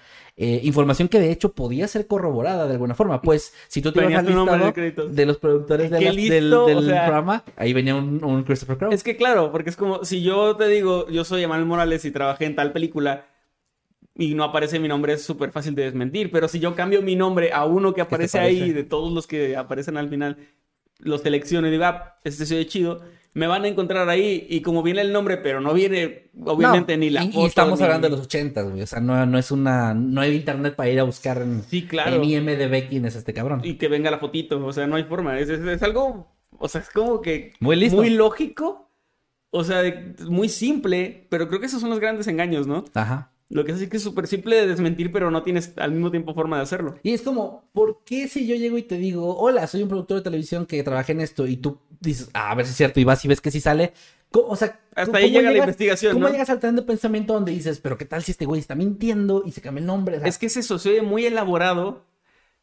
Eh, 0.42 0.58
información 0.62 1.08
que 1.08 1.20
de 1.20 1.30
hecho 1.30 1.52
podía 1.52 1.86
ser 1.86 2.06
corroborada 2.06 2.66
de 2.66 2.72
alguna 2.72 2.94
forma, 2.94 3.20
pues 3.20 3.52
si 3.68 3.82
tú 3.82 3.92
te 3.92 4.00
ibas 4.00 4.14
al 4.14 4.24
listado 4.24 4.72
crédito. 4.72 5.06
de 5.06 5.26
los 5.26 5.36
productores 5.36 5.90
de 5.90 5.98
del, 5.98 6.16
listo, 6.16 6.66
del 6.66 6.78
o 6.78 6.82
sea. 6.82 7.04
programa, 7.04 7.44
ahí 7.56 7.74
venía 7.74 7.94
un, 7.94 8.24
un 8.24 8.42
Christopher 8.44 8.78
Crowe. 8.78 8.94
Es 8.94 9.02
que 9.02 9.16
claro, 9.16 9.52
porque 9.52 9.68
es 9.68 9.76
como 9.76 10.02
si 10.02 10.22
yo 10.22 10.56
te 10.56 10.66
digo, 10.68 11.06
yo 11.10 11.24
soy 11.24 11.42
Emanuel 11.42 11.66
Morales 11.66 12.06
y 12.06 12.10
trabajé 12.10 12.46
en 12.46 12.56
tal 12.56 12.72
película 12.72 13.26
y 14.14 14.34
no 14.34 14.44
aparece 14.44 14.78
mi 14.78 14.88
nombre, 14.88 15.12
es 15.12 15.22
súper 15.22 15.52
fácil 15.52 15.74
de 15.74 15.84
desmentir. 15.84 16.30
Pero 16.30 16.48
si 16.48 16.58
yo 16.58 16.74
cambio 16.74 17.02
mi 17.02 17.16
nombre 17.16 17.52
a 17.52 17.66
uno 17.66 17.92
que 17.92 18.00
aparece 18.00 18.38
parece? 18.38 18.62
ahí, 18.62 18.72
de 18.72 18.84
todos 18.84 19.12
los 19.12 19.26
que 19.26 19.58
aparecen 19.58 19.98
al 19.98 20.08
final, 20.08 20.38
los 21.00 21.20
selecciono 21.20 21.68
y 21.68 21.70
digo, 21.70 21.84
ah, 21.84 22.18
este 22.24 22.46
se 22.46 22.54
oye 22.54 22.66
chido, 22.66 23.02
me 23.34 23.46
van 23.46 23.64
a 23.64 23.68
encontrar 23.68 24.08
ahí. 24.08 24.46
Y 24.50 24.60
como 24.62 24.82
viene 24.82 25.00
el 25.02 25.12
nombre, 25.12 25.36
pero 25.36 25.60
no 25.60 25.72
viene, 25.72 26.30
obviamente, 26.44 26.96
No, 26.96 27.00
ni 27.00 27.10
la 27.10 27.24
y, 27.24 27.28
y 27.28 27.32
foto. 27.32 27.46
estamos 27.46 27.78
ni- 27.78 27.84
hablando 27.84 28.08
de 28.08 28.16
los 28.16 28.26
ochentas, 28.26 28.68
güey. 28.68 28.82
O 28.82 28.86
sea, 28.86 29.00
no, 29.00 29.24
no 29.26 29.38
es 29.38 29.50
una. 29.50 29.94
No 29.94 30.20
hay 30.20 30.34
internet 30.34 30.74
para 30.76 30.88
ir 30.90 31.00
a 31.00 31.04
buscar 31.04 31.40
en, 31.42 31.62
Sí, 31.62 31.86
claro. 31.86 32.16
en 32.16 32.24
IMDB 32.24 32.88
quién 32.88 33.04
es 33.04 33.14
este 33.16 33.32
cabrón. 33.34 33.60
Y 33.64 33.74
que 33.74 33.88
venga 33.88 34.10
la 34.10 34.18
fotito, 34.18 34.64
o 34.64 34.72
sea, 34.72 34.86
no 34.86 34.96
hay 34.96 35.04
forma. 35.04 35.38
Es, 35.38 35.48
es- 35.48 35.60
es 35.60 35.82
algo, 35.82 36.32
o 36.58 36.68
sea, 36.68 36.80
es 36.80 36.90
como 36.90 37.20
que 37.22 37.52
Muy 37.60 37.76
listo. 37.76 37.96
muy 37.96 38.10
lógico, 38.10 38.90
o 39.50 39.64
sea, 39.64 39.82
muy 40.28 40.48
simple, 40.48 41.26
pero 41.30 41.48
creo 41.48 41.60
que 41.60 41.66
esos 41.66 41.80
son 41.80 41.90
los 41.90 42.00
grandes 42.00 42.26
engaños, 42.28 42.66
¿no? 42.66 42.84
Aja. 42.94 43.29
Lo 43.50 43.64
que 43.64 43.72
es 43.72 43.78
así 43.78 43.88
que 43.88 43.96
es 43.96 44.02
súper 44.04 44.28
simple 44.28 44.56
de 44.56 44.68
desmentir, 44.68 45.10
pero 45.10 45.30
no 45.30 45.42
tienes 45.42 45.72
al 45.76 45.90
mismo 45.90 46.10
tiempo 46.12 46.34
forma 46.34 46.56
de 46.56 46.62
hacerlo. 46.62 46.94
Y 47.02 47.12
es 47.12 47.22
como, 47.22 47.64
¿por 47.72 48.04
qué 48.04 48.28
si 48.28 48.46
yo 48.46 48.54
llego 48.54 48.78
y 48.78 48.82
te 48.84 48.96
digo, 48.96 49.36
hola, 49.36 49.66
soy 49.66 49.82
un 49.82 49.88
productor 49.88 50.18
de 50.18 50.22
televisión 50.22 50.66
que 50.66 50.82
trabajé 50.84 51.12
en 51.12 51.20
esto 51.20 51.48
y 51.48 51.56
tú 51.56 51.78
dices, 52.00 52.30
ah, 52.32 52.52
a 52.52 52.54
ver 52.54 52.64
si 52.64 52.70
es 52.70 52.76
cierto 52.76 53.00
y 53.00 53.04
vas 53.04 53.24
y 53.24 53.28
ves 53.28 53.40
que 53.40 53.50
sí 53.50 53.60
sale? 53.60 53.92
O 54.32 54.54
sea, 54.54 54.80
Hasta 54.94 55.06
¿cómo 55.06 55.16
ahí 55.16 55.30
llega 55.32 55.50
la 55.50 55.58
investigación, 55.58 56.12
¿Cómo 56.12 56.26
¿no? 56.26 56.32
llegas 56.32 56.48
al 56.48 56.60
tren 56.60 56.76
de 56.76 56.82
pensamiento 56.82 57.32
donde 57.32 57.50
dices, 57.50 57.80
pero 57.80 57.98
qué 57.98 58.04
tal 58.04 58.22
si 58.22 58.30
este 58.30 58.46
güey 58.46 58.60
está 58.60 58.76
mintiendo 58.76 59.42
y 59.44 59.50
se 59.50 59.60
cambia 59.60 59.80
el 59.80 59.86
nombre? 59.86 60.18
O 60.18 60.20
sea, 60.20 60.28
Es 60.28 60.38
que 60.38 60.46
es 60.46 60.56
eso, 60.56 60.78
se 60.78 60.90
oye 60.90 61.02
muy 61.02 61.26
elaborado 61.26 62.04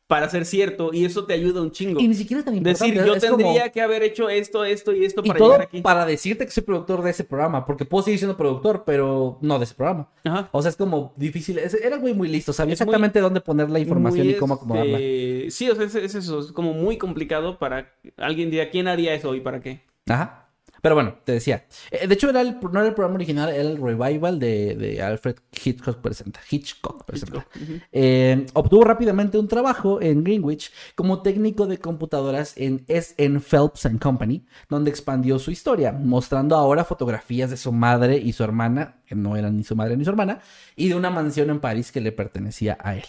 para 0.08 0.30
ser 0.30 0.46
cierto 0.46 0.92
y 0.94 1.04
eso 1.04 1.26
te 1.26 1.34
ayuda 1.34 1.62
un 1.62 1.72
chingo. 1.72 2.00
y 2.00 2.08
ni 2.08 2.14
siquiera 2.16 2.40
es 2.40 2.46
tan 2.46 2.56
importante. 2.56 2.94
Decir, 2.96 3.06
yo 3.06 3.14
es 3.16 3.26
como- 3.26 3.38
tendría 3.38 3.70
que 3.72 3.82
haber 3.82 4.04
hecho 4.04 4.30
esto, 4.30 4.64
esto 4.64 4.94
y 4.94 5.04
esto 5.04 5.22
Y 5.24 5.28
para 5.28 5.38
todo 5.38 5.50
llegar 5.52 5.62
aquí. 5.68 5.82
para 5.82 6.06
decirte 6.06 6.46
que 6.46 6.52
soy 6.52 6.64
productor 6.64 7.02
de 7.04 7.12
ese 7.12 7.26
programa, 7.26 7.66
porque 7.66 7.84
puedo 7.84 8.04
seguir 8.06 8.18
siendo 8.18 8.38
productor, 8.38 8.84
pero 8.86 9.38
no 9.42 9.58
de 9.60 9.66
ese 9.66 9.76
programa. 9.76 10.10
Ajá. 10.24 10.48
O 10.54 10.62
sea, 10.62 10.70
es 10.70 10.78
como 10.78 11.14
difícil. 11.18 11.58
es- 11.60 11.74
era 11.74 11.98
güey 11.98 12.14
muy 12.14 12.30
listo, 12.30 12.54
sabía 12.54 12.74
Es 12.74 12.80
muy- 12.80 12.86
exactamente 12.86 13.20
dónde 13.20 13.42
poner 13.42 13.70
la 13.70 13.80
información 13.80 14.26
Muy, 14.28 14.36
y 14.36 14.38
cómo 14.38 14.54
acomodarla. 14.54 14.98
este, 15.00 15.52
Sí, 15.52 15.70
o 15.70 15.76
sea, 15.76 15.86
es, 15.86 15.94
es 15.96 16.16
eso, 16.16 16.40
es 16.40 16.52
como 16.54 16.74
muy 16.74 16.98
complicado 16.98 17.60
para 17.60 17.92
alguien 18.16 18.50
diría, 18.50 18.70
¿quién 18.70 18.88
haría 18.88 19.14
eso 19.14 19.36
y 19.36 19.42
para 19.42 19.60
qué? 19.62 19.82
Ajá. 20.08 20.47
Pero 20.82 20.96
bueno, 20.96 21.16
te 21.24 21.32
decía. 21.34 21.66
eh, 21.92 22.08
de 22.08 22.14
hecho, 22.14 22.30
era 22.30 22.42
el, 22.42 22.58
no 22.62 22.80
era 22.80 22.88
el 22.88 22.94
programa 22.94 23.16
original, 23.16 23.50
era 23.50 23.62
el 23.62 23.78
revival 23.82 24.40
de, 24.40 24.76
de 24.76 25.02
Alfred 25.02 25.36
Hitchcock 25.64 25.98
presenta. 26.00 26.40
Hitchcock 26.50 27.04
presenta. 27.06 27.46
Eh, 27.92 28.46
obtuvo 28.54 28.84
rápidamente 28.84 29.38
un 29.38 29.48
trabajo 29.48 30.02
en 30.02 30.24
Greenwich 30.24 30.72
como 30.96 31.22
técnico 31.22 31.66
de 31.68 31.80
computadoras 31.80 32.54
en 32.58 32.84
S.N. 32.88 33.40
Phelps 33.40 33.86
and 33.86 34.00
Company, 34.00 34.46
donde 34.70 34.90
expandió 34.90 35.40
su 35.40 35.52
historia, 35.52 35.92
mostrando 35.92 36.56
ahora 36.56 36.84
fotografías 36.84 37.50
de 37.50 37.58
su 37.58 37.72
madre 37.72 38.18
y 38.18 38.34
su 38.34 38.44
hermana, 38.44 38.98
que 39.06 39.16
no 39.16 39.36
eran 39.36 39.58
ni 39.58 39.64
su 39.64 39.76
madre 39.76 39.98
ni 39.98 40.04
su 40.04 40.10
hermana, 40.12 40.42
y 40.76 40.90
de 40.90 40.96
una 40.96 41.10
mansión 41.10 41.50
en 41.50 41.60
París 41.60 41.92
que 41.92 42.02
le 42.02 42.12
pertenecía 42.12 42.78
a 42.82 42.96
él. 42.96 43.04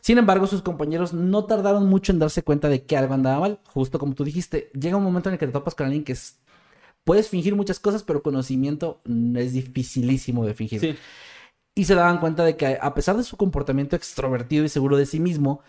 Sin 0.00 0.18
embargo, 0.18 0.46
sus 0.46 0.62
compañeros 0.62 1.12
no 1.12 1.44
tardaron 1.44 1.88
mucho 1.88 2.12
en 2.12 2.18
darse 2.18 2.42
cuenta 2.42 2.68
de 2.68 2.84
que 2.84 2.96
algo 2.96 3.14
andaba 3.14 3.40
mal, 3.40 3.60
justo 3.66 3.98
como 3.98 4.14
tú 4.14 4.24
dijiste. 4.24 4.70
Llega 4.74 4.96
un 4.96 5.04
momento 5.04 5.28
en 5.28 5.34
el 5.34 5.38
que 5.38 5.46
te 5.46 5.52
topas 5.52 5.74
con 5.74 5.86
alguien 5.86 6.04
que 6.04 6.12
es- 6.12 6.38
puedes 7.04 7.28
fingir 7.28 7.54
muchas 7.56 7.80
cosas, 7.80 8.02
pero 8.02 8.22
conocimiento 8.22 9.00
es 9.36 9.52
dificilísimo 9.52 10.44
de 10.46 10.54
fingir. 10.54 10.80
Sí. 10.80 10.94
Y 11.74 11.84
se 11.84 11.94
daban 11.94 12.18
cuenta 12.20 12.44
de 12.44 12.56
que 12.56 12.78
a 12.80 12.94
pesar 12.94 13.16
de 13.16 13.22
su 13.24 13.36
comportamiento 13.36 13.96
extrovertido 13.96 14.64
y 14.64 14.68
seguro 14.68 14.96
de 14.98 15.06
sí 15.06 15.20
mismo, 15.20 15.62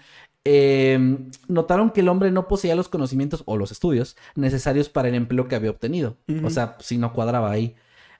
eh, 0.46 1.18
notaron 1.48 1.92
que 1.92 2.02
el 2.02 2.10
hombre 2.10 2.30
no 2.32 2.48
poseía 2.50 2.76
los 2.76 2.90
conocimientos 2.90 3.44
o 3.46 3.56
los 3.58 3.72
estudios 3.72 4.18
necesarios 4.36 4.90
para 4.90 5.08
el 5.08 5.16
empleo 5.16 5.48
que 5.48 5.56
había 5.56 5.70
obtenido. 5.70 6.18
O 6.44 6.50
sea, 6.50 6.76
si 6.82 6.98
no 6.98 7.14
cuadraba 7.14 7.52
ahí. 7.52 7.76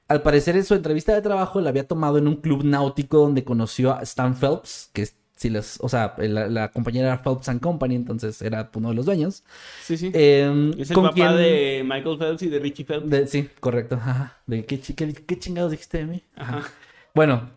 Al 0.08 0.22
parecer 0.22 0.56
en 0.56 0.64
su 0.66 0.74
entrevista 0.74 1.14
de 1.14 1.22
trabajo 1.22 1.60
la 1.62 1.70
había 1.70 1.88
tomado 1.88 2.18
en 2.18 2.28
un 2.28 2.38
club 2.38 2.64
náutico 2.64 3.18
donde 3.18 3.44
conoció 3.44 3.94
a 3.94 4.02
Stan 4.04 4.36
Phelps, 4.36 4.90
que 4.94 5.02
es- 5.04 5.16
si 5.44 5.50
les, 5.50 5.78
o 5.82 5.88
sea, 5.90 6.16
la, 6.18 6.48
la 6.48 6.70
compañera 6.72 7.08
era 7.08 7.22
Phelps 7.24 7.50
and 7.50 7.62
Company, 7.62 7.96
entonces 7.96 8.42
era 8.42 8.70
uno 8.74 8.90
de 8.90 8.96
los 8.96 9.06
dueños. 9.06 9.44
Sí, 9.84 9.98
sí. 9.98 10.12
Eh, 10.14 10.74
es 10.78 10.90
el 10.90 10.96
papá 10.96 11.14
quien- 11.14 11.36
de 11.38 11.84
Michael 11.86 12.18
Phelps 12.18 12.42
y 12.44 12.50
de 12.50 12.60
Richie 12.60 12.86
Phelps. 12.86 13.10
de- 13.10 13.28
sí, 13.28 13.50
correcto. 13.60 13.96
Ajá. 13.96 14.38
¿De 14.48 14.66
qué, 14.66 14.80
qué- 14.80 15.14
qué 15.14 15.40
chingados 15.40 15.72
dijiste 15.72 16.00
de 16.00 16.06
mí? 16.06 16.24
Ajá. 16.36 16.64
Bueno, 17.14 17.50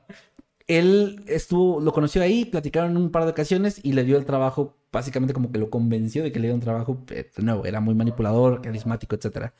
él 0.66 1.22
estuvo, 1.28 1.80
lo 1.80 1.92
conoció 1.92 2.22
ahí, 2.22 2.44
platicaron 2.44 2.90
en 2.90 2.96
un 2.96 3.10
par 3.10 3.24
de 3.24 3.30
ocasiones 3.30 3.80
y 3.84 3.92
le 3.92 4.04
dio 4.04 4.16
el 4.18 4.24
trabajo, 4.24 4.76
básicamente 4.92 5.32
como 5.32 5.52
que 5.52 5.58
lo 5.58 5.70
convenció 5.70 6.22
de 6.24 6.32
que 6.32 6.40
le 6.40 6.48
dio 6.48 6.54
un 6.54 6.60
trabajo, 6.60 7.04
eh, 7.10 7.30
nuevo, 7.38 7.64
era 7.64 7.80
muy 7.80 7.94
manipulador, 7.94 8.62
carismático, 8.62 9.14
etcétera. 9.16 9.54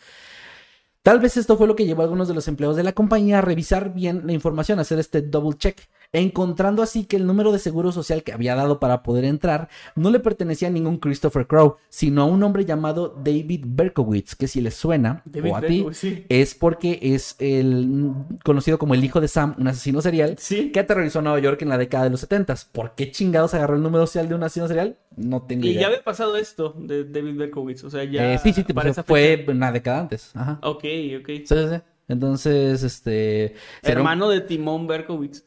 Tal 1.02 1.20
vez 1.20 1.36
esto 1.36 1.56
fue 1.56 1.68
lo 1.68 1.76
que 1.76 1.86
llevó 1.86 2.02
a 2.02 2.04
algunos 2.04 2.26
de 2.26 2.34
los 2.34 2.48
empleados 2.48 2.76
de 2.76 2.82
la 2.82 2.92
compañía 2.92 3.38
a 3.38 3.40
revisar 3.40 3.94
bien 3.94 4.22
la 4.26 4.32
información, 4.32 4.80
a 4.80 4.82
hacer 4.82 4.98
este 4.98 5.22
double 5.22 5.56
check, 5.56 5.78
encontrando 6.12 6.82
así 6.82 7.04
que 7.04 7.16
el 7.16 7.26
número 7.26 7.52
de 7.52 7.58
seguro 7.58 7.92
social 7.92 8.22
que 8.22 8.32
había 8.32 8.54
dado 8.54 8.80
para 8.80 9.02
poder 9.02 9.24
entrar 9.24 9.68
no 9.94 10.10
le 10.10 10.20
pertenecía 10.20 10.68
a 10.68 10.70
ningún 10.70 10.98
Christopher 10.98 11.46
Crow, 11.46 11.76
sino 11.88 12.22
a 12.22 12.24
un 12.26 12.42
hombre 12.42 12.64
llamado 12.64 13.08
David 13.22 13.64
Berkowitz, 13.66 14.34
que 14.34 14.48
si 14.48 14.60
les 14.60 14.74
suena, 14.74 15.22
David 15.24 15.50
o 15.52 15.56
a 15.56 15.60
ti, 15.62 15.86
sí. 15.92 16.24
es 16.28 16.54
porque 16.54 16.98
es 17.02 17.36
el 17.38 18.12
conocido 18.44 18.78
como 18.78 18.94
el 18.94 19.04
hijo 19.04 19.20
de 19.20 19.28
Sam, 19.28 19.54
un 19.58 19.68
asesino 19.68 20.00
serial, 20.00 20.36
Sí. 20.38 20.70
que 20.72 20.80
aterrorizó 20.80 21.18
a 21.18 21.22
Nueva 21.22 21.38
York 21.40 21.60
en 21.62 21.68
la 21.68 21.78
década 21.78 22.04
de 22.04 22.10
los 22.10 22.20
70. 22.20 22.54
¿Por 22.72 22.94
qué 22.94 23.10
chingados 23.10 23.54
agarró 23.54 23.76
el 23.76 23.82
número 23.82 24.06
social 24.06 24.28
de 24.28 24.34
un 24.34 24.42
asesino 24.42 24.68
serial? 24.68 24.96
No 25.16 25.42
tengo 25.42 25.66
Y 25.66 25.70
idea. 25.70 25.80
ya 25.82 25.86
había 25.88 26.04
pasado 26.04 26.36
esto 26.36 26.74
de 26.78 27.04
David 27.04 27.36
Berkowitz. 27.36 27.84
O 27.84 27.90
sea, 27.90 28.04
ya. 28.04 28.34
Eh, 28.34 28.38
sí, 28.38 28.52
sí, 28.52 28.62
para 28.64 28.90
esa 28.90 29.02
fue 29.02 29.38
fecha. 29.38 29.52
una 29.52 29.72
década 29.72 30.00
antes. 30.00 30.30
Ajá. 30.34 30.58
Ok, 30.62 30.84
ok. 31.20 31.26
Sí, 31.26 31.44
sí, 31.46 31.54
sí. 31.70 31.76
Entonces, 32.08 32.82
este... 32.82 33.54
será 33.82 33.98
Hermano 33.98 34.28
de 34.28 34.40
Timón 34.42 34.86
Berkowitz. 34.86 35.44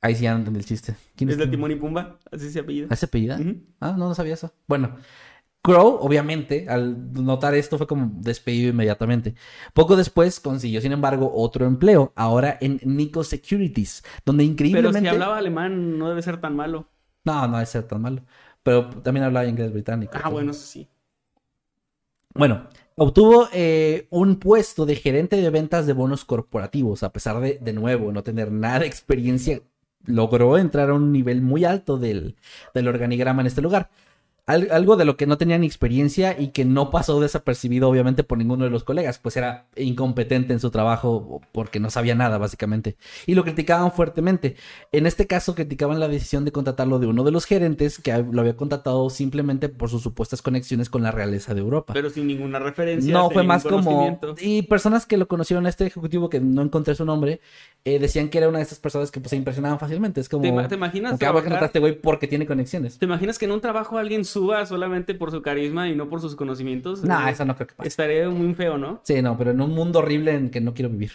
Ahí 0.00 0.14
sí 0.14 0.24
ya 0.24 0.32
no 0.32 0.38
entendí 0.38 0.60
el 0.60 0.66
chiste. 0.66 0.94
¿Quién 1.16 1.28
Es 1.30 1.34
es 1.34 1.38
de 1.40 1.48
Timón? 1.48 1.72
Y 1.72 1.76
Pumba. 1.76 2.18
Así 2.30 2.50
se 2.50 2.60
apellida. 2.60 2.86
¿Ah, 2.90 2.94
¿Ese 2.94 3.06
apellida? 3.06 3.38
Ah, 3.80 3.94
no, 3.98 4.08
no 4.08 4.14
sabía 4.14 4.34
eso. 4.34 4.52
Bueno, 4.68 4.96
Crow, 5.60 5.98
obviamente, 6.00 6.66
al 6.68 7.12
notar 7.12 7.54
esto 7.54 7.78
fue 7.78 7.86
como 7.86 8.10
despedido 8.20 8.70
inmediatamente. 8.70 9.34
Poco 9.74 9.96
después 9.96 10.38
consiguió, 10.38 10.80
sin 10.80 10.92
embargo, 10.92 11.32
otro 11.34 11.66
empleo, 11.66 12.12
ahora 12.14 12.56
en 12.60 12.80
Nico 12.84 13.24
Securities, 13.24 14.04
donde 14.24 14.44
Pero 14.44 14.52
increíblemente... 14.52 15.00
si 15.00 15.06
hablaba 15.08 15.36
alemán, 15.36 15.98
no 15.98 16.08
debe 16.08 16.22
ser 16.22 16.40
tan 16.40 16.54
malo. 16.54 16.88
No, 17.24 17.48
no 17.48 17.56
debe 17.56 17.66
ser 17.66 17.82
tan 17.82 18.00
malo. 18.00 18.22
Pero 18.62 18.88
también 18.88 19.24
hablaba 19.24 19.46
inglés 19.46 19.72
británico. 19.72 20.12
Ah, 20.22 20.28
bueno, 20.28 20.52
eso 20.52 20.64
sí. 20.64 20.88
Bueno, 22.34 22.68
obtuvo 22.94 23.48
eh, 23.52 24.06
un 24.10 24.36
puesto 24.36 24.86
de 24.86 24.94
gerente 24.94 25.36
de 25.36 25.50
ventas 25.50 25.86
de 25.86 25.92
bonos 25.92 26.24
corporativos, 26.24 27.02
a 27.02 27.12
pesar 27.12 27.40
de, 27.40 27.58
de 27.60 27.72
nuevo, 27.72 28.12
no 28.12 28.22
tener 28.22 28.52
nada 28.52 28.80
de 28.80 28.86
experiencia. 28.86 29.60
Logró 30.06 30.58
entrar 30.58 30.90
a 30.90 30.94
un 30.94 31.12
nivel 31.12 31.42
muy 31.42 31.64
alto 31.64 31.98
del, 31.98 32.36
del 32.74 32.88
organigrama 32.88 33.42
en 33.42 33.46
este 33.46 33.62
lugar. 33.62 33.90
Al- 34.48 34.68
algo 34.72 34.96
de 34.96 35.04
lo 35.04 35.16
que 35.16 35.26
no 35.26 35.38
tenía 35.38 35.58
ni 35.58 35.66
experiencia 35.66 36.34
y 36.38 36.48
que 36.48 36.64
no 36.64 36.90
pasó 36.90 37.20
desapercibido, 37.20 37.88
obviamente, 37.88 38.24
por 38.24 38.38
ninguno 38.38 38.64
de 38.64 38.70
los 38.70 38.82
colegas, 38.82 39.18
pues 39.18 39.36
era 39.36 39.66
incompetente 39.76 40.52
en 40.52 40.58
su 40.60 40.70
trabajo 40.70 41.40
porque 41.52 41.80
no 41.80 41.90
sabía 41.90 42.14
nada, 42.14 42.38
básicamente. 42.38 42.96
Y 43.26 43.34
lo 43.34 43.44
criticaban 43.44 43.92
fuertemente. 43.92 44.56
En 44.90 45.06
este 45.06 45.26
caso, 45.26 45.54
criticaban 45.54 46.00
la 46.00 46.08
decisión 46.08 46.44
de 46.44 46.52
contratarlo 46.52 46.98
de 46.98 47.06
uno 47.06 47.24
de 47.24 47.30
los 47.30 47.44
gerentes 47.44 47.98
que 47.98 48.16
lo 48.32 48.40
había 48.40 48.56
contratado 48.56 49.10
simplemente 49.10 49.68
por 49.68 49.90
sus 49.90 50.02
supuestas 50.02 50.42
conexiones 50.42 50.88
con 50.90 51.02
la 51.02 51.10
realeza 51.10 51.54
de 51.54 51.60
Europa. 51.60 51.92
Pero 51.92 52.10
sin 52.10 52.26
ninguna 52.26 52.58
referencia. 52.58 53.12
No, 53.12 53.30
fue 53.30 53.42
más 53.42 53.64
como... 53.64 54.18
Y 54.40 54.62
personas 54.62 55.04
que 55.06 55.16
lo 55.18 55.28
conocieron 55.28 55.66
a 55.66 55.68
este 55.68 55.86
ejecutivo, 55.86 56.30
que 56.30 56.40
no 56.40 56.62
encontré 56.62 56.94
su 56.94 57.04
nombre, 57.04 57.40
eh, 57.84 57.98
decían 57.98 58.28
que 58.30 58.38
era 58.38 58.48
una 58.48 58.58
de 58.58 58.62
estas 58.64 58.78
personas 58.78 59.10
que 59.10 59.20
pues, 59.20 59.30
se 59.30 59.36
impresionaban 59.36 59.78
fácilmente. 59.78 60.20
Es 60.22 60.28
como... 60.28 60.42
¿Te, 60.62 60.68
te 60.68 60.74
imaginas? 60.74 61.10
como 61.10 61.18
que, 61.18 61.26
ah, 61.26 61.32
trabajar- 61.32 61.62
a 61.62 61.66
este 61.66 61.78
güey 61.80 62.00
porque 62.00 62.26
tiene 62.26 62.46
conexiones. 62.46 62.98
¿Te 62.98 63.04
imaginas 63.04 63.38
que 63.38 63.44
en 63.44 63.52
un 63.52 63.60
trabajo 63.60 63.98
alguien 63.98 64.24
suba 64.38 64.64
solamente 64.66 65.14
por 65.14 65.30
su 65.30 65.42
carisma 65.42 65.88
y 65.88 65.96
no 65.96 66.08
por 66.08 66.20
sus 66.20 66.36
conocimientos? 66.36 67.02
No, 67.02 67.26
Eh, 67.26 67.32
eso 67.32 67.44
no 67.44 67.54
creo 67.56 67.66
que 67.66 67.74
pase. 67.74 67.88
Estaría 67.88 68.28
muy 68.30 68.54
feo, 68.54 68.78
¿no? 68.78 69.00
Sí, 69.02 69.20
no, 69.20 69.36
pero 69.36 69.50
en 69.50 69.60
un 69.60 69.72
mundo 69.74 69.98
horrible 69.98 70.34
en 70.34 70.50
que 70.50 70.60
no 70.60 70.74
quiero 70.74 70.90
vivir. 70.90 71.12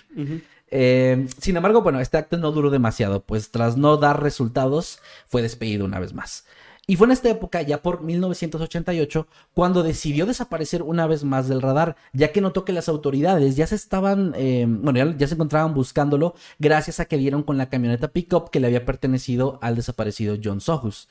Eh, 0.69 1.27
sin 1.37 1.55
embargo, 1.55 1.81
bueno, 1.81 1.99
este 1.99 2.17
acto 2.17 2.37
no 2.37 2.51
duró 2.51 2.69
demasiado, 2.69 3.21
pues 3.23 3.51
tras 3.51 3.77
no 3.77 3.97
dar 3.97 4.21
resultados, 4.21 4.99
fue 5.27 5.41
despedido 5.41 5.85
una 5.85 5.99
vez 5.99 6.13
más. 6.13 6.45
Y 6.85 6.97
fue 6.97 7.07
en 7.07 7.11
esta 7.11 7.29
época, 7.29 7.61
ya 7.61 7.81
por 7.81 8.01
1988, 8.01 9.27
cuando 9.53 9.83
decidió 9.83 10.25
desaparecer 10.25 10.83
una 10.83 11.07
vez 11.07 11.23
más 11.23 11.47
del 11.47 11.61
radar, 11.61 11.95
ya 12.11 12.33
que 12.33 12.41
notó 12.41 12.65
que 12.65 12.73
las 12.73 12.89
autoridades 12.89 13.55
ya 13.55 13.67
se 13.67 13.75
estaban, 13.75 14.33
eh, 14.35 14.65
bueno, 14.67 14.99
ya, 14.99 15.15
ya 15.17 15.27
se 15.27 15.35
encontraban 15.35 15.73
buscándolo 15.73 16.35
gracias 16.59 16.99
a 16.99 17.05
que 17.05 17.17
dieron 17.17 17.43
con 17.43 17.57
la 17.57 17.69
camioneta 17.69 18.09
pickup 18.09 18.49
que 18.49 18.59
le 18.59 18.67
había 18.67 18.83
pertenecido 18.83 19.59
al 19.61 19.77
desaparecido 19.77 20.35
John 20.43 20.59
Sohus. 20.59 21.07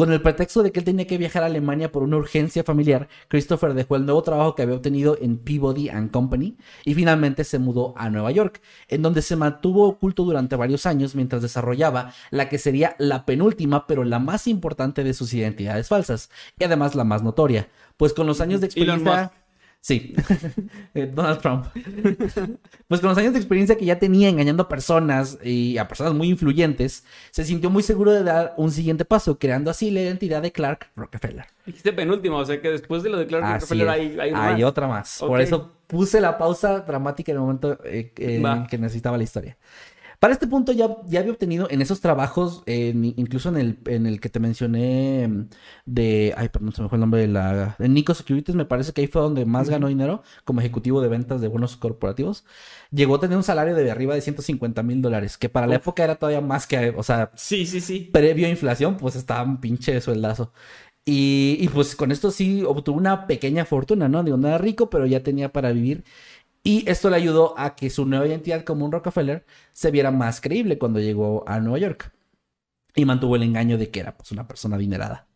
Con 0.00 0.14
el 0.14 0.22
pretexto 0.22 0.62
de 0.62 0.72
que 0.72 0.80
él 0.80 0.86
tenía 0.86 1.06
que 1.06 1.18
viajar 1.18 1.42
a 1.42 1.46
Alemania 1.46 1.92
por 1.92 2.02
una 2.02 2.16
urgencia 2.16 2.64
familiar, 2.64 3.06
Christopher 3.28 3.74
dejó 3.74 3.96
el 3.96 4.06
nuevo 4.06 4.22
trabajo 4.22 4.54
que 4.54 4.62
había 4.62 4.76
obtenido 4.76 5.18
en 5.20 5.36
Peabody 5.36 5.90
and 5.90 6.10
Company 6.10 6.56
y 6.86 6.94
finalmente 6.94 7.44
se 7.44 7.58
mudó 7.58 7.92
a 7.98 8.08
Nueva 8.08 8.30
York, 8.30 8.62
en 8.88 9.02
donde 9.02 9.20
se 9.20 9.36
mantuvo 9.36 9.86
oculto 9.86 10.24
durante 10.24 10.56
varios 10.56 10.86
años 10.86 11.14
mientras 11.14 11.42
desarrollaba 11.42 12.14
la 12.30 12.48
que 12.48 12.56
sería 12.56 12.96
la 12.98 13.26
penúltima, 13.26 13.86
pero 13.86 14.04
la 14.04 14.20
más 14.20 14.46
importante 14.46 15.04
de 15.04 15.12
sus 15.12 15.34
identidades 15.34 15.88
falsas, 15.88 16.30
y 16.58 16.64
además 16.64 16.94
la 16.94 17.04
más 17.04 17.22
notoria, 17.22 17.68
pues 17.98 18.14
con 18.14 18.26
los 18.26 18.40
años 18.40 18.62
de 18.62 18.68
experiencia... 18.68 19.32
Sí, 19.82 20.14
Eh, 20.94 21.10
Donald 21.12 21.40
Trump. 21.40 21.66
pues 22.88 23.00
con 23.00 23.08
los 23.10 23.18
años 23.18 23.32
de 23.32 23.38
experiencia 23.38 23.76
que 23.76 23.84
ya 23.84 23.98
tenía 23.98 24.28
engañando 24.28 24.64
a 24.64 24.68
personas 24.68 25.38
y 25.42 25.78
a 25.78 25.86
personas 25.88 26.14
muy 26.14 26.28
influyentes, 26.28 27.04
se 27.30 27.44
sintió 27.44 27.70
muy 27.70 27.82
seguro 27.82 28.12
de 28.12 28.24
dar 28.24 28.54
un 28.56 28.72
siguiente 28.72 29.04
paso, 29.04 29.38
creando 29.38 29.70
así 29.70 29.90
la 29.90 30.00
identidad 30.02 30.42
de 30.42 30.52
Clark 30.52 30.90
Rockefeller. 30.96 31.46
Dijiste 31.64 31.92
penúltima, 31.92 32.36
o 32.36 32.44
sea 32.44 32.60
que 32.60 32.70
después 32.70 33.02
de 33.02 33.10
lo 33.10 33.18
de 33.18 33.26
Clark 33.26 33.44
Así 33.44 33.52
Rockefeller 33.54 33.88
hay, 33.88 34.00
hay, 34.18 34.30
uno 34.32 34.42
Hay 34.42 34.54
más. 34.54 34.64
otra 34.64 34.88
más. 34.88 35.18
Por 35.20 35.40
eso 35.40 35.72
puse 35.86 36.20
la 36.20 36.36
pausa 36.36 36.80
dramática 36.80 37.32
en 37.32 37.36
el 37.36 37.40
momento 37.42 37.78
eh, 37.84 38.12
que 38.14 38.78
necesitaba 38.78 39.16
la 39.16 39.24
historia. 39.24 39.56
Para 40.20 40.34
este 40.34 40.46
punto 40.46 40.72
ya, 40.72 40.86
ya 41.06 41.20
había 41.20 41.32
obtenido 41.32 41.66
en 41.70 41.80
esos 41.80 42.00
trabajos, 42.02 42.62
incluso 42.66 43.48
en 43.48 43.56
el, 43.56 43.78
en 43.86 44.06
el 44.06 44.20
que 44.20 44.28
te 44.28 44.38
mencioné 44.38 45.26
mm, 45.28 45.48
de, 45.86 46.34
ay, 46.36 46.50
perdón, 46.50 46.74
se 46.74 46.82
me 46.82 46.90
fue 46.90 46.96
el 46.96 47.00
nombre 47.00 47.22
de 47.22 47.28
la, 47.28 47.74
de 47.78 47.88
Nico 47.88 48.12
Securities, 48.14 48.54
me 48.54 48.66
parece 48.66 48.92
que 48.92 49.00
ahí 49.00 49.06
fue 49.06 49.22
donde 49.22 49.46
más 49.46 49.70
ganó 49.70 49.88
dinero 49.88 50.22
como 50.44 50.60
ejecutivo 50.60 51.00
de 51.00 51.08
ventas 51.08 51.40
de 51.40 51.48
bonos 51.48 51.76
corporativos. 51.78 52.44
Llegó 52.90 53.14
a 53.16 53.20
tener 53.20 53.36
un 53.38 53.42
salario 53.42 53.74
de 53.74 53.90
arriba 53.90 54.14
de 54.14 54.20
150 54.20 54.82
mil 54.82 55.00
dólares, 55.00 55.38
que 55.38 55.48
para 55.48 55.66
la 55.66 55.76
época 55.76 56.04
era 56.04 56.16
todavía 56.16 56.42
más 56.42 56.66
que, 56.66 56.90
o 56.96 57.02
sea, 57.02 57.30
Sí, 57.34 57.64
sí, 57.66 57.80
sí. 57.80 58.10
previo 58.12 58.46
a 58.46 58.50
inflación, 58.50 58.96
pues 58.96 59.16
estaba 59.16 59.42
un 59.42 59.60
pinche 59.60 60.00
sueldazo. 60.00 60.52
Y, 61.04 61.56
y 61.60 61.68
pues 61.68 61.96
con 61.96 62.12
esto 62.12 62.30
sí 62.30 62.62
obtuvo 62.64 62.98
una 62.98 63.26
pequeña 63.26 63.64
fortuna, 63.64 64.08
¿no? 64.08 64.22
Digo, 64.22 64.36
no 64.36 64.48
era 64.48 64.58
rico, 64.58 64.90
pero 64.90 65.06
ya 65.06 65.22
tenía 65.22 65.50
para 65.52 65.72
vivir. 65.72 66.04
Y 66.62 66.88
esto 66.90 67.08
le 67.08 67.16
ayudó 67.16 67.58
a 67.58 67.74
que 67.74 67.88
su 67.90 68.04
nueva 68.06 68.26
identidad 68.26 68.64
como 68.64 68.84
un 68.84 68.92
Rockefeller 68.92 69.44
se 69.72 69.90
viera 69.90 70.10
más 70.10 70.40
creíble 70.40 70.78
cuando 70.78 71.00
llegó 71.00 71.44
a 71.48 71.58
Nueva 71.60 71.78
York. 71.78 72.12
Y 72.94 73.04
mantuvo 73.04 73.36
el 73.36 73.42
engaño 73.44 73.78
de 73.78 73.90
que 73.90 74.00
era 74.00 74.16
pues 74.16 74.32
una 74.32 74.46
persona 74.46 74.76
adinerada. 74.76 75.26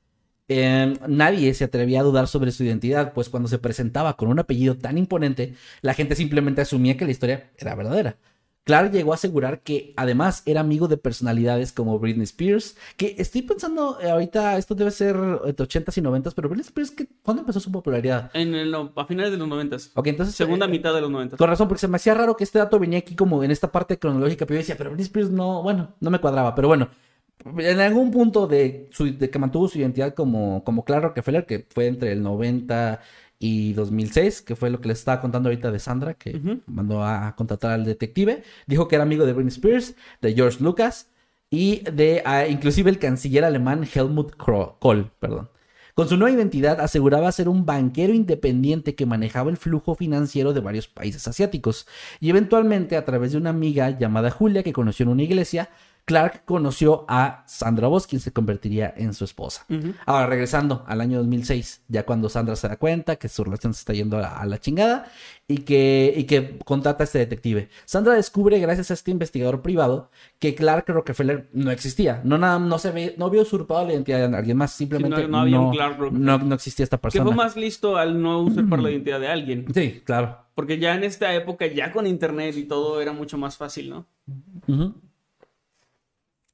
Eh, 0.49 0.99
nadie 1.09 1.55
se 1.55 1.64
atrevía 1.64 2.01
a 2.01 2.03
dudar 2.03 2.29
sobre 2.29 2.53
su 2.53 2.64
identidad, 2.64 3.14
pues 3.14 3.31
cuando 3.31 3.49
se 3.49 3.59
presentaba 3.59 4.16
con 4.16 4.29
un 4.29 4.39
apellido 4.39 4.77
tan 4.77 4.99
imponente, 4.99 5.55
la 5.81 5.95
gente 5.95 6.16
simplemente 6.16 6.61
asumía 6.61 6.97
que 6.97 7.07
la 7.07 7.12
historia 7.12 7.51
era 7.57 7.75
verdadera. 7.75 8.18
Clark 8.65 8.93
llegó 8.93 9.12
a 9.12 9.17
asegurar 9.17 9.61
que 9.61 9.93
además 9.97 10.43
era 10.47 10.61
amigo 10.61 10.89
de 10.89 10.97
personalidades 10.97 11.71
como 11.73 11.99
Britney 11.99 12.25
Spears, 12.25 12.77
que 12.97 13.15
estoy 13.19 13.43
pensando 13.43 13.99
eh, 14.01 14.11
ahorita, 14.11 14.57
esto 14.57 14.75
debe 14.75 14.91
ser 14.91 15.17
de 15.17 15.55
80s 15.55 15.99
y 15.99 16.01
90s, 16.01 16.33
pero 16.35 16.49
Britney 16.49 16.65
Spears, 16.67 16.91
¿qué- 16.91 17.07
¿cuándo 17.23 17.43
empezó 17.43 17.61
su 17.61 17.71
popularidad? 17.71 18.31
En 18.33 18.55
el 18.55 18.75
a 18.75 19.05
finales 19.07 19.33
de 19.33 19.37
los 19.39 19.47
noventas. 19.49 19.91
Ok, 19.95 20.07
entonces... 20.07 20.35
Segunda 20.35 20.65
eh, 20.67 20.71
mitad 20.71 20.95
de 20.95 21.03
los 21.03 21.11
noventas. 21.11 21.39
Con 21.39 21.49
razón, 21.49 21.69
porque 21.69 21.81
se 21.81 21.89
me 21.89 21.97
hacía 21.97 22.15
raro 22.15 22.37
que 22.37 22.45
este 22.45 22.59
dato 22.59 22.79
venía 22.79 22.99
aquí 23.01 23.15
como 23.15 23.45
en 23.45 23.51
esta 23.51 23.71
parte 23.71 23.99
cronológica, 23.99 24.47
pero 24.47 24.57
yo 24.57 24.61
decía, 24.62 24.77
pero 24.79 24.91
Britney 24.91 25.05
Spears 25.05 25.31
no, 25.31 25.62
bueno, 25.62 25.95
no 26.01 26.11
me 26.11 26.19
cuadraba, 26.19 26.55
pero 26.55 26.69
bueno, 26.69 26.89
en 27.59 27.81
algún 27.81 28.11
punto 28.11 28.47
de, 28.47 28.89
su, 28.93 29.17
de 29.19 29.29
que 29.29 29.39
mantuvo 29.39 29.69
su 29.69 29.79
identidad 29.79 30.15
como, 30.15 30.65
como 30.65 30.85
Clark 30.85 31.03
Rockefeller, 31.05 31.45
que 31.45 31.67
fue 31.69 31.87
entre 31.89 32.12
el 32.12 32.23
90 32.23 33.01
y 33.45 33.74
2006, 33.74 34.40
que 34.40 34.57
fue 34.57 34.70
lo 34.70 34.80
que 34.80 34.88
les 34.88 35.01
estaba 35.01 35.20
contando 35.20 35.51
ahorita 35.51 35.70
de 35.70 35.78
Sandra, 35.78 36.14
que 36.14 36.40
mandó 36.64 37.05
a 37.05 37.36
contratar 37.36 37.72
al 37.72 37.84
detective, 37.84 38.42
dijo 38.66 38.88
que 38.88 38.95
era 38.95 39.03
amigo 39.05 39.26
de 39.26 39.34
Britney 39.34 39.53
Spears, 39.53 39.97
de 40.22 40.32
George 40.32 40.64
Lucas 40.64 41.11
y 41.51 41.82
de 41.90 42.22
ah, 42.24 42.47
inclusive 42.47 42.88
el 42.88 42.99
canciller 42.99 43.45
alemán 43.45 43.86
Helmut 43.95 44.34
Kohl, 44.36 45.11
perdón. 45.20 45.51
Con 45.92 46.09
su 46.09 46.16
nueva 46.16 46.34
identidad 46.34 46.80
aseguraba 46.80 47.30
ser 47.32 47.51
un 47.51 47.66
banquero 47.66 48.14
independiente 48.14 48.95
que 48.95 49.05
manejaba 49.05 49.51
el 49.51 49.59
flujo 49.59 49.95
financiero 49.95 50.55
de 50.55 50.61
varios 50.61 50.88
países 50.88 51.28
asiáticos. 51.28 51.86
Y 52.20 52.30
eventualmente 52.30 52.97
a 52.97 53.05
través 53.05 53.32
de 53.32 53.38
una 53.38 53.51
amiga 53.51 53.90
llamada 53.90 54.30
Julia 54.30 54.62
que 54.62 54.72
conoció 54.72 55.05
en 55.05 55.11
una 55.11 55.22
iglesia, 55.22 55.68
Clark 56.07 56.45
conoció 56.45 57.07
a 57.09 57.45
Sandra 57.47 57.89
Voss, 57.89 58.07
quien 58.07 58.21
se 58.21 58.31
convertiría 58.33 58.93
en 58.97 59.15
su 59.15 59.25
esposa. 59.25 59.65
Ahora, 60.05 60.27
regresando 60.27 60.85
al 60.87 61.01
año 61.01 61.17
2006, 61.19 61.83
ya 61.89 62.05
cuando 62.05 62.29
Sandra 62.29 62.57
se 62.57 62.69
da 62.69 62.77
cuenta 62.77 63.17
que 63.17 63.29
su 63.31 63.43
relación 63.43 63.73
se 63.73 63.79
está 63.81 63.95
yendo 63.95 64.19
a 64.19 64.21
la, 64.21 64.29
a 64.37 64.45
la 64.45 64.59
chingada 64.61 65.07
y 65.49 65.59
que, 65.59 66.13
y 66.15 66.25
que 66.25 66.59
contrata 66.65 67.03
a 67.03 67.07
este 67.07 67.21
detective. 67.21 67.71
Sandra 67.87 68.13
descubre, 68.15 68.59
gracias 68.61 68.91
a 68.91 68.95
este 68.95 69.11
investigador 69.13 69.63
privado, 69.63 70.11
que 70.39 70.55
Clark 70.55 70.85
Rockefeller 70.89 71.49
no 71.55 71.71
existía. 71.71 72.21
No, 72.23 72.37
nada, 72.37 72.59
no 72.59 72.79
se 72.79 72.91
ve, 72.91 73.15
no 73.17 73.25
había 73.27 73.41
usurpado 73.43 73.87
la 73.87 73.95
identidad 73.95 74.29
de 74.29 74.37
alguien 74.37 74.59
más, 74.59 74.73
simplemente 74.73 75.23
no- 75.23 75.29
no 75.29 75.39
había 75.41 75.59
un 75.61 75.73
Clark 75.73 75.99
Rockefeller. 75.99 76.27
no, 76.39 76.39
no 76.39 76.55
existía 76.55 76.85
esta 76.85 76.99
Que 76.99 77.03
persona. 77.03 77.25
fue 77.25 77.35
más 77.35 77.57
listo 77.57 77.97
al 77.97 78.21
no 78.21 78.41
usurpar 78.43 78.81
la 78.81 78.91
identidad 78.91 79.21
de 79.21 79.29
alguien. 79.29 79.65
Sí, 79.73 80.03
claro. 80.05 80.39
Porque 80.55 80.79
ya 80.79 80.95
en 80.95 81.03
esta 81.03 81.35
época, 81.35 81.67
ya 81.67 81.91
con 81.93 82.07
internet 82.07 82.55
y 82.59 82.65
todo, 82.65 83.01
era 83.01 83.13
mucho 83.13 83.39
más 83.39 83.57
fácil, 83.57 83.91
¿no? 83.91 84.07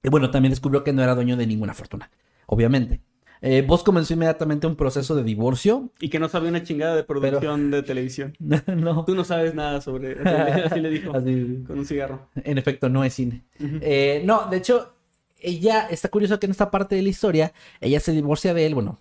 Y 0.02 0.08
bueno, 0.08 0.30
también 0.30 0.50
descubrió 0.50 0.82
que 0.84 0.92
no 0.92 1.02
era 1.02 1.14
dueño 1.14 1.36
de 1.36 1.46
ninguna 1.46 1.74
fortuna, 1.74 2.10
obviamente. 2.46 3.00
Eh, 3.42 3.64
Voss 3.66 3.82
comenzó 3.82 4.12
inmediatamente 4.12 4.66
un 4.66 4.76
proceso 4.76 5.14
de 5.16 5.22
divorcio. 5.22 5.90
Y 5.98 6.10
que 6.10 6.18
no 6.18 6.28
sabía 6.28 6.50
una 6.50 6.62
chingada 6.62 6.94
de 6.94 7.04
producción 7.04 7.70
de 7.70 7.82
televisión. 7.82 8.34
no. 8.38 9.04
Tú 9.06 9.14
no 9.14 9.24
sabes 9.24 9.54
nada 9.54 9.80
sobre... 9.80 10.12
Así 10.12 10.24
le, 10.24 10.62
así 10.64 10.80
le 10.80 10.90
dijo. 10.90 11.16
Así- 11.16 11.64
Con 11.66 11.78
un 11.78 11.86
cigarro. 11.86 12.28
En 12.34 12.58
efecto, 12.58 12.88
no 12.90 13.02
es 13.02 13.14
cine. 13.14 13.44
Eh, 13.58 14.22
no, 14.26 14.46
de 14.50 14.58
hecho, 14.58 14.94
ella 15.38 15.86
está 15.90 16.08
curiosa 16.10 16.38
que 16.38 16.44
en 16.46 16.52
esta 16.52 16.70
parte 16.70 16.96
de 16.96 17.02
la 17.02 17.08
historia, 17.08 17.52
ella 17.80 17.98
se 18.00 18.12
divorcia 18.12 18.52
de 18.52 18.66
él, 18.66 18.74
bueno, 18.74 18.98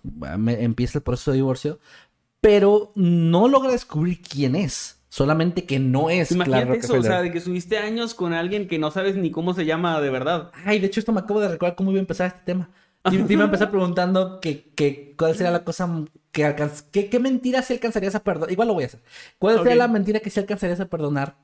empieza 0.58 0.98
el 0.98 1.02
proceso 1.02 1.32
de 1.32 1.36
divorcio, 1.36 1.78
pero 2.40 2.92
no 2.94 3.46
logra 3.46 3.72
descubrir 3.72 4.22
quién 4.22 4.54
es. 4.56 4.99
Solamente 5.12 5.64
que 5.64 5.78
no 5.80 6.08
es 6.08 6.30
Imagínate 6.30 6.66
Clark 6.66 6.78
eso, 6.84 6.94
o 6.94 7.02
sea, 7.02 7.20
de 7.20 7.32
que 7.32 7.38
estuviste 7.38 7.76
años 7.78 8.14
con 8.14 8.32
alguien 8.32 8.68
que 8.68 8.78
no 8.78 8.90
sabes 8.92 9.16
ni 9.16 9.30
cómo 9.32 9.54
se 9.54 9.64
llama 9.66 10.00
de 10.00 10.08
verdad. 10.08 10.52
Ay, 10.64 10.78
de 10.78 10.86
hecho, 10.86 11.00
esto 11.00 11.12
me 11.12 11.18
acabo 11.20 11.40
de 11.40 11.48
recordar 11.48 11.74
cómo 11.74 11.90
iba 11.90 11.98
a 11.98 12.00
empezar 12.00 12.28
este 12.28 12.40
tema. 12.44 12.70
Sí 13.10 13.36
me 13.36 13.44
empezó 13.44 13.70
preguntando 13.70 14.40
que, 14.40 14.70
que 14.74 15.14
cuál 15.18 15.34
sería 15.34 15.50
la 15.50 15.64
cosa 15.64 15.88
que 16.30 16.44
alcanz... 16.44 16.82
que- 16.82 17.08
¿Qué 17.10 17.18
mentira 17.18 17.60
se 17.62 17.72
alcanzarías 17.74 18.14
a 18.14 18.22
perdonar? 18.22 18.52
Igual 18.52 18.68
lo 18.68 18.74
voy 18.74 18.84
a 18.84 18.86
hacer. 18.86 19.00
¿Cuál 19.38 19.56
sería 19.58 19.74
la 19.76 19.88
mentira 19.88 20.20
que 20.20 20.30
se 20.30 20.38
alcanzarías 20.40 20.78
a 20.80 20.86
perdonar 20.88 21.34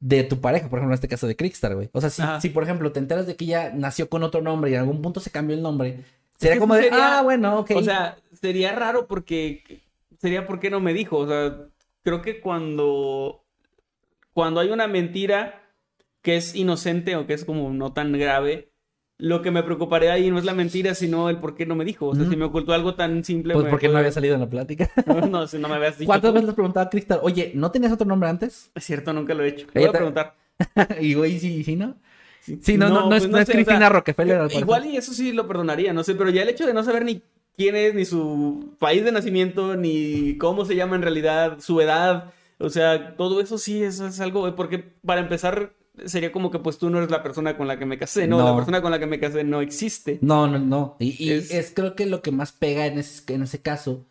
de 0.00 0.22
tu 0.24 0.40
pareja? 0.40 0.68
Por 0.70 0.78
ejemplo, 0.78 0.92
en 0.92 0.94
este 0.94 1.08
caso 1.08 1.26
de 1.26 1.36
Crickstar, 1.36 1.74
güey. 1.74 1.90
O 1.92 2.00
sea, 2.00 2.08
si, 2.10 2.22
si 2.40 2.48
por 2.48 2.62
ejemplo 2.62 2.90
te 2.92 3.00
enteras 3.00 3.26
de 3.26 3.36
que 3.36 3.44
ella 3.44 3.70
nació 3.74 4.08
con 4.08 4.22
otro 4.22 4.40
nombre 4.40 4.70
y 4.70 4.74
en 4.74 4.80
algún 4.80 5.02
punto 5.02 5.20
se 5.20 5.30
cambió 5.30 5.54
el 5.56 5.62
nombre, 5.62 6.04
sería 6.38 6.58
como 6.58 6.74
de, 6.74 6.84
sería- 6.84 7.18
ah, 7.18 7.22
bueno, 7.22 7.58
ok. 7.58 7.72
O 7.74 7.82
sea, 7.82 8.16
sería 8.40 8.72
raro 8.74 9.06
porque 9.08 9.82
sería 10.20 10.46
porque 10.46 10.70
no 10.70 10.78
me 10.80 10.94
dijo. 10.94 11.18
O 11.18 11.26
sea, 11.28 11.56
creo 12.04 12.22
que 12.22 12.40
cuando 12.40 13.44
cuando 14.32 14.60
hay 14.60 14.70
una 14.70 14.86
mentira 14.86 15.62
que 16.22 16.36
es 16.36 16.54
inocente 16.54 17.16
o 17.16 17.26
que 17.26 17.34
es 17.34 17.44
como 17.44 17.70
no 17.72 17.92
tan 17.92 18.12
grave, 18.12 18.70
lo 19.18 19.42
que 19.42 19.50
me 19.50 19.62
preocuparía 19.62 20.12
ahí 20.12 20.30
no 20.30 20.38
es 20.38 20.44
la 20.44 20.54
mentira, 20.54 20.94
sino 20.94 21.28
el 21.30 21.38
por 21.38 21.54
qué 21.54 21.66
no 21.66 21.76
me 21.76 21.84
dijo. 21.84 22.06
O 22.08 22.14
sea, 22.14 22.28
si 22.28 22.36
me 22.36 22.44
ocultó 22.46 22.72
algo 22.72 22.94
tan 22.94 23.22
simple, 23.24 23.54
pues 23.54 23.66
porque 23.68 23.88
no 23.88 23.98
había 23.98 24.10
salido 24.10 24.34
en 24.34 24.40
la 24.40 24.48
plática. 24.50 24.90
no, 25.06 25.14
no, 25.28 25.46
si 25.46 25.58
no 25.58 25.68
me 25.68 25.74
habías 25.76 25.98
dicho. 25.98 26.06
¿Cuántas 26.08 26.30
tú. 26.30 26.34
veces 26.34 26.44
le 26.46 26.50
has 26.50 26.54
preguntado 26.54 26.86
a 26.86 26.90
Crickstar, 26.90 27.20
oye, 27.22 27.52
¿no 27.54 27.70
tenías 27.70 27.92
otro 27.92 28.06
nombre 28.06 28.28
antes? 28.28 28.70
Es 28.74 28.84
cierto, 28.84 29.12
nunca 29.12 29.34
lo 29.34 29.44
he 29.44 29.48
hecho. 29.48 29.66
Ella 29.74 29.80
Voy 29.80 29.84
a 29.84 29.92
te- 29.92 29.98
preguntar. 29.98 30.34
y 31.00 31.14
güey, 31.14 31.38
sí, 31.38 31.62
sí, 31.62 31.76
¿no? 31.76 31.96
Sí, 32.40 32.76
no, 32.76 32.88
no, 32.90 33.02
no, 33.02 33.08
pues 33.08 33.24
es, 33.24 33.30
no 33.30 33.38
es 33.38 33.46
sé, 33.46 33.52
o 33.52 33.54
Cristina 33.54 33.78
sea, 33.78 33.88
Rockefeller. 33.88 34.36
al 34.40 34.52
Igual 34.52 34.86
y 34.86 34.96
eso 34.96 35.12
sí 35.14 35.32
lo 35.32 35.46
perdonaría, 35.46 35.92
no 35.94 36.02
sé, 36.04 36.14
pero 36.14 36.30
ya 36.30 36.42
el 36.42 36.48
hecho 36.48 36.66
de 36.66 36.74
no 36.74 36.82
saber 36.82 37.04
ni 37.04 37.22
quién 37.56 37.76
es, 37.76 37.94
ni 37.94 38.04
su 38.04 38.74
país 38.78 39.04
de 39.04 39.12
nacimiento, 39.12 39.76
ni 39.76 40.36
cómo 40.38 40.64
se 40.64 40.76
llama 40.76 40.96
en 40.96 41.02
realidad, 41.02 41.58
su 41.60 41.80
edad, 41.80 42.32
o 42.58 42.70
sea, 42.70 43.16
todo 43.16 43.40
eso 43.40 43.58
sí 43.58 43.82
es, 43.82 44.00
es 44.00 44.20
algo, 44.20 44.54
porque 44.56 44.78
para 45.04 45.20
empezar 45.20 45.72
sería 46.06 46.32
como 46.32 46.50
que 46.50 46.58
pues 46.58 46.78
tú 46.78 46.90
no 46.90 46.98
eres 46.98 47.10
la 47.10 47.22
persona 47.22 47.56
con 47.56 47.68
la 47.68 47.78
que 47.78 47.86
me 47.86 47.98
casé, 47.98 48.26
no, 48.26 48.38
No. 48.38 48.44
la 48.50 48.56
persona 48.56 48.82
con 48.82 48.90
la 48.90 48.98
que 48.98 49.06
me 49.06 49.20
casé 49.20 49.44
no 49.44 49.60
existe. 49.60 50.18
No, 50.22 50.46
no, 50.48 50.58
no. 50.58 50.96
Y, 50.98 51.22
y 51.24 51.30
es... 51.32 51.52
Es- 51.52 51.72
creo 51.74 51.94
que 51.94 52.06
lo 52.06 52.20
que 52.22 52.32
más 52.32 52.50
pega 52.52 52.86
en 52.86 52.98
ese, 52.98 53.32
en 53.32 53.42
ese 53.42 53.60
caso. 53.62 54.04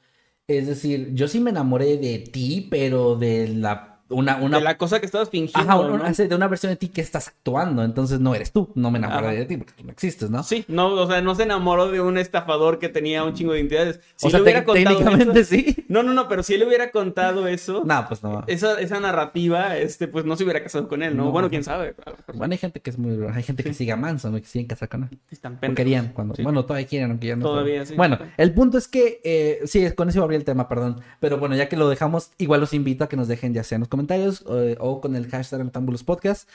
Es 0.47 0.67
decir, 0.67 1.11
yo 1.13 1.27
sí 1.27 1.39
me 1.39 1.49
enamoré 1.51 1.97
de 1.97 2.19
ti, 2.19 2.67
pero 2.69 3.15
de 3.15 3.47
la. 3.49 3.92
Una, 4.09 4.35
una, 4.35 4.57
De 4.57 4.63
la 4.63 4.77
cosa 4.77 4.99
que 4.99 5.05
estabas 5.05 5.29
fingiendo, 5.29 5.71
ajá, 5.71 5.79
una- 5.79 6.11
de 6.11 6.35
una 6.35 6.47
versión 6.47 6.71
de 6.71 6.75
ti 6.75 6.89
que 6.89 7.01
estás 7.01 7.29
actuando. 7.29 7.83
Entonces 7.83 8.19
no 8.19 8.35
eres 8.35 8.51
tú. 8.51 8.69
No 8.75 8.91
me 8.91 8.99
enamoré 8.99 9.27
Ajá. 9.27 9.35
de 9.35 9.45
ti 9.45 9.57
porque 9.57 9.73
tú 9.77 9.83
no 9.85 9.91
existes, 9.91 10.29
¿no? 10.29 10.43
Sí, 10.43 10.65
no, 10.67 10.93
o 10.93 11.07
sea, 11.07 11.21
no 11.21 11.33
se 11.35 11.43
enamoró 11.43 11.89
de 11.89 12.01
un 12.01 12.17
estafador 12.17 12.77
que 12.79 12.89
tenía 12.89 13.23
un 13.23 13.33
chingo 13.33 13.53
de 13.53 13.59
identidades. 13.59 14.01
Si 14.15 14.27
o 14.27 14.29
sea, 14.29 14.39
le 14.39 14.43
hubiera 14.43 14.63
contado 14.65 14.97
técnicamente 14.97 15.39
eso- 15.39 15.49
sí. 15.55 15.85
No, 15.87 16.03
no, 16.03 16.13
no, 16.13 16.27
pero 16.27 16.43
si 16.43 16.53
él 16.55 16.63
hubiera 16.63 16.91
contado 16.91 17.47
eso, 17.47 17.83
No, 17.85 18.05
pues 18.07 18.21
no. 18.23 18.43
esa, 18.47 18.79
esa 18.79 18.99
narrativa, 18.99 19.77
este, 19.77 20.07
pues 20.07 20.25
no 20.25 20.35
se 20.35 20.43
hubiera 20.43 20.61
casado 20.61 20.87
con 20.87 21.01
él, 21.01 21.15
¿no? 21.17 21.25
No. 21.25 21.31
Bueno, 21.31 21.49
quién 21.49 21.63
sabe. 21.63 21.95
Bueno, 22.33 22.51
hay 22.51 22.57
gente 22.57 22.81
que 22.81 22.89
es 22.89 22.97
muy. 22.97 23.17
Hay 23.33 23.43
gente 23.43 23.63
que 23.63 23.73
sigue 23.73 23.91
a 23.91 23.95
Manson, 23.95 24.33
¿no? 24.33 24.39
que 24.39 24.45
siguen 24.45 24.67
casar 24.67 24.89
con 24.89 25.03
él. 25.03 25.19
Están 25.31 25.57
querían 25.75 26.09
cuando. 26.13 26.35
Sí. 26.35 26.43
Bueno, 26.43 26.65
todavía 26.65 26.87
quieren, 26.87 27.09
aunque 27.11 27.27
ya 27.27 27.35
no. 27.35 27.43
Todavía, 27.45 27.85
sí. 27.85 27.95
Bueno, 27.95 28.19
el 28.37 28.53
punto 28.53 28.77
es 28.77 28.87
que. 28.87 29.21
eh, 29.23 29.61
sí, 29.65 29.89
con 29.95 30.09
eso 30.09 30.17
iba 30.19 30.23
a 30.23 30.25
abrir 30.25 30.39
el 30.39 30.45
tema, 30.45 30.67
perdón. 30.67 31.01
Pero 31.19 31.37
bueno, 31.37 31.55
ya 31.55 31.69
que 31.69 31.77
lo 31.77 31.89
dejamos, 31.89 32.31
igual 32.37 32.59
los 32.59 32.73
invito 32.73 33.03
a 33.03 33.09
que 33.09 33.15
nos 33.17 33.27
dejen 33.27 33.53
ya 33.53 33.63
sea 33.63 33.75
en 33.77 33.81
los 33.81 33.89
comentarios 33.93 34.43
eh, 34.49 34.75
o 34.79 34.99
con 34.99 35.15
el 35.15 35.27
hashtag 35.29 35.59
Noctambulos 35.63 36.03
Podcast. 36.03 36.49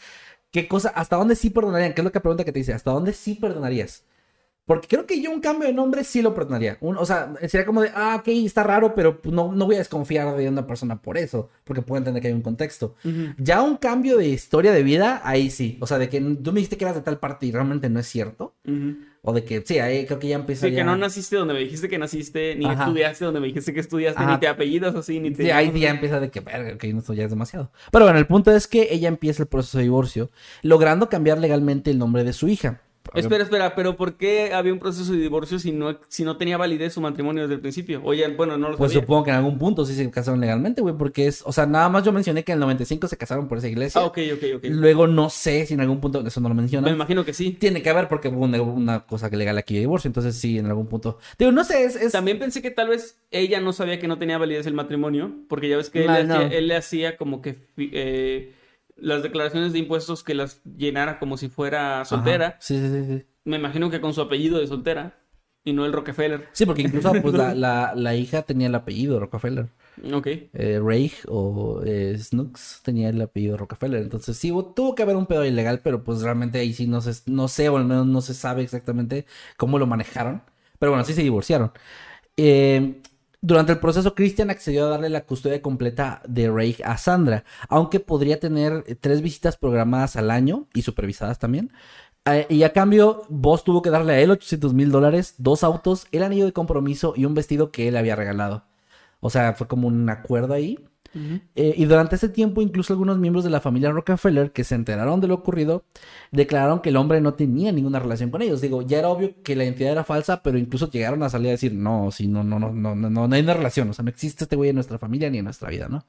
¿Qué 0.51 0.66
cosa, 0.66 0.89
hasta 0.89 1.16
dónde 1.16 1.36
sí 1.36 1.51
perdonarían? 1.51 1.93
¿Qué 1.95 2.01
es 2.01 2.05
lo 2.05 2.11
que 2.11 2.20
pregunta 2.20 2.45
que 2.45 2.51
te 2.53 2.59
dice? 2.59 2.72
¿Hasta 2.74 2.91
dónde 2.91 3.12
sí 3.12 3.34
perdonarías? 3.36 4.05
Porque 4.66 4.86
creo 4.89 5.07
que 5.07 5.22
yo 5.22 5.30
un 5.30 5.41
cambio 5.41 5.66
de 5.68 5.72
nombre 5.72 6.05
sí 6.05 6.20
lo 6.20 6.34
perdonaría. 6.34 6.76
Un- 6.82 6.99
o 6.99 7.07
sea, 7.07 7.32
sería 7.49 7.64
como 7.64 7.80
de, 7.80 7.91
ah, 7.95 8.16
ok, 8.20 8.28
está 8.28 8.62
raro, 8.64 8.95
pero 8.95 9.20
pues, 9.22 9.34
no, 9.34 9.51
no 9.53 9.64
voy 9.66 9.76
a 9.76 9.78
desconfiar 9.78 10.36
de 10.36 10.47
una 10.49 10.66
persona 10.66 11.01
por 11.01 11.16
eso, 11.16 11.49
porque 11.64 11.80
puedo 11.80 11.99
entender 11.99 12.20
que 12.20 12.28
hay 12.28 12.34
un 12.34 12.43
contexto. 12.43 12.95
Ujú. 13.05 13.32
Ya 13.39 13.62
un 13.62 13.76
cambio 13.78 14.18
de 14.18 14.28
historia 14.28 14.72
de 14.72 14.82
vida, 14.82 15.22
ahí 15.24 15.51
sí. 15.51 15.78
O 15.80 15.86
sea, 15.86 15.97
de 15.99 16.09
que 16.11 16.20
tú 16.20 16.53
me 16.53 16.57
dijiste 16.61 16.76
que 16.76 16.84
eras 16.84 16.97
de 16.97 17.03
tal 17.03 17.18
parte 17.18 17.47
y 17.47 17.53
realmente 17.53 17.89
no 17.89 17.99
es 18.01 18.07
cierto. 18.09 18.57
Ujú. 18.66 18.97
O 19.29 19.33
de 19.35 19.45
que, 19.45 19.62
sí, 19.62 19.79
ahí 19.79 20.07
creo 20.07 20.18
que 20.18 20.29
ya 20.29 20.37
empieza 20.37 20.66
Sí, 20.66 20.72
ya... 20.72 20.79
que 20.79 20.85
no 20.85 20.97
naciste 20.97 21.37
donde 21.37 21.53
me 21.53 21.61
dijiste 21.61 21.87
que 21.91 21.99
naciste, 21.99 22.55
ni 22.57 22.64
Ajá. 22.64 22.85
estudiaste 22.85 23.26
donde 23.26 23.41
me 23.41 23.49
dijiste 23.49 23.74
que 23.74 23.81
estudiaste, 23.81 24.22
Ajá. 24.22 24.33
ni 24.33 24.41
te 24.41 24.49
apellidas 24.49 24.95
así, 24.95 25.20
ni 25.20 25.33
te... 25.33 25.43
Sí, 25.43 25.51
ahí 25.51 25.70
ya 25.79 25.91
empieza 25.91 26.18
de 26.18 26.31
que, 26.31 26.41
verga, 26.41 26.72
ok, 26.76 26.85
no, 26.85 27.01
esto 27.01 27.12
ya 27.12 27.24
es 27.24 27.31
demasiado. 27.31 27.70
Pero 27.93 28.07
bueno, 28.07 28.18
el 28.18 28.26
punto 28.26 28.51
es 28.53 28.66
que 28.66 28.89
ella 28.91 29.07
empieza 29.09 29.43
el 29.43 29.49
proceso 29.51 29.76
de 29.76 29.85
divorcio, 29.85 30.31
logrando 30.62 31.11
cambiar 31.11 31.37
legalmente 31.37 31.91
el 31.91 31.99
nombre 31.99 32.24
de 32.24 32.33
su 32.33 32.49
hija. 32.49 32.81
Espera, 33.14 33.42
espera, 33.44 33.74
pero 33.74 33.96
¿por 33.96 34.16
qué 34.16 34.52
había 34.52 34.72
un 34.72 34.78
proceso 34.78 35.12
de 35.12 35.18
divorcio 35.18 35.59
si 35.59 35.72
no, 35.72 35.98
si 36.09 36.24
no 36.24 36.36
tenía 36.36 36.56
validez 36.56 36.92
su 36.92 37.00
matrimonio 37.00 37.42
desde 37.42 37.54
el 37.54 37.61
principio? 37.61 38.00
Oye, 38.04 38.26
bueno, 38.28 38.59
no 38.59 38.70
lo 38.70 38.76
Pues 38.76 38.92
sabía. 38.92 39.02
supongo 39.02 39.24
que 39.24 39.30
en 39.30 39.36
algún 39.36 39.59
punto 39.59 39.84
sí 39.86 39.94
se 39.94 40.11
casaron 40.11 40.40
legalmente, 40.40 40.80
güey, 40.82 40.94
porque 40.96 41.26
es, 41.26 41.42
o 41.46 41.52
sea, 41.52 41.66
nada 41.66 41.88
más 41.88 42.04
yo 42.04 42.12
mencioné 42.12 42.44
que 42.44 42.52
en 42.52 42.56
el 42.56 42.61
95 42.61 43.09
se 43.09 43.16
casaron 43.16 43.48
por 43.48 43.59
esa 43.59 43.68
iglesia. 43.68 44.00
Ah, 44.00 44.04
ok, 44.04 44.18
ok, 44.34 44.42
ok. 44.56 44.64
Luego 44.70 45.06
no 45.06 45.30
sé 45.30 45.66
si 45.66 45.74
en 45.74 45.80
algún 45.80 46.00
punto, 46.00 46.26
eso 46.26 46.40
no 46.40 46.48
lo 46.48 46.54
Me 46.54 46.62
menciona. 46.62 46.90
imagino 46.90 47.24
que 47.24 47.32
sí. 47.32 47.52
Tiene 47.52 47.82
que 47.82 47.90
haber 47.90 48.09
porque 48.09 48.28
hubo 48.28 48.44
una, 48.44 48.61
una 48.62 49.06
cosa 49.06 49.28
legal 49.30 49.56
aquí 49.59 49.74
de 49.74 49.80
divorcio, 49.80 50.09
entonces 50.09 50.36
sí, 50.36 50.59
en 50.59 50.66
algún 50.66 50.86
punto. 50.86 51.18
Digo, 51.38 51.52
no 51.52 51.64
sé, 51.64 51.84
es... 51.84 51.96
es- 51.96 52.12
También 52.12 52.38
pensé 52.38 52.62
que 52.62 52.70
tal 52.70 52.88
vez 52.88 53.18
ella 53.30 53.61
no 53.61 53.72
sabía 53.72 53.98
que 53.98 54.09
no 54.09 54.18
tenía 54.18 54.38
validez 54.38 54.66
el 54.66 54.74
matrimonio, 54.74 55.32
porque 55.48 55.68
ya 55.68 55.76
ves 55.76 55.90
que 55.90 56.00
él, 56.00 56.06
No, 56.06 56.12
hacía, 56.12 56.24
no. 56.26 56.40
él 56.42 56.68
le 56.68 56.76
hacía 56.76 57.16
como 57.16 57.40
que 57.42 57.56
eh, 57.78 58.52
las 58.99 59.22
declaraciones 59.22 59.72
de 59.72 59.78
impuestos 59.78 60.22
que 60.22 60.34
las 60.34 60.62
llenara 60.64 61.18
como 61.18 61.36
si 61.36 61.49
fuera 61.49 62.05
soltera. 62.05 62.57
Sí, 62.61 62.78
sí, 62.78 63.05
sí. 63.07 63.26
Me 63.44 63.57
imagino 63.57 63.90
que 63.90 64.01
con 64.01 64.12
su 64.12 64.20
apellido 64.20 64.59
de 64.59 64.66
soltera 64.66 65.18
y 65.64 65.72
no 65.72 65.84
el 65.84 65.92
Rockefeller. 65.92 66.49
Sí, 66.53 66.66
porque 66.66 66.82
incluso 66.82 67.12
pues 67.22 67.34
la, 67.34 67.55
la, 67.55 67.94
la 67.94 68.14
hija 68.14 68.42
tenía 68.42 68.68
el 68.68 68.74
apellido 68.74 69.20
Rockefeller. 69.20 69.68
Ok. 70.12 70.26
Eh, 70.26 70.80
Reich 70.82 71.24
o 71.28 71.82
eh, 71.84 72.16
Snooks 72.18 72.80
tenía 72.84 73.09
el 73.09 73.20
apellido 73.20 73.57
Rockefeller. 73.57 74.03
Entonces 74.03 74.36
sí, 74.36 74.51
tuvo 74.74 74.94
que 74.94 75.03
haber 75.03 75.16
un 75.16 75.26
pedo 75.26 75.44
ilegal, 75.44 75.80
pero 75.82 76.05
pues 76.05 76.22
realmente 76.22 76.59
ahí 76.59 76.72
sí 76.72 76.86
no, 76.86 77.01
se, 77.01 77.12
no 77.30 77.49
sé, 77.49 77.68
o 77.68 77.76
al 77.76 77.84
menos 77.84 78.07
no 78.07 78.20
se 78.20 78.34
sabe 78.34 78.62
exactamente 78.62 79.26
cómo 79.57 79.78
lo 79.78 79.86
manejaron. 79.86 80.42
Pero 80.78 80.92
bueno, 80.92 81.05
sí 81.05 81.12
se 81.12 81.22
divorciaron. 81.22 81.72
Eh, 82.36 83.03
Durante 83.41 83.72
el 83.72 83.78
proceso, 83.78 84.14
Christian 84.16 84.51
accedió 84.51 84.86
a 84.86 84.89
darle 84.91 85.09
la 85.11 85.24
custodia 85.24 85.62
completa 85.62 86.22
de 86.26 86.51
Ray 86.51 86.76
a 86.84 86.99
Sandra, 86.99 87.45
aunque 87.68 88.01
podría 88.01 88.41
tener 88.41 88.82
eh, 88.86 88.97
tres 88.97 89.22
visitas 89.22 89.57
programadas 89.57 90.16
al 90.16 90.30
año 90.32 90.66
y 90.74 90.82
supervisadas 90.82 91.39
también. 91.39 91.72
Eh, 92.26 92.47
y 92.51 92.64
a 92.64 92.72
cambio, 92.72 93.22
Voss 93.28 93.62
tuvo 93.64 93.80
que 93.80 93.91
darle 93.91 94.14
a 94.14 94.20
él 94.20 94.30
800 94.32 94.74
mil 94.74 94.91
dólares, 94.91 95.36
dos 95.39 95.62
autos, 95.62 96.09
el 96.12 96.24
anillo 96.24 96.47
de 96.47 96.53
compromiso 96.53 97.14
y 97.16 97.26
un 97.26 97.34
vestido 97.34 97.70
que 97.70 97.89
él 97.89 97.97
había 97.97 98.16
regalado. 98.16 98.64
O 99.20 99.30
sea, 99.30 99.55
fue 99.55 99.68
como 99.68 99.89
un 99.89 100.09
acuerdo 100.11 100.55
ahí. 100.55 100.78
Eh, 101.14 101.74
y 101.76 101.84
durante 101.86 102.16
ese 102.16 102.28
tiempo, 102.28 102.62
incluso 102.62 102.92
algunos 102.92 103.18
miembros 103.18 103.44
de 103.44 103.50
la 103.50 103.61
familia 103.61 103.90
Rockefeller 103.90 104.52
que 104.52 104.62
se 104.64 104.74
enteraron 104.74 105.20
de 105.20 105.28
lo 105.28 105.34
ocurrido, 105.34 105.84
declararon 106.30 106.80
que 106.80 106.90
el 106.90 106.96
hombre 106.96 107.20
no 107.20 107.34
tenía 107.34 107.72
ninguna 107.72 107.98
relación 107.98 108.30
con 108.30 108.42
ellos. 108.42 108.61
Digo, 108.61 108.82
ya 108.82 108.98
era 108.98 109.09
obvio 109.09 109.34
que 109.42 109.56
la 109.56 109.64
identidad 109.64 109.92
era 109.92 110.04
falsa, 110.04 110.42
pero 110.42 110.59
incluso 110.59 110.90
llegaron 110.90 111.22
a 111.22 111.30
salir 111.30 111.48
a 111.48 111.52
decir, 111.52 111.72
no, 111.72 112.11
sí, 112.11 112.28
no, 112.28 112.44
no, 112.44 112.59
no, 112.59 112.72
no, 112.72 112.94
no, 112.94 113.28
no 113.28 113.34
hay 113.34 113.42
una 113.42 113.54
relación. 113.54 113.90
O 113.90 113.92
sea, 113.92 114.04
no 114.04 114.11
existe 114.11 114.44
este 114.44 114.56
güey 114.56 114.70
en 114.70 114.76
nuestra 114.76 114.98
familia 114.98 115.30
ni 115.30 115.38
en 115.38 115.44
nuestra 115.44 115.70
vida, 115.70 115.88
¿no? 115.88 116.04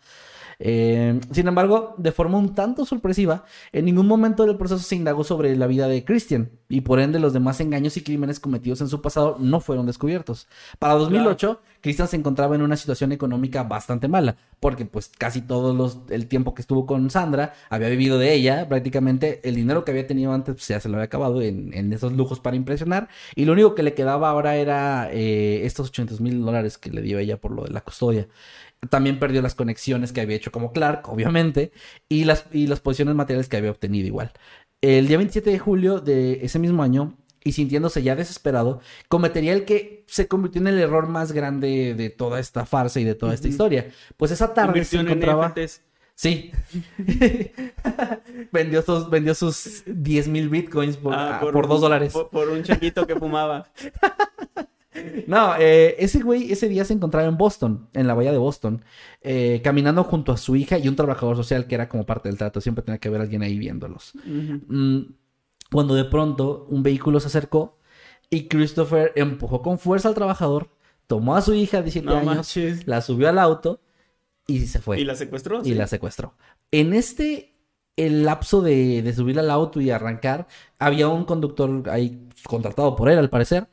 Eh, 0.61 1.19
sin 1.31 1.47
embargo, 1.47 1.95
de 1.97 2.11
forma 2.11 2.37
un 2.37 2.53
tanto 2.53 2.85
sorpresiva, 2.85 3.45
en 3.71 3.85
ningún 3.85 4.07
momento 4.07 4.45
del 4.45 4.57
proceso 4.57 4.83
se 4.83 4.95
indagó 4.95 5.23
sobre 5.23 5.55
la 5.55 5.67
vida 5.67 5.87
de 5.87 6.03
Christian 6.03 6.51
y 6.67 6.81
por 6.81 6.99
ende 6.99 7.17
los 7.17 7.31
demás 7.31 7.61
engaños 7.61 7.95
y 7.95 8.03
crímenes 8.03 8.41
cometidos 8.41 8.81
en 8.81 8.89
su 8.89 9.01
pasado 9.01 9.37
no 9.39 9.61
fueron 9.61 9.85
descubiertos. 9.85 10.47
Para 10.77 10.95
2008, 10.95 11.61
Christian 11.81 12.09
se 12.09 12.17
encontraba 12.17 12.55
en 12.55 12.61
una 12.61 12.75
situación 12.75 13.13
económica 13.13 13.63
bastante 13.63 14.09
mala, 14.09 14.35
porque 14.59 14.85
pues 14.85 15.09
casi 15.17 15.41
todo 15.41 15.73
los, 15.73 15.99
el 16.09 16.27
tiempo 16.27 16.53
que 16.53 16.61
estuvo 16.61 16.85
con 16.85 17.09
Sandra 17.09 17.53
había 17.69 17.87
vivido 17.87 18.19
de 18.19 18.33
ella, 18.33 18.67
prácticamente 18.67 19.39
el 19.47 19.55
dinero 19.55 19.85
que 19.85 19.91
había 19.91 20.07
tenido 20.07 20.33
antes 20.33 20.55
pues, 20.55 20.67
ya 20.67 20.79
se 20.81 20.89
lo 20.89 20.95
había 20.95 21.05
acabado 21.05 21.41
en, 21.41 21.93
esos 21.93 22.13
lujos 22.13 22.39
para 22.39 22.55
impresionar 22.55 23.07
y 23.35 23.45
lo 23.45 23.53
único 23.53 23.73
que 23.73 23.83
le 23.83 23.93
quedaba 23.93 24.29
ahora 24.29 24.57
era 24.57 25.09
eh, 25.11 25.65
estos 25.65 25.87
800 25.87 26.21
mil 26.21 26.41
dólares 26.43 26.77
que 26.77 26.91
le 26.91 27.01
dio 27.01 27.17
ella 27.17 27.37
por 27.37 27.51
lo 27.51 27.63
de 27.63 27.71
la 27.71 27.81
custodia. 27.81 28.27
También 28.89 29.19
perdió 29.19 29.41
las 29.41 29.55
conexiones 29.55 30.13
que 30.13 30.21
había 30.21 30.37
hecho 30.37 30.51
como 30.51 30.71
Clark, 30.71 31.09
obviamente, 31.09 31.71
y 32.07 32.23
las, 32.23 32.45
y 32.51 32.67
las 32.67 32.79
posiciones 32.79 33.15
materiales 33.15 33.49
que 33.49 33.57
había 33.57 33.71
obtenido 33.71 34.07
igual. 34.07 34.31
El 34.81 35.07
día 35.07 35.17
27 35.17 35.49
de 35.49 35.59
julio 35.59 35.99
de 35.99 36.45
ese 36.45 36.59
mismo 36.59 36.81
año, 36.81 37.17
y 37.43 37.51
sintiéndose 37.51 38.03
ya 38.03 38.15
desesperado, 38.15 38.81
cometería 39.07 39.53
el 39.53 39.65
que 39.65 40.03
se 40.07 40.27
convirtió 40.27 40.61
en 40.61 40.67
el 40.67 40.79
error 40.79 41.07
más 41.07 41.31
grande 41.31 41.93
de 41.95 42.09
toda 42.09 42.39
esta 42.39 42.65
farsa 42.65 42.99
y 42.99 43.03
de 43.03 43.15
toda 43.15 43.33
esta 43.33 43.47
historia. 43.47 43.91
Pues 44.17 44.31
esa 44.31 44.53
tarde 44.53 44.83
se 44.85 44.97
encontraba... 44.97 45.53
Sí. 46.19 46.51
vendió, 48.51 48.81
sus, 48.81 49.09
vendió 49.09 49.33
sus 49.33 49.83
10 49.85 50.27
mil 50.27 50.49
bitcoins 50.49 50.97
por, 50.97 51.13
ah, 51.15 51.39
por, 51.39 51.65
dos 51.65 51.79
dólares. 51.79 52.11
Por, 52.11 52.49
un 52.49 52.61
changuito 52.61 53.07
que 53.07 53.15
fumaba. 53.15 53.69
No, 55.27 55.55
eh, 55.57 55.95
ese 55.99 56.19
güey 56.19 56.51
ese 56.51 56.67
día 56.67 56.85
se 56.85 56.93
encontraba 56.93 57.27
en 57.27 57.37
Boston, 57.37 57.89
en 57.93 58.07
la 58.07 58.13
bahía 58.13 58.31
de 58.31 58.37
Boston, 58.37 58.83
eh, 59.21 59.61
caminando 59.63 60.03
junto 60.03 60.31
a 60.31 60.37
su 60.37 60.55
hija 60.55 60.77
y 60.77 60.87
un 60.87 60.95
trabajador 60.95 61.35
social 61.35 61.67
que 61.67 61.75
era 61.75 61.89
como 61.89 62.05
parte 62.05 62.29
del 62.29 62.37
trato. 62.37 62.61
Siempre 62.61 62.83
tenía 62.83 62.99
que 62.99 63.07
haber 63.07 63.21
alguien 63.21 63.43
ahí 63.43 63.57
viéndolos. 63.57 64.13
Mm, 64.25 65.01
cuando 65.71 65.95
de 65.95 66.05
pronto 66.05 66.65
un 66.69 66.83
vehículo 66.83 67.19
se 67.19 67.27
acercó 67.27 67.77
y 68.29 68.47
Christopher 68.47 69.11
empujó 69.15 69.61
con 69.61 69.79
fuerza 69.79 70.09
al 70.09 70.15
trabajador, 70.15 70.69
tomó 71.07 71.35
a 71.35 71.41
su 71.41 71.53
hija 71.53 71.77
de 71.77 71.83
17 71.83 72.09
años, 72.15 72.55
la 72.85 73.01
subió 73.01 73.29
al 73.29 73.39
auto 73.39 73.81
y 74.47 74.65
se 74.67 74.79
fue. 74.79 74.99
¿Y 74.99 75.05
la 75.05 75.15
secuestró? 75.15 75.61
Y 75.63 75.73
la 75.73 75.87
secuestró. 75.87 76.33
En 76.71 76.93
este 76.93 77.55
el 77.95 78.23
lapso 78.23 78.61
de, 78.61 79.01
de 79.01 79.13
subir 79.13 79.37
al 79.39 79.51
auto 79.51 79.81
y 79.81 79.91
arrancar, 79.91 80.47
había 80.77 81.09
un 81.09 81.25
conductor 81.25 81.83
ahí 81.89 82.29
contratado 82.43 82.95
por 82.95 83.09
él, 83.09 83.17
al 83.17 83.29
parecer, 83.29 83.67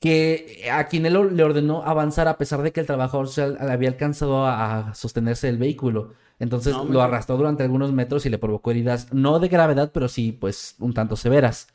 que 0.00 0.68
a 0.72 0.88
quien 0.88 1.04
él 1.06 1.36
le 1.36 1.44
ordenó 1.44 1.82
avanzar 1.84 2.26
a 2.26 2.38
pesar 2.38 2.62
de 2.62 2.72
que 2.72 2.80
el 2.80 2.86
trabajador 2.86 3.28
había 3.60 3.90
alcanzado 3.90 4.46
a, 4.46 4.94
sostenerse 4.94 5.46
del 5.46 5.58
vehículo. 5.58 6.14
Entonces 6.38 6.74
lo 6.88 7.02
arrastró 7.02 7.36
durante 7.36 7.62
algunos 7.62 7.92
metros 7.92 8.24
y 8.24 8.30
le 8.30 8.38
provocó 8.38 8.70
heridas, 8.70 9.12
no 9.12 9.38
de 9.38 9.48
gravedad, 9.48 9.90
pero 9.92 10.08
sí, 10.08 10.32
pues, 10.32 10.74
un 10.78 10.94
tanto 10.94 11.16
severas. 11.16 11.68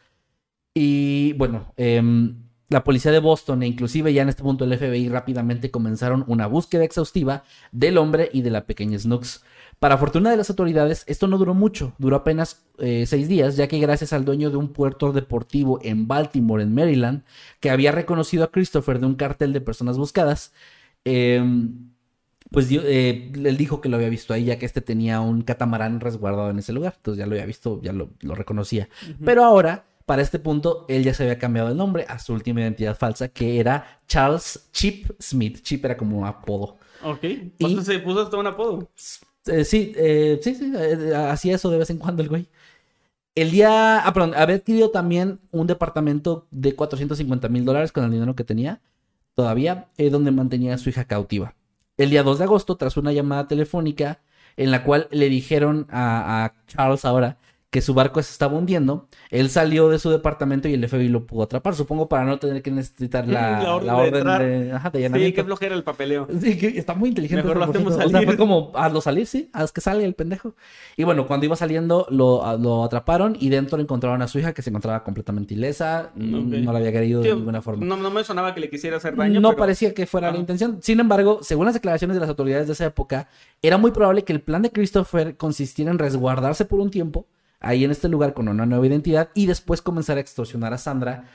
Y 0.73 1.33
bueno, 1.33 1.71
em, 1.77 2.45
la 2.69 2.83
policía 2.83 3.11
de 3.11 3.19
Boston 3.19 3.61
e 3.61 3.67
inclusive 3.67 4.11
ya 4.11 4.23
en 4.23 4.29
este 4.29 4.41
punto 4.41 4.65
el 4.65 4.75
FBI 4.75 5.07
rápidamente 5.09 5.69
comenzaron 5.69 6.25
una 6.27 6.47
búsqueda 6.47 6.83
exhaustiva 6.83 7.43
del 7.71 7.99
hombre 7.99 8.29
y 8.33 8.41
de 8.41 8.49
la 8.49 8.65
pequeña 8.65 8.97
Snooks. 8.97 9.43
Para 9.79 9.97
fortuna 9.97 10.31
de 10.31 10.37
las 10.37 10.49
autoridades, 10.49 11.03
esto 11.07 11.27
no 11.27 11.37
duró 11.37 11.53
mucho, 11.53 11.93
duró 11.97 12.15
apenas 12.15 12.65
eh, 12.77 13.05
seis 13.05 13.27
días, 13.27 13.57
ya 13.57 13.67
que 13.67 13.79
gracias 13.79 14.13
al 14.13 14.25
dueño 14.25 14.49
de 14.49 14.57
un 14.57 14.69
puerto 14.69 15.11
deportivo 15.11 15.79
en 15.83 16.07
Baltimore, 16.07 16.63
en 16.63 16.73
Maryland, 16.73 17.23
que 17.59 17.69
había 17.69 17.91
reconocido 17.91 18.45
a 18.45 18.51
Christopher 18.51 18.99
de 18.99 19.05
un 19.05 19.15
cartel 19.15 19.53
de 19.53 19.61
personas 19.61 19.97
buscadas, 19.97 20.53
em, 21.03 21.91
pues 22.51 22.67
eh, 22.71 23.31
él 23.33 23.57
dijo 23.57 23.81
que 23.81 23.89
lo 23.89 23.97
había 23.97 24.09
visto 24.09 24.33
ahí, 24.33 24.45
ya 24.45 24.57
que 24.57 24.65
este 24.65 24.79
tenía 24.79 25.19
un 25.19 25.41
catamarán 25.41 25.99
resguardado 25.99 26.49
en 26.49 26.59
ese 26.59 26.71
lugar, 26.71 26.93
entonces 26.95 27.19
ya 27.19 27.25
lo 27.25 27.33
había 27.33 27.45
visto, 27.45 27.81
ya 27.81 27.91
lo, 27.91 28.09
reconocía. 28.21 28.87
Pero 29.25 29.43
ahora, 29.43 29.85
para 30.05 30.21
este 30.21 30.39
punto, 30.39 30.85
él 30.87 31.03
ya 31.03 31.13
se 31.13 31.23
había 31.23 31.37
cambiado 31.37 31.69
el 31.69 31.77
nombre 31.77 32.05
a 32.07 32.19
su 32.19 32.33
última 32.33 32.61
identidad 32.61 32.97
falsa, 32.97 33.27
que 33.27 33.59
era 33.59 33.99
Charles 34.07 34.69
Chip 34.71 35.09
Smith. 35.19 35.61
Chip 35.63 35.83
era 35.83 35.97
como 35.97 36.17
un 36.17 36.25
apodo. 36.25 36.77
Ok. 37.03 37.23
¿Y 37.57 37.81
se 37.81 37.99
puso 37.99 38.21
hasta 38.21 38.37
un 38.37 38.47
apodo? 38.47 38.89
Eh, 39.47 39.63
sí, 39.65 39.93
eh, 39.95 40.39
sí, 40.41 40.55
sí, 40.55 40.73
eh, 40.75 41.13
hacía 41.15 41.55
eso 41.55 41.69
de 41.69 41.77
vez 41.77 41.89
en 41.89 41.97
cuando 41.97 42.23
el 42.23 42.29
güey. 42.29 42.47
El 43.35 43.51
día, 43.51 43.99
ah, 44.05 44.13
perdón, 44.13 44.33
había 44.35 44.57
adquirido 44.57 44.91
también 44.91 45.39
un 45.51 45.67
departamento 45.67 46.47
de 46.51 46.75
450 46.75 47.49
mil 47.49 47.65
dólares 47.65 47.91
con 47.91 48.05
el 48.05 48.11
dinero 48.11 48.35
que 48.35 48.43
tenía 48.45 48.81
todavía, 49.35 49.89
donde 50.11 50.31
mantenía 50.31 50.75
a 50.75 50.77
su 50.77 50.89
hija 50.89 51.05
cautiva. 51.05 51.55
El 51.97 52.09
día 52.09 52.23
2 52.23 52.39
de 52.39 52.45
agosto, 52.45 52.77
tras 52.77 52.97
una 52.97 53.11
llamada 53.13 53.47
telefónica 53.47 54.21
en 54.57 54.71
la 54.71 54.83
cual 54.85 55.07
le 55.11 55.29
dijeron 55.29 55.87
a 55.91 56.53
Charles 56.67 57.05
ahora 57.05 57.37
que 57.75 57.81
su 57.81 57.93
barco 57.93 58.23
se 58.23 58.31
estaba 58.31 58.57
hundiendo, 58.57 59.05
él 59.29 59.49
salió 59.49 59.89
de 59.89 59.99
su 59.99 60.09
departamento 60.09 60.69
y 60.69 60.73
el 60.75 60.87
FBI 60.87 61.09
lo 61.09 61.25
pudo 61.25 61.43
atrapar, 61.43 61.75
supongo 61.75 62.07
para 62.07 62.23
no 62.23 62.39
tener 62.39 62.61
que 62.61 62.71
necesitar 62.71 63.27
la, 63.27 63.75
orden, 63.75 64.23
de, 64.23 64.71
ajá, 64.71 64.89
de, 64.91 65.09
Sí, 65.13 65.33
que 65.33 65.43
flojera 65.43 65.75
el 65.75 65.83
papeleo. 65.83 66.25
Sí, 66.39 66.57
que 66.57 66.67
está 66.67 66.93
muy 66.93 67.09
inteligente. 67.09 67.43
Mejor 67.43 67.57
lo 67.57 67.65
hacemos 67.65 67.95
salir. 67.95 68.15
O 68.15 68.17
sea, 68.17 68.21
fue 68.21 68.37
como, 68.37 68.71
hazlo 68.75 69.01
salir, 69.01 69.27
sí, 69.27 69.49
haz 69.51 69.73
que 69.73 69.81
salga 69.81 70.05
el 70.05 70.13
pendejo. 70.13 70.55
Y 70.95 71.03
bueno, 71.03 71.27
cuando 71.27 71.47
iba 71.47 71.57
saliendo, 71.57 72.07
lo, 72.09 72.57
lo 72.57 72.85
atraparon 72.85 73.35
y 73.37 73.49
dentro 73.49 73.77
encontraron 73.81 74.21
a 74.21 74.29
su 74.29 74.39
hija 74.39 74.53
que 74.53 74.61
se 74.61 74.69
encontraba 74.69 75.03
completamente 75.03 75.53
ilesa, 75.53 76.11
no 76.15 76.71
la 76.71 76.79
había 76.79 76.93
querido 76.93 77.23
de 77.23 77.35
ninguna 77.35 77.61
forma. 77.61 77.85
No, 77.85 77.97
no, 77.97 78.09
me 78.09 78.23
sonaba 78.23 78.53
que 78.53 78.61
le 78.61 78.69
quisiera 78.69 78.95
hacer 78.95 79.17
daño. 79.17 79.41
No 79.41 79.53
parecía 79.57 79.93
que 79.93 80.05
fuera 80.05 80.31
la 80.31 80.37
intención. 80.37 80.79
Sin 80.81 81.01
embargo, 81.01 81.39
según 81.41 81.65
las 81.65 81.73
declaraciones 81.73 82.15
de 82.15 82.21
las 82.21 82.29
autoridades 82.29 82.67
de 82.67 82.73
esa 82.73 82.85
época, 82.85 83.27
era 83.61 83.77
muy 83.77 83.91
probable 83.91 84.23
que 84.23 84.31
el 84.31 84.39
plan 84.39 84.61
de 84.61 84.71
Christopher 84.71 85.35
consistiera 85.35 85.91
en 85.91 85.99
resguardarse 85.99 86.63
por 86.63 86.79
un 86.79 86.89
tiempo 86.89 87.27
ahí 87.65 87.83
en 87.83 87.91
este 87.91 88.07
lugar 88.07 88.33
con 88.33 88.47
una 88.47 88.65
nueva 88.65 88.85
identidad 88.87 89.29
y 89.33 89.47
después 89.47 89.81
comenzar 89.81 90.17
a 90.17 90.21
extorsionar 90.21 90.73
a 90.73 90.77
Sandra 90.77 91.25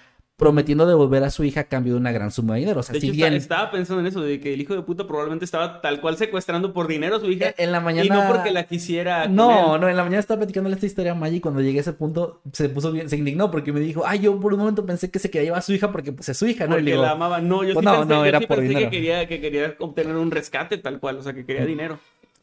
prometiendo 0.41 0.87
devolver 0.87 1.22
a 1.22 1.28
su 1.28 1.45
hija 1.45 1.61
a 1.61 1.64
cambio 1.64 1.93
de 1.93 2.01
una 2.01 2.12
gran 2.12 2.31
suma 2.31 2.55
de 2.55 2.61
dinero. 2.61 2.81
O 2.81 2.83
sea, 2.83 2.95
de 2.95 3.01
si 3.01 3.09
hecho, 3.09 3.16
bien... 3.16 3.35
estaba 3.35 3.70
pensando 3.70 4.01
en 4.01 4.07
eso, 4.07 4.22
de 4.22 4.41
que 4.41 4.55
el 4.55 4.61
hijo 4.62 4.74
de 4.74 4.81
puta 4.81 5.07
probablemente 5.07 5.45
estaba 5.45 5.83
tal 5.83 6.01
cual 6.01 6.16
secuestrando 6.16 6.72
por 6.72 6.89
dinero 6.89 7.16
a 7.16 7.20
su 7.20 7.31
hija. 7.31 7.53
En 7.59 7.72
la 7.72 7.81
mañana... 7.81 8.07
Y 8.07 8.09
no 8.09 8.26
porque 8.26 8.51
la 8.51 8.64
quisiera. 8.64 9.28
No, 9.28 9.76
no, 9.76 9.87
en 9.87 9.97
la 9.97 10.03
mañana 10.03 10.18
estaba 10.18 10.39
platicando 10.39 10.70
esta 10.70 10.87
historia 10.87 11.12
a 11.12 11.14
Maggie 11.14 11.37
y 11.37 11.41
cuando 11.41 11.61
llegué 11.61 11.76
a 11.76 11.81
ese 11.83 11.93
punto 11.93 12.41
se 12.55 12.70
puso 12.70 12.91
bien, 12.91 13.11
se 13.11 13.18
indignó 13.18 13.51
porque 13.51 13.70
me 13.70 13.81
dijo, 13.81 14.05
ay, 14.07 14.20
yo 14.20 14.41
por 14.41 14.55
un 14.55 14.61
momento 14.61 14.87
pensé 14.87 15.11
que 15.11 15.18
se 15.18 15.31
quería 15.31 15.45
llevar 15.45 15.59
a 15.59 15.62
su 15.62 15.74
hija 15.74 15.93
porque 15.93 16.11
pues 16.11 16.31
es 16.31 16.39
su 16.39 16.47
hija, 16.47 16.66
¿no? 16.66 16.76
Porque 16.76 16.97
la 16.97 17.11
amaba. 17.11 17.43
No, 17.43 17.62
yo 17.62 17.74
sí 17.78 17.85
no, 17.85 17.99
pensé, 17.99 18.14
no, 18.14 18.24
era 18.24 18.41
por 18.41 18.62
dinero. 18.62 18.81
Que 18.81 18.89
quería, 18.89 19.28
que 19.28 19.43
quería 19.43 19.74
obtener 19.78 20.16
un 20.16 20.31
rescate 20.31 20.78
tal 20.78 21.01
cual, 21.01 21.18
o 21.18 21.22
sea, 21.22 21.35
que 21.35 21.45
quería 21.45 21.66
dinero. 21.66 21.99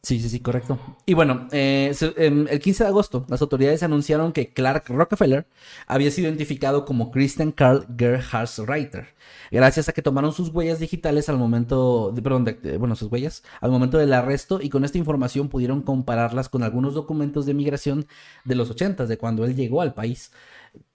Sí, 0.08 0.22
sí, 0.22 0.30
sí, 0.30 0.40
correcto. 0.40 0.80
Y 1.06 1.16
bueno, 1.16 1.50
eh, 1.52 1.94
el 2.16 2.60
15 2.62 2.86
de 2.86 2.88
agosto, 2.88 3.26
las 3.28 3.42
autoridades 3.42 3.84
anunciaron 3.84 4.32
que 4.32 4.54
Clark 4.54 4.86
Rockefeller 4.88 5.48
había 5.86 6.12
sido 6.12 6.30
identificado 6.30 6.86
como 6.86 7.12
Christian 7.12 7.52
Carl 7.52 7.86
Gerhardsreiter, 7.98 9.08
gracias 9.52 9.90
a 9.90 9.92
que 9.92 10.02
tomaron 10.02 10.32
sus 10.32 10.48
huellas 10.48 10.80
digitales 10.80 11.28
al 11.28 11.38
momento, 11.38 12.14
de, 12.16 12.22
perdón, 12.22 12.46
bueno, 12.80 12.96
sus 12.96 13.12
huellas 13.12 13.44
al 13.60 13.70
momento 13.70 13.98
del 13.98 14.14
arresto 14.14 14.62
y 14.62 14.70
con 14.70 14.86
esta 14.86 14.98
información 14.98 15.50
pudieron 15.50 15.82
compararlas 15.82 16.48
con 16.48 16.64
algunos 16.64 16.94
documentos 16.94 17.46
de 17.46 17.54
migración 17.54 18.08
de 18.46 18.56
los 18.56 18.70
80, 18.70 19.08
de 19.08 19.18
cuando 19.18 19.44
él 19.44 19.58
llegó 19.58 19.82
al 19.82 19.94
país. 19.94 20.32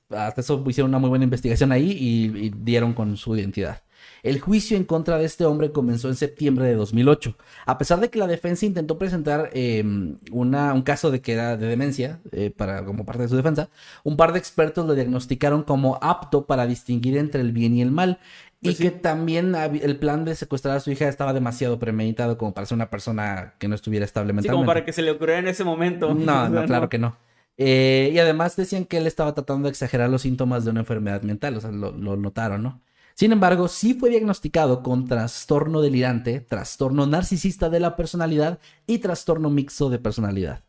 Hasta 0.09 0.41
eso 0.41 0.65
hicieron 0.67 0.91
una 0.91 0.99
muy 0.99 1.11
buena 1.11 1.25
investigación 1.25 1.71
ahí 1.71 1.91
y 2.01 2.49
dieron 2.49 2.95
con 2.95 3.19
su 3.19 3.37
identidad. 3.37 3.83
El 4.23 4.41
juicio 4.41 4.77
en 4.77 4.85
contra 4.85 5.19
de 5.19 5.25
este 5.25 5.45
hombre 5.45 5.73
comenzó 5.73 6.09
en 6.09 6.15
septiembre 6.15 6.67
de 6.67 6.75
2008. 6.75 7.37
A 7.67 7.77
pesar 7.77 7.99
de 7.99 8.09
que 8.09 8.21
la 8.21 8.29
defensa 8.29 8.65
intentó 8.65 8.97
presentar 8.97 9.51
em, 9.53 10.17
un 10.31 10.83
caso 10.83 11.11
de 11.11 11.21
que 11.21 11.33
era 11.33 11.57
de 11.57 11.67
demencia 11.67 12.21
eh, 12.31 12.51
para, 12.57 12.85
como 12.85 13.05
parte 13.05 13.23
de 13.23 13.29
su 13.29 13.37
defensa, 13.37 13.69
un 14.05 14.17
par 14.17 14.33
de 14.33 14.39
expertos 14.39 14.87
lo 14.87 14.95
diagnosticaron 14.95 15.65
como 15.65 15.99
apto 16.01 16.47
para 16.47 16.67
distinguir 16.69 17.17
entre 17.17 17.41
el 17.41 17.51
bien 17.51 17.75
y 17.75 17.83
el 17.83 17.91
mal. 17.91 18.21
y 18.61 18.67
pues 18.67 18.79
que 18.79 18.93
también 18.93 19.57
el 19.57 19.97
plan 19.97 20.25
de 20.25 20.37
secuestrar 20.37 20.77
a 20.77 20.81
su 20.81 20.93
hija 20.93 21.09
estaba 21.09 21.33
demasiado 21.33 21.81
premeditado 21.81 22.39
como 22.39 22.55
para 22.55 22.65
ser 22.65 22.77
una 22.77 22.91
persona 22.91 23.55
que 23.59 23.67
no 23.67 23.75
estuviera 23.75 24.05
estable 24.05 24.33
mentalmente. 24.33 24.53
Sí, 24.53 24.57
como 24.57 24.67
para 24.67 24.85
que 24.85 24.93
se 24.93 25.03
le 25.03 25.11
ocurriera 25.11 25.41
en 25.41 25.49
ese 25.49 25.65
momento. 25.65 26.15
No, 26.15 26.49
no, 26.49 26.65
claro 26.67 26.89
que 26.89 26.99
no. 26.99 27.17
Eh, 27.59 28.13
y 28.15 28.19
además 28.21 28.55
decían 28.55 28.85
que 28.85 28.99
él 28.99 29.09
estaba 29.09 29.35
tratando 29.35 29.67
de 29.67 29.71
exagerar 29.71 30.09
los 30.09 30.23
síntomas 30.23 30.65
de 30.65 30.71
una 30.71 30.81
enfermedad 30.81 31.23
mental, 31.23 31.57
o 31.57 31.61
sea, 31.61 31.73
lo 31.73 32.17
notaron, 32.17 32.63
¿no? 32.63 32.81
Sin 33.15 33.33
embargo, 33.33 33.69
sí 33.69 33.95
fue 33.95 34.11
diagnosticado 34.11 34.83
con 34.83 35.07
trastorno 35.07 35.81
delirante, 35.81 36.41
trastorno 36.41 37.07
narcisista 37.07 37.69
de 37.69 37.81
la 37.81 37.97
personalidad 37.97 38.59
y 38.87 38.99
trastorno 38.99 39.51
mixto 39.51 39.91
de 39.91 39.99
personalidad. 39.99 40.63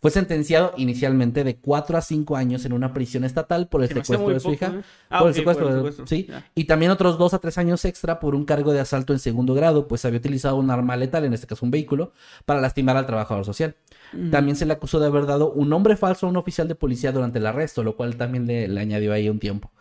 Fue 0.00 0.10
sentenciado 0.10 0.72
inicialmente 0.76 1.42
de 1.42 1.56
4 1.56 1.96
a 1.96 2.02
5 2.02 2.36
años 2.36 2.64
en 2.64 2.72
una 2.72 2.92
prisión 2.92 3.24
estatal 3.24 3.68
por 3.68 3.82
el 3.82 3.88
secuestro 3.88 4.28
de 4.28 4.40
su 4.40 4.52
hija. 4.52 4.66
¿eh? 4.66 4.82
Ah, 5.08 5.20
por 5.20 5.28
el 5.28 5.32
ok, 5.32 5.36
secuestro, 5.36 5.66
por 5.66 5.74
el 5.74 5.78
secuestro, 5.78 6.06
sí. 6.06 6.28
Y 6.54 6.64
también 6.64 6.90
otros 6.90 7.18
2 7.18 7.34
a 7.34 7.38
3 7.38 7.58
años 7.58 7.84
extra 7.84 8.20
por 8.20 8.34
un 8.34 8.44
cargo 8.44 8.72
de 8.72 8.80
asalto 8.80 9.12
en 9.12 9.18
segundo 9.18 9.54
grado, 9.54 9.88
pues 9.88 10.04
había 10.04 10.18
utilizado 10.18 10.56
un 10.56 10.70
arma 10.70 10.96
letal, 10.96 11.24
en 11.24 11.32
este 11.32 11.46
caso 11.46 11.64
un 11.64 11.70
vehículo, 11.70 12.12
para 12.44 12.60
lastimar 12.60 12.96
al 12.96 13.06
trabajador 13.06 13.44
social. 13.44 13.74
También 14.30 14.56
se 14.56 14.66
le 14.66 14.74
acusó 14.74 15.00
de 15.00 15.06
haber 15.06 15.26
dado 15.26 15.50
un 15.50 15.68
nombre 15.68 15.96
falso 15.96 16.26
a 16.26 16.30
un 16.30 16.36
oficial 16.36 16.68
de 16.68 16.74
policía 16.74 17.10
durante 17.10 17.38
el 17.38 17.46
arresto, 17.46 17.82
lo 17.82 17.96
cual 17.96 18.16
también 18.16 18.46
le, 18.46 18.68
le 18.68 18.80
añadió 18.80 19.12
ahí 19.12 19.28
un 19.28 19.40
tiempo. 19.40 19.72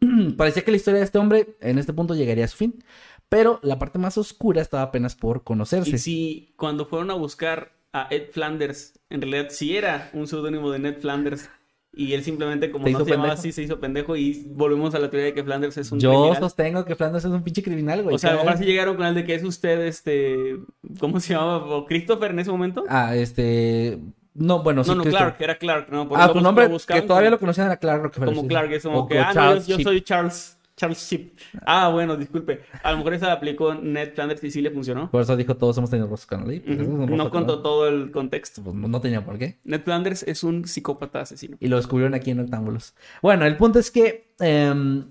Parecía 0.36 0.64
que 0.64 0.70
la 0.70 0.76
historia 0.76 0.98
de 0.98 1.04
este 1.04 1.18
hombre 1.18 1.56
en 1.60 1.78
este 1.78 1.92
punto 1.92 2.14
llegaría 2.14 2.44
a 2.44 2.48
su 2.48 2.56
fin, 2.56 2.82
pero 3.28 3.60
la 3.62 3.78
parte 3.78 3.98
más 3.98 4.18
oscura 4.18 4.62
estaba 4.62 4.84
apenas 4.84 5.14
por 5.14 5.44
conocerse. 5.44 5.96
Y 5.96 5.98
si 5.98 6.52
cuando 6.56 6.86
fueron 6.86 7.10
a 7.10 7.14
buscar 7.14 7.72
a 7.92 8.08
Ed 8.10 8.30
Flanders, 8.30 8.98
en 9.10 9.22
realidad 9.22 9.48
sí 9.50 9.76
era 9.76 10.10
un 10.12 10.26
seudónimo 10.26 10.70
de 10.70 10.78
Ned 10.78 10.98
Flanders. 11.00 11.50
Y 11.90 12.12
él 12.12 12.22
simplemente, 12.22 12.70
como 12.70 12.86
no 12.86 13.04
se 13.04 13.10
llamaba 13.10 13.32
así, 13.32 13.50
se 13.50 13.62
hizo 13.62 13.80
pendejo. 13.80 14.14
Y 14.14 14.46
volvemos 14.50 14.94
a 14.94 15.00
la 15.00 15.10
teoría 15.10 15.26
de 15.26 15.34
que 15.34 15.42
Flanders 15.42 15.78
es 15.78 15.90
un 15.90 15.98
Yo 15.98 16.10
criminal. 16.10 16.38
sostengo 16.38 16.84
que 16.84 16.94
Flanders 16.94 17.24
es 17.24 17.30
un 17.30 17.42
pinche 17.42 17.62
criminal, 17.62 18.02
güey. 18.02 18.14
O 18.14 18.18
sea, 18.18 18.34
a 18.34 18.36
mejor 18.36 18.58
sí 18.58 18.64
llegaron 18.66 18.94
con 18.94 19.06
el 19.06 19.14
de 19.14 19.24
que 19.24 19.34
es 19.34 19.42
usted, 19.42 19.80
este. 19.80 20.58
¿Cómo 21.00 21.18
se 21.18 21.32
llamaba? 21.32 21.56
¿O 21.64 21.86
Christopher 21.86 22.30
en 22.30 22.38
ese 22.40 22.50
momento? 22.52 22.84
Ah, 22.88 23.16
este... 23.16 23.98
No, 24.38 24.62
bueno, 24.62 24.84
sí. 24.84 24.90
no, 24.90 24.96
no, 24.96 25.04
Clark, 25.04 25.36
era 25.40 25.58
Clark, 25.58 25.88
¿no? 25.90 26.08
Por 26.08 26.18
Ah, 26.18 26.28
su 26.28 26.34
lo 26.34 26.40
nombre, 26.40 26.68
que 26.86 27.02
todavía 27.02 27.30
lo 27.30 27.38
conocían 27.38 27.66
era 27.66 27.76
Clark 27.76 28.02
Rockefeller. 28.04 28.34
Como. 28.34 28.48
Clark, 28.48 28.72
es 28.72 28.86
O 28.86 28.90
como 28.90 29.08
que, 29.08 29.18
ah, 29.18 29.28
no, 29.28 29.34
Charles 29.34 29.66
yo, 29.66 29.78
yo 29.78 29.84
soy 29.84 30.00
Charles. 30.02 30.58
Charles 30.78 30.98
Ship. 31.10 31.32
Ah, 31.66 31.88
bueno, 31.88 32.16
disculpe. 32.16 32.60
A 32.84 32.92
lo 32.92 32.98
mejor 32.98 33.14
esa 33.14 33.26
la 33.26 33.32
aplicó 33.34 33.74
Ned 33.74 34.14
Flanders 34.14 34.44
y 34.44 34.50
sí 34.52 34.62
le 34.62 34.70
funcionó. 34.70 35.10
Por 35.10 35.20
eso 35.20 35.36
dijo, 35.36 35.56
todos 35.56 35.76
hemos 35.76 35.90
tenido 35.90 36.06
rostros 36.06 36.38
con 36.38 36.44
Pues 36.44 36.78
rostro 36.78 37.06
No 37.08 37.30
con 37.30 37.30
contó 37.30 37.60
todo 37.60 37.88
el 37.88 38.12
contexto. 38.12 38.62
Pues 38.62 38.76
no 38.76 38.86
no 38.86 39.00
tenía 39.00 39.24
por 39.24 39.38
qué. 39.38 39.58
Ned 39.64 39.82
Flanders 39.82 40.22
es 40.22 40.44
un 40.44 40.66
psicópata 40.66 41.20
asesino. 41.22 41.56
Y 41.58 41.66
lo 41.66 41.76
descubrieron 41.76 42.14
aquí 42.14 42.30
en 42.30 42.40
Octámbulos. 42.40 42.94
Bueno, 43.20 43.44
el 43.44 43.56
punto 43.56 43.80
es 43.80 43.90
que, 43.90 44.32
em, 44.38 45.04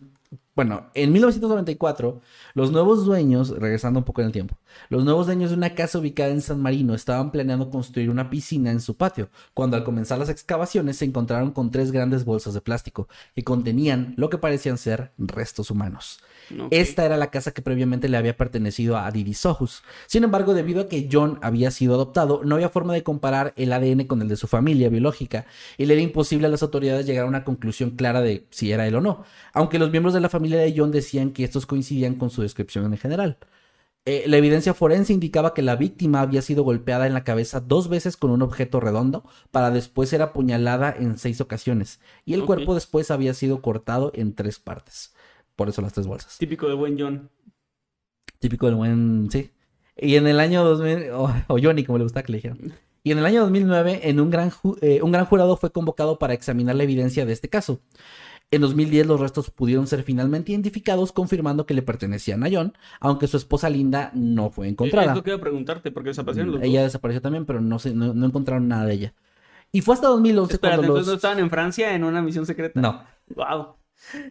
bueno, 0.58 0.90
en 0.96 1.12
1994, 1.12 2.20
los 2.56 2.72
nuevos 2.72 3.06
dueños, 3.06 3.52
regresando 3.52 4.00
un 4.00 4.06
poco 4.06 4.22
en 4.22 4.26
el 4.26 4.34
tiempo, 4.34 4.58
los 4.90 5.06
nuevos 5.06 5.28
dueños 5.28 5.52
de 5.52 5.56
una 5.56 5.76
casa 5.76 6.00
ubicada 6.00 6.32
en 6.32 6.42
San 6.42 6.60
Marino 6.60 6.96
estaban 6.96 7.32
planeando 7.32 7.70
construir 7.70 8.10
una 8.10 8.32
piscina 8.32 8.72
en 8.72 8.82
su 8.82 8.98
patio, 8.98 9.30
cuando 9.54 9.78
al 9.78 9.84
comenzar 9.84 10.18
las 10.18 10.30
excavaciones 10.30 10.98
se 10.98 11.06
encontraron 11.06 11.52
con 11.52 11.70
tres 11.70 11.92
grandes 11.92 12.26
bolsas 12.26 12.56
de 12.56 12.62
plástico 12.62 13.08
que 13.36 13.44
contenían 13.44 14.16
lo 14.18 14.32
que 14.32 14.40
parecían 14.40 14.80
ser 14.80 15.12
restos 15.20 15.70
humanos. 15.70 16.22
Esta 16.72 17.06
era 17.06 17.18
la 17.18 17.30
casa 17.30 17.52
que 17.52 17.62
previamente 17.62 18.10
le 18.10 18.18
había 18.18 18.36
pertenecido 18.36 18.98
a 18.98 19.12
Didi 19.12 19.36
Sohus. 19.36 19.84
Sin 20.08 20.24
embargo, 20.24 20.56
debido 20.56 20.82
a 20.82 20.88
que 20.88 21.08
John 21.12 21.38
había 21.44 21.70
sido 21.70 21.94
adoptado, 21.94 22.42
no 22.44 22.56
había 22.56 22.70
forma 22.70 22.94
de 22.94 23.04
comparar 23.04 23.54
el 23.58 23.74
ADN 23.74 24.06
con 24.06 24.24
el 24.24 24.28
de 24.28 24.38
su 24.38 24.48
familia 24.48 24.90
biológica 24.90 25.46
y 25.78 25.86
le 25.86 25.94
era 25.94 26.02
imposible 26.02 26.48
a 26.48 26.50
las 26.50 26.64
autoridades 26.64 27.06
llegar 27.06 27.26
a 27.26 27.30
una 27.30 27.44
conclusión 27.44 27.92
clara 27.92 28.22
de 28.22 28.48
si 28.50 28.72
era 28.72 28.88
él 28.88 28.96
o 28.96 29.02
no, 29.02 29.24
aunque 29.54 29.78
los 29.78 29.92
miembros 29.92 30.16
de 30.16 30.22
la 30.22 30.30
familia 30.30 30.47
de 30.56 30.74
John 30.76 30.92
decían 30.92 31.32
que 31.32 31.44
estos 31.44 31.66
coincidían 31.66 32.16
con 32.16 32.30
su 32.30 32.42
descripción 32.42 32.86
en 32.94 32.98
general. 32.98 33.38
Eh, 34.06 34.24
la 34.28 34.38
evidencia 34.38 34.74
forense 34.74 35.12
indicaba 35.12 35.54
que 35.54 35.62
la 35.62 35.76
víctima 35.76 36.22
había 36.22 36.42
sido 36.42 36.64
golpeada 36.64 37.08
en 37.08 37.14
la 37.14 37.26
cabeza 37.26 37.60
dos 37.60 37.90
veces 37.90 38.16
con 38.16 38.32
un 38.32 38.42
objeto 38.42 38.80
redondo 38.80 39.26
para 39.52 39.70
después 39.70 40.08
ser 40.08 40.22
apuñalada 40.22 40.96
en 40.98 41.18
seis 41.18 41.42
ocasiones 41.42 42.00
y 42.24 42.34
el 42.34 42.46
cuerpo 42.46 42.74
después 42.74 43.12
había 43.12 43.34
sido 43.34 43.62
cortado 43.62 44.14
en 44.16 44.34
tres 44.34 44.60
partes. 44.60 45.14
Por 45.58 45.68
eso 45.68 45.82
las 45.82 45.92
tres 45.92 46.08
bolsas. 46.08 46.38
Típico 46.38 46.70
de 46.70 46.76
buen 46.76 46.98
John. 46.98 47.30
Típico 48.40 48.68
del 48.68 48.76
buen, 48.76 49.30
sí. 49.32 49.52
Y 49.98 50.16
en 50.16 50.28
el 50.28 50.40
año 50.40 50.64
2000, 50.64 51.10
o, 51.12 51.24
o 51.48 51.58
Johnny, 51.62 51.84
como 51.84 51.98
le 51.98 52.04
gusta 52.06 52.24
que 52.24 52.32
le 52.32 52.38
dijeran. 52.38 52.74
Y 53.04 53.12
en 53.12 53.18
el 53.18 53.26
año 53.26 53.42
2009, 53.42 54.02
en 54.04 54.20
un 54.20 54.30
gran, 54.30 54.52
ju- 54.52 54.78
eh, 54.82 55.02
un 55.02 55.12
gran 55.12 55.26
jurado 55.26 55.58
fue 55.58 55.72
convocado 55.72 56.20
para 56.20 56.34
examinar 56.34 56.76
la 56.76 56.84
evidencia 56.84 57.26
de 57.26 57.34
este 57.34 57.50
caso. 57.50 57.82
En 58.50 58.62
2010 58.62 59.06
los 59.08 59.20
restos 59.20 59.50
pudieron 59.52 59.88
ser 59.88 60.04
finalmente 60.04 60.54
identificados, 60.54 61.12
confirmando 61.12 61.66
que 61.66 61.74
le 61.74 61.82
pertenecían 61.82 62.44
a 62.46 62.50
John, 62.52 62.74
aunque 63.02 63.28
su 63.28 63.36
esposa 63.36 63.70
Linda 63.70 64.10
no 64.14 64.50
fue 64.50 64.68
Es 64.68 64.72
encontrada. 64.72 65.14
iba 65.26 65.36
a 65.36 65.42
preguntarte, 65.42 65.92
porque 65.92 66.10
desaparecieron 66.10 66.54
los 66.54 66.64
Ella 66.64 66.80
dos. 66.82 66.88
desapareció 66.88 67.22
también, 67.22 67.46
pero 67.46 67.60
no, 67.60 67.78
se, 67.78 67.94
no, 67.94 68.14
no 68.14 68.26
encontraron 68.26 68.68
nada 68.70 68.86
de 68.86 68.94
ella. 68.94 69.14
Y 69.72 69.82
fue 69.82 69.96
hasta 69.96 70.08
2011 70.08 70.54
Espérate, 70.54 70.78
cuando 70.78 70.94
entonces 70.94 71.08
no 71.08 71.12
los... 71.14 71.18
estaban 71.18 71.40
en 71.40 71.50
Francia 71.50 71.94
en 71.94 72.04
una 72.06 72.22
misión 72.22 72.46
secreta. 72.46 72.80
No, 72.80 73.04
Wow. 73.36 73.76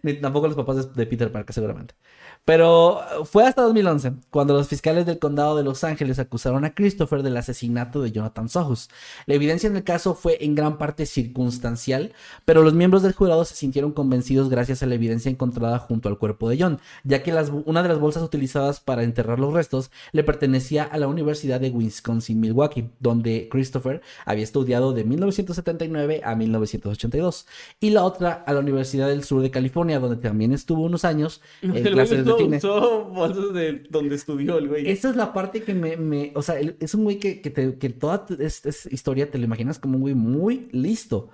Ni 0.02 0.14
tampoco 0.14 0.46
los 0.46 0.56
papás 0.56 0.76
de, 0.76 0.94
de 0.94 1.06
Peter 1.06 1.30
Parker, 1.30 1.52
seguramente. 1.52 1.94
Pero 2.47 3.01
uh, 3.20 3.24
fue 3.24 3.44
hasta 3.44 3.62
2011 3.62 4.12
cuando 4.30 4.55
los 4.55 4.68
fiscales 4.68 5.05
del 5.05 5.18
condado 5.18 5.57
de 5.57 5.64
Los 5.64 5.82
Ángeles 5.82 6.20
acusaron 6.20 6.64
a 6.64 6.74
Christopher 6.74 7.24
del 7.24 7.36
asesinato 7.36 8.01
de 8.01 8.12
Jonathan 8.12 8.49
Sohus. 8.49 8.88
La 9.26 9.34
evidencia 9.34 9.68
en 9.68 9.74
el 9.76 9.82
caso 9.82 10.14
fue 10.14 10.38
en 10.44 10.55
gran 10.55 10.78
parte 10.78 11.07
circunstancial, 11.07 12.12
pero 12.44 12.62
los 12.62 12.72
miembros 12.72 13.03
del 13.03 13.14
jurado 13.14 13.44
se 13.44 13.57
sintieron 13.57 13.90
convencidos 13.90 14.49
gracias 14.49 14.80
a 14.82 14.86
la 14.86 14.94
evidencia 14.94 15.28
encontrada 15.28 15.80
junto 15.80 16.09
al 16.09 16.18
cuerpo 16.18 16.49
de 16.49 16.57
John, 16.61 16.78
ya 17.03 17.24
que 17.24 17.32
las- 17.32 17.51
una 17.64 17.82
de 17.82 17.88
las 17.88 17.99
bolsas 17.99 18.22
utilizadas 18.22 18.78
para 18.78 19.03
enterrar 19.03 19.40
los 19.40 19.53
restos 19.53 19.90
le 20.12 20.22
pertenecía 20.22 20.84
a 20.84 20.99
la 20.99 21.09
Universidad 21.09 21.61
de 21.61 21.70
Wisconsin-Milwaukee, 21.70 22.90
donde 23.01 23.49
Christopher 23.51 24.03
había 24.24 24.44
estudiado 24.44 24.92
de 24.92 25.03
1979 25.03 26.20
a 26.24 26.36
1982, 26.36 27.47
y 27.80 27.90
la 27.90 28.05
otra 28.05 28.44
a 28.47 28.53
la 28.53 28.61
Universidad 28.61 29.09
del 29.09 29.24
Sur 29.24 29.42
de 29.42 29.51
California, 29.51 29.99
donde 29.99 30.16
también 30.16 30.53
estuvo 30.53 30.82
unos 30.84 31.05
años 31.05 31.40
en 31.61 31.82
clases 31.92 32.24
de 32.24 32.36
usó, 32.37 32.76
usó 32.78 33.05
bolsas 33.07 33.53
de 33.55 33.84
donde 33.91 34.14
estudió 34.14 34.59
el 34.59 34.68
güey. 34.68 34.89
Esa 34.91 35.11
es 35.11 35.16
la 35.16 35.32
parte 35.32 35.62
que 35.62 35.74
me, 35.74 35.97
me- 35.97 36.32
o 36.34 36.43
sea, 36.43 36.59
el- 36.61 36.76
es 36.80 36.95
un 36.95 37.05
güey 37.05 37.18
que, 37.18 37.41
que, 37.41 37.51
te- 37.51 37.78
que 37.78 37.89
toda 37.91 38.26
esta 38.39 38.70
historia 38.91 39.30
te 39.30 39.39
lo 39.39 39.45
imaginas 39.45 39.78
como 39.78 39.97
un 39.97 40.01
güey 40.03 40.14
muy 40.14 40.68
listo. 40.72 41.30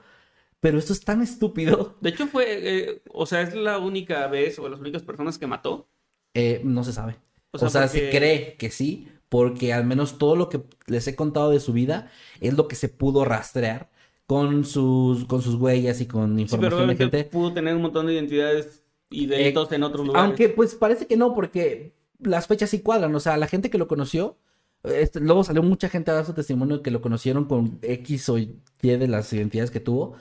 Pero 0.61 0.79
esto 0.79 0.93
es 0.93 1.01
tan 1.01 1.23
estúpido. 1.23 1.97
De 2.01 2.11
hecho, 2.11 2.27
fue, 2.29 2.45
eh, 2.49 3.03
o 3.13 3.27
sea, 3.27 3.43
es 3.43 3.55
la 3.55 3.79
única 3.79 4.27
vez 4.29 4.59
o 4.61 4.69
las 4.69 4.79
únicas 4.81 5.03
personas 5.03 5.37
que 5.39 5.47
mató. 5.49 5.89
Eh, 6.35 6.61
no 6.65 6.85
se 6.85 6.93
sabe. 6.93 7.17
O 7.51 7.65
O 7.67 7.69
sea, 7.69 7.89
se 7.89 8.11
cree 8.11 8.55
que 8.57 8.71
sí, 8.71 9.09
porque 9.29 9.73
al 9.73 9.85
menos 9.85 10.19
todo 10.19 10.37
lo 10.37 10.49
que 10.49 10.63
les 10.87 11.07
he 11.09 11.17
contado 11.17 11.51
de 11.51 11.59
su 11.61 11.73
vida 11.73 12.11
es 12.41 12.55
lo 12.57 12.69
que 12.69 12.77
se 12.77 12.89
pudo 12.89 13.25
rastrear 13.25 13.91
con 14.27 14.65
sus, 14.65 15.25
con 15.27 15.43
sus 15.43 15.57
huellas 15.57 16.01
y 16.01 16.07
con 16.07 16.39
Sí, 16.39 16.47
pero 16.49 16.79
información 16.79 16.89
de 16.89 16.97
gente. 16.97 17.25
pudo 17.25 17.53
tener 17.53 17.75
un 17.75 17.83
montón 17.83 18.07
de 18.07 18.15
identidades 18.15 18.82
y 19.13 19.27
delitos 19.27 19.71
en 19.73 19.83
otros 19.83 20.07
lugares. 20.07 20.27
Aunque 20.29 20.49
pues 20.49 20.75
parece 20.75 21.07
que 21.07 21.17
no, 21.17 21.35
porque 21.35 21.95
las 22.21 22.47
fechas 22.47 22.71
sí 22.71 22.81
cuadran. 22.81 23.15
O 23.15 23.21
sea, 23.21 23.37
la 23.37 23.47
gente 23.47 23.71
que 23.71 23.79
lo 23.79 23.89
conoció, 23.89 24.37
este, 24.85 25.21
luego 25.21 25.45
salió 25.45 25.63
mucha 25.63 25.89
gente 25.89 26.11
a 26.11 26.15
dar 26.15 26.25
su 26.27 26.33
testimonio 26.35 26.83
que 26.83 26.91
lo 26.91 27.01
conocieron 27.01 27.45
con 27.45 27.79
X 27.83 28.29
o 28.31 28.39
Y 28.39 28.59
de 28.83 29.07
las 29.07 29.33
identidades 29.33 29.71
que 29.71 29.79
tuvo. 29.79 30.15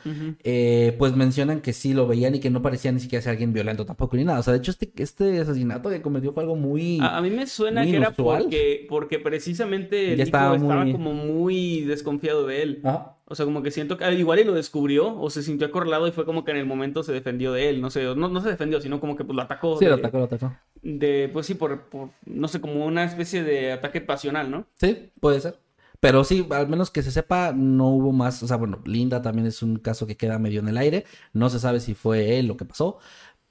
Eh, 0.44 0.96
pues 1.00 1.16
mencionan 1.16 1.62
que 1.62 1.74
sí 1.74 1.94
lo 1.96 2.06
veían 2.06 2.36
y 2.36 2.40
que 2.40 2.52
no 2.52 2.62
parecía 2.62 2.92
ni 2.92 3.00
siquiera 3.00 3.24
ser 3.24 3.32
alguien 3.32 3.54
violento 3.54 3.88
tampoco 3.88 4.16
ni 4.18 4.24
nada. 4.24 4.40
O 4.40 4.44
sea, 4.44 4.54
de 4.54 4.60
hecho, 4.60 4.70
este, 4.70 4.92
este 4.98 5.40
asesinato 5.40 5.90
que 5.90 6.04
cometió 6.04 6.32
fue 6.32 6.44
algo 6.44 6.56
muy. 6.56 7.00
A, 7.02 7.18
a 7.18 7.22
mí 7.24 7.32
me 7.32 7.48
suena 7.48 7.84
que 7.84 7.96
era 7.98 8.12
porque, 8.12 8.86
porque 8.88 9.18
precisamente 9.18 10.12
el 10.12 10.18
Ya 10.18 10.24
estaba 10.26 10.56
estaba, 10.56 10.84
muy- 10.84 10.92
como 10.92 11.14
muy 11.14 11.82
desconfiado 11.82 12.46
de 12.46 12.62
él. 12.62 12.82
Ajá. 12.84 13.18
O 13.32 13.36
sea, 13.36 13.46
como 13.46 13.64
que 13.64 13.72
siento 13.72 13.98
que 13.98 14.04
ah, 14.04 14.12
igual 14.12 14.40
y 14.40 14.44
lo 14.44 14.54
descubrió 14.54 15.18
o 15.18 15.30
se 15.30 15.42
sintió 15.42 15.66
acorralado 15.68 16.06
y 16.06 16.12
fue 16.12 16.26
como 16.26 16.44
que 16.44 16.52
en 16.52 16.58
el 16.58 16.66
momento 16.66 17.02
se 17.02 17.14
defendió 17.14 17.54
de 17.54 17.70
él. 17.70 17.80
No 17.80 17.90
sé, 17.90 18.04
no, 18.04 18.28
no 18.28 18.42
se 18.42 18.50
defendió, 18.50 18.82
sino 18.82 19.00
como 19.00 19.16
que 19.16 19.24
pues 19.24 19.36
lo 19.36 19.42
atacó. 19.42 19.78
Sí, 19.80 19.86
de, 19.86 19.92
lo 19.92 19.96
atacó, 19.98 20.18
lo 20.18 20.24
atacó. 20.26 20.54
de, 20.82 21.30
pues 21.32 21.46
sí, 21.46 21.54
por, 21.54 21.84
por, 21.84 22.10
no 22.26 22.50
sé, 22.50 22.60
como 22.60 22.86
una 22.86 23.06
especie 23.06 23.44
de 23.44 23.72
ataque 23.72 24.02
pasional, 24.02 24.52
¿no? 24.52 24.68
Sí, 24.80 25.12
puede 25.22 25.40
ser. 25.40 25.58
Pero 26.02 26.24
sí, 26.24 26.46
al 26.50 26.68
menos 26.68 26.92
que 26.92 27.04
se 27.04 27.12
sepa, 27.12 27.54
no 27.56 27.88
hubo 27.90 28.12
más. 28.12 28.42
O 28.44 28.48
sea, 28.48 28.58
bueno, 28.58 28.82
Linda 28.86 29.22
también 29.22 29.48
es 29.48 29.62
un 29.62 29.78
caso 29.78 30.08
que 30.08 30.18
queda 30.18 30.38
medio 30.40 30.60
en 30.60 30.68
el 30.68 30.78
aire. 30.78 31.06
No 31.32 31.50
se 31.50 31.60
sabe 31.60 31.80
si 31.80 31.94
fue 31.94 32.38
él 32.40 32.48
lo 32.48 32.58
que 32.58 32.66
pasó. 32.66 32.98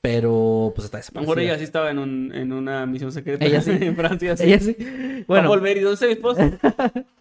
Pero 0.03 0.73
pues 0.75 0.87
está 0.87 0.99
A 0.99 1.01
lo 1.15 1.21
mejor 1.21 1.37
desaparecida. 1.37 1.43
ella 1.43 1.59
sí 1.59 1.65
estaba 1.65 1.91
en, 1.91 1.99
un, 1.99 2.35
en 2.35 2.53
una 2.53 2.87
misión 2.87 3.13
secreta 3.13 3.45
Ella 3.45 3.61
sí. 3.61 3.71
en 3.81 3.97
Francia. 3.97 4.37
Sí. 4.37 4.45
Ella 4.45 4.59
sí. 4.59 4.77
Va 5.31 5.41
a 5.41 5.45
Bueno, 5.45 5.49
volver 5.49 5.77
y 5.77 5.81
¿dónde 5.81 5.95
está 5.95 6.07
mi 6.07 6.13
esposa? 6.13 6.59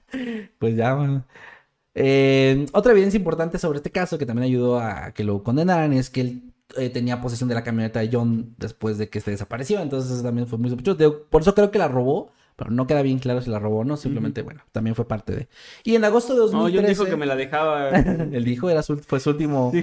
pues 0.60 0.76
ya, 0.76 0.94
bueno. 0.96 1.26
Eh, 2.02 2.66
otra 2.72 2.94
evidencia 2.94 3.18
importante 3.18 3.58
sobre 3.58 3.78
este 3.78 3.92
caso 3.92 4.18
que 4.18 4.26
también 4.26 4.46
ayudó 4.46 4.80
a 4.80 5.12
que 5.12 5.26
lo 5.26 5.44
condenaran 5.44 5.92
es 5.92 6.10
que 6.10 6.22
él 6.22 6.54
eh, 6.78 6.90
tenía 6.90 7.20
posesión 7.20 7.50
de 7.50 7.56
la 7.56 7.64
camioneta 7.64 8.00
de 8.00 8.10
John 8.10 8.56
después 8.58 8.98
de 8.98 9.10
que 9.10 9.20
se 9.20 9.32
desapareció. 9.32 9.82
Entonces 9.82 10.10
eso 10.12 10.24
también 10.24 10.48
fue 10.48 10.58
muy 10.58 10.70
sospechoso. 10.70 11.26
Por 11.30 11.42
eso 11.42 11.54
creo 11.54 11.72
que 11.72 11.78
la 11.78 11.90
robó, 11.90 12.32
pero 12.56 12.72
no 12.72 12.88
queda 12.88 13.02
bien 13.02 13.20
claro 13.20 13.42
si 13.42 13.50
la 13.50 13.60
robó 13.60 13.80
o 13.80 13.84
no. 13.84 13.98
Simplemente, 13.98 14.44
bueno, 14.44 14.62
también 14.72 14.96
fue 14.96 15.10
parte 15.10 15.36
de. 15.36 15.48
Y 15.84 15.96
en 15.96 16.06
agosto 16.06 16.34
de 16.34 16.40
No, 16.54 16.70
yo 16.70 16.82
2013... 16.82 16.90
dijo 16.90 17.06
que 17.06 17.18
me 17.18 17.26
la 17.26 17.36
dejaba. 17.36 17.90
Él 17.90 18.46
dijo, 18.46 18.70
era 18.70 18.82
su, 18.82 18.96
fue 18.98 19.20
su 19.20 19.32
último. 19.32 19.74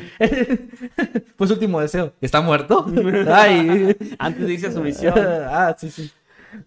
fue 1.36 1.46
su 1.46 1.52
último 1.52 1.82
deseo. 1.82 2.14
¿Está 2.22 2.40
muerto? 2.40 2.86
Ay. 3.30 3.94
Antes 4.18 4.46
de 4.46 4.54
irse 4.54 4.68
a 4.68 4.72
su 4.72 4.80
misión. 4.80 5.14
ah, 5.18 5.76
sí, 5.78 5.90
sí. 5.90 6.10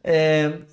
Eh, 0.04 0.64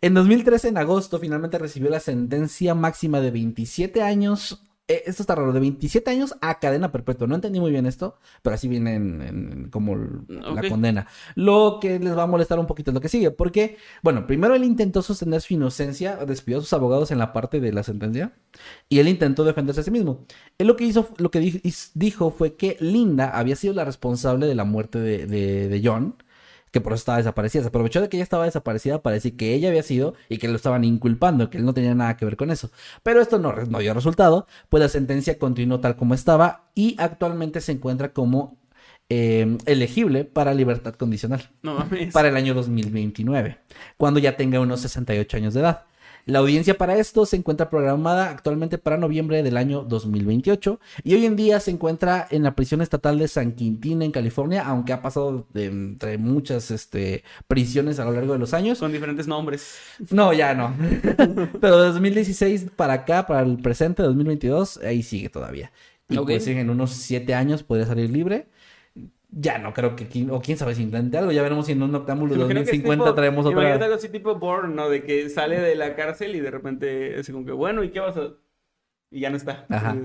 en 0.00 0.14
2013, 0.14 0.68
en 0.68 0.78
agosto, 0.78 1.18
finalmente 1.18 1.58
recibió 1.58 1.90
la 1.90 2.00
sentencia 2.00 2.74
máxima 2.74 3.20
de 3.20 3.30
27 3.30 4.02
años 4.02 4.60
eh, 4.86 5.02
esto 5.06 5.22
está 5.22 5.34
raro, 5.34 5.54
de 5.54 5.60
27 5.60 6.10
años 6.10 6.34
a 6.42 6.58
cadena 6.58 6.92
perpetua. 6.92 7.26
No 7.26 7.34
entendí 7.36 7.58
muy 7.58 7.70
bien 7.70 7.86
esto, 7.86 8.18
pero 8.42 8.52
así 8.54 8.68
viene 8.68 8.96
en, 8.96 9.22
en- 9.22 9.68
como 9.70 9.96
la 9.96 10.68
condena. 10.68 11.06
Lo 11.36 11.78
que 11.80 11.98
les 11.98 12.14
va 12.14 12.24
a 12.24 12.26
molestar 12.26 12.58
un 12.58 12.66
poquito 12.66 12.90
es 12.90 12.94
lo 12.94 13.00
que 13.00 13.08
sigue, 13.08 13.30
porque, 13.30 13.78
bueno, 14.02 14.26
primero 14.26 14.54
él 14.54 14.62
intentó 14.62 15.00
sostener 15.00 15.40
su 15.40 15.54
inocencia, 15.54 16.16
despidió 16.26 16.58
a 16.58 16.60
sus 16.60 16.74
abogados 16.74 17.10
en 17.10 17.16
la 17.16 17.32
parte 17.32 17.60
de 17.60 17.72
la 17.72 17.82
sentencia, 17.82 18.34
y 18.90 18.98
él 18.98 19.08
intentó 19.08 19.42
defenderse 19.44 19.80
a 19.80 19.84
sí 19.84 19.90
mismo. 19.90 20.26
Él 20.58 20.66
lo 20.66 20.76
que 20.76 20.84
hizo, 20.84 21.08
lo 21.16 21.30
que 21.30 21.62
dijo 21.94 22.30
fue 22.30 22.54
que 22.56 22.76
Linda 22.78 23.30
había 23.30 23.56
sido 23.56 23.72
la 23.72 23.86
responsable 23.86 24.44
de 24.46 24.54
la 24.54 24.64
muerte 24.64 24.98
de, 24.98 25.24
de- 25.26 25.68
de 25.68 25.80
John, 25.82 26.16
que 26.74 26.80
por 26.80 26.92
eso 26.92 27.02
estaba 27.02 27.18
desaparecida. 27.18 27.62
Se 27.62 27.68
aprovechó 27.68 28.00
de 28.00 28.08
que 28.08 28.16
ella 28.16 28.24
estaba 28.24 28.46
desaparecida 28.46 29.00
para 29.00 29.14
decir 29.14 29.36
que 29.36 29.54
ella 29.54 29.68
había 29.68 29.84
sido 29.84 30.14
y 30.28 30.38
que 30.38 30.48
lo 30.48 30.56
estaban 30.56 30.82
inculpando, 30.82 31.48
que 31.48 31.58
él 31.58 31.64
no 31.64 31.72
tenía 31.72 31.94
nada 31.94 32.16
que 32.16 32.24
ver 32.24 32.36
con 32.36 32.50
eso. 32.50 32.72
Pero 33.04 33.20
esto 33.22 33.38
no, 33.38 33.54
dio 33.78 33.94
resultado, 33.94 34.48
pues 34.68 34.82
la 34.82 34.88
sentencia 34.88 35.38
continuó 35.38 35.78
tal 35.78 35.94
como 35.94 36.14
estaba 36.14 36.64
y 36.74 36.96
actualmente 36.98 37.60
se 37.60 37.70
encuentra 37.70 38.12
como 38.12 38.58
eh, 39.08 39.56
elegible 39.66 40.24
para 40.24 40.52
libertad 40.52 40.94
condicional 40.94 41.48
No 41.62 41.74
mames. 41.78 42.12
para 42.12 42.28
el 42.28 42.36
año 42.36 42.54
2029, 42.54 43.58
cuando 43.96 44.18
ya 44.18 44.36
tenga 44.36 44.58
unos 44.58 44.80
68 44.80 45.36
años 45.36 45.54
de 45.54 45.60
edad. 45.60 45.84
La 46.26 46.38
audiencia 46.38 46.78
para 46.78 46.96
esto 46.96 47.26
se 47.26 47.36
encuentra 47.36 47.68
programada 47.68 48.30
actualmente 48.30 48.78
para 48.78 48.96
noviembre 48.96 49.42
del 49.42 49.58
año 49.58 49.82
2028 49.82 50.80
y 51.02 51.14
hoy 51.14 51.26
en 51.26 51.36
día 51.36 51.60
se 51.60 51.70
encuentra 51.70 52.26
en 52.30 52.42
la 52.42 52.54
prisión 52.54 52.80
estatal 52.80 53.18
de 53.18 53.28
San 53.28 53.52
Quintín 53.52 54.00
en 54.00 54.10
California, 54.10 54.64
aunque 54.66 54.94
ha 54.94 55.02
pasado 55.02 55.46
de 55.52 55.66
entre 55.66 56.16
muchas 56.16 56.70
este, 56.70 57.24
prisiones 57.46 58.00
a 58.00 58.06
lo 58.06 58.12
largo 58.12 58.32
de 58.32 58.38
los 58.38 58.54
años. 58.54 58.78
Con 58.78 58.92
diferentes 58.92 59.28
nombres. 59.28 59.76
No, 60.10 60.32
ya 60.32 60.54
no. 60.54 60.74
Pero 61.60 61.82
de 61.82 61.88
2016 61.88 62.68
para 62.74 62.94
acá, 62.94 63.26
para 63.26 63.42
el 63.42 63.58
presente, 63.58 64.02
2022, 64.02 64.78
ahí 64.78 65.02
sigue 65.02 65.28
todavía. 65.28 65.72
Y 66.08 66.16
pues 66.16 66.46
en 66.46 66.70
unos 66.70 66.92
siete 66.92 67.34
años 67.34 67.62
podría 67.62 67.86
salir 67.86 68.08
libre. 68.08 68.46
Ya 69.36 69.58
no 69.58 69.72
creo 69.72 69.96
que, 69.96 70.06
o 70.30 70.40
quién 70.40 70.56
sabe 70.56 70.74
si 70.76 70.82
intente 70.82 71.18
algo. 71.18 71.32
Ya 71.32 71.42
veremos 71.42 71.66
si 71.66 71.72
en 71.72 71.82
un 71.82 71.94
octámbulo 71.94 72.34
es 72.34 72.38
2050 72.38 73.04
tipo- 73.04 73.14
traemos 73.14 73.44
Imagínate 73.46 73.74
otra. 73.74 73.84
algo 73.86 73.96
así 73.96 74.08
tipo 74.08 74.36
Bourne, 74.36 74.74
¿no? 74.74 74.88
De 74.88 75.02
que 75.02 75.28
sale 75.28 75.58
de 75.60 75.74
la 75.74 75.96
cárcel 75.96 76.36
y 76.36 76.40
de 76.40 76.50
repente 76.52 77.18
es 77.18 77.28
como 77.30 77.44
que, 77.44 77.52
bueno, 77.52 77.82
¿y 77.82 77.90
qué 77.90 77.98
vas 78.00 78.16
a...? 78.16 78.34
Y 79.10 79.20
ya 79.20 79.30
no 79.30 79.36
está. 79.36 79.66
Ajá. 79.68 79.96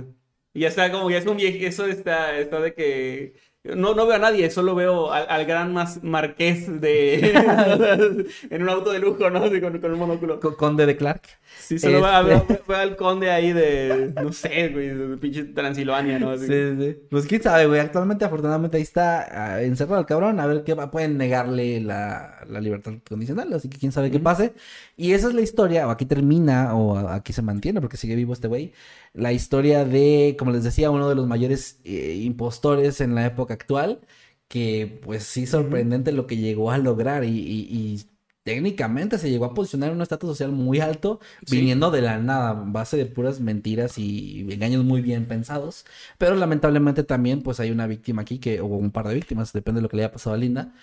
Y 0.53 0.61
ya 0.61 0.67
está 0.69 0.91
como, 0.91 1.11
ya 1.11 1.19
es 1.19 1.27
un 1.27 1.37
viejo, 1.37 1.57
eso 1.65 1.85
está, 1.85 2.37
está 2.39 2.59
de 2.59 2.73
que... 2.73 3.33
No, 3.61 3.93
no 3.93 4.05
veo 4.07 4.15
a 4.15 4.19
nadie, 4.19 4.49
solo 4.49 4.73
veo 4.73 5.11
al, 5.11 5.25
al 5.29 5.45
gran 5.45 5.73
mas- 5.73 6.01
marqués 6.01 6.79
de... 6.79 7.33
en 8.49 8.61
un 8.63 8.69
auto 8.69 8.91
de 8.91 8.99
lujo, 8.99 9.29
¿no? 9.29 9.39
Así 9.43 9.59
con, 9.59 9.77
con 9.79 9.91
un 9.91 9.99
monóculo. 9.99 10.39
Co- 10.39 10.55
Conde 10.55 10.85
de 10.85 10.95
Clark. 10.95 11.23
Sí, 11.59 11.77
solo 11.77 11.97
Este- 11.97 12.23
veo- 12.53 12.59
veo 12.67 12.77
al 12.77 12.95
conde 12.95 13.31
ahí 13.31 13.51
de, 13.51 14.13
no 14.15 14.31
sé, 14.31 14.69
güey, 14.69 14.87
de 14.89 15.17
pinche 15.17 15.43
Transilvania, 15.43 16.19
¿no? 16.19 16.29
Así. 16.31 16.47
Sí, 16.47 16.53
sí. 16.79 16.97
Pues 17.09 17.25
quién 17.25 17.41
sabe, 17.43 17.65
güey. 17.65 17.81
Actualmente, 17.81 18.23
afortunadamente, 18.23 18.77
ahí 18.77 18.83
está 18.83 19.55
ah, 19.55 19.61
encerrado 19.61 19.99
el 19.99 20.05
cabrón. 20.05 20.39
A 20.39 20.47
ver 20.47 20.63
qué 20.63 20.73
va. 20.73 20.89
Pueden 20.89 21.17
negarle 21.17 21.81
la, 21.81 22.37
la 22.47 22.61
libertad 22.61 22.93
condicional. 23.07 23.51
Así 23.53 23.67
que 23.69 23.77
quién 23.77 23.91
sabe 23.91 24.09
qué 24.09 24.19
pase. 24.19 24.53
Y 24.95 25.11
esa 25.11 25.27
es 25.27 25.33
la 25.33 25.41
historia. 25.41 25.85
O 25.87 25.89
aquí 25.91 26.05
termina, 26.05 26.75
o 26.75 26.97
aquí 27.09 27.33
se 27.33 27.41
mantiene, 27.41 27.81
porque 27.81 27.97
sigue 27.97 28.15
vivo 28.15 28.31
este 28.31 28.47
güey. 28.47 28.71
La 29.13 29.33
historia 29.33 29.85
de, 29.85 30.35
como 30.39 30.51
les 30.51 30.63
decía, 30.63 30.91
uno 30.91 31.09
de 31.09 31.15
los 31.15 31.27
mayores 31.27 31.79
eh, 31.83 32.19
impostores 32.23 33.01
en 33.01 33.15
la 33.15 33.25
época 33.25 33.48
actual. 33.53 33.99
Que, 34.47 34.99
pues 35.03 35.23
sí, 35.23 35.45
sorprendente 35.45 36.11
lo 36.11 36.25
que 36.27 36.37
llegó 36.37 36.71
a 36.71 36.77
lograr. 36.79 37.23
Y, 37.23 37.29
y- 37.29 37.67
y 37.71 38.01
técnicamente 38.43 39.19
se 39.19 39.29
llegó 39.29 39.45
a 39.45 39.53
posicionar 39.53 39.89
en 39.89 39.97
un 39.97 40.01
estatus 40.01 40.29
social 40.29 40.51
muy 40.51 40.79
alto, 40.79 41.19
Sí. 41.45 41.57
viniendo 41.57 41.91
de 41.91 42.01
la 42.01 42.17
nada, 42.17 42.53
base 42.53 42.97
de 42.97 43.05
puras 43.05 43.39
mentiras 43.39 43.97
y 43.99 44.47
engaños 44.51 44.83
muy 44.83 45.01
bien 45.01 45.27
pensados. 45.27 45.85
Pero 46.17 46.35
lamentablemente 46.35 47.03
también, 47.03 47.43
pues 47.43 47.59
hay 47.59 47.69
una 47.69 47.85
víctima 47.85 48.23
aquí 48.23 48.39
que, 48.39 48.59
o 48.61 48.65
un 48.65 48.89
par 48.91 49.07
de 49.07 49.13
víctimas, 49.15 49.53
depende 49.53 49.79
de 49.79 49.83
lo 49.83 49.89
que 49.89 49.97
le 49.97 50.03
haya 50.03 50.11
pasado 50.11 50.35
a 50.35 50.39
Linda. 50.39 50.73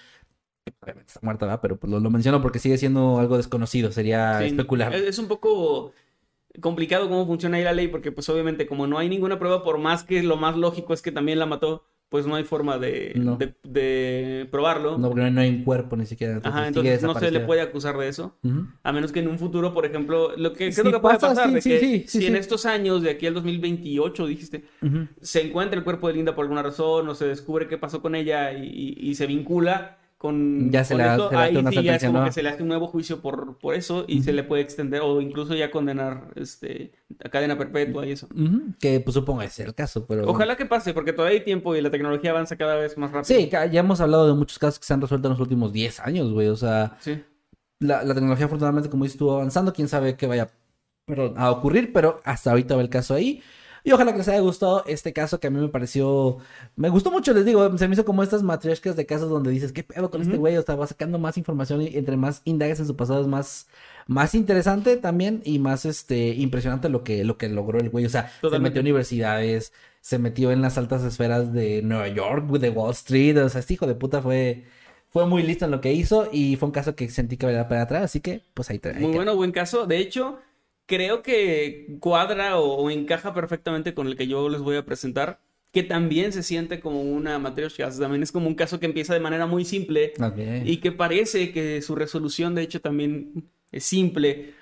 Obviamente 0.80 1.08
está 1.08 1.20
muerta, 1.22 1.46
¿verdad? 1.46 1.60
Pero 1.62 1.76
pues, 1.76 1.90
lo, 1.90 1.98
lo 2.00 2.10
menciono 2.10 2.42
porque 2.42 2.58
sigue 2.60 2.78
siendo 2.78 3.18
algo 3.18 3.36
desconocido, 3.36 3.90
sería 3.92 4.38
Sí, 4.40 4.46
especular. 4.46 4.94
Es, 4.94 5.02
es 5.02 5.18
un 5.18 5.26
poco 5.28 5.92
complicado 6.60 7.08
cómo 7.08 7.26
funciona 7.26 7.56
ahí 7.58 7.64
la 7.64 7.72
ley, 7.72 7.88
porque 7.88 8.12
pues 8.12 8.28
obviamente 8.28 8.66
como 8.66 8.86
no 8.86 8.98
hay 8.98 9.08
ninguna 9.08 9.38
prueba, 9.38 9.62
por 9.64 9.78
más 9.78 10.04
que 10.04 10.22
lo 10.22 10.36
más 10.36 10.56
lógico 10.56 10.94
es 10.94 11.02
que 11.02 11.12
también 11.12 11.38
la 11.38 11.46
mató, 11.46 11.84
pues 12.08 12.24
no 12.26 12.36
hay 12.36 12.44
forma 12.44 12.78
de, 12.78 13.12
No. 13.16 13.36
de, 13.36 13.54
de 13.64 14.46
probarlo. 14.50 14.96
No, 14.96 15.08
porque 15.08 15.28
no 15.30 15.40
hay 15.40 15.50
un 15.50 15.64
cuerpo 15.64 15.96
ni 15.96 16.06
siquiera. 16.06 16.34
entonces 16.34 16.56
Ajá, 16.56 16.68
entonces 16.68 17.02
no 17.02 17.14
se 17.18 17.30
le 17.30 17.40
puede 17.40 17.60
acusar 17.60 17.98
de 17.98 18.08
eso. 18.08 18.38
A 18.82 18.92
menos 18.92 19.10
que 19.12 19.20
en 19.20 19.28
un 19.28 19.38
futuro, 19.38 19.74
por 19.74 19.84
ejemplo, 19.86 20.36
lo 20.36 20.52
que, 20.52 20.66
¿qué 20.66 20.72
Sí 20.72 20.80
es 20.80 20.84
lo 20.84 20.92
que 20.92 21.00
puede 21.00 21.16
pasa, 21.16 21.28
pasar? 21.28 21.48
sí, 21.48 21.54
De 21.54 21.60
sí, 21.80 22.02
que 22.02 22.08
si 22.08 22.26
en 22.26 22.36
estos 22.36 22.64
años, 22.64 23.02
de 23.02 23.10
aquí 23.10 23.26
al 23.26 23.34
2028, 23.34 24.26
dijiste, 24.26 24.64
Ujú. 24.82 25.08
se 25.20 25.42
encuentra 25.42 25.78
el 25.78 25.84
cuerpo 25.84 26.06
de 26.08 26.14
Linda 26.14 26.34
por 26.34 26.44
alguna 26.44 26.62
razón, 26.62 27.08
o 27.08 27.14
se 27.14 27.26
descubre 27.26 27.66
qué 27.66 27.76
pasó 27.78 28.00
con 28.00 28.14
ella 28.14 28.52
y, 28.52 28.66
y- 28.66 29.10
y 29.10 29.14
se 29.16 29.26
vincula 29.26 29.98
con, 30.18 30.70
Ya 30.70 30.82
se 30.84 30.94
con 30.94 31.02
le 31.02 31.10
esto, 31.10 31.28
se 31.28 31.34
le 31.34 31.40
hace 31.40 31.48
ahí 31.50 31.56
una 31.56 31.70
sí 31.70 31.82
ya 31.82 31.94
es 31.96 32.04
como 32.04 32.24
que 32.24 32.32
se 32.32 32.42
le 32.42 32.48
hace 32.48 32.62
un 32.62 32.68
nuevo 32.68 32.86
juicio 32.86 33.20
por, 33.20 33.58
por 33.58 33.74
eso 33.74 34.04
y 34.08 34.22
se 34.22 34.32
le 34.32 34.44
puede 34.44 34.62
extender 34.62 35.02
o 35.02 35.20
incluso 35.20 35.54
ya 35.54 35.70
condenar 35.70 36.30
este, 36.36 36.92
a 37.22 37.28
cadena 37.28 37.58
perpetua 37.58 38.06
y 38.06 38.12
eso. 38.12 38.26
Ujú, 38.34 38.72
Que 38.80 39.00
pues 39.00 39.14
supongo 39.14 39.40
que 39.40 39.48
sea 39.50 39.66
el 39.66 39.74
caso, 39.74 40.06
pero... 40.06 40.26
Ojalá 40.28 40.56
que 40.56 40.64
pase, 40.66 40.94
porque 40.94 41.12
todavía 41.12 41.38
hay 41.38 41.44
tiempo 41.44 41.76
y 41.76 41.80
la 41.82 41.90
tecnología 41.90 42.30
avanza 42.30 42.56
cada 42.56 42.76
vez 42.76 42.96
más 42.96 43.12
rápido. 43.12 43.38
Sí, 43.38 43.48
ya 43.50 43.64
hemos 43.80 44.00
hablado 44.00 44.26
de 44.26 44.34
muchos 44.34 44.58
casos 44.58 44.78
que 44.78 44.86
se 44.86 44.94
han 44.94 45.00
resuelto 45.02 45.28
en 45.28 45.32
los 45.32 45.40
últimos 45.40 45.72
10 45.72 46.00
años, 46.00 46.32
güey. 46.32 46.48
O 46.48 46.56
sea, 46.56 46.96
Sí. 47.00 47.22
la, 47.80 48.02
la 48.02 48.14
tecnología 48.14 48.46
afortunadamente, 48.46 48.88
como 48.88 49.04
dices, 49.04 49.16
estuvo 49.16 49.34
avanzando. 49.34 49.72
Quién 49.74 49.88
sabe 49.88 50.16
qué 50.16 50.26
vaya 50.26 50.50
a 51.36 51.50
ocurrir, 51.52 51.92
pero 51.92 52.20
hasta 52.24 52.50
ahorita 52.50 52.74
va 52.74 52.82
el 52.82 52.88
caso 52.88 53.14
ahí. 53.14 53.42
Y 53.86 53.92
ojalá 53.92 54.12
que 54.12 54.18
les 54.18 54.28
haya 54.28 54.40
gustado 54.40 54.84
este 54.86 55.12
caso 55.12 55.38
que 55.40 55.46
a 55.46 55.50
mí 55.50 55.60
me 55.60 55.68
pareció... 55.68 56.38
Me 56.74 56.88
gustó 56.88 57.10
mucho, 57.10 57.32
les 57.32 57.44
digo, 57.44 57.78
se 57.78 57.86
me 57.88 57.94
hizo 57.94 58.04
como 58.04 58.22
estas 58.22 58.42
matrioscas 58.42 58.96
de 58.96 59.06
casos 59.06 59.30
donde 59.30 59.50
dices, 59.50 59.72
¿qué 59.72 59.84
pedo 59.84 60.10
con 60.10 60.20
este 60.22 60.36
güey? 60.36 60.56
O 60.56 60.62
sea, 60.62 60.74
va 60.74 60.86
sacando 60.86 61.18
más 61.18 61.38
información 61.38 61.80
y 61.82 61.96
entre 61.96 62.16
más 62.16 62.42
indagas 62.44 62.80
en 62.80 62.86
su 62.86 62.96
pasado 62.96 63.20
es 63.22 63.26
más... 63.28 63.68
Más 64.08 64.36
interesante 64.36 64.96
también 64.96 65.42
y 65.44 65.58
más 65.58 65.84
este 65.84 66.28
impresionante 66.28 66.88
lo 66.88 67.02
que, 67.02 67.24
lo 67.24 67.38
que 67.38 67.48
logró 67.48 67.80
el 67.80 67.90
güey. 67.90 68.06
O 68.06 68.08
sea, 68.08 68.30
se 68.40 68.58
metió 68.60 68.80
a 68.80 68.82
universidades, 68.82 69.72
se 70.00 70.18
metió 70.20 70.52
en 70.52 70.62
las 70.62 70.78
altas 70.78 71.02
esferas 71.02 71.52
de 71.52 71.82
Nueva 71.82 72.06
York, 72.06 72.46
de 72.46 72.70
Wall 72.70 72.92
Street. 72.92 73.36
O 73.38 73.48
sea, 73.48 73.58
este 73.58 73.74
hijo 73.74 73.84
de 73.88 73.96
puta 73.96 74.22
fue, 74.22 74.62
fue 75.08 75.26
muy 75.26 75.42
listo 75.42 75.64
en 75.64 75.72
lo 75.72 75.80
que 75.80 75.92
hizo 75.92 76.28
y 76.32 76.54
fue 76.54 76.66
un 76.68 76.72
caso 76.72 76.94
que 76.94 77.08
sentí 77.08 77.36
que 77.36 77.46
valía 77.46 77.66
pena 77.66 77.82
atrás. 77.82 78.04
Así 78.04 78.20
que, 78.20 78.42
pues 78.54 78.70
ahí, 78.70 78.78
tra- 78.78 78.94
ahí 78.94 79.00
Muy 79.02 79.10
queda. 79.10 79.16
bueno, 79.16 79.34
buen 79.34 79.50
caso. 79.50 79.86
De 79.88 79.98
hecho, 79.98 80.38
creo 80.86 81.22
que 81.22 81.96
cuadra 82.00 82.58
o, 82.58 82.76
o 82.76 82.90
encaja 82.90 83.34
perfectamente 83.34 83.94
con 83.94 84.06
el 84.06 84.16
que 84.16 84.26
yo 84.26 84.48
les 84.48 84.60
voy 84.60 84.76
a 84.76 84.84
presentar, 84.84 85.40
que 85.72 85.82
también 85.82 86.32
se 86.32 86.42
siente 86.42 86.80
como 86.80 87.02
una 87.02 87.38
matrioshka. 87.38 87.90
También 87.90 88.22
es 88.22 88.32
como 88.32 88.48
un 88.48 88.54
caso 88.54 88.80
que 88.80 88.86
empieza 88.86 89.12
de 89.12 89.20
manera 89.20 89.46
muy 89.46 89.64
simple 89.64 90.14
y 90.64 90.78
que 90.78 90.90
parece 90.92 91.52
que 91.52 91.82
su 91.82 91.94
resolución, 91.94 92.54
de 92.54 92.62
hecho, 92.62 92.80
también 92.80 93.50
es 93.72 93.84
simple. 93.84 94.54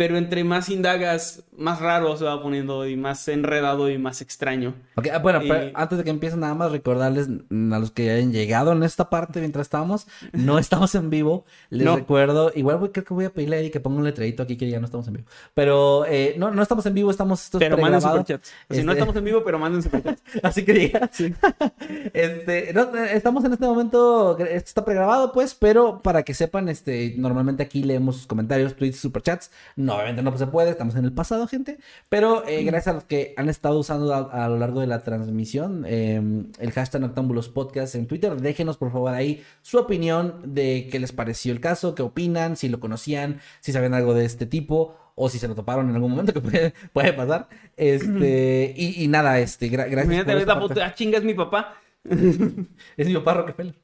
Pero 0.00 0.16
entre 0.16 0.44
más 0.44 0.70
indagas, 0.70 1.42
más 1.58 1.78
raro 1.78 2.16
se 2.16 2.24
va 2.24 2.42
poniendo 2.42 2.88
y 2.88 2.96
más 2.96 3.28
enredado 3.28 3.90
y 3.90 3.98
más 3.98 4.22
extraño. 4.22 4.72
Ok, 4.96 5.08
ah, 5.12 5.18
bueno, 5.18 5.40
antes 5.74 5.98
de 5.98 6.04
que 6.04 6.08
empiecen, 6.08 6.40
nada 6.40 6.54
más 6.54 6.72
recordarles 6.72 7.28
a 7.28 7.78
los 7.78 7.90
que 7.90 8.10
hayan 8.10 8.32
llegado 8.32 8.72
en 8.72 8.82
esta 8.82 9.10
parte 9.10 9.40
mientras 9.40 9.66
estamos, 9.66 10.06
no 10.32 10.58
estamos 10.58 10.94
en 10.94 11.10
vivo. 11.10 11.44
Les 11.68 11.84
No. 11.84 11.96
recuerdo, 11.96 12.50
igual 12.54 12.78
voy- 12.78 12.88
creo 12.92 13.04
que 13.04 13.12
voy 13.12 13.26
a 13.26 13.30
pedirle 13.34 13.56
a 13.56 13.58
Eddie 13.60 13.70
que 13.70 13.78
ponga 13.80 13.98
un 13.98 14.04
letrerito 14.04 14.42
aquí 14.42 14.56
que 14.56 14.70
ya 14.70 14.78
no 14.80 14.86
estamos 14.86 15.06
en 15.08 15.12
vivo. 15.12 15.26
Pero 15.52 16.06
eh, 16.06 16.34
no, 16.38 16.50
no 16.50 16.62
estamos 16.62 16.86
en 16.86 16.94
vivo, 16.94 17.10
estamos 17.10 17.44
esto 17.44 17.58
es 17.58 17.64
Pero 17.64 17.76
manden 17.76 18.00
superchats. 18.00 18.48
Si 18.70 18.76
no 18.82 18.92
Este- 18.92 18.92
estamos 18.92 19.16
en 19.16 19.24
vivo, 19.26 19.42
pero 19.44 19.58
manden 19.58 19.82
superchats. 19.82 20.22
Así 20.42 20.64
que 20.64 20.72
diga. 20.72 21.10
este, 22.14 22.72
no, 22.72 22.94
estamos 23.04 23.44
en 23.44 23.52
este 23.52 23.66
momento, 23.66 24.38
esto 24.38 24.54
está 24.66 24.82
pregrabado, 24.86 25.30
pues, 25.32 25.54
pero 25.54 26.00
para 26.00 26.22
que 26.22 26.32
sepan, 26.32 26.70
este, 26.70 27.14
normalmente 27.18 27.62
aquí 27.62 27.82
leemos 27.82 28.26
comentarios, 28.26 28.74
tweets, 28.76 28.98
superchats. 28.98 29.50
No, 29.76 29.89
obviamente 29.94 30.22
no 30.22 30.36
se 30.36 30.46
puede, 30.46 30.70
estamos 30.70 30.94
en 30.96 31.04
el 31.04 31.12
pasado, 31.12 31.46
gente. 31.46 31.78
Pero 32.08 32.46
eh, 32.46 32.64
gracias 32.64 32.88
a 32.88 32.92
los 32.94 33.04
que 33.04 33.34
han 33.36 33.48
estado 33.48 33.78
usando 33.78 34.14
a, 34.14 34.44
a 34.44 34.48
lo 34.48 34.58
largo 34.58 34.80
de 34.80 34.86
la 34.86 35.02
transmisión 35.02 35.84
eh, 35.86 36.20
el 36.58 36.72
hashtag 36.72 37.00
Noctámbulos 37.00 37.48
Podcast 37.48 37.94
en 37.94 38.06
Twitter, 38.06 38.34
déjenos 38.40 38.76
por 38.76 38.92
favor 38.92 39.12
ahí 39.14 39.42
su 39.62 39.78
opinión 39.78 40.40
de 40.54 40.88
qué 40.90 40.98
les 40.98 41.12
pareció 41.12 41.52
el 41.52 41.60
caso, 41.60 41.94
qué 41.94 42.02
opinan, 42.02 42.56
si 42.56 42.68
lo 42.68 42.80
conocían, 42.80 43.40
si 43.60 43.72
sabían 43.72 43.94
algo 43.94 44.14
de 44.14 44.24
este 44.24 44.46
tipo 44.46 44.96
o 45.14 45.28
si 45.28 45.38
se 45.38 45.48
lo 45.48 45.54
toparon 45.54 45.88
en 45.90 45.94
algún 45.96 46.12
momento, 46.12 46.32
que 46.32 46.40
puede, 46.40 46.72
puede 46.94 47.12
pasar. 47.12 47.48
Este, 47.76 48.72
y, 48.76 49.02
y 49.04 49.08
nada, 49.08 49.38
este, 49.40 49.66
gra- 49.68 49.88
gracias. 49.90 50.04
Imagínate 50.04 50.32
por 50.32 50.40
esta 50.40 50.56
foto, 50.60 50.80
ah, 50.82 50.94
chinga, 50.94 51.18
es 51.18 51.24
mi 51.24 51.34
papá. 51.34 51.74
Es 52.96 53.06
mi 53.06 53.14
papá 53.14 53.34
Rockefeller. 53.34 53.74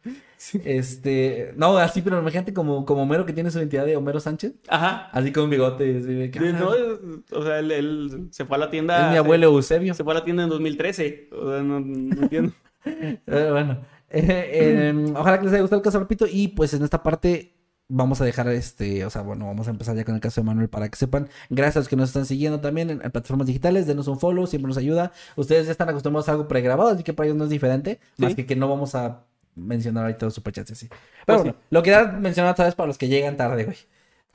Este, 0.65 1.53
no, 1.57 1.77
así, 1.79 2.03
pero 2.03 2.19
imagínate 2.21 2.53
como, 2.53 2.85
como 2.85 3.03
Homero 3.03 3.27
que 3.27 3.33
tiene 3.33 3.51
su 3.51 3.59
identidad 3.59 3.87
de 3.87 3.97
Homero 3.97 4.21
Sánchez. 4.21 4.55
Ajá. 4.69 5.09
Así 5.13 5.33
con 5.33 5.51
bigote. 5.51 5.99
así 5.99 6.15
de 6.15 6.31
que, 6.31 6.39
De- 6.41 6.53
no, 6.53 6.71
o 7.33 7.43
sea, 7.43 7.59
él, 7.59 7.71
él 7.73 8.29
se 8.31 8.45
fue 8.45 8.57
a 8.57 8.61
la 8.61 8.71
tienda. 8.71 9.07
es 9.07 9.13
mi 9.13 9.17
abuelo 9.19 9.47
Eusebio. 9.47 9.95
Se 9.95 10.05
fue 10.05 10.13
a 10.13 10.19
la 10.19 10.25
tienda 10.25 10.45
en 10.45 10.49
2013. 10.51 11.31
O 11.33 11.51
sea, 11.51 11.63
no, 11.63 11.81
no 11.81 12.23
entiendo. 12.23 12.53
Eh, 12.87 13.49
bueno, 13.51 13.81
eh, 14.11 14.51
eh, 14.53 15.13
ojalá 15.17 15.39
que 15.41 15.45
les 15.47 15.53
haya 15.55 15.63
gustado 15.63 15.81
el 15.81 15.85
caso, 15.85 15.99
repito. 15.99 16.25
Y 16.31 16.49
pues 16.49 16.73
en 16.73 16.85
esta 16.85 17.03
parte, 17.03 17.56
Vamos 17.89 18.21
a 18.21 18.25
dejar 18.25 18.49
este, 18.49 19.05
o 19.05 19.11
sea, 19.11 19.23
bueno, 19.23 19.47
vamos 19.47 19.69
a 19.69 19.71
empezar 19.71 19.95
ya 19.95 20.05
con 20.05 20.17
el 20.17 20.21
caso 20.21 20.41
de 20.41 20.45
Manuel 20.45 20.69
para 20.69 20.89
que 20.89 20.97
sepan. 20.97 21.29
Gracias 21.51 21.77
a 21.77 21.79
los 21.81 21.89
que 21.89 21.95
nos 21.95 22.09
están 22.09 22.27
siguiendo 22.27 22.61
también 22.61 22.91
en, 22.91 23.01
en 23.05 23.11
plataformas 23.13 23.47
digitales, 23.47 23.87
denos 23.87 24.09
un 24.09 24.19
follow, 24.19 24.47
siempre 24.49 24.67
nos 24.69 24.77
ayuda. 24.77 25.13
Ustedes 25.37 25.67
ya 25.67 25.73
están 25.73 25.89
acostumbrados 25.89 26.29
a 26.29 26.33
algo 26.33 26.49
pregrabado, 26.49 26.91
así 26.91 27.05
que 27.05 27.13
para 27.15 27.29
ellos 27.29 27.37
no 27.39 27.45
es 27.45 27.51
diferente, 27.51 28.01
más 28.19 28.31
Sí. 28.31 28.37
que 28.37 28.47
que 28.47 28.57
no 28.57 28.69
vamos 28.69 28.97
a 28.97 29.23
mencionar 29.55 30.05
ahorita 30.05 30.27
los 30.27 30.35
superchats 30.35 30.73
así. 30.73 30.89
Pero 30.89 30.99
Pues 31.27 31.39
bueno, 31.43 31.55
lo 31.71 31.83
quería 31.85 32.05
mencionar 32.07 32.53
otra 32.53 32.65
vez 32.65 32.75
para 32.75 32.89
los 32.89 32.99
que 32.99 33.07
llegan 33.09 33.37
tarde, 33.37 33.65
güey. 33.65 33.77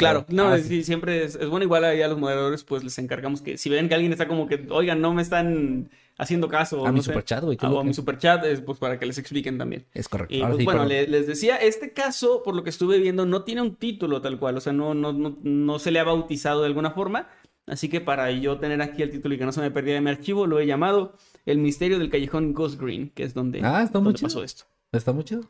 Claro, 0.02 0.26
no, 0.30 0.50
ah, 0.50 0.58
sí. 0.58 0.84
siempre 0.84 1.24
es, 1.24 1.36
es 1.36 1.48
bueno. 1.48 1.64
Igual 1.64 1.84
ahí 1.86 2.02
a 2.02 2.08
los 2.08 2.18
moderadores, 2.20 2.64
pues 2.64 2.84
les 2.84 2.98
encargamos 3.00 3.42
que 3.42 3.58
si 3.58 3.70
ven 3.70 3.88
que 3.88 3.96
alguien 3.96 4.12
está 4.12 4.28
como 4.28 4.48
que, 4.48 4.68
oigan, 4.70 5.00
no 5.02 5.14
me 5.14 5.22
están 5.22 5.90
haciendo 6.18 6.48
caso. 6.50 6.86
A 6.86 6.90
no 6.90 6.94
mi 6.94 7.00
sé, 7.02 7.06
superchat, 7.12 7.44
güey, 7.44 7.58
O 7.62 7.80
a 7.80 7.84
mi 7.84 7.94
superchat, 7.94 8.44
es, 8.46 8.62
pues 8.62 8.78
para 8.78 9.00
que 9.00 9.06
les 9.06 9.18
expliquen 9.18 9.58
también. 9.58 9.86
Es 9.94 10.08
correcto. 10.10 10.36
Y 10.36 10.42
pues, 10.42 10.58
sí, 10.58 10.64
bueno, 10.66 10.86
le- 10.86 11.08
les 11.08 11.26
decía, 11.28 11.56
este 11.58 11.94
caso, 11.94 12.44
por 12.44 12.56
lo 12.56 12.64
que 12.64 12.70
estuve 12.70 13.00
viendo, 13.00 13.26
no 13.26 13.44
tiene 13.44 13.62
un 13.62 13.76
título 13.76 14.22
tal 14.22 14.38
cual, 14.38 14.58
o 14.58 14.62
sea, 14.62 14.74
no, 14.74 14.94
no, 14.94 15.14
no, 15.14 15.38
no 15.42 15.80
se 15.80 15.92
le 15.92 16.00
ha 16.00 16.04
bautizado 16.04 16.62
de 16.62 16.68
alguna 16.68 16.92
forma. 16.92 17.28
Así 17.68 17.90
que 17.90 18.02
para 18.02 18.30
yo 18.32 18.58
tener 18.60 18.82
aquí 18.82 19.02
el 19.04 19.12
título 19.12 19.36
y 19.36 19.38
que 19.38 19.46
no 19.46 19.52
se 19.52 19.62
me 19.62 19.72
perdiera 19.72 20.00
de 20.00 20.04
mi 20.04 20.10
archivo, 20.10 20.46
lo 20.48 20.60
he 20.60 20.66
llamado 20.66 21.14
El 21.46 21.60
misterio 21.60 22.00
del 22.00 22.10
callejón 22.10 22.54
Ghost 22.54 22.80
Green, 22.82 23.10
que 23.12 23.24
es 23.24 23.34
donde, 23.34 23.62
Ah, 23.64 23.84
está 23.84 24.00
muy 24.00 24.06
donde 24.06 24.18
chido. 24.20 24.28
pasó 24.28 24.44
esto. 24.44 24.64
Está 24.92 25.14
muy 25.14 25.24
chido. 25.24 25.42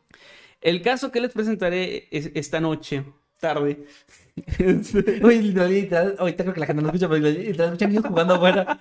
El 0.60 0.82
caso 0.82 1.10
que 1.10 1.20
les 1.20 1.32
presentaré 1.32 2.08
es- 2.12 2.30
esta 2.34 2.60
noche, 2.60 3.04
tarde. 3.42 3.84
Güey, 5.20 5.42
literal, 5.42 6.16
ahorita 6.18 6.42
creo 6.44 6.54
que 6.54 6.60
la 6.60 6.66
gente 6.66 6.82
no 6.82 6.88
escucha, 6.88 7.08
pero 7.08 7.20
literal 7.28 7.66
escuchan 7.68 7.90
niños 7.90 8.06
jugando 8.06 8.34
afuera. 8.34 8.80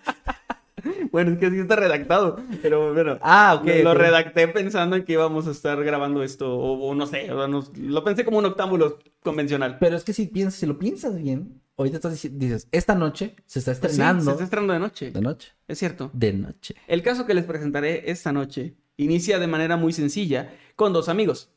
bueno, 1.11 1.31
es 1.31 1.37
que 1.39 1.47
así 1.47 1.59
está 1.59 1.75
redactado, 1.75 2.39
pero 2.61 2.93
bueno. 2.93 3.17
Ah, 3.21 3.59
ok. 3.61 3.67
lo 3.83 3.93
redacté 3.93 4.47
pensando 4.47 4.95
en 4.95 5.03
que 5.03 5.13
íbamos 5.13 5.47
a 5.47 5.51
estar 5.51 5.83
grabando 5.83 6.23
esto, 6.23 6.57
o, 6.57 6.89
o 6.89 6.95
no 6.95 7.05
sé, 7.05 7.31
o 7.31 7.37
sea, 7.37 7.47
no- 7.47 7.63
lo 7.75 8.03
pensé 8.03 8.23
como 8.23 8.37
un 8.37 8.45
octámbulo 8.45 8.99
convencional. 9.21 9.77
Pero 9.79 9.97
es 9.97 10.03
que 10.03 10.13
si 10.13 10.27
piensas, 10.27 10.59
si 10.59 10.65
lo 10.65 10.79
piensas 10.79 11.17
bien, 11.21 11.61
ahorita 11.77 11.97
estás 11.97 12.13
dici- 12.13 12.31
dices, 12.37 12.67
esta 12.71 12.95
noche 12.95 13.35
se 13.45 13.59
está 13.59 13.73
Sí, 13.73 13.79
estrenando. 13.81 14.23
se 14.23 14.31
está 14.31 14.43
estrenando 14.45 14.73
de 14.73 14.79
noche. 14.79 15.11
De 15.11 15.21
noche. 15.21 15.51
Es 15.67 15.79
cierto. 15.79 16.09
De 16.13 16.31
noche. 16.33 16.75
El 16.87 17.01
caso 17.03 17.25
que 17.25 17.33
les 17.33 17.43
presentaré 17.45 18.09
esta 18.09 18.31
noche 18.31 18.75
inicia 18.95 19.37
de 19.39 19.47
manera 19.47 19.75
muy 19.77 19.91
sencilla 19.91 20.53
con 20.75 20.93
dos 20.93 21.09
amigos, 21.09 21.49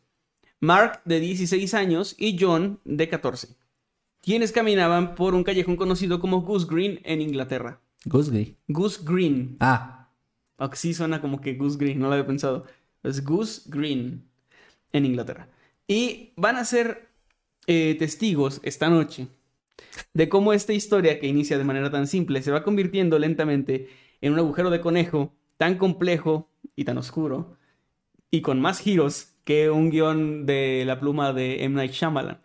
Mark 0.61 1.03
de 1.05 1.21
16 1.21 1.75
años 1.75 2.15
y 2.19 2.37
John 2.39 2.81
de 2.85 3.09
14, 3.09 3.49
quienes 4.21 4.53
caminaban 4.53 5.15
por 5.15 5.35
un 5.35 5.45
callejón 5.45 5.77
conocido 5.77 6.21
como 6.21 6.43
Goose 6.43 6.67
Green 6.69 7.01
en 7.05 7.21
Inglaterra. 7.21 7.81
Goose 8.05 8.31
Gray. 8.31 8.57
Goose 8.69 9.01
Green, 9.05 9.57
Ah, 9.61 10.11
aunque 10.59 10.77
sí 10.77 10.95
suena 10.95 11.21
como 11.21 11.41
que 11.41 11.55
Goose 11.55 11.79
Green, 11.79 11.99
no 11.99 12.07
lo 12.09 12.15
había 12.15 12.27
pensado. 12.27 12.65
Es 13.03 13.25
Goose 13.25 13.63
Green 13.67 14.25
en 14.93 15.05
Inglaterra. 15.05 15.49
Y 15.87 16.33
van 16.37 16.57
a 16.57 16.65
ser 16.65 17.09
eh, 17.67 17.97
testigos 17.99 18.61
esta 18.63 18.89
noche 18.89 19.29
de 20.15 20.29
cómo 20.29 20.53
esta 20.53 20.73
historia 20.73 21.19
que 21.19 21.27
inicia 21.27 21.59
de 21.59 21.65
manera 21.65 21.91
tan 21.91 22.07
simple 22.07 22.43
se 22.43 22.51
va 22.51 22.63
convirtiendo 22.63 23.19
lentamente 23.19 23.89
en 24.21 24.33
un 24.33 24.39
agujero 24.39 24.71
de 24.71 24.81
conejo 24.81 25.35
tan 25.57 25.77
complejo 25.77 26.49
y 26.77 26.85
tan 26.85 26.99
oscuro 26.99 27.57
y 28.31 28.41
con 28.41 28.61
más 28.61 28.81
giros 28.81 29.34
que 29.45 29.71
un 29.71 29.91
guion 29.91 30.47
de 30.47 30.85
la 30.87 30.99
pluma 30.99 31.33
de 31.33 31.65
M. 31.65 31.77
Night 31.77 31.93
Shyamalan. 31.93 32.41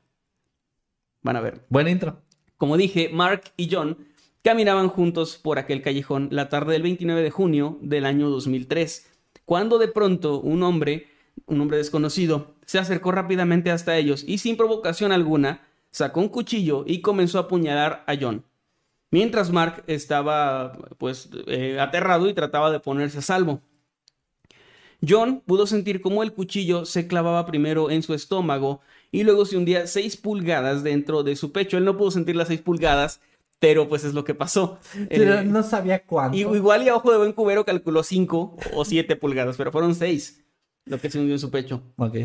Van 1.22 1.36
a 1.36 1.42
ver. 1.42 1.66
buen 1.70 1.88
intro. 1.88 2.22
Como 2.58 2.78
dije, 2.78 3.10
Mark 3.12 3.44
y 3.58 3.70
John 3.72 3.98
caminaban 4.44 4.90
juntos 4.90 5.38
por 5.38 5.60
aquel 5.60 5.82
callejón 5.82 6.30
la 6.32 6.50
tarde 6.50 6.74
del 6.74 6.84
29 6.84 7.22
de 7.22 7.32
junio 7.32 7.78
del 7.82 8.06
año 8.06 8.30
2003, 8.30 9.10
cuando 9.46 9.78
de 9.78 9.88
pronto 9.88 10.40
un 10.40 10.64
hombre, 10.64 11.08
un 11.46 11.62
hombre 11.62 11.78
desconocido, 11.78 12.56
se 12.66 12.80
acercó 12.80 13.12
rápidamente 13.12 13.72
hasta 13.72 13.98
ellos 13.98 14.24
y 14.28 14.38
sin 14.38 14.58
provocación 14.58 15.12
alguna 15.12 15.68
sacó 15.92 16.20
un 16.20 16.30
cuchillo 16.30 16.84
y 16.86 17.02
comenzó 17.02 17.40
a 17.40 17.44
apuñalar 17.44 18.04
a 18.08 18.16
John. 18.20 18.46
Mientras 19.12 19.52
Mark 19.52 19.84
estaba 19.88 20.74
pues 20.98 21.30
eh, 21.48 21.80
aterrado 21.80 22.30
y 22.30 22.34
trataba 22.34 22.70
de 22.72 22.80
ponerse 22.80 23.20
a 23.20 23.22
salvo. 23.24 23.62
John 25.08 25.42
pudo 25.46 25.66
sentir 25.68 26.02
cómo 26.02 26.24
el 26.24 26.34
cuchillo 26.34 26.86
se 26.86 27.08
clavaba 27.08 27.46
primero 27.46 27.90
en 27.90 28.04
su 28.04 28.14
estómago 28.14 28.82
y 29.12 29.24
luego 29.24 29.46
se 29.46 29.58
hundía 29.58 29.88
6 29.88 30.18
pulgadas 30.18 30.84
dentro 30.84 31.24
de 31.24 31.36
su 31.36 31.52
pecho. 31.52 31.78
Él 31.78 31.86
no 31.86 31.98
pudo 31.98 32.12
sentir 32.12 32.36
las 32.36 32.50
6 32.50 32.62
pulgadas, 32.62 33.22
pero 33.60 33.88
pues 33.88 34.04
es 34.04 34.14
lo 34.14 34.24
que 34.24 34.36
pasó. 34.36 34.78
Pero 35.10 35.40
Eh, 35.40 35.44
no 35.46 35.64
sabía 35.64 36.04
cuánto. 36.06 36.38
igual 36.38 36.84
y 36.84 36.90
a 36.90 36.96
ojo 36.96 37.12
de 37.12 37.18
buen 37.18 37.34
cubero 37.34 37.66
calculó 37.66 38.04
5 38.04 38.58
o 38.74 38.86
7 38.86 39.16
pulgadas, 39.16 39.56
pero 39.58 39.72
fueron 39.72 39.96
6 39.96 40.44
lo 40.86 41.00
que 41.00 41.10
se 41.10 41.20
hundió 41.20 41.34
en 41.36 41.40
su 41.40 41.50
pecho. 41.52 41.82
Ok. 41.98 42.16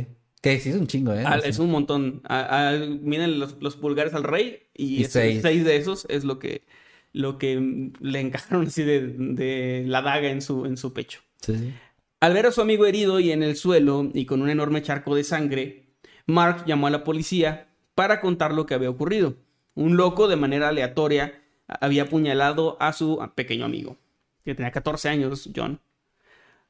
Que 0.41 0.61
sí 0.61 0.69
es 0.71 0.77
un 0.77 0.87
chingo, 0.87 1.13
¿eh? 1.15 1.23
Sea, 1.23 1.37
es 1.39 1.59
un 1.59 1.71
montón. 1.71 2.21
Ah, 2.25 2.47
ah, 2.75 2.87
miren 3.01 3.39
los, 3.39 3.57
los 3.63 3.77
pulgares 3.77 4.13
al 4.15 4.25
rey 4.25 4.59
y, 4.75 5.05
seis. 5.05 5.41
seis 5.43 5.65
de 5.65 5.77
esos 5.77 6.07
es 6.11 6.25
lo 6.25 6.39
que, 6.39 6.67
lo 7.13 7.39
que 7.39 7.91
le 8.01 8.21
encajaron 8.21 8.67
así 8.67 8.83
de, 8.83 9.07
de 9.17 9.85
la 9.87 10.03
daga 10.03 10.29
en 10.29 10.43
su, 10.43 10.67
en 10.67 10.77
su 10.77 10.93
pecho. 10.93 11.21
Sí, 11.41 11.57
sí. 11.57 11.73
Al 12.21 12.33
ver 12.33 12.47
a 12.47 12.53
su 12.53 12.61
amigo 12.61 12.87
herido 12.87 13.21
y 13.21 13.33
en 13.33 13.43
el 13.43 13.57
suelo 13.57 14.11
y 14.15 14.27
con 14.27 14.43
un 14.43 14.51
enorme 14.51 14.83
charco 14.83 15.15
de 15.15 15.25
sangre, 15.25 15.85
Mark 16.27 16.65
llamó 16.67 16.87
a 16.87 16.91
la 16.91 17.05
policía 17.05 17.69
para 17.95 18.21
contar 18.21 18.53
lo 18.53 18.67
que 18.67 18.75
había 18.75 18.91
ocurrido. 18.91 19.37
Un 19.75 19.97
loco 19.97 20.29
de 20.29 20.37
manera 20.37 20.69
aleatoria 20.69 21.43
había 21.67 22.05
apuñalado 22.05 22.77
a 22.81 22.93
su 22.93 23.21
pequeño 23.35 23.65
amigo, 23.65 23.97
que 24.45 24.55
tenía 24.55 24.71
14 24.71 25.09
años, 25.09 25.51
John. 25.55 25.81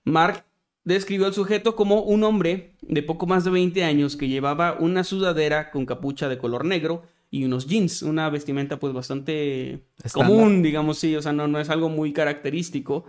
Mark 0.05 0.45
describió 0.85 1.27
al 1.27 1.35
sujeto 1.35 1.77
como 1.77 2.03
un 2.03 2.25
hombre 2.25 2.75
de 2.83 3.03
poco 3.03 3.27
más 3.27 3.45
de 3.45 3.51
20 3.51 3.85
años 3.85 4.17
que 4.17 4.29
llevaba 4.29 4.77
una 4.79 5.05
sudadera 5.05 5.71
con 5.71 5.87
capucha 5.87 6.29
de 6.29 6.39
color 6.39 6.65
negro 6.65 7.05
y 7.31 7.45
unos 7.45 7.67
jeans, 7.67 8.03
una 8.03 8.31
vestimenta 8.31 8.79
pues 8.79 8.93
bastante 8.93 9.81
común, 10.13 10.63
digamos, 10.63 10.99
sí, 10.99 11.17
o 11.17 11.23
sea, 11.23 11.33
no, 11.33 11.49
no 11.49 11.59
es 11.59 11.69
algo 11.71 11.89
muy 11.89 12.13
característico. 12.13 13.07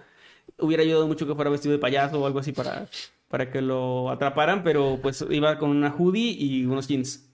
Hubiera 0.59 0.83
ayudado 0.83 1.07
mucho 1.07 1.27
que 1.27 1.35
fuera 1.35 1.49
vestido 1.49 1.73
de 1.73 1.79
payaso 1.79 2.21
o 2.21 2.25
algo 2.25 2.39
así 2.39 2.51
para, 2.51 2.87
para 3.27 3.51
que 3.51 3.61
lo 3.61 4.09
atraparan, 4.09 4.63
pero 4.63 4.99
pues 5.01 5.25
iba 5.29 5.57
con 5.57 5.69
una 5.71 5.93
hoodie 5.93 6.31
y 6.31 6.65
unos 6.65 6.87
jeans. 6.87 7.29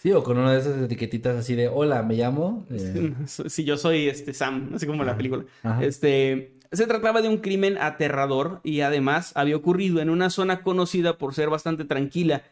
Sí, 0.00 0.12
o 0.12 0.22
con 0.22 0.36
una 0.36 0.52
de 0.52 0.60
esas 0.60 0.82
etiquetitas 0.82 1.36
así 1.36 1.54
de, 1.54 1.68
hola, 1.68 2.02
me 2.02 2.14
llamo. 2.14 2.66
eh, 2.70 3.14
Si 3.26 3.64
yo 3.64 3.76
soy 3.78 4.08
este 4.08 4.34
Sam, 4.34 4.72
así 4.74 4.86
como 4.86 5.02
la 5.02 5.16
película. 5.16 5.44
Ajá. 5.62 5.82
Este, 5.82 6.58
se 6.72 6.86
trataba 6.86 7.22
de 7.22 7.28
un 7.28 7.38
crimen 7.38 7.78
aterrador 7.78 8.60
y 8.64 8.80
además 8.80 9.32
había 9.34 9.56
ocurrido 9.56 10.00
en 10.00 10.10
una 10.10 10.28
zona 10.28 10.62
conocida 10.62 11.16
por 11.16 11.34
ser 11.34 11.48
bastante 11.48 11.84
tranquila, 11.84 12.42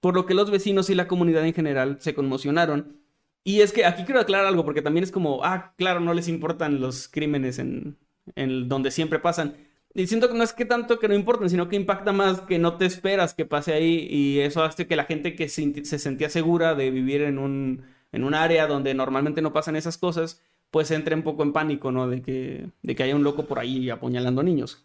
por 0.00 0.14
lo 0.14 0.24
que 0.26 0.34
los 0.34 0.50
vecinos 0.50 0.88
y 0.88 0.94
la 0.94 1.08
comunidad 1.08 1.44
en 1.44 1.54
general 1.54 1.96
se 2.00 2.14
conmocionaron. 2.14 2.96
Y 3.42 3.60
es 3.62 3.72
que 3.72 3.86
aquí 3.86 4.04
quiero 4.04 4.20
aclarar 4.20 4.46
algo, 4.46 4.64
porque 4.64 4.82
también 4.82 5.02
es 5.02 5.10
como, 5.10 5.44
ah, 5.44 5.72
claro, 5.76 5.98
no 6.00 6.14
les 6.14 6.28
importan 6.28 6.80
los 6.80 7.08
crímenes 7.08 7.58
en, 7.58 7.96
en 8.34 8.68
donde 8.68 8.90
siempre 8.90 9.18
pasan. 9.18 9.56
Y 9.94 10.06
siento 10.06 10.28
que 10.28 10.38
no 10.38 10.44
es 10.44 10.52
que 10.52 10.64
tanto 10.64 10.98
que 10.98 11.08
no 11.08 11.14
importen, 11.14 11.50
sino 11.50 11.68
que 11.68 11.76
impacta 11.76 12.12
más 12.12 12.42
que 12.42 12.58
no 12.58 12.76
te 12.76 12.86
esperas 12.86 13.34
que 13.34 13.44
pase 13.44 13.72
ahí 13.72 14.06
y 14.08 14.38
eso 14.40 14.62
hace 14.62 14.86
que 14.86 14.94
la 14.96 15.04
gente 15.04 15.34
que 15.34 15.48
se, 15.48 15.84
se 15.84 15.98
sentía 15.98 16.28
segura 16.30 16.74
de 16.76 16.90
vivir 16.90 17.22
en 17.22 17.38
un, 17.38 17.82
en 18.12 18.24
un 18.24 18.34
área 18.34 18.68
donde 18.68 18.94
normalmente 18.94 19.42
no 19.42 19.52
pasan 19.52 19.74
esas 19.74 19.98
cosas, 19.98 20.42
pues 20.70 20.90
entre 20.92 21.16
un 21.16 21.22
poco 21.22 21.42
en 21.42 21.52
pánico, 21.52 21.90
¿no? 21.90 22.08
De 22.08 22.22
que, 22.22 22.68
de 22.82 22.94
que 22.94 23.02
haya 23.02 23.16
un 23.16 23.24
loco 23.24 23.46
por 23.46 23.58
ahí 23.58 23.90
apuñalando 23.90 24.42
niños. 24.44 24.84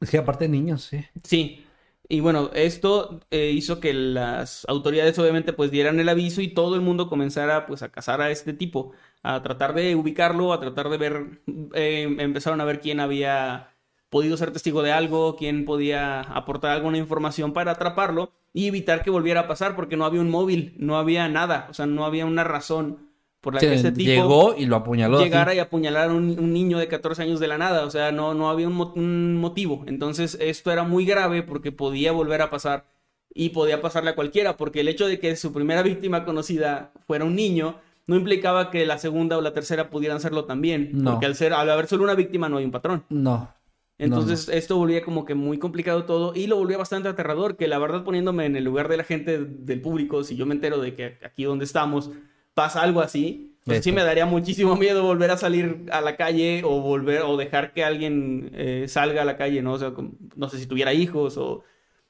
Es 0.00 0.10
que 0.10 0.18
aparte 0.18 0.46
de 0.46 0.50
niños, 0.50 0.82
sí. 0.82 1.04
Sí. 1.22 1.64
Y 2.08 2.18
bueno, 2.18 2.50
esto 2.54 3.20
eh, 3.30 3.52
hizo 3.54 3.78
que 3.78 3.94
las 3.94 4.64
autoridades 4.68 5.16
obviamente 5.20 5.52
pues 5.52 5.70
dieran 5.70 6.00
el 6.00 6.08
aviso 6.08 6.40
y 6.40 6.48
todo 6.48 6.74
el 6.74 6.80
mundo 6.80 7.08
comenzara 7.08 7.66
pues 7.66 7.82
a 7.82 7.92
cazar 7.92 8.20
a 8.20 8.32
este 8.32 8.52
tipo, 8.52 8.92
a 9.22 9.42
tratar 9.42 9.74
de 9.74 9.94
ubicarlo, 9.96 10.52
a 10.52 10.60
tratar 10.60 10.88
de 10.88 10.96
ver, 10.98 11.40
eh, 11.74 12.14
empezaron 12.18 12.60
a 12.60 12.64
ver 12.64 12.80
quién 12.80 13.00
había 13.00 13.68
podido 14.08 14.36
ser 14.36 14.52
testigo 14.52 14.82
de 14.82 14.92
algo, 14.92 15.36
quién 15.36 15.64
podía 15.64 16.20
aportar 16.22 16.72
alguna 16.72 16.98
información 16.98 17.52
para 17.52 17.72
atraparlo 17.72 18.32
y 18.52 18.66
evitar 18.66 19.02
que 19.04 19.10
volviera 19.10 19.40
a 19.40 19.46
pasar 19.48 19.76
porque 19.76 19.96
no 19.96 20.04
había 20.04 20.20
un 20.20 20.30
móvil, 20.30 20.74
no 20.78 20.98
había 20.98 21.28
nada, 21.28 21.66
o 21.70 21.74
sea, 21.74 21.86
no 21.86 22.04
había 22.04 22.26
una 22.26 22.42
razón 22.42 23.10
por 23.40 23.54
la 23.54 23.60
Sí, 23.60 23.66
que 23.66 23.74
ese 23.74 23.92
tipo 23.92 24.10
llegó 24.10 24.54
y 24.56 24.66
lo 24.66 24.76
apuñaló. 24.76 25.16
así. 25.16 25.24
llegara 25.24 25.54
y 25.54 25.60
apuñalar 25.60 26.10
a 26.10 26.12
un, 26.12 26.38
un 26.38 26.52
niño 26.52 26.78
de 26.78 26.88
14 26.88 27.22
años 27.22 27.40
de 27.40 27.48
la 27.48 27.56
nada. 27.56 27.86
O 27.86 27.90
sea, 27.90 28.12
no, 28.12 28.34
no 28.34 28.50
había 28.50 28.66
un, 28.68 28.74
mo- 28.74 28.92
un 28.96 29.36
motivo. 29.36 29.82
Entonces, 29.86 30.36
esto 30.42 30.70
era 30.72 30.82
muy 30.82 31.06
grave 31.06 31.42
porque 31.42 31.72
podía 31.72 32.12
volver 32.12 32.42
a 32.42 32.50
pasar 32.50 32.84
y 33.32 33.50
podía 33.50 33.80
pasarle 33.80 34.10
a 34.10 34.14
cualquiera, 34.14 34.58
porque 34.58 34.80
el 34.80 34.88
hecho 34.88 35.06
de 35.06 35.18
que 35.20 35.36
su 35.36 35.52
primera 35.54 35.82
víctima 35.84 36.24
conocida 36.26 36.92
fuera 37.06 37.24
un 37.24 37.34
niño 37.34 37.76
no 38.10 38.16
implicaba 38.16 38.72
que 38.72 38.84
la 38.86 38.98
segunda 38.98 39.38
o 39.38 39.40
la 39.40 39.52
tercera 39.52 39.88
pudieran 39.88 40.18
serlo 40.18 40.44
también. 40.44 40.90
No. 40.94 41.12
Porque 41.12 41.26
al, 41.26 41.36
ser, 41.36 41.52
al 41.52 41.70
haber 41.70 41.86
solo 41.86 42.02
una 42.02 42.16
víctima 42.16 42.48
no 42.48 42.56
hay 42.56 42.64
un 42.64 42.72
patrón. 42.72 43.04
No. 43.08 43.54
Entonces, 43.98 44.48
esto 44.48 44.76
volvía 44.76 45.04
como 45.04 45.24
que 45.24 45.36
muy 45.36 45.58
complicado 45.58 46.06
todo 46.06 46.32
y 46.34 46.48
lo 46.48 46.56
volvía 46.56 46.76
bastante 46.76 47.08
aterrador, 47.08 47.56
que 47.56 47.68
la 47.68 47.78
verdad 47.78 48.02
poniéndome 48.02 48.46
en 48.46 48.56
el 48.56 48.64
lugar 48.64 48.88
de 48.88 48.96
la 48.96 49.04
gente 49.04 49.38
del 49.38 49.80
público, 49.80 50.24
si 50.24 50.34
yo 50.34 50.44
me 50.44 50.54
entero 50.54 50.80
de 50.80 50.94
que 50.96 51.18
aquí 51.24 51.44
donde 51.44 51.64
estamos 51.64 52.10
pasa 52.52 52.82
algo 52.82 53.00
así, 53.00 53.56
pues 53.64 53.84
sí 53.84 53.92
me 53.92 54.02
daría 54.02 54.26
muchísimo 54.26 54.74
miedo 54.74 55.04
volver 55.04 55.30
a 55.30 55.36
salir 55.36 55.86
a 55.92 56.00
la 56.00 56.16
calle 56.16 56.62
o 56.64 56.80
volver 56.80 57.22
o 57.22 57.36
dejar 57.36 57.72
que 57.72 57.84
alguien 57.84 58.50
eh, 58.54 58.86
salga 58.88 59.22
a 59.22 59.24
la 59.24 59.36
calle, 59.36 59.62
¿no? 59.62 59.74
O 59.74 59.78
sea, 59.78 59.92
no 60.34 60.48
sé 60.48 60.58
si 60.58 60.66
tuviera 60.66 60.92
hijos 60.92 61.36
o, 61.36 61.62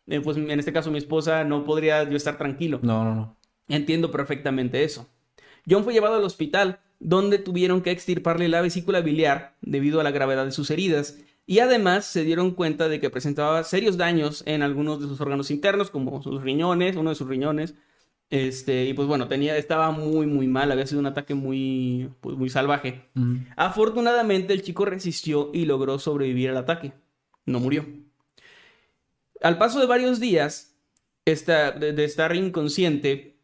eh, 0.06 0.22
pues 0.22 0.38
en 0.38 0.58
este 0.58 0.72
caso 0.72 0.90
mi 0.90 0.96
esposa, 0.96 1.44
no 1.44 1.64
podría 1.64 2.08
yo 2.08 2.16
estar 2.16 2.38
tranquilo. 2.38 2.80
No, 2.80 3.04
no, 3.04 3.14
no. 3.14 3.36
Entiendo 3.68 4.10
perfectamente 4.10 4.82
eso. 4.82 5.06
John 5.68 5.84
fue 5.84 5.92
llevado 5.92 6.16
al 6.16 6.24
hospital, 6.24 6.80
donde 6.98 7.38
tuvieron 7.38 7.80
que 7.80 7.90
extirparle 7.90 8.48
la 8.48 8.60
vesícula 8.60 9.00
biliar 9.00 9.56
debido 9.62 10.00
a 10.00 10.04
la 10.04 10.10
gravedad 10.10 10.44
de 10.44 10.52
sus 10.52 10.70
heridas, 10.70 11.18
y 11.46 11.58
además 11.58 12.04
se 12.04 12.22
dieron 12.24 12.52
cuenta 12.52 12.88
de 12.88 13.00
que 13.00 13.10
presentaba 13.10 13.64
serios 13.64 13.96
daños 13.96 14.42
en 14.46 14.62
algunos 14.62 15.00
de 15.00 15.08
sus 15.08 15.20
órganos 15.20 15.50
internos, 15.50 15.90
como 15.90 16.22
sus 16.22 16.42
riñones, 16.42 16.96
uno 16.96 17.10
de 17.10 17.16
sus 17.16 17.26
riñones. 17.28 17.74
Este, 18.28 18.84
y 18.84 18.94
pues 18.94 19.08
bueno, 19.08 19.26
tenía, 19.26 19.56
estaba 19.56 19.90
muy, 19.90 20.26
muy 20.26 20.46
mal, 20.46 20.70
había 20.70 20.86
sido 20.86 21.00
un 21.00 21.06
ataque 21.06 21.34
muy, 21.34 22.10
pues, 22.20 22.36
muy 22.36 22.48
salvaje. 22.48 23.08
Afortunadamente, 23.56 24.52
el 24.52 24.62
chico 24.62 24.84
resistió 24.84 25.50
y 25.52 25.64
logró 25.64 25.98
sobrevivir 25.98 26.50
al 26.50 26.58
ataque. 26.58 26.92
No 27.46 27.58
murió. 27.58 27.84
Al 29.42 29.58
paso 29.58 29.80
de 29.80 29.86
varios 29.86 30.20
días 30.20 30.76
esta- 31.24 31.72
de, 31.72 31.92
de 31.92 32.04
estar 32.04 32.36
inconsciente 32.36 33.39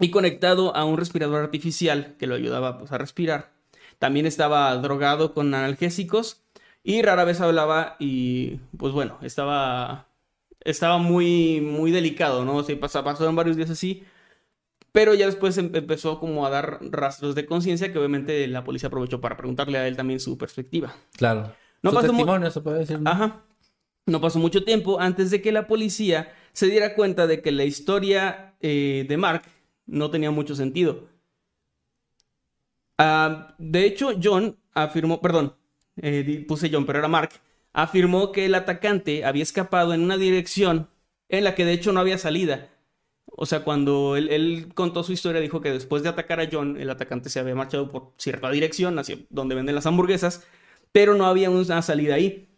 y 0.00 0.10
conectado 0.10 0.74
a 0.76 0.84
un 0.84 0.96
respirador 0.96 1.42
artificial 1.42 2.16
que 2.18 2.26
lo 2.26 2.34
ayudaba 2.34 2.78
pues, 2.78 2.92
a 2.92 2.98
respirar, 2.98 3.52
también 3.98 4.26
estaba 4.26 4.74
drogado 4.76 5.34
con 5.34 5.54
analgésicos 5.54 6.42
y 6.82 7.00
rara 7.02 7.24
vez 7.24 7.40
hablaba 7.40 7.96
y 7.98 8.58
pues 8.76 8.92
bueno, 8.92 9.18
estaba, 9.22 10.08
estaba 10.60 10.98
muy, 10.98 11.60
muy 11.60 11.90
delicado, 11.92 12.44
¿no? 12.44 12.62
Sí, 12.64 12.74
pasa- 12.74 13.04
pasaron 13.04 13.36
varios 13.36 13.56
días 13.56 13.70
así. 13.70 14.02
Pero 14.92 15.14
ya 15.14 15.26
después 15.26 15.58
em- 15.58 15.70
empezó 15.74 16.20
como 16.20 16.46
a 16.46 16.50
dar 16.50 16.78
rastros 16.82 17.34
de 17.34 17.46
conciencia 17.46 17.92
que 17.92 17.98
obviamente 17.98 18.46
la 18.46 18.62
policía 18.62 18.88
aprovechó 18.88 19.20
para 19.20 19.36
preguntarle 19.36 19.78
a 19.78 19.88
él 19.88 19.96
también 19.96 20.20
su 20.20 20.38
perspectiva. 20.38 20.94
Claro. 21.16 21.52
No 21.82 21.90
Su 21.90 21.96
pasó 21.96 22.08
testimonio, 22.08 22.50
se 22.50 22.60
puede 22.60 22.78
decir. 22.80 23.00
¿no? 23.00 23.10
Ajá. 23.10 23.40
No 24.06 24.20
pasó 24.20 24.38
mucho 24.38 24.62
tiempo 24.64 25.00
antes 25.00 25.30
de 25.30 25.40
que 25.42 25.50
la 25.50 25.66
policía 25.66 26.32
se 26.52 26.66
diera 26.66 26.94
cuenta 26.94 27.26
de 27.26 27.42
que 27.42 27.50
la 27.50 27.64
historia 27.64 28.54
eh, 28.60 29.04
de 29.08 29.16
Mark 29.16 29.42
no 29.86 30.10
tenía 30.10 30.30
mucho 30.30 30.54
sentido. 30.54 31.08
Ah, 32.98 33.54
de 33.58 33.86
hecho, 33.86 34.12
John 34.22 34.56
afirmó, 34.72 35.20
perdón, 35.20 35.56
eh, 35.96 36.44
puse 36.46 36.70
John, 36.72 36.86
pero 36.86 36.98
era 37.00 37.08
Mark, 37.08 37.30
afirmó 37.72 38.32
que 38.32 38.46
el 38.46 38.54
atacante 38.54 39.24
había 39.24 39.42
escapado 39.42 39.94
en 39.94 40.02
una 40.02 40.16
dirección 40.16 40.88
en 41.28 41.44
la 41.44 41.54
que 41.54 41.64
de 41.64 41.72
hecho 41.72 41.92
no 41.92 42.00
había 42.00 42.18
salida. 42.18 42.70
O 43.26 43.46
sea, 43.46 43.64
cuando 43.64 44.16
él, 44.16 44.28
él 44.30 44.72
contó 44.74 45.02
su 45.02 45.12
historia, 45.12 45.40
dijo 45.40 45.60
que 45.60 45.72
después 45.72 46.02
de 46.02 46.08
atacar 46.08 46.40
a 46.40 46.48
John, 46.50 46.76
el 46.80 46.90
atacante 46.90 47.30
se 47.30 47.40
había 47.40 47.54
marchado 47.54 47.90
por 47.90 48.12
cierta 48.18 48.50
dirección, 48.50 48.98
hacia 48.98 49.18
donde 49.30 49.54
venden 49.56 49.74
las 49.74 49.86
hamburguesas, 49.86 50.46
pero 50.92 51.14
no 51.14 51.26
había 51.26 51.50
una 51.50 51.82
salida 51.82 52.14
ahí. 52.14 52.48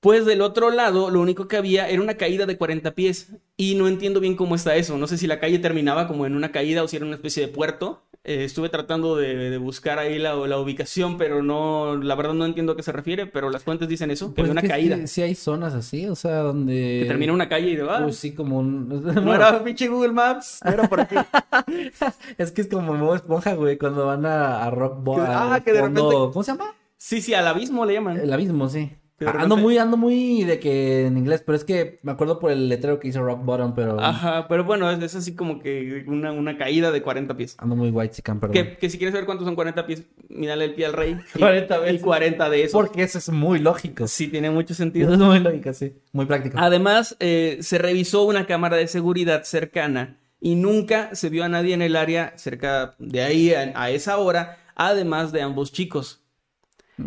Pues 0.00 0.24
del 0.26 0.40
otro 0.42 0.70
lado, 0.70 1.10
lo 1.10 1.20
único 1.20 1.48
que 1.48 1.56
había 1.56 1.88
era 1.88 2.02
una 2.02 2.16
caída 2.16 2.46
de 2.46 2.56
40 2.58 2.94
pies. 2.94 3.34
Y 3.60 3.74
no 3.74 3.88
entiendo 3.88 4.20
bien 4.20 4.36
cómo 4.36 4.54
está 4.54 4.74
eso. 4.76 4.96
No 4.96 5.06
sé 5.06 5.18
si 5.18 5.26
la 5.26 5.38
calle 5.38 5.58
terminaba 5.58 6.08
como 6.08 6.24
en 6.24 6.34
una 6.34 6.50
caída 6.50 6.82
o 6.82 6.88
si 6.88 6.96
era 6.96 7.04
una 7.04 7.16
especie 7.16 7.46
de 7.46 7.52
puerto. 7.52 8.02
Eh, 8.24 8.44
estuve 8.44 8.70
tratando 8.70 9.16
de, 9.16 9.34
de 9.50 9.58
buscar 9.58 9.98
ahí 9.98 10.18
la, 10.18 10.34
la 10.34 10.58
ubicación, 10.58 11.18
pero 11.18 11.42
no, 11.42 11.96
la 11.96 12.14
verdad 12.14 12.32
no 12.32 12.46
entiendo 12.46 12.72
a 12.72 12.76
qué 12.76 12.82
se 12.82 12.92
refiere, 12.92 13.26
pero 13.26 13.50
las 13.50 13.62
fuentes 13.62 13.86
dicen 13.88 14.10
eso, 14.10 14.28
que 14.28 14.42
Pues 14.42 14.44
había 14.48 14.52
una 14.52 14.60
es 14.60 14.64
que 14.64 14.68
caída. 14.70 14.96
Sí, 14.98 15.06
sí 15.06 15.22
hay 15.22 15.34
zonas 15.34 15.74
así, 15.74 16.06
o 16.06 16.14
sea, 16.14 16.38
donde... 16.38 17.00
Que 17.02 17.08
termina 17.08 17.32
una 17.34 17.48
calle 17.50 17.68
y 17.70 17.76
de 17.76 17.82
va. 17.82 18.02
Pues 18.02 18.16
sí, 18.16 18.34
como 18.34 18.58
un... 18.58 18.88
no 19.24 19.34
era 19.34 19.62
pinche 19.62 19.88
Google 19.88 20.12
Maps, 20.12 20.60
no 20.64 20.70
era 20.70 20.88
por 20.88 21.00
aquí. 21.00 21.16
Es 22.38 22.52
que 22.52 22.62
es 22.62 22.66
como 22.68 22.94
Bob 22.96 23.14
Esponja, 23.14 23.54
güey, 23.54 23.76
cuando 23.78 24.06
van 24.06 24.24
a, 24.26 24.64
a 24.64 24.70
Rock 24.70 25.06
al 25.18 25.26
ah, 25.26 25.60
que 25.64 25.72
de 25.72 25.80
fondo- 25.80 26.10
repente- 26.10 26.32
¿Cómo 26.32 26.42
se 26.42 26.52
llama? 26.52 26.74
Sí, 26.96 27.22
sí, 27.22 27.32
al 27.34 27.46
abismo 27.46 27.84
le 27.86 27.94
llaman. 27.94 28.18
El 28.18 28.32
abismo, 28.32 28.68
sí. 28.68 28.90
De 29.20 29.28
Ando 29.28 29.58
muy, 29.58 29.76
ando 29.76 29.98
muy 29.98 30.44
de 30.44 30.58
que 30.58 31.06
en 31.06 31.18
inglés, 31.18 31.42
pero 31.44 31.54
es 31.54 31.64
que 31.64 31.98
me 32.02 32.12
acuerdo 32.12 32.38
por 32.38 32.50
el 32.50 32.70
letrero 32.70 32.98
que 32.98 33.08
hizo 33.08 33.22
Rock 33.22 33.44
Bottom, 33.44 33.74
pero 33.74 34.00
Ajá, 34.00 34.48
pero 34.48 34.64
bueno, 34.64 34.90
es, 34.90 35.02
es 35.02 35.14
así 35.14 35.34
como 35.34 35.60
que 35.60 36.04
una, 36.06 36.32
una 36.32 36.56
caída 36.56 36.90
de 36.90 37.02
40 37.02 37.36
pies. 37.36 37.54
ando 37.58 37.76
muy 37.76 37.90
white 37.90 38.14
chican, 38.14 38.40
perdón. 38.40 38.54
Que, 38.54 38.78
que 38.78 38.88
si 38.88 38.96
quieres 38.96 39.12
saber 39.12 39.26
cuántos 39.26 39.44
son 39.46 39.54
40 39.54 39.86
pies, 39.86 40.04
mírale 40.30 40.64
el 40.64 40.74
pie 40.74 40.86
al 40.86 40.94
rey. 40.94 41.18
Y- 41.34 41.38
40 41.38 41.76
Y 41.76 41.80
veces. 41.82 42.02
40 42.02 42.48
de 42.50 42.62
esos. 42.64 42.72
Porque 42.72 43.02
eso 43.02 43.18
es 43.18 43.28
muy 43.28 43.58
lógico. 43.58 44.08
Sí, 44.08 44.28
tiene 44.28 44.50
mucho 44.50 44.72
Eso 44.72 44.82
sentido. 44.82 45.12
es 45.12 45.18
muy 45.18 45.38
lógico, 45.40 45.72
sí. 45.74 45.92
Muy 46.12 46.24
práctico. 46.24 46.56
Además, 46.58 47.14
eh, 47.20 47.58
se 47.60 47.76
revisó 47.76 48.24
una 48.24 48.46
cámara 48.46 48.78
de 48.78 48.86
seguridad 48.88 49.42
cercana 49.44 50.16
y 50.40 50.54
nunca 50.54 51.14
se 51.14 51.28
vio 51.28 51.44
a 51.44 51.48
nadie 51.50 51.74
en 51.74 51.82
el 51.82 51.94
área 51.96 52.32
cerca 52.36 52.94
de 52.98 53.20
ahí 53.20 53.52
a, 53.52 53.72
a 53.74 53.90
esa 53.90 54.16
hora, 54.16 54.56
además 54.74 55.30
de 55.32 55.42
ambos 55.42 55.72
chicos. 55.72 56.19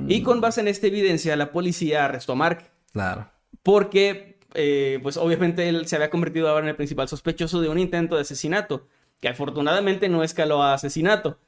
Y 0.08 0.24
con 0.24 0.42
base 0.42 0.62
en 0.62 0.68
esta 0.68 0.88
evidencia, 0.88 1.36
la 1.36 1.52
policía 1.52 2.06
arrestó 2.06 2.34
a 2.34 2.36
Mark 2.36 2.72
Claro. 2.92 3.30
porque, 3.64 4.40
eh, 4.54 5.00
pues 5.02 5.18
obviamente 5.18 5.68
él 5.70 5.88
se 5.88 5.96
había 5.96 6.10
convertido 6.10 6.50
ahora 6.50 6.64
en 6.66 6.70
el 6.70 6.76
principal 6.76 7.08
sospechoso 7.08 7.62
de 7.62 7.70
un 7.70 7.80
intento 7.80 8.16
de 8.16 8.22
asesinato, 8.22 8.88
que 9.20 9.30
afortunadamente 9.30 10.10
no 10.10 10.24
escaló 10.24 10.62
a 10.64 10.74
asesinato. 10.74 11.40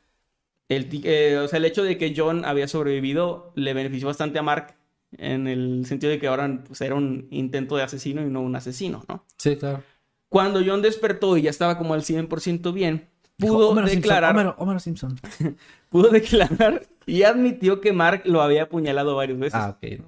El, 0.70 0.90
eh, 1.04 1.38
o 1.38 1.48
sea, 1.48 1.58
el 1.58 1.66
hecho 1.66 1.84
de 1.84 1.98
que 1.98 2.14
John 2.16 2.44
había 2.46 2.68
sobrevivido 2.68 3.52
le 3.56 3.74
benefició 3.74 4.08
bastante 4.08 4.40
a 4.40 4.42
Mark 4.42 4.76
en 5.18 5.48
el 5.48 5.86
sentido 5.86 6.12
de 6.12 6.20
que 6.20 6.28
ahora 6.28 6.64
pues, 6.68 6.82
era 6.82 6.96
un 6.96 7.28
intento 7.30 7.76
de 7.78 7.84
asesino 7.84 8.22
y 8.22 8.30
no 8.30 8.42
un 8.42 8.56
asesino, 8.56 9.04
¿no? 9.08 9.26
Sí, 9.38 9.56
claro. 9.58 9.84
Cuando 10.30 10.62
John 10.66 10.82
despertó 10.82 11.38
y 11.38 11.44
ya 11.44 11.50
estaba 11.52 11.78
como 11.78 11.94
al 11.94 12.02
100% 12.02 12.74
bien, 12.74 13.08
pudo 13.38 13.70
Homero 13.70 13.88
declarar, 13.88 14.36
Simpson, 14.36 14.56
Homero, 14.56 14.56
Homero 14.58 14.80
Simpson. 14.80 15.58
pudo 15.90 16.10
declarar 16.10 16.88
y 17.06 17.24
admitió 17.24 17.82
que 17.82 17.94
Mark 17.94 18.24
lo 18.26 18.42
había 18.42 18.64
apuñalado 18.64 19.16
varias 19.16 19.40
veces. 19.40 19.56
Ah, 19.56 19.78
ok. 19.78 20.02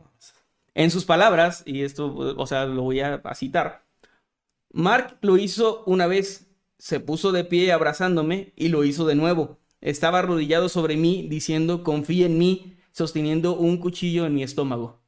En 0.75 0.91
sus 0.91 1.05
palabras, 1.05 1.63
y 1.65 1.81
esto, 1.83 2.13
o 2.15 2.47
sea, 2.47 2.65
lo 2.65 2.83
voy 2.83 2.99
a, 2.99 3.15
a 3.15 3.35
citar, 3.35 3.83
Mark 4.71 5.17
lo 5.21 5.37
hizo 5.37 5.83
una 5.85 6.05
vez, 6.05 6.47
se 6.77 6.99
puso 6.99 7.31
de 7.31 7.43
pie 7.43 7.71
abrazándome 7.71 8.53
y 8.55 8.67
lo 8.67 8.83
hizo 8.83 9.05
de 9.05 9.15
nuevo. 9.15 9.57
Estaba 9.81 10.19
arrodillado 10.19 10.69
sobre 10.69 10.97
mí 10.97 11.27
diciendo, 11.29 11.83
confía 11.83 12.25
en 12.25 12.37
mí, 12.37 12.77
sosteniendo 12.91 13.55
un 13.55 13.77
cuchillo 13.77 14.25
en 14.25 14.35
mi 14.35 14.43
estómago. 14.43 14.99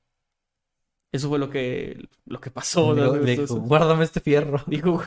Eso 1.11 1.29
fue 1.29 1.39
lo 1.39 1.49
que, 1.49 2.07
lo 2.25 2.39
que 2.39 2.51
pasó. 2.51 2.93
Dijo, 2.93 3.15
¿no? 3.15 3.23
dijo, 3.23 3.55
guárdame 3.61 4.03
este 4.03 4.19
fierro. 4.19 4.63
Dijo, 4.67 5.03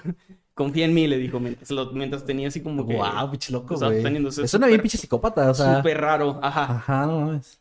confía 0.55 0.84
en 0.84 0.94
mí, 0.94 1.07
le 1.07 1.18
dijo, 1.18 1.40
mientras, 1.40 1.70
lo- 1.70 1.92
mientras 1.92 2.24
tenía 2.24 2.48
así 2.48 2.62
como 2.62 2.86
que... 2.86 2.96
Wow, 2.96 3.30
pinche 3.30 3.53
loco, 3.53 3.74
estaba 3.74 3.92
güey. 3.92 4.03
teniendo 4.03 4.28
ese 4.28 4.42
Es 4.42 4.55
una 4.55 4.66
bien 4.66 4.80
pinche 4.80 4.98
psicópata, 4.98 5.50
o 5.50 5.55
sea. 5.55 5.78
Súper 5.78 6.00
raro, 6.00 6.38
ajá. 6.42 6.64
Ajá, 6.64 7.07
no 7.07 7.20
mames. 7.20 7.61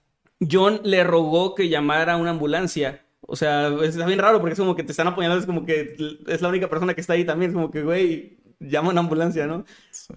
John 0.49 0.81
le 0.83 1.03
rogó 1.03 1.53
que 1.55 1.69
llamara 1.69 2.13
a 2.13 2.17
una 2.17 2.31
ambulancia. 2.31 3.05
O 3.21 3.35
sea, 3.35 3.67
está 3.83 4.05
bien 4.07 4.19
raro 4.19 4.39
porque 4.39 4.53
es 4.53 4.59
como 4.59 4.75
que 4.75 4.83
te 4.83 4.91
están 4.91 5.07
apoyando, 5.07 5.37
es 5.37 5.45
como 5.45 5.65
que 5.65 5.95
es 6.27 6.41
la 6.41 6.49
única 6.49 6.67
persona 6.67 6.93
que 6.93 7.01
está 7.01 7.13
ahí 7.13 7.23
también. 7.23 7.51
Es 7.51 7.55
como 7.55 7.69
que, 7.71 7.83
güey, 7.83 8.39
llama 8.59 8.89
a 8.89 8.91
una 8.91 9.01
ambulancia, 9.01 9.45
¿no? 9.47 9.63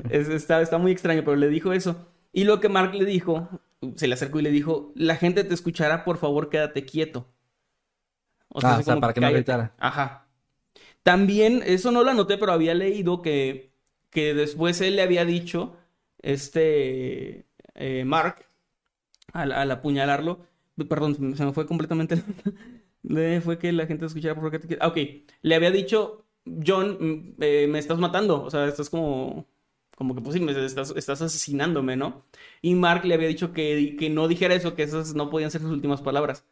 Es- 0.08 0.28
está, 0.28 0.62
está 0.62 0.78
muy 0.78 0.92
extraño, 0.92 1.22
pero 1.24 1.36
le 1.36 1.48
dijo 1.48 1.72
eso. 1.72 2.08
Y 2.32 2.44
lo 2.44 2.58
que 2.60 2.68
Mark 2.70 2.94
le 2.94 3.04
dijo, 3.04 3.48
se 3.96 4.08
le 4.08 4.14
acercó 4.14 4.40
y 4.40 4.42
le 4.42 4.50
dijo, 4.50 4.92
la 4.96 5.14
gente 5.16 5.44
te 5.44 5.54
escuchará, 5.54 6.04
por 6.04 6.16
favor, 6.16 6.48
quédate 6.48 6.84
quieto. 6.84 7.28
Ah, 8.50 8.56
o 8.56 8.60
sea, 8.60 8.82
como 8.84 9.00
para 9.00 9.12
que 9.12 9.20
no 9.20 9.26
cállate. 9.26 9.36
gritara. 9.38 9.72
Ajá. 9.78 10.23
También, 11.04 11.62
eso 11.66 11.92
no 11.92 12.04
lo 12.04 12.10
anoté, 12.10 12.38
pero 12.38 12.52
había 12.52 12.74
leído 12.74 13.22
que, 13.22 13.72
que 14.10 14.34
después 14.34 14.80
él 14.82 14.96
le 14.96 15.02
había 15.02 15.26
dicho, 15.26 15.76
este, 16.22 17.46
eh, 17.76 18.04
Mark, 18.06 18.46
al, 19.32 19.52
al 19.52 19.70
apuñalarlo, 19.70 20.46
perdón, 20.88 21.36
se 21.36 21.44
me 21.46 21.52
fue 21.52 21.66
completamente, 21.66 22.22
le 23.02 23.40
fue 23.40 23.58
que 23.58 23.72
la 23.72 23.86
gente 23.86 24.06
escuchara 24.06 24.34
por 24.40 24.50
qué. 24.50 24.78
Ah, 24.80 24.88
ok, 24.88 24.98
le 25.42 25.54
había 25.54 25.70
dicho, 25.70 26.26
John, 26.66 26.98
mm, 27.00 27.42
eh, 27.42 27.66
me 27.68 27.78
estás 27.78 27.98
matando, 27.98 28.42
o 28.44 28.50
sea, 28.50 28.66
estás 28.66 28.90
como, 28.90 29.46
como 29.96 30.14
que 30.14 30.22
pues 30.22 30.36
estás, 30.36 30.92
estás 30.96 31.22
asesinándome, 31.22 31.96
¿no? 31.96 32.24
Y 32.62 32.74
Mark 32.74 33.04
le 33.04 33.14
había 33.14 33.28
dicho 33.28 33.52
que, 33.52 33.96
que 33.98 34.10
no 34.10 34.28
dijera 34.28 34.54
eso, 34.54 34.74
que 34.74 34.82
esas 34.84 35.14
no 35.14 35.30
podían 35.30 35.50
ser 35.50 35.62
sus 35.62 35.70
últimas 35.72 36.02
palabras. 36.02 36.44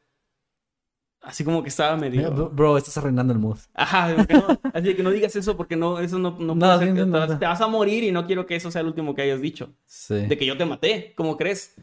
Así 1.23 1.45
como 1.45 1.62
que 1.62 1.68
estaba 1.68 1.97
medio... 1.97 2.33
Bro, 2.33 2.51
bro, 2.51 2.77
estás 2.79 2.97
arruinando 2.99 3.33
el 3.33 3.39
mood. 3.39 3.59
Ajá, 3.75 4.12
no- 4.12 4.59
así 4.75 4.95
que 4.95 5.03
no 5.05 5.11
digas 5.11 5.37
eso 5.37 5.57
porque 5.57 5.77
no, 5.77 6.01
eso 6.01 6.18
no, 6.18 6.37
no, 6.39 6.55
No, 6.57 6.79
sí, 6.81 6.87
no, 6.87 6.95
te, 7.05 7.11
vas- 7.11 7.39
te 7.39 7.47
vas 7.47 7.61
a 7.61 7.68
morir 7.68 8.03
y 8.03 8.11
no 8.11 8.27
quiero 8.27 8.45
que 8.45 8.57
eso 8.57 8.70
sea 8.73 8.81
el 8.81 8.89
último 8.89 9.14
que 9.14 9.23
hayas 9.23 9.41
dicho. 9.41 9.70
Sí. 9.87 10.27
De 10.27 10.37
que 10.37 10.45
yo 10.47 10.57
te 10.57 10.64
maté, 10.64 11.12
¿cómo 11.16 11.37
crees? 11.37 11.77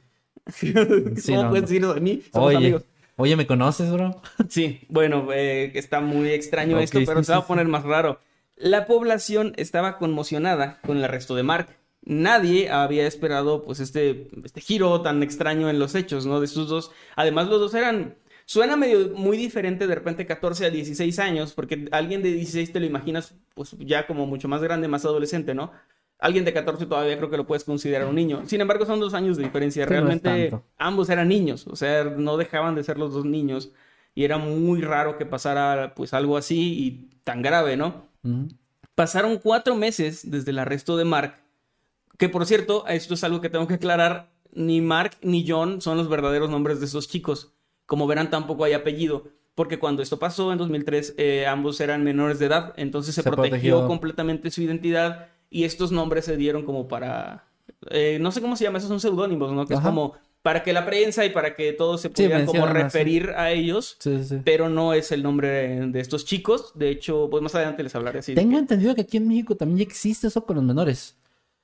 Sí, 0.47 0.73
¿Cómo 1.27 1.49
puedes 1.49 1.63
decir 1.69 1.81
eso 1.83 1.93
de 1.93 2.01
mí? 2.01 2.21
Somos 2.33 2.47
Oye, 2.49 2.57
amigos. 2.57 2.83
oye, 3.15 3.35
¿me 3.37 3.47
conoces, 3.47 3.91
bro? 3.91 4.21
Sí, 4.49 4.81
bueno, 4.89 5.29
eh, 5.31 5.71
está 5.75 6.01
muy 6.01 6.29
extraño 6.31 6.75
Ok, 6.75 6.81
esto, 6.83 6.99
pero 7.05 7.23
se 7.23 7.31
va 7.31 7.37
a 7.39 7.47
poner 7.47 7.67
más 7.67 7.83
raro. 7.83 8.19
La 8.57 8.87
población 8.87 9.53
estaba 9.55 9.97
conmocionada 9.99 10.79
con 10.85 10.97
el 10.97 11.03
arresto 11.05 11.33
de 11.35 11.43
Mark. 11.43 11.77
Nadie 12.03 12.69
había 12.69 13.07
esperado 13.07 13.63
pues 13.63 13.79
este, 13.79 14.27
este 14.43 14.59
giro 14.59 15.01
tan 15.01 15.23
extraño 15.23 15.69
en 15.69 15.79
los 15.79 15.95
hechos, 15.95 16.25
¿no? 16.25 16.39
De 16.41 16.45
estos 16.45 16.67
dos. 16.67 16.91
Además, 17.15 17.47
los 17.47 17.59
dos 17.61 17.73
eran... 17.73 18.15
Suena 18.49 18.75
medio 18.75 19.09
muy 19.09 19.37
diferente 19.37 19.85
de 19.85 19.93
repente 19.93 20.25
14 20.25 20.65
a 20.65 20.69
16 20.71 21.19
años, 21.19 21.53
porque 21.53 21.87
alguien 21.91 22.23
de 22.23 22.31
16 22.31 22.73
te 22.73 22.79
lo 22.79 22.87
imaginas 22.87 23.35
pues 23.53 23.75
ya 23.77 24.07
como 24.07 24.25
mucho 24.25 24.47
más 24.47 24.63
grande, 24.63 24.87
más 24.87 25.05
adolescente, 25.05 25.53
¿no? 25.53 25.71
Alguien 26.17 26.45
de 26.45 26.53
14 26.53 26.87
todavía 26.87 27.15
creo 27.15 27.29
que 27.29 27.37
lo 27.37 27.45
puedes 27.45 27.63
considerar 27.63 28.07
un 28.07 28.15
niño. 28.15 28.41
Sin 28.47 28.59
embargo, 28.59 28.87
son 28.87 28.99
dos 28.99 29.13
años 29.13 29.37
de 29.37 29.43
diferencia. 29.43 29.85
No 29.85 29.91
Realmente 29.91 30.51
ambos 30.79 31.11
eran 31.11 31.27
niños, 31.27 31.67
o 31.67 31.75
sea, 31.75 32.05
no 32.05 32.37
dejaban 32.37 32.73
de 32.73 32.83
ser 32.83 32.97
los 32.97 33.13
dos 33.13 33.23
niños 33.23 33.71
y 34.15 34.23
era 34.23 34.39
muy 34.39 34.81
raro 34.81 35.19
que 35.19 35.27
pasara 35.27 35.93
pues 35.93 36.15
algo 36.15 36.35
así 36.35 36.73
y 36.73 37.19
tan 37.23 37.43
grave, 37.43 37.77
¿no? 37.77 38.09
Pasaron 38.95 39.37
cuatro 39.37 39.75
meses 39.75 40.31
desde 40.31 40.49
el 40.49 40.57
arresto 40.57 40.97
de 40.97 41.05
Mark 41.05 41.35
Que 42.17 42.29
por 42.29 42.47
cierto, 42.47 42.87
esto 42.87 43.13
es 43.13 43.23
algo 43.23 43.41
que 43.41 43.49
tengo 43.49 43.67
que 43.67 43.75
aclarar, 43.75 44.31
ni 44.51 44.81
Mark 44.81 45.17
ni 45.21 45.47
John 45.47 45.81
son 45.81 45.97
los 45.97 46.09
verdaderos 46.09 46.49
nombres 46.49 46.79
de 46.79 46.87
estos 46.87 47.07
chicos. 47.07 47.53
Como 47.89 48.05
verán, 48.07 48.29
tampoco 48.29 48.63
hay 48.63 48.73
apellido. 48.73 49.25
Porque 49.55 49.77
cuando 49.79 50.01
esto 50.01 50.19
pasó 50.19 50.53
en 50.53 50.57
2003, 50.59 51.15
eh, 51.17 51.45
ambos 51.45 51.81
eran 51.81 52.03
menores 52.03 52.39
de 52.39 52.45
edad, 52.45 52.73
entonces 52.77 53.13
se, 53.15 53.23
Se 53.23 53.29
protegió, 53.29 53.49
protegió. 53.49 53.87
completamente 53.87 54.51
su 54.51 54.61
identidad 54.61 55.27
y 55.49 55.65
estos 55.65 55.91
nombres 55.91 56.23
se 56.23 56.37
dieron 56.37 56.63
como 56.63 56.87
para... 56.87 57.45
eh, 57.89 58.19
no 58.21 58.31
sé 58.31 58.39
cómo 58.41 58.55
se 58.55 58.63
llama, 58.63 58.77
esos 58.77 58.87
son 58.89 58.99
seudónimos, 59.01 59.51
¿no? 59.51 59.65
Que 59.65 59.73
es 59.73 59.79
como 59.81 60.13
para 60.43 60.63
que 60.63 60.71
la 60.71 60.85
prensa 60.85 61.25
y 61.25 61.31
para 61.31 61.55
que 61.57 61.73
todos 61.73 61.99
se 61.99 62.07
Sí, 62.07 62.13
pudieran 62.13 62.45
como 62.45 62.65
referir 62.67 63.31
a 63.35 63.51
ellos, 63.51 63.97
Sí, 63.99 64.21
pero 64.45 64.69
no 64.69 64.93
es 64.93 65.11
el 65.11 65.23
nombre 65.23 65.87
de 65.87 65.99
estos 65.99 66.23
chicos. 66.23 66.71
De 66.75 66.89
hecho, 66.91 67.27
pues 67.29 67.43
más 67.43 67.53
adelante 67.55 67.83
les 67.83 67.93
hablaré 67.95 68.19
así. 68.19 68.35
Tengo 68.35 68.51
que- 68.53 68.59
entendido 68.59 68.95
que 68.95 69.01
aquí 69.01 69.17
en 69.17 69.27
México 69.27 69.55
también 69.55 69.81
existe 69.85 70.27
eso 70.27 70.45
con 70.45 70.55
los 70.55 70.63
menores. 70.63 71.17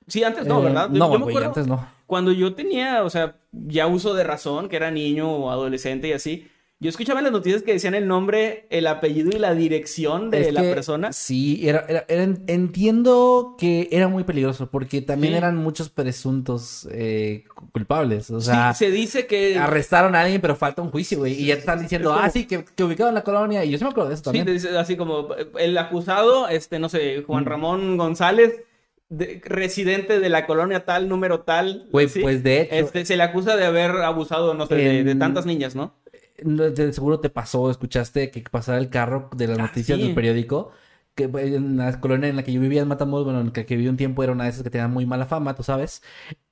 Sí, 0.08 0.22
antes 0.24 0.46
no, 0.46 0.60
Eh, 0.60 0.64
¿verdad? 0.64 0.88
No, 0.88 1.12
yo 1.12 1.18
me 1.18 1.24
güey, 1.24 1.30
acuerdo 1.36 1.48
antes 1.48 1.66
no. 1.66 1.86
cuando 2.06 2.32
yo 2.32 2.54
tenía, 2.54 3.02
o 3.04 3.10
sea, 3.10 3.36
ya 3.52 3.86
uso 3.86 4.14
de 4.14 4.24
razón, 4.24 4.68
que 4.68 4.76
era 4.76 4.90
niño 4.90 5.30
o 5.30 5.50
adolescente 5.50 6.08
y 6.08 6.12
así, 6.12 6.48
yo 6.78 6.90
escuchaba 6.90 7.20
en 7.20 7.24
las 7.24 7.32
noticias 7.32 7.62
que 7.62 7.72
decían 7.72 7.94
el 7.94 8.06
nombre, 8.06 8.66
el 8.68 8.86
apellido 8.86 9.30
y 9.34 9.38
la 9.38 9.54
dirección 9.54 10.28
de 10.30 10.42
Es 10.48 10.52
la 10.52 10.60
que, 10.60 10.74
persona. 10.74 11.10
Sí, 11.12 11.66
era, 11.66 11.86
era- 11.88 12.04
era- 12.06 12.22
entiendo 12.48 13.54
que 13.58 13.88
era 13.90 14.08
muy 14.08 14.24
peligroso 14.24 14.68
porque 14.70 15.00
también 15.00 15.32
Sí. 15.32 15.38
eran 15.38 15.56
muchos 15.56 15.88
presuntos 15.88 16.86
eh, 16.92 17.44
cu- 17.54 17.70
culpables. 17.72 18.30
O 18.30 18.40
Sí, 18.40 18.48
sea, 18.48 18.74
se 18.74 18.90
dice 18.90 19.26
que... 19.26 19.56
arrestaron 19.58 20.14
a 20.14 20.20
alguien, 20.20 20.40
pero 20.42 20.54
falta 20.54 20.82
un 20.82 20.90
juicio, 20.90 21.18
güey. 21.18 21.32
Y 21.40 21.46
ya 21.46 21.54
están 21.54 21.80
diciendo, 21.80 22.10
Es 22.10 22.14
como- 22.16 22.26
ah, 22.26 22.30
sí, 22.30 22.46
que, 22.46 22.64
que 22.64 22.84
ubicado 22.84 23.08
en 23.08 23.14
la 23.14 23.24
colonia. 23.24 23.64
Y 23.64 23.70
yo 23.70 23.78
sí 23.78 23.84
me 23.84 23.90
acuerdo 23.90 24.10
de 24.10 24.14
eso 24.14 24.20
Sí, 24.20 24.24
también. 24.24 24.44
te 24.46 24.52
dice 24.52 24.76
así 24.76 24.96
como 24.96 25.28
el 25.58 25.76
acusado, 25.78 26.46
este, 26.48 26.78
no 26.78 26.88
sé, 26.90 27.22
Juan 27.26 27.46
Ramón 27.46 27.96
González, 27.96 28.52
de- 29.08 29.40
residente 29.44 30.20
de 30.20 30.28
la 30.28 30.46
colonia 30.46 30.84
tal, 30.84 31.08
número 31.08 31.40
tal. 31.40 31.86
Güey, 31.92 32.08
¿sí? 32.08 32.20
pues, 32.20 32.42
de 32.42 32.62
hecho- 32.62 32.74
Este, 32.74 33.04
se 33.04 33.16
le 33.16 33.22
acusa 33.22 33.56
de 33.56 33.64
haber 33.64 33.90
abusado, 33.92 34.54
no 34.54 34.66
sé, 34.66 34.74
de, 34.76 35.14
tantas 35.14 35.46
niñas, 35.46 35.74
¿no? 35.74 35.94
Seguro 36.92 37.20
te 37.20 37.30
pasó, 37.30 37.70
escuchaste 37.70 38.30
que 38.30 38.42
pasara 38.42 38.78
el 38.78 38.90
carro 38.90 39.30
de 39.36 39.46
las 39.48 39.58
Ah, 39.58 39.62
noticias 39.62 39.98
sí. 39.98 40.04
del 40.04 40.14
periódico. 40.14 40.72
Que 41.14 41.24
en 41.24 41.78
la 41.78 41.98
colonia 41.98 42.28
en 42.28 42.36
la 42.36 42.42
que 42.42 42.52
yo 42.52 42.60
vivía 42.60 42.82
en 42.82 42.88
Matamoros, 42.88 43.24
bueno, 43.24 43.40
en 43.40 43.46
la 43.46 43.52
que 43.52 43.74
viví 43.74 43.88
un 43.88 43.96
tiempo, 43.96 44.22
era 44.22 44.32
una 44.32 44.44
de 44.44 44.50
esas 44.50 44.62
que 44.62 44.68
tenían 44.68 44.92
muy 44.92 45.06
mala 45.06 45.24
fama, 45.24 45.54
tú 45.54 45.62
sabes. 45.62 46.02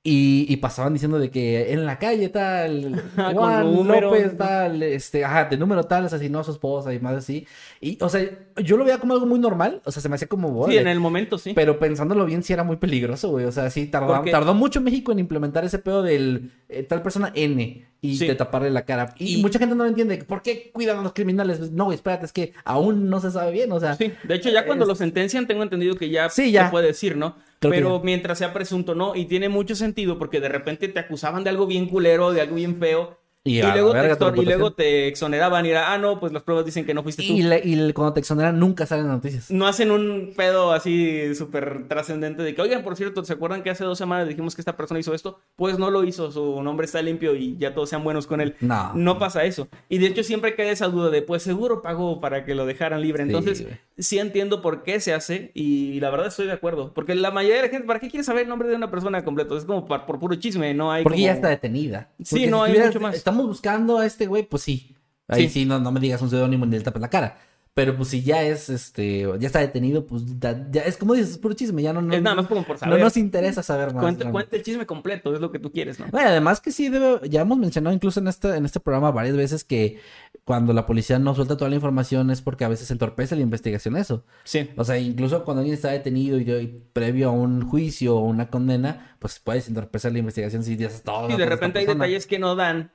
Y, 0.07 0.45
y 0.49 0.57
pasaban 0.57 0.93
diciendo 0.93 1.17
de 1.17 1.31
que 1.31 1.73
en 1.73 1.83
la 1.87 1.97
calle 1.97 2.29
tal, 2.29 3.01
Con 3.15 3.33
Juan. 3.33 3.87
López 4.01 4.37
tal, 4.37 4.83
este, 4.83 5.25
ajá, 5.25 5.45
de 5.45 5.57
número 5.57 5.83
tal 5.85 6.05
asesinó 6.05 6.41
a 6.41 6.43
su 6.43 6.51
esposa 6.51 6.93
y 6.93 6.99
más 6.99 7.15
así. 7.15 7.47
Y, 7.81 7.97
o 7.99 8.07
sea, 8.07 8.21
yo 8.63 8.77
lo 8.77 8.85
veía 8.85 8.99
como 8.99 9.15
algo 9.15 9.25
muy 9.25 9.39
normal, 9.39 9.81
o 9.83 9.91
sea, 9.91 10.03
se 10.03 10.07
me 10.07 10.13
hacía 10.13 10.27
como, 10.27 10.67
Sí, 10.67 10.77
en 10.77 10.87
el 10.87 10.99
momento, 10.99 11.39
sí. 11.39 11.53
Pero 11.55 11.79
pensándolo 11.79 12.23
bien, 12.27 12.43
sí 12.43 12.53
era 12.53 12.63
muy 12.63 12.75
peligroso, 12.75 13.31
güey. 13.31 13.45
O 13.45 13.51
sea, 13.51 13.71
sí 13.71 13.87
tardó, 13.87 14.21
tardó 14.29 14.53
mucho 14.53 14.79
México 14.79 15.11
en 15.11 15.17
implementar 15.17 15.65
ese 15.65 15.79
pedo 15.79 16.03
del 16.03 16.51
eh, 16.69 16.83
tal 16.83 17.01
persona 17.01 17.31
N 17.33 17.87
y 18.01 18.15
Sí. 18.17 18.27
de 18.27 18.35
taparle 18.35 18.69
la 18.69 18.85
cara. 18.85 19.15
Y, 19.17 19.39
Y- 19.39 19.41
mucha 19.41 19.57
gente 19.57 19.73
no 19.73 19.85
lo 19.85 19.89
entiende. 19.89 20.17
¿Por 20.23 20.43
qué 20.43 20.69
cuidan 20.71 20.99
a 20.99 21.01
los 21.01 21.13
criminales? 21.13 21.71
No, 21.71 21.85
güey, 21.85 21.95
espérate, 21.95 22.27
es 22.27 22.31
que 22.31 22.53
aún 22.63 23.09
no 23.09 23.19
se 23.21 23.31
sabe 23.31 23.51
bien. 23.51 23.71
O 23.71 23.79
sea, 23.79 23.95
Sí, 23.95 24.13
de 24.23 24.35
hecho 24.35 24.49
ya 24.51 24.67
cuando 24.67 24.83
es- 24.83 24.87
lo 24.89 24.93
sentencian 24.93 25.47
tengo 25.47 25.63
entendido 25.63 25.95
que 25.95 26.11
ya 26.11 26.29
Sí, 26.29 26.51
ya. 26.51 26.65
se 26.65 26.69
puede 26.71 26.85
decir, 26.85 27.17
¿no? 27.17 27.37
Creo 27.69 27.71
Pero 27.71 27.99
mientras 28.03 28.37
sea 28.37 28.53
presunto, 28.53 28.95
no. 28.95 29.15
Y 29.15 29.25
tiene 29.25 29.49
mucho 29.49 29.75
sentido 29.75 30.17
porque 30.17 30.39
de 30.39 30.49
repente 30.49 30.87
te 30.87 30.99
acusaban 30.99 31.43
de 31.43 31.49
algo 31.49 31.67
bien 31.67 31.87
culero, 31.87 32.31
de 32.31 32.41
algo 32.41 32.55
bien 32.55 32.77
feo. 32.77 33.19
Y 33.47 33.61
luego, 33.61 33.91
te 33.91 33.97
verga 33.99 34.17
tu 34.17 34.25
exon- 34.25 34.41
y 34.41 34.45
luego 34.45 34.63
reputación. 34.69 34.75
te 34.75 35.07
exoneraban 35.07 35.65
y 35.67 35.69
era, 35.69 35.93
ah, 35.93 35.97
no, 35.99 36.19
pues 36.19 36.33
las 36.33 36.41
pruebas 36.41 36.65
dicen 36.65 36.83
que 36.85 36.93
no 36.95 37.03
fuiste 37.03 37.21
tú. 37.21 37.31
y, 37.31 37.43
le- 37.43 37.61
y 37.63 37.75
le- 37.75 37.93
cuando 37.93 38.13
te 38.13 38.19
exoneran 38.19 38.59
nunca 38.59 38.85
salen 38.87 39.07
noticias. 39.07 39.51
No 39.51 39.67
hacen 39.67 39.91
un 39.91 40.33
pedo 40.35 40.71
así 40.73 41.35
súper 41.35 41.87
trascendente 41.87 42.41
de 42.41 42.55
que, 42.55 42.61
oigan, 42.63 42.83
por 42.83 42.95
cierto, 42.95 43.23
¿se 43.23 43.33
acuerdan 43.33 43.61
que 43.61 43.69
hace 43.69 43.83
dos 43.83 43.97
semanas 43.99 44.27
dijimos 44.27 44.55
que 44.55 44.61
esta 44.61 44.75
persona 44.75 44.99
hizo 44.99 45.13
esto? 45.13 45.39
Pues 45.55 45.77
no 45.77 45.91
lo 45.91 46.03
hizo, 46.03 46.31
su 46.31 46.63
nombre 46.63 46.85
está 46.87 47.01
limpio 47.03 47.35
y 47.35 47.55
ya 47.57 47.73
todos 47.75 47.87
sean 47.89 48.03
buenos 48.03 48.25
con 48.25 48.41
él. 48.41 48.55
No. 48.61 48.93
No 48.95 49.19
pasa 49.19 49.43
eso. 49.43 49.67
Y 49.89 49.99
de 49.99 50.07
hecho 50.07 50.23
siempre 50.23 50.55
queda 50.55 50.71
esa 50.71 50.87
duda 50.87 51.11
de, 51.11 51.21
pues 51.21 51.43
seguro 51.43 51.83
pagó 51.83 52.19
para 52.19 52.45
que 52.45 52.55
lo 52.55 52.65
dejaran 52.65 53.01
libre. 53.01 53.21
Entonces, 53.23 53.65
sí 53.97 54.17
entiendo 54.17 54.63
por 54.63 54.81
qué 54.81 54.99
se 54.99 55.13
hace 55.13 55.51
y 55.53 55.99
la 55.99 56.09
verdad 56.09 56.27
estoy 56.27 56.47
de 56.47 56.53
acuerdo. 56.53 56.93
Porque 56.95 57.13
la 57.13 57.29
mayoría 57.29 57.57
de 57.57 57.61
la 57.63 57.69
gente, 57.69 57.85
¿para 57.85 57.99
qué 57.99 58.09
quiere 58.09 58.23
saber 58.23 58.43
el 58.43 58.49
nombre 58.49 58.67
de 58.69 58.75
una 58.75 58.89
persona 58.89 59.23
completo? 59.23 59.55
Es 59.55 59.65
como 59.65 59.85
por, 59.85 60.03
puro 60.19 60.33
chisme, 60.35 60.73
no 60.73 60.91
hay 60.91 61.03
Porque 61.03 61.17
como- 61.17 61.25
ya 61.27 61.33
está 61.33 61.49
detenida. 61.49 62.09
Sí, 62.23 62.47
no 62.47 62.65
si 62.65 62.71
hay 62.71 62.79
mucho 62.79 62.99
más. 62.99 63.15
Estamos 63.15 63.34
buscando 63.43 63.97
a 63.99 64.05
este 64.05 64.27
güey, 64.27 64.43
pues 64.43 64.63
sí. 64.63 64.95
Ahí 65.27 65.43
sí, 65.49 65.61
Sí. 65.61 65.65
no, 65.65 65.79
no 65.79 65.91
me 65.91 65.99
digas 65.99 66.21
un 66.21 66.29
seudónimo 66.29 66.65
ni 66.65 66.77
le 66.77 66.83
tapes 66.83 67.01
la 67.01 67.09
cara. 67.09 67.37
Pero 67.73 67.97
pues 67.97 68.07
si 68.07 68.23
ya 68.23 68.41
es, 68.41 68.69
este, 68.69 69.27
ya 69.37 69.47
está 69.47 69.59
detenido, 69.59 70.05
pues 70.07 70.39
da- 70.39 70.65
ya 70.71 70.83
es 70.83 70.95
como 70.95 71.13
dices, 71.13 71.31
es 71.31 71.37
puro 71.37 71.53
chisme, 71.55 71.81
ya 71.81 71.91
no, 71.91 72.01
no, 72.01 72.13
Es 72.15 72.21
nada 72.21 72.37
más 72.37 72.47
como 72.47 72.63
por 72.63 72.75
no 72.75 72.79
saber. 72.79 73.01
nos 73.01 73.17
interesa 73.17 73.63
saber 73.63 73.93
más. 73.93 74.01
Cuenta, 74.01 74.31
cuenta 74.31 74.55
el 74.55 74.63
chisme 74.63 74.85
completo, 74.85 75.33
es 75.33 75.41
lo 75.41 75.51
que 75.51 75.59
tú 75.59 75.73
quieres, 75.73 75.99
¿no? 75.99 76.05
Bueno, 76.09 76.29
además 76.29 76.61
que 76.61 76.71
sí 76.71 76.87
debe, 76.87 77.27
ya 77.29 77.41
hemos 77.41 77.57
mencionado 77.57 77.93
incluso 77.93 78.21
en 78.21 78.29
este, 78.29 78.55
en 78.55 78.63
este 78.63 78.79
programa 78.79 79.11
varias 79.11 79.35
veces 79.35 79.65
que 79.65 79.99
cuando 80.45 80.71
la 80.71 80.85
policía 80.85 81.19
no 81.19 81.35
suelta 81.35 81.57
toda 81.57 81.67
la 81.69 81.75
información 81.75 82.31
es 82.31 82.41
porque 82.41 82.63
a 82.63 82.69
veces 82.69 82.89
entorpece 82.91 83.35
la 83.35 83.41
investigación 83.41 83.97
eso. 83.97 84.23
Sí. 84.45 84.69
O 84.77 84.85
sea, 84.85 84.97
incluso 84.97 85.43
cuando 85.43 85.59
alguien 85.59 85.73
está 85.75 85.89
detenido 85.89 86.39
y, 86.39 86.49
y 86.49 86.81
previo 86.93 87.27
a 87.27 87.31
un 87.33 87.67
juicio 87.67 88.15
o 88.15 88.21
una 88.21 88.49
condena, 88.49 89.17
pues 89.19 89.39
puedes 89.39 89.67
entorpecer 89.67 90.13
la 90.13 90.19
investigación 90.19 90.63
si 90.63 90.77
dices 90.77 91.01
todo. 91.03 91.29
Y 91.29 91.35
de 91.35 91.45
repente 91.45 91.79
hay 91.79 91.87
detalles 91.87 92.25
que 92.25 92.39
no 92.39 92.55
dan 92.55 92.91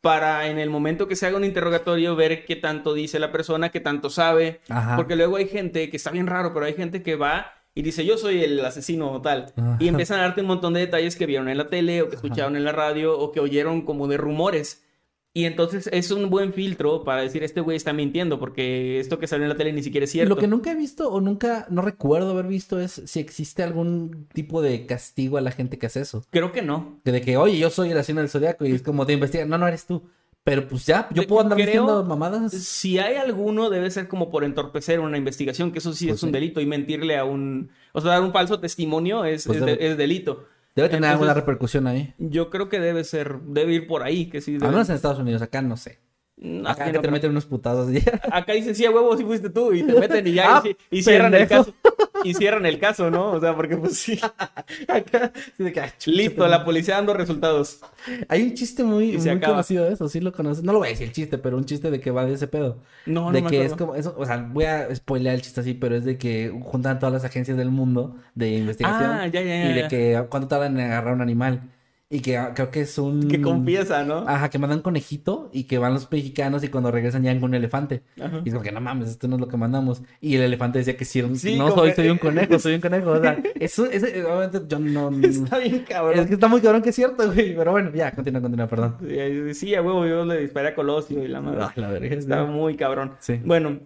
para 0.00 0.46
en 0.48 0.58
el 0.58 0.70
momento 0.70 1.08
que 1.08 1.16
se 1.16 1.26
haga 1.26 1.36
un 1.36 1.44
interrogatorio 1.44 2.14
ver 2.16 2.44
qué 2.44 2.56
tanto 2.56 2.94
dice 2.94 3.18
la 3.18 3.32
persona, 3.32 3.70
qué 3.70 3.80
tanto 3.80 4.10
sabe. 4.10 4.60
Ajá. 4.68 4.96
Porque 4.96 5.16
luego 5.16 5.36
hay 5.36 5.48
gente 5.48 5.90
que 5.90 5.96
está 5.96 6.10
bien 6.10 6.26
raro, 6.26 6.54
pero 6.54 6.66
hay 6.66 6.74
gente 6.74 7.02
que 7.02 7.16
va 7.16 7.52
y 7.74 7.82
dice 7.82 8.04
yo 8.04 8.18
soy 8.18 8.42
el 8.42 8.64
asesino 8.64 9.10
o 9.10 9.20
tal. 9.20 9.52
Ajá. 9.56 9.76
Y 9.80 9.88
empiezan 9.88 10.20
a 10.20 10.22
darte 10.22 10.40
un 10.40 10.46
montón 10.46 10.74
de 10.74 10.80
detalles 10.80 11.16
que 11.16 11.26
vieron 11.26 11.48
en 11.48 11.58
la 11.58 11.68
tele 11.68 12.02
o 12.02 12.08
que 12.08 12.16
escucharon 12.16 12.56
en 12.56 12.64
la 12.64 12.72
radio 12.72 13.18
o 13.18 13.32
que 13.32 13.40
oyeron 13.40 13.82
como 13.82 14.08
de 14.08 14.16
rumores. 14.16 14.84
Y 15.34 15.44
entonces 15.44 15.88
es 15.92 16.10
un 16.10 16.30
buen 16.30 16.52
filtro 16.52 17.04
para 17.04 17.20
decir 17.22 17.44
este 17.44 17.60
güey 17.60 17.76
está 17.76 17.92
mintiendo 17.92 18.40
porque 18.40 18.98
esto 18.98 19.18
que 19.18 19.26
salió 19.28 19.44
en 19.44 19.50
la 19.50 19.56
tele 19.56 19.72
ni 19.72 19.82
siquiera 19.82 20.04
es 20.04 20.10
cierto. 20.10 20.34
Lo 20.34 20.40
que 20.40 20.48
nunca 20.48 20.72
he 20.72 20.74
visto 20.74 21.12
o 21.12 21.20
nunca, 21.20 21.66
no 21.70 21.82
recuerdo 21.82 22.30
haber 22.32 22.46
visto 22.46 22.80
es 22.80 23.02
si 23.06 23.20
existe 23.20 23.62
algún 23.62 24.26
tipo 24.32 24.62
de 24.62 24.86
castigo 24.86 25.36
a 25.36 25.40
la 25.40 25.52
gente 25.52 25.78
que 25.78 25.86
hace 25.86 26.00
eso. 26.00 26.24
Creo 26.30 26.50
que 26.50 26.62
no. 26.62 26.98
De 27.04 27.20
que, 27.20 27.36
oye, 27.36 27.58
yo 27.58 27.70
soy 27.70 27.90
el 27.90 27.98
asesino 27.98 28.20
del 28.20 28.30
zodiaco 28.30 28.64
y 28.66 28.72
es 28.72 28.82
como 28.82 29.06
te 29.06 29.12
investigan, 29.12 29.48
no, 29.48 29.58
no 29.58 29.68
eres 29.68 29.86
tú. 29.86 30.02
Pero 30.44 30.66
pues 30.66 30.86
ya, 30.86 31.08
yo 31.12 31.26
puedo 31.26 31.42
andar 31.42 31.58
diciendo 31.58 32.02
mamadas. 32.04 32.52
Si 32.54 32.98
hay 32.98 33.16
alguno, 33.16 33.68
debe 33.68 33.90
ser 33.90 34.08
como 34.08 34.30
por 34.30 34.44
entorpecer 34.44 34.98
una 34.98 35.18
investigación, 35.18 35.72
que 35.72 35.78
eso 35.78 35.92
sí 35.92 36.06
Pues 36.06 36.20
es 36.20 36.22
un 36.22 36.32
delito. 36.32 36.60
Y 36.62 36.66
mentirle 36.66 37.18
a 37.18 37.24
un. 37.24 37.68
O 37.92 38.00
sea, 38.00 38.12
dar 38.12 38.22
un 38.22 38.32
falso 38.32 38.58
testimonio 38.58 39.26
es, 39.26 39.44
Pues 39.46 39.58
es, 39.58 39.64
de- 39.66 39.72
debe- 39.72 39.86
es 39.90 39.98
delito. 39.98 40.46
Debe 40.78 40.90
tener 40.90 40.98
Entonces, 40.98 41.12
alguna 41.14 41.34
repercusión 41.34 41.88
ahí. 41.88 42.14
Yo 42.18 42.50
creo 42.50 42.68
que 42.68 42.78
debe 42.78 43.02
ser. 43.02 43.40
Debe 43.40 43.72
ir 43.72 43.88
por 43.88 44.04
ahí. 44.04 44.26
Que 44.30 44.40
sí 44.40 44.58
Al 44.62 44.70
menos 44.70 44.88
en 44.88 44.94
Estados 44.94 45.18
Unidos, 45.18 45.42
acá 45.42 45.60
no 45.60 45.76
sé. 45.76 45.98
Acá 46.64 46.92
no 46.92 47.00
te 47.00 47.10
meten 47.10 47.30
unos 47.30 47.46
putazos 47.46 47.88
Acá 48.30 48.52
dicen, 48.52 48.74
sí, 48.74 48.84
a 48.84 48.90
huevo, 48.90 49.16
sí 49.16 49.24
fuiste 49.24 49.50
tú. 49.50 49.72
Y 49.72 49.82
te 49.82 49.92
meten 50.00 50.26
y 50.26 50.34
ya. 50.34 50.58
Ah, 50.58 50.62
y, 50.90 50.98
y 50.98 51.02
cierran 51.02 51.34
el 51.34 51.48
caso. 51.48 51.74
Y 52.24 52.34
cierran 52.34 52.64
el 52.66 52.78
caso, 52.78 53.10
¿no? 53.10 53.32
O 53.32 53.40
sea, 53.40 53.56
porque 53.56 53.76
pues 53.76 53.96
sí. 53.98 54.20
Acá, 54.88 55.32
de 55.58 55.80
ah, 55.80 55.92
Listo, 56.06 56.46
la 56.46 56.64
policía 56.64 56.94
dando 56.94 57.14
resultados. 57.14 57.80
Hay 58.28 58.42
un 58.42 58.54
chiste 58.54 58.84
muy, 58.84 59.16
muy 59.16 59.28
acaba. 59.28 59.54
conocido 59.54 59.84
de 59.84 59.94
eso, 59.94 60.08
sí 60.08 60.20
lo 60.20 60.32
conoces. 60.32 60.62
No 60.62 60.72
lo 60.72 60.78
voy 60.78 60.88
a 60.88 60.90
decir 60.90 61.08
el 61.08 61.12
chiste, 61.12 61.38
pero 61.38 61.56
un 61.56 61.64
chiste 61.64 61.90
de 61.90 62.00
que 62.00 62.10
va 62.10 62.24
de 62.24 62.34
ese 62.34 62.46
pedo. 62.46 62.82
No, 63.06 63.32
de 63.32 63.40
no 63.42 63.44
me 63.46 63.50
que 63.50 63.64
es 63.64 63.72
acuerdo. 63.72 63.86
como, 63.86 63.94
eso, 63.98 64.14
o 64.16 64.24
sea, 64.24 64.36
voy 64.36 64.64
a 64.64 64.94
spoilear 64.94 65.34
el 65.34 65.42
chiste 65.42 65.60
así, 65.60 65.74
pero 65.74 65.96
es 65.96 66.04
de 66.04 66.18
que 66.18 66.52
juntan 66.62 66.98
todas 66.98 67.12
las 67.12 67.24
agencias 67.24 67.56
del 67.56 67.70
mundo 67.70 68.16
de 68.34 68.56
investigación. 68.58 69.10
Ah, 69.10 69.26
ya, 69.26 69.40
ya, 69.42 69.46
ya, 69.64 69.70
Y 69.70 69.72
de 69.74 69.88
que 69.88 70.24
cuánto 70.28 70.48
tardan 70.48 70.78
en 70.78 70.86
agarrar 70.86 71.14
un 71.14 71.22
animal. 71.22 71.62
Y 72.10 72.20
que 72.20 72.38
ah, 72.38 72.52
creo 72.54 72.70
que 72.70 72.80
es 72.80 72.96
un... 72.96 73.28
Que 73.28 73.38
confiesa, 73.42 74.02
¿no? 74.02 74.24
Ajá, 74.26 74.48
que 74.48 74.58
mandan 74.58 74.80
conejito 74.80 75.50
y 75.52 75.64
que 75.64 75.76
van 75.76 75.92
los 75.92 76.10
mexicanos 76.10 76.64
y 76.64 76.68
cuando 76.68 76.90
regresan 76.90 77.22
llegan 77.22 77.38
con 77.38 77.50
un 77.50 77.54
elefante. 77.56 78.02
Ajá. 78.18 78.40
Y 78.46 78.48
es 78.48 78.54
como 78.54 78.64
que 78.64 78.72
no 78.72 78.80
mames, 78.80 79.10
esto 79.10 79.28
no 79.28 79.34
es 79.36 79.40
lo 79.42 79.48
que 79.48 79.58
mandamos. 79.58 80.00
Y 80.18 80.36
el 80.36 80.40
elefante 80.40 80.78
decía 80.78 80.96
que 80.96 81.04
sí, 81.04 81.18
era 81.18 81.28
un- 81.28 81.36
Sí, 81.36 81.58
no 81.58 81.70
soy, 81.70 81.90
que- 81.90 81.96
soy 81.96 82.08
un 82.08 82.16
conejo, 82.16 82.58
soy 82.58 82.76
un 82.76 82.80
conejo. 82.80 83.10
O 83.10 83.20
sea, 83.20 83.38
eso, 83.60 83.82
obviamente 83.84 84.62
yo 84.66 84.78
no... 84.78 85.10
Está 85.22 85.58
bien, 85.58 85.84
cabrón. 85.86 86.18
Es 86.20 86.26
que 86.28 86.34
está 86.34 86.48
muy 86.48 86.62
cabrón 86.62 86.80
que 86.80 86.88
es 86.88 86.94
cierto, 86.96 87.30
güey. 87.30 87.54
Pero 87.54 87.72
bueno, 87.72 87.90
ya, 87.94 88.10
continúa, 88.12 88.40
continúa, 88.40 88.66
perdón. 88.68 88.96
Sí, 89.06 89.54
Sí, 89.54 89.74
a 89.74 89.82
huevo, 89.82 90.06
yo 90.06 90.24
le 90.24 90.40
disparé 90.40 90.68
a 90.68 90.74
Colosio 90.74 91.22
y 91.22 91.28
la 91.28 91.42
madre. 91.42 91.60
Ah, 91.62 91.72
la 91.76 91.90
verga. 91.90 92.14
Está 92.16 92.44
muy 92.46 92.74
cabrón. 92.76 93.16
Sí. 93.20 93.38
Bueno, 93.44 93.80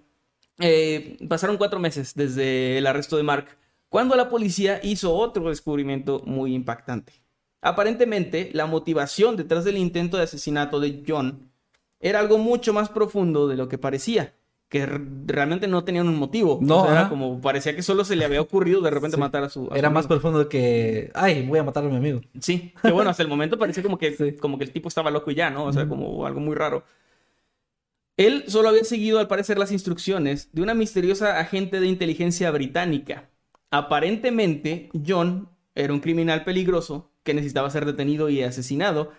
eh, 0.61 1.17
pasaron 1.29 1.57
cuatro 1.57 1.81
meses 1.81 2.15
desde 2.15 2.79
el 2.79 2.87
arresto 2.87 3.17
de 3.17 3.25
Mark, 3.25 3.47
cuando 3.89 4.15
la 4.15 4.29
policía 4.29 4.79
hizo 4.83 5.13
otro 5.13 5.49
descubrimiento 5.49 6.23
muy 6.25 6.55
impactante. 6.55 7.15
Aparentemente, 7.63 8.51
la 8.53 8.67
motivación 8.67 9.37
detrás 9.37 9.65
del 9.65 9.79
intento 9.79 10.17
de 10.17 10.25
asesinato 10.25 10.81
de 10.81 11.03
John 11.07 11.49
era 12.01 12.19
algo 12.19 12.37
mucho 12.37 12.73
más 12.73 12.89
profundo 12.89 13.47
de 13.47 13.57
lo 13.57 13.69
que 13.69 13.79
parecía, 13.79 14.35
que 14.69 14.85
realmente 15.27 15.69
no 15.69 15.85
tenían 15.85 16.09
un 16.09 16.17
motivo. 16.17 16.59
No, 16.61 16.83
O 16.83 16.85
sea, 16.87 16.93
era 16.93 17.09
como 17.09 17.41
parecía 17.41 17.77
que 17.77 17.83
solo 17.83 18.05
se 18.05 18.17
le 18.17 18.25
había 18.25 18.41
ocurrido 18.41 18.81
de 18.81 18.91
repente 18.91 19.15
Sí. 19.17 19.21
matar 19.21 19.45
a 19.45 19.49
su. 19.49 19.67
a 19.67 19.69
su 19.69 19.75
Era 19.77 19.91
más 19.91 20.09
profundo 20.09 20.49
que... 20.49 21.13
Ay, 21.15 21.47
voy 21.47 21.61
a 21.61 21.63
matar 21.63 21.85
a 21.85 21.89
mi 21.89 21.97
amigo. 21.97 22.21
Sí, 22.41 22.75
que 22.83 22.91
bueno, 22.91 23.11
hasta 23.11 23.23
el 23.23 23.29
momento 23.29 23.57
parecía 23.59 23.83
como 23.85 23.97
que, 23.97 24.13
Sí. 24.17 24.33
como 24.33 24.59
que 24.59 24.65
el 24.65 24.73
tipo 24.73 24.89
estaba 24.89 25.13
loco 25.13 25.31
y 25.31 25.37
ya, 25.37 25.49
¿no? 25.51 25.67
O 25.67 25.73
sea, 25.73 25.87
como 25.89 26.27
algo 26.27 26.41
muy 26.41 26.57
raro. 26.57 26.83
Él 28.17 28.45
solo 28.49 28.69
había 28.71 28.83
seguido, 28.85 29.21
al 29.21 29.29
parecer, 29.29 29.57
las 29.57 29.71
instrucciones 29.71 30.49
de 30.53 30.63
una 30.63 30.75
misteriosa 30.75 31.39
agente 31.39 31.79
de 31.79 31.87
inteligencia 31.87 32.51
británica. 32.51 33.31
Aparentemente, 33.71 34.91
John 35.07 35.49
era 35.77 35.93
un 35.93 36.01
criminal 36.01 36.43
peligroso 36.45 37.12
que 37.23 37.35
necesitaba 37.35 37.71
ser 37.71 37.87
detenido 37.87 38.29
y 38.29 38.43
asesinado. 38.43 39.13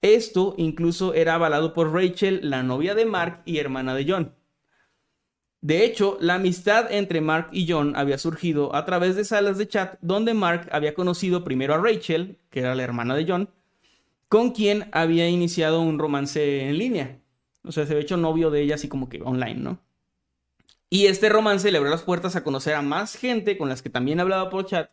Esto 0.00 0.54
incluso 0.58 1.14
era 1.14 1.34
avalado 1.34 1.74
por 1.74 1.92
Rachel, 1.92 2.40
la 2.50 2.62
novia 2.62 2.94
de 2.94 3.06
Mark 3.06 3.42
y 3.44 3.58
hermana 3.58 3.94
de 3.94 4.06
John. 4.08 4.34
De 5.62 5.84
hecho, 5.84 6.18
la 6.20 6.34
amistad 6.34 6.90
entre 6.90 7.20
Mark 7.20 7.48
y 7.52 7.70
John 7.70 7.94
había 7.94 8.18
surgido 8.18 8.74
a 8.74 8.84
través 8.84 9.14
de 9.14 9.24
salas 9.24 9.58
de 9.58 9.68
chat 9.68 9.96
donde 10.00 10.34
Mark 10.34 10.68
había 10.72 10.92
conocido 10.92 11.44
primero 11.44 11.72
a 11.72 11.78
Rachel, 11.78 12.36
que 12.50 12.60
era 12.60 12.74
la 12.74 12.82
hermana 12.82 13.14
de 13.14 13.24
John, 13.28 13.48
con 14.28 14.50
quien 14.50 14.88
había 14.90 15.28
iniciado 15.28 15.80
un 15.80 16.00
romance 16.00 16.68
en 16.68 16.78
línea. 16.78 17.20
O 17.62 17.70
sea, 17.70 17.86
se 17.86 17.92
había 17.92 18.02
hecho 18.02 18.16
novio 18.16 18.50
de 18.50 18.60
ella 18.62 18.74
así 18.74 18.88
como 18.88 19.08
que 19.08 19.22
online, 19.22 19.60
¿no? 19.60 19.78
Y 20.90 21.06
este 21.06 21.28
romance 21.28 21.70
le 21.70 21.78
abrió 21.78 21.92
las 21.92 22.02
puertas 22.02 22.34
a 22.34 22.42
conocer 22.42 22.74
a 22.74 22.82
más 22.82 23.14
gente 23.14 23.56
con 23.56 23.68
las 23.68 23.82
que 23.82 23.88
también 23.88 24.18
hablaba 24.18 24.50
por 24.50 24.66
chat, 24.66 24.90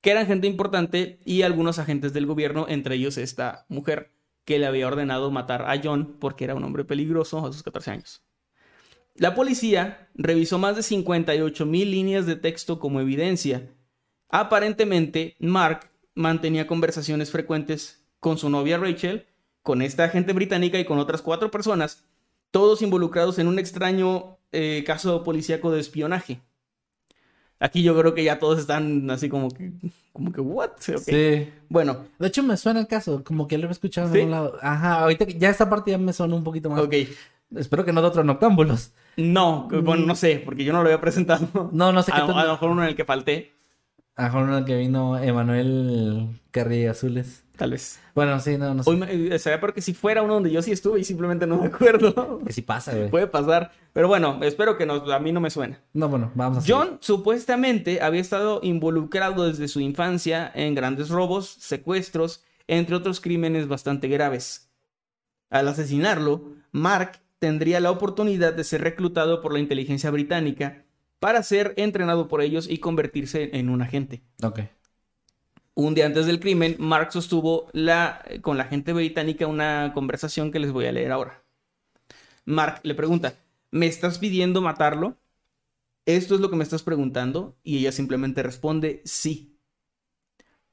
que 0.00 0.10
eran 0.10 0.26
gente 0.26 0.46
importante 0.46 1.18
y 1.24 1.42
algunos 1.42 1.78
agentes 1.78 2.12
del 2.12 2.26
gobierno, 2.26 2.66
entre 2.68 2.94
ellos 2.94 3.18
esta 3.18 3.66
mujer 3.68 4.10
que 4.44 4.58
le 4.58 4.66
había 4.66 4.86
ordenado 4.86 5.30
matar 5.30 5.62
a 5.62 5.80
John 5.82 6.16
porque 6.18 6.44
era 6.44 6.54
un 6.54 6.64
hombre 6.64 6.84
peligroso 6.84 7.44
a 7.44 7.52
sus 7.52 7.62
14 7.62 7.90
años. 7.90 8.22
La 9.14 9.34
policía 9.34 10.08
revisó 10.14 10.58
más 10.58 10.76
de 10.76 10.82
58 10.82 11.66
mil 11.66 11.90
líneas 11.90 12.26
de 12.26 12.36
texto 12.36 12.78
como 12.78 13.00
evidencia. 13.00 13.68
Aparentemente, 14.28 15.36
Mark 15.40 15.90
mantenía 16.14 16.66
conversaciones 16.66 17.30
frecuentes 17.30 18.06
con 18.18 18.38
su 18.38 18.48
novia 18.48 18.78
Rachel, 18.78 19.26
con 19.62 19.82
esta 19.82 20.04
agente 20.04 20.32
británica 20.32 20.78
y 20.78 20.84
con 20.84 20.98
otras 20.98 21.22
cuatro 21.22 21.50
personas, 21.50 22.04
todos 22.50 22.82
involucrados 22.82 23.38
en 23.38 23.46
un 23.46 23.58
extraño 23.58 24.38
eh, 24.52 24.84
caso 24.86 25.22
policíaco 25.22 25.70
de 25.70 25.80
espionaje. 25.80 26.40
Aquí 27.62 27.82
yo 27.82 27.96
creo 27.96 28.14
que 28.14 28.24
ya 28.24 28.38
todos 28.38 28.58
están 28.58 29.10
así 29.10 29.28
como 29.28 29.50
que, 29.50 29.70
como 30.14 30.32
que, 30.32 30.40
¿what? 30.40 30.70
Sí. 30.78 31.48
Bueno. 31.68 32.06
De 32.18 32.28
hecho, 32.28 32.42
me 32.42 32.56
suena 32.56 32.80
el 32.80 32.86
caso, 32.86 33.22
como 33.22 33.46
que 33.46 33.58
lo 33.58 33.68
he 33.68 33.70
escuchado 33.70 34.08
en 34.08 34.14
algún 34.14 34.30
lado. 34.30 34.58
Ajá, 34.62 35.00
ahorita 35.02 35.26
ya 35.26 35.50
esta 35.50 35.68
parte 35.68 35.90
ya 35.90 35.98
me 35.98 36.14
suena 36.14 36.34
un 36.34 36.42
poquito 36.42 36.70
más. 36.70 36.80
Ok. 36.80 36.94
Espero 37.54 37.84
que 37.84 37.92
no 37.92 38.00
de 38.00 38.08
otros 38.08 38.24
noctámbulos. 38.24 38.92
No, 39.16 39.68
bueno, 39.70 40.06
no 40.06 40.14
sé, 40.14 40.40
porque 40.42 40.64
yo 40.64 40.72
no 40.72 40.82
lo 40.82 40.86
había 40.86 41.00
presentado. 41.00 41.70
No, 41.72 41.92
no 41.92 42.02
sé 42.02 42.12
qué. 42.12 42.20
A, 42.20 42.24
a 42.24 42.44
lo 42.44 42.52
mejor 42.52 42.70
uno 42.70 42.82
en 42.82 42.88
el 42.88 42.96
que 42.96 43.04
falté. 43.04 43.52
A 44.16 44.22
lo 44.22 44.28
mejor 44.28 44.42
uno 44.44 44.52
en 44.52 44.58
el 44.60 44.64
que 44.64 44.76
vino 44.76 45.18
Emanuel 45.18 46.40
Carrillo 46.52 46.92
Azules. 46.92 47.44
Tal 47.60 47.72
vez. 47.72 48.00
Bueno, 48.14 48.40
sí, 48.40 48.56
no, 48.56 48.72
no 48.72 48.82
sé. 48.82 48.88
Hoy 48.88 48.96
me, 48.96 49.38
sería 49.38 49.60
porque 49.60 49.82
si 49.82 49.92
fuera 49.92 50.22
uno 50.22 50.32
donde 50.32 50.50
yo 50.50 50.62
sí 50.62 50.72
estuve 50.72 50.98
y 50.98 51.04
simplemente 51.04 51.46
no 51.46 51.58
me 51.58 51.66
acuerdo. 51.66 52.38
Que 52.42 52.54
sí 52.54 52.62
pasa, 52.62 52.94
güey. 52.94 53.10
Puede 53.10 53.26
pasar. 53.26 53.70
Pero 53.92 54.08
bueno, 54.08 54.40
espero 54.40 54.78
que 54.78 54.86
no, 54.86 54.94
a 54.94 55.18
mí 55.18 55.30
no 55.30 55.42
me 55.42 55.50
suena. 55.50 55.78
No, 55.92 56.08
bueno, 56.08 56.32
vamos 56.34 56.64
a 56.64 56.66
John 56.66 56.96
supuestamente 57.00 58.00
había 58.00 58.22
estado 58.22 58.60
involucrado 58.62 59.46
desde 59.46 59.68
su 59.68 59.80
infancia 59.80 60.50
en 60.54 60.74
grandes 60.74 61.10
robos, 61.10 61.50
secuestros, 61.60 62.42
entre 62.66 62.96
otros 62.96 63.20
crímenes 63.20 63.68
bastante 63.68 64.08
graves. 64.08 64.70
Al 65.50 65.68
asesinarlo, 65.68 66.54
Mark 66.72 67.20
tendría 67.40 67.78
la 67.80 67.90
oportunidad 67.90 68.54
de 68.54 68.64
ser 68.64 68.80
reclutado 68.80 69.42
por 69.42 69.52
la 69.52 69.58
inteligencia 69.58 70.10
británica 70.10 70.86
para 71.18 71.42
ser 71.42 71.74
entrenado 71.76 72.26
por 72.26 72.40
ellos 72.40 72.66
y 72.70 72.78
convertirse 72.78 73.50
en 73.52 73.68
un 73.68 73.82
agente. 73.82 74.22
Ok. 74.42 74.60
Un 75.80 75.94
día 75.94 76.04
antes 76.04 76.26
del 76.26 76.40
crimen, 76.40 76.76
Mark 76.78 77.10
sostuvo 77.10 77.70
la, 77.72 78.22
con 78.42 78.58
la 78.58 78.64
gente 78.64 78.92
británica 78.92 79.46
una 79.46 79.92
conversación 79.94 80.52
que 80.52 80.58
les 80.58 80.72
voy 80.72 80.84
a 80.84 80.92
leer 80.92 81.10
ahora. 81.10 81.42
Mark 82.44 82.80
le 82.82 82.94
pregunta, 82.94 83.34
¿me 83.70 83.86
estás 83.86 84.18
pidiendo 84.18 84.60
matarlo? 84.60 85.16
¿Esto 86.04 86.34
es 86.34 86.42
lo 86.42 86.50
que 86.50 86.56
me 86.56 86.64
estás 86.64 86.82
preguntando? 86.82 87.56
Y 87.62 87.78
ella 87.78 87.92
simplemente 87.92 88.42
responde, 88.42 89.00
sí. 89.06 89.56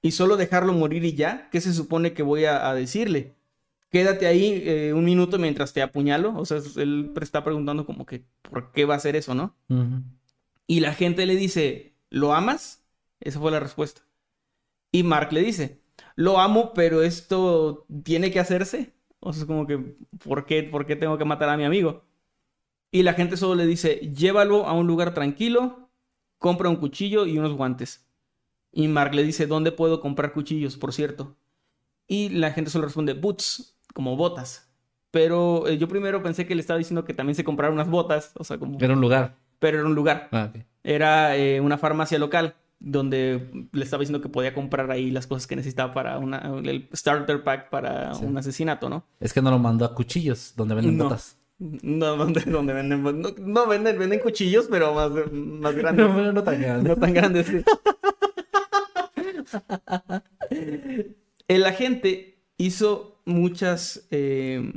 ¿Y 0.01 0.11
solo 0.11 0.35
dejarlo 0.35 0.73
morir 0.73 1.05
y 1.05 1.13
ya? 1.13 1.49
¿Qué 1.51 1.61
se 1.61 1.73
supone 1.73 2.11
que 2.11 2.23
voy 2.23 2.43
a, 2.43 2.73
decirle? 2.73 3.33
Quédate 3.89 4.27
ahí 4.27 4.61
eh, 4.65 4.91
un 4.93 5.05
minuto 5.05 5.39
mientras 5.39 5.71
te 5.71 5.81
apuñalo. 5.81 6.37
O 6.37 6.43
sea, 6.43 6.59
él 6.75 7.13
está 7.21 7.45
preguntando 7.45 7.85
como 7.85 8.05
que, 8.05 8.25
¿por 8.41 8.73
qué 8.73 8.83
va 8.83 8.95
a 8.95 8.97
hacer 8.97 9.15
eso, 9.15 9.33
no? 9.33 9.55
Y 10.67 10.81
la 10.81 10.93
gente 10.93 11.25
le 11.25 11.37
dice, 11.37 11.93
¿lo 12.09 12.33
amas? 12.33 12.83
Esa 13.21 13.39
fue 13.39 13.51
la 13.51 13.61
respuesta. 13.61 14.06
Y 14.97 15.03
Mark 15.03 15.31
le 15.31 15.41
dice, 15.41 15.79
lo 16.15 16.39
amo, 16.39 16.73
pero 16.73 17.03
esto 17.03 17.85
tiene 18.03 18.31
que 18.31 18.39
hacerse. 18.39 18.95
O 19.19 19.31
sea, 19.31 19.43
es 19.43 19.47
como 19.47 19.67
que, 19.67 19.95
¿por 20.23 20.47
qué, 20.47 20.63
¿por 20.63 20.87
qué 20.87 20.95
tengo 20.95 21.19
que 21.19 21.23
matar 21.23 21.49
a 21.49 21.57
mi 21.57 21.65
amigo? 21.65 22.03
Y 22.89 23.03
la 23.03 23.13
gente 23.13 23.37
solo 23.37 23.53
le 23.53 23.67
dice, 23.67 24.11
llévalo 24.11 24.65
a 24.65 24.73
un 24.73 24.87
lugar 24.87 25.13
tranquilo, 25.13 25.91
compra 26.39 26.69
un 26.69 26.77
cuchillo 26.77 27.27
y 27.27 27.37
unos 27.37 27.53
guantes. 27.53 28.07
Y 28.71 28.87
Mark 28.87 29.13
le 29.13 29.21
dice, 29.21 29.45
¿dónde 29.45 29.71
puedo 29.71 30.01
comprar 30.01 30.33
cuchillos, 30.33 30.77
por 30.77 30.93
cierto? 30.93 31.37
Y 32.07 32.29
la 32.29 32.49
gente 32.49 32.71
solo 32.71 32.85
responde, 32.85 33.13
boots, 33.13 33.77
como 33.93 34.15
botas. 34.15 34.73
Pero 35.11 35.67
eh, 35.67 35.77
yo 35.77 35.87
primero 35.87 36.23
pensé 36.23 36.47
que 36.47 36.55
le 36.55 36.61
estaba 36.61 36.79
diciendo 36.79 37.05
que 37.05 37.13
también 37.13 37.35
se 37.35 37.43
compraron 37.43 37.75
unas 37.75 37.87
botas, 37.87 38.31
o 38.33 38.43
sea, 38.43 38.57
como... 38.57 38.79
Era 38.81 38.93
un 38.93 39.01
lugar. 39.01 39.35
Pero 39.59 39.77
era 39.77 39.87
un 39.87 39.93
lugar. 39.93 40.27
Ah, 40.31 40.51
era 40.83 41.37
eh, 41.37 41.61
una 41.61 41.77
farmacia 41.77 42.17
local 42.17 42.55
donde 42.79 43.67
le 43.71 43.83
estaba 43.83 44.01
diciendo 44.01 44.21
que 44.21 44.29
podía 44.29 44.53
comprar 44.53 44.91
ahí 44.91 45.09
las 45.09 45.27
cosas 45.27 45.47
que 45.47 45.55
necesitaba 45.55 45.93
para 45.93 46.19
una, 46.19 46.53
el 46.63 46.87
starter 46.93 47.43
pack 47.43 47.69
para 47.69 48.13
un 48.17 48.37
asesinato, 48.37 48.89
¿no? 48.89 49.05
Es 49.19 49.33
que 49.33 49.41
no 49.41 49.49
lo 49.49 49.59
mandó 49.59 49.85
a 49.85 49.95
cuchillos, 49.95 50.53
donde 50.55 50.75
venden 50.75 50.97
botas. 50.97 51.37
No, 51.59 52.15
donde, 52.15 52.41
donde 52.41 52.71
venden, 52.71 53.01
no, 53.01 53.65
venden, 53.65 53.97
venden 53.97 54.19
cuchillos, 54.19 54.67
pero 54.69 54.93
más, 54.93 55.09
más 55.31 55.75
grandes. 55.75 56.07
No, 56.07 56.31
no 56.31 56.43
tan 56.43 56.61
grandes. 56.61 56.87
No 56.87 56.95
tan 56.97 57.13
grandes. 57.15 57.47
el 61.47 61.65
agente 61.65 62.43
hizo 62.57 63.21
muchas, 63.25 64.07
eh, 64.11 64.71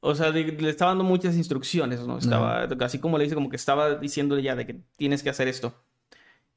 o 0.00 0.14
sea, 0.14 0.28
le 0.30 0.68
estaba 0.68 0.90
dando 0.90 1.04
muchas 1.04 1.34
instrucciones, 1.34 2.00
¿no? 2.06 2.18
Estaba, 2.18 2.64
así 2.80 2.98
como 2.98 3.16
le 3.16 3.24
dice, 3.24 3.34
como 3.34 3.48
que 3.48 3.56
estaba 3.56 3.94
diciéndole 3.94 4.42
ya 4.42 4.56
de 4.56 4.66
que 4.66 4.80
tienes 4.98 5.22
que 5.22 5.30
hacer 5.30 5.48
esto. 5.48 5.74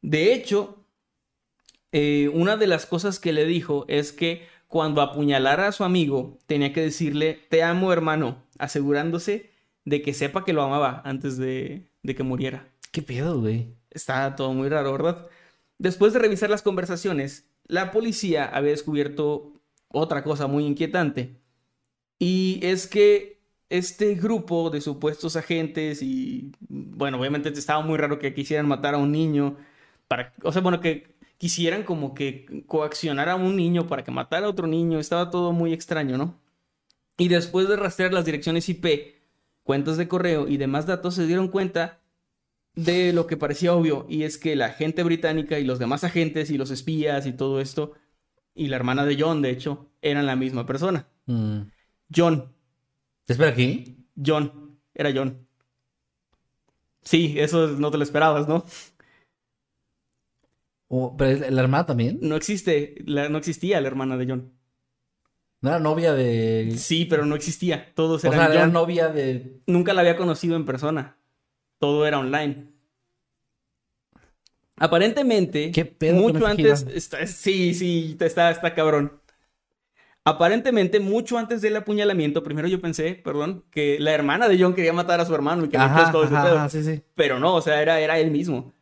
De 0.02 0.34
hecho, 0.34 0.86
eh, 1.92 2.30
una 2.34 2.58
de 2.58 2.68
las 2.68 2.86
cosas 2.86 3.20
que 3.20 3.34
le 3.34 3.46
dijo 3.46 3.86
es 3.88 4.12
que 4.12 4.48
cuando 4.68 5.02
apuñalara 5.02 5.68
a 5.68 5.72
su 5.72 5.84
amigo, 5.84 6.38
tenía 6.46 6.74
que 6.74 6.82
decirle, 6.82 7.46
te 7.50 7.64
amo 7.64 7.94
hermano, 7.94 8.44
asegurándose 8.60 9.52
de 9.86 10.02
que 10.02 10.14
sepa 10.14 10.44
que 10.44 10.54
lo 10.54 10.62
amaba 10.62 11.02
antes 11.06 11.38
de, 11.38 11.90
de 12.04 12.16
que 12.16 12.24
muriera. 12.24 12.68
¿Qué 12.92 13.02
pedo, 13.02 13.40
güey? 13.40 13.76
Está 13.90 14.36
todo 14.36 14.54
muy 14.54 14.68
raro, 14.68 14.92
¿verdad? 14.92 15.28
Después 15.78 16.14
de 16.14 16.20
revisar 16.20 16.50
las 16.50 16.62
conversaciones, 16.62 17.50
la 17.66 17.92
policía 17.92 18.46
había 18.46 18.72
descubierto 18.72 19.54
otra 19.90 20.24
cosa 20.24 20.48
muy 20.48 20.66
inquietante. 20.66 21.40
Y 22.20 22.60
es 22.64 22.88
que 22.88 23.38
este 23.70 24.16
grupo 24.16 24.70
de 24.70 24.82
supuestos 24.82 25.36
agentes 25.36 26.02
y, 26.02 26.52
bueno, 26.70 27.20
obviamente 27.20 27.50
estaba 27.50 27.82
muy 27.82 27.98
raro 27.98 28.20
que 28.20 28.34
quisieran 28.34 28.68
matar 28.68 28.96
a 28.96 28.98
un 28.98 29.12
niño 29.12 29.58
para, 30.08 30.34
o 30.44 30.52
sea, 30.52 30.62
bueno, 30.62 30.80
que 30.82 31.16
quisieran 31.38 31.84
como 31.84 32.14
que 32.14 32.64
coaccionar 32.66 33.30
a 33.30 33.36
un 33.36 33.56
niño 33.56 33.88
para 33.88 34.04
que 34.04 34.12
matara 34.12 34.48
a 34.48 34.50
otro 34.50 34.68
niño, 34.68 35.00
estaba 35.00 35.30
todo 35.30 35.52
muy 35.52 35.74
extraño, 35.74 36.18
¿no? 36.18 36.40
Y 37.18 37.28
después 37.30 37.68
de 37.68 37.76
rastrear 37.76 38.14
las 38.14 38.26
direcciones 38.26 38.70
IP, 38.70 39.16
cuentas 39.64 39.98
de 39.98 40.08
correo 40.08 40.48
y 40.48 40.58
demás 40.58 40.86
datos, 40.86 41.16
se 41.16 41.26
dieron 41.26 41.48
cuenta 41.48 42.00
de 42.76 43.12
lo 43.12 43.26
que 43.26 43.38
parecía 43.38 43.74
obvio, 43.74 44.06
y 44.08 44.24
es 44.24 44.38
que 44.38 44.56
la 44.56 44.70
gente 44.70 45.04
británica 45.04 45.60
y 45.60 45.64
los 45.64 45.80
demás 45.80 46.04
agentes 46.04 46.52
y 46.52 46.58
los 46.58 46.70
espías 46.70 47.26
y 47.26 47.34
todo 47.34 47.60
esto, 47.60 47.94
y 48.54 48.68
la 48.68 48.76
hermana 48.76 49.06
de 49.06 49.18
John, 49.20 49.42
de 49.42 49.50
hecho, 49.50 49.90
eran 50.02 50.26
la 50.26 50.36
misma 50.36 50.66
persona. 50.66 51.08
Mm. 51.26 51.62
John. 52.16 52.54
¿Te 53.26 53.34
espera 53.34 53.52
aquí? 53.52 54.08
John. 54.24 54.80
Era 54.94 55.12
John. 55.14 55.48
Sí, 57.04 57.36
eso 57.38 57.68
no 57.68 57.92
te 57.92 57.98
lo 57.98 58.04
esperabas, 58.04 58.48
¿no? 58.48 58.66
¿Pero 60.90 61.50
la 61.50 61.62
hermana 61.62 61.86
también? 61.86 62.20
No 62.22 62.36
existe, 62.36 62.96
no 63.06 63.38
existía 63.38 63.82
la 63.82 63.88
hermana 63.88 64.18
de 64.18 64.26
John. 64.28 64.54
¿No 65.60 65.70
era 65.70 65.80
novia 65.80 66.14
de...? 66.14 66.74
Sí, 66.78 67.06
pero 67.06 67.26
no 67.26 67.36
existía. 67.36 67.94
Todos 67.96 68.24
eran 68.24 68.40
o 68.40 68.44
sea, 68.44 68.54
era 68.54 68.68
novia 68.68 69.10
de... 69.10 69.60
Nunca 69.66 69.94
la 69.94 70.02
había 70.02 70.16
conocido 70.16 70.56
en 70.56 70.66
persona. 70.66 71.18
Todo 71.80 72.06
era 72.06 72.20
online. 72.20 72.68
Aparentemente, 74.78 75.72
¿Qué 75.72 75.86
pedo 75.86 76.22
mucho 76.22 76.46
antes... 76.46 76.86
sí, 77.26 77.74
sí, 77.74 78.16
está, 78.20 78.52
está 78.52 78.76
cabrón. 78.76 79.20
Aparentemente, 80.24 81.00
mucho 81.00 81.38
antes 81.38 81.62
del 81.62 81.78
apuñalamiento, 81.78 82.44
primero 82.44 82.68
yo 82.68 82.80
pensé, 82.80 83.16
perdón, 83.16 83.64
que 83.72 83.98
la 84.00 84.12
hermana 84.12 84.48
de 84.48 84.62
John 84.62 84.76
quería 84.76 84.94
matar 84.94 85.20
a 85.20 85.26
su 85.26 85.34
hermano 85.34 85.66
y 85.66 85.70
que 85.70 85.78
ajá, 85.78 86.12
todo 86.12 86.26
ese 86.26 86.36
pedo. 86.36 86.70
sí, 86.70 86.84
sí. 86.84 87.02
Pero 87.16 87.40
no, 87.40 87.56
o 87.56 87.62
sea, 87.62 87.82
era, 87.82 88.00
era 88.00 88.20
él 88.20 88.30
mismo. 88.30 88.74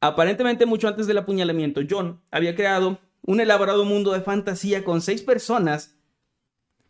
Aparentemente, 0.00 0.66
mucho 0.66 0.88
antes 0.88 1.06
del 1.06 1.18
apuñalamiento, 1.18 1.80
John 1.88 2.20
había 2.30 2.54
creado 2.54 3.00
un 3.22 3.40
elaborado 3.40 3.84
mundo 3.84 4.12
de 4.12 4.20
fantasía 4.20 4.84
con 4.84 5.00
seis 5.00 5.22
personas 5.22 5.96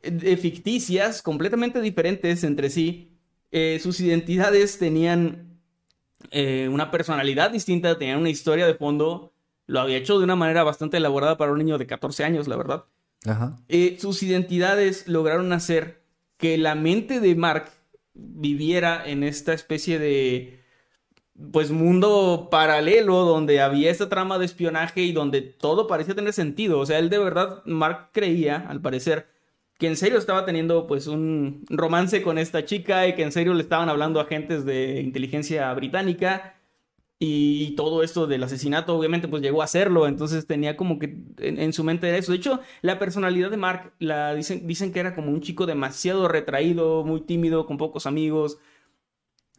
eh, 0.02 0.36
ficticias, 0.36 1.22
completamente 1.22 1.80
diferentes 1.80 2.44
entre 2.44 2.70
sí. 2.70 3.18
Eh, 3.50 3.80
sus 3.82 4.00
identidades 4.00 4.78
tenían 4.78 5.58
eh, 6.30 6.68
una 6.70 6.90
personalidad 6.90 7.50
distinta, 7.50 7.98
tenían 7.98 8.18
una 8.18 8.30
historia 8.30 8.66
de 8.66 8.74
fondo 8.74 9.32
lo 9.66 9.80
había 9.80 9.98
hecho 9.98 10.16
de 10.16 10.24
una 10.24 10.36
manera 10.36 10.62
bastante 10.62 10.96
elaborada 10.96 11.36
para 11.36 11.52
un 11.52 11.58
niño 11.58 11.76
de 11.76 11.86
14 11.86 12.24
años, 12.24 12.48
la 12.48 12.56
verdad. 12.56 12.84
Ajá. 13.26 13.58
Sus 13.98 14.22
identidades 14.22 15.06
lograron 15.06 15.52
hacer 15.52 16.02
que 16.38 16.56
la 16.56 16.74
mente 16.74 17.20
de 17.20 17.34
Mark 17.34 17.70
viviera 18.14 19.06
en 19.06 19.22
esta 19.22 19.52
especie 19.52 19.98
de 19.98 20.57
pues 21.52 21.70
mundo 21.70 22.48
paralelo 22.50 23.24
donde 23.24 23.60
había 23.60 23.90
esta 23.90 24.08
trama 24.08 24.38
de 24.38 24.44
espionaje 24.46 25.02
y 25.02 25.12
donde 25.12 25.40
todo 25.42 25.86
parecía 25.86 26.14
tener 26.14 26.32
sentido. 26.32 26.80
O 26.80 26.86
sea, 26.86 26.98
él 26.98 27.10
de 27.10 27.18
verdad, 27.18 27.62
Mark 27.64 28.10
creía, 28.12 28.66
al 28.68 28.80
parecer, 28.80 29.28
que 29.78 29.86
en 29.86 29.96
serio 29.96 30.18
estaba 30.18 30.44
teniendo 30.44 30.86
pues 30.86 31.06
un 31.06 31.64
romance 31.70 32.22
con 32.22 32.38
esta 32.38 32.64
chica 32.64 33.06
y 33.06 33.14
que 33.14 33.22
en 33.22 33.32
serio 33.32 33.54
le 33.54 33.62
estaban 33.62 33.88
hablando 33.88 34.20
agentes 34.20 34.64
de 34.64 35.00
inteligencia 35.00 35.72
británica 35.74 36.56
y 37.20 37.74
todo 37.76 38.02
esto 38.02 38.26
del 38.26 38.44
asesinato 38.44 38.96
obviamente 38.96 39.26
pues 39.28 39.42
llegó 39.42 39.60
a 39.62 39.64
hacerlo, 39.64 40.06
entonces 40.06 40.46
tenía 40.46 40.76
como 40.76 40.98
que 41.00 41.16
en, 41.38 41.72
su 41.72 41.84
mente 41.84 42.08
era 42.08 42.18
eso. 42.18 42.32
De 42.32 42.38
hecho, 42.38 42.60
la 42.82 42.98
personalidad 42.98 43.50
de 43.50 43.56
Mark 43.56 43.92
la 43.98 44.34
dicen, 44.34 44.66
dicen 44.66 44.92
que 44.92 45.00
era 45.00 45.14
como 45.14 45.30
un 45.30 45.40
chico 45.40 45.66
demasiado 45.66 46.28
retraído, 46.28 47.04
muy 47.04 47.20
tímido, 47.20 47.66
con 47.66 47.76
pocos 47.76 48.06
amigos, 48.06 48.58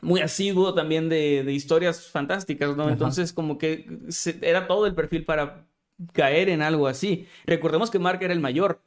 muy 0.01 0.21
asiduo 0.21 0.73
también 0.73 1.09
de, 1.09 1.43
de 1.43 1.53
historias 1.53 2.07
fantásticas, 2.09 2.75
¿no? 2.77 2.83
Ajá. 2.83 2.93
Entonces 2.93 3.33
como 3.33 3.57
que 3.57 3.99
se- 4.09 4.39
era 4.41 4.67
todo 4.67 4.85
el 4.87 4.95
perfil 4.95 5.25
para 5.25 5.67
caer 6.13 6.49
en 6.49 6.61
algo 6.61 6.87
así. 6.87 7.27
Recordemos 7.45 7.89
que 7.91 7.99
Mark 7.99 8.19
era 8.23 8.33
el 8.33 8.39
mayor. 8.39 8.81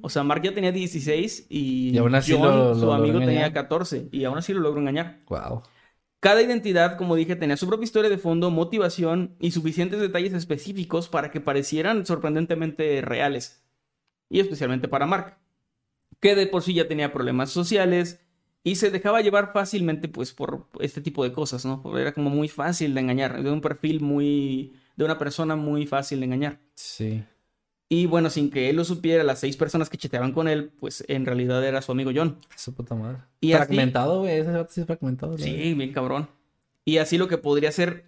O 0.00 0.08
sea, 0.10 0.22
Mark 0.24 0.42
ya 0.42 0.54
tenía 0.54 0.72
16 0.72 1.46
y, 1.48 1.90
Y 1.90 1.98
aún 1.98 2.14
así 2.14 2.32
John, 2.32 2.42
lo- 2.42 2.68
lo 2.74 2.74
su 2.74 2.92
amigo, 2.92 3.18
tenía 3.20 3.46
engañar. 3.46 3.52
14 3.52 4.08
y 4.12 4.24
aún 4.24 4.38
así 4.38 4.52
lo 4.52 4.60
logró 4.60 4.80
engañar. 4.80 5.20
Wow. 5.28 5.62
Cada 6.20 6.40
identidad, 6.40 6.96
como 6.96 7.16
dije, 7.16 7.36
tenía 7.36 7.56
su 7.58 7.66
propia 7.66 7.84
historia 7.84 8.08
de 8.10 8.16
fondo, 8.16 8.50
motivación 8.50 9.36
y 9.40 9.50
suficientes 9.50 10.00
detalles 10.00 10.32
específicos 10.32 11.08
para 11.08 11.30
que 11.30 11.40
parecieran 11.40 12.06
sorprendentemente 12.06 13.02
reales. 13.02 13.62
Y 14.30 14.40
especialmente 14.40 14.88
para 14.88 15.04
Mark, 15.06 15.36
que 16.20 16.34
de 16.34 16.46
por 16.46 16.62
sí 16.62 16.72
ya 16.74 16.88
tenía 16.88 17.12
problemas 17.12 17.50
sociales 17.50 18.23
y 18.64 18.76
se 18.76 18.90
dejaba 18.90 19.20
llevar 19.20 19.52
fácilmente 19.52 20.08
pues 20.08 20.32
por 20.32 20.66
este 20.80 21.02
tipo 21.02 21.22
de 21.22 21.32
cosas, 21.32 21.66
¿no? 21.66 21.82
Era 21.98 22.12
como 22.12 22.30
muy 22.30 22.48
fácil 22.48 22.94
de 22.94 23.00
engañar, 23.00 23.42
de 23.42 23.50
un 23.50 23.60
perfil 23.60 24.00
muy... 24.00 24.72
de 24.96 25.04
una 25.04 25.18
persona 25.18 25.54
muy 25.54 25.86
fácil 25.86 26.20
de 26.20 26.26
engañar. 26.26 26.58
Sí. 26.74 27.22
Y 27.90 28.06
bueno, 28.06 28.30
sin 28.30 28.50
que 28.50 28.70
él 28.70 28.76
lo 28.76 28.84
supiera, 28.84 29.22
las 29.22 29.40
seis 29.40 29.58
personas 29.58 29.90
que 29.90 29.98
chateaban 29.98 30.32
con 30.32 30.48
él, 30.48 30.72
pues 30.80 31.04
en 31.08 31.26
realidad 31.26 31.62
era 31.62 31.82
su 31.82 31.92
amigo 31.92 32.10
John. 32.14 32.38
Su 32.56 32.74
puta 32.74 32.94
madre. 32.94 33.18
Y 33.42 33.52
fragmentado, 33.52 34.20
güey. 34.20 34.38
Ese 34.38 34.50
vato 34.50 34.72
sí 34.72 34.80
es 34.80 34.86
fragmentado. 34.86 35.36
Sí, 35.36 35.74
bien 35.74 35.92
cabrón. 35.92 36.28
Y 36.86 36.96
así 36.96 37.18
lo 37.18 37.28
que 37.28 37.36
podría 37.36 37.70
ser 37.70 38.06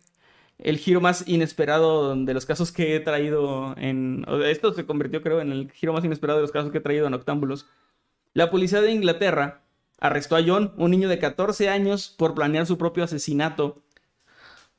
el 0.58 0.78
giro 0.78 1.02
más 1.02 1.28
inesperado 1.28 2.16
de 2.16 2.32
los 2.32 2.46
casos 2.46 2.72
que 2.72 2.96
he 2.96 3.00
traído 3.00 3.74
en... 3.76 4.24
Esto 4.46 4.72
se 4.72 4.86
convirtió, 4.86 5.22
creo, 5.22 5.42
en 5.42 5.52
el 5.52 5.70
giro 5.70 5.92
más 5.92 6.02
inesperado 6.02 6.38
de 6.38 6.42
los 6.44 6.52
casos 6.52 6.72
que 6.72 6.78
he 6.78 6.80
traído 6.80 7.06
en 7.06 7.12
Octámbulos. 7.12 7.66
La 8.32 8.50
policía 8.50 8.80
de 8.80 8.90
Inglaterra 8.90 9.65
arrestó 9.98 10.36
a 10.36 10.42
John, 10.44 10.72
un 10.76 10.90
niño 10.90 11.08
de 11.08 11.18
14 11.18 11.68
años, 11.68 12.14
por 12.16 12.34
planear 12.34 12.66
su 12.66 12.78
propio 12.78 13.04
asesinato. 13.04 13.82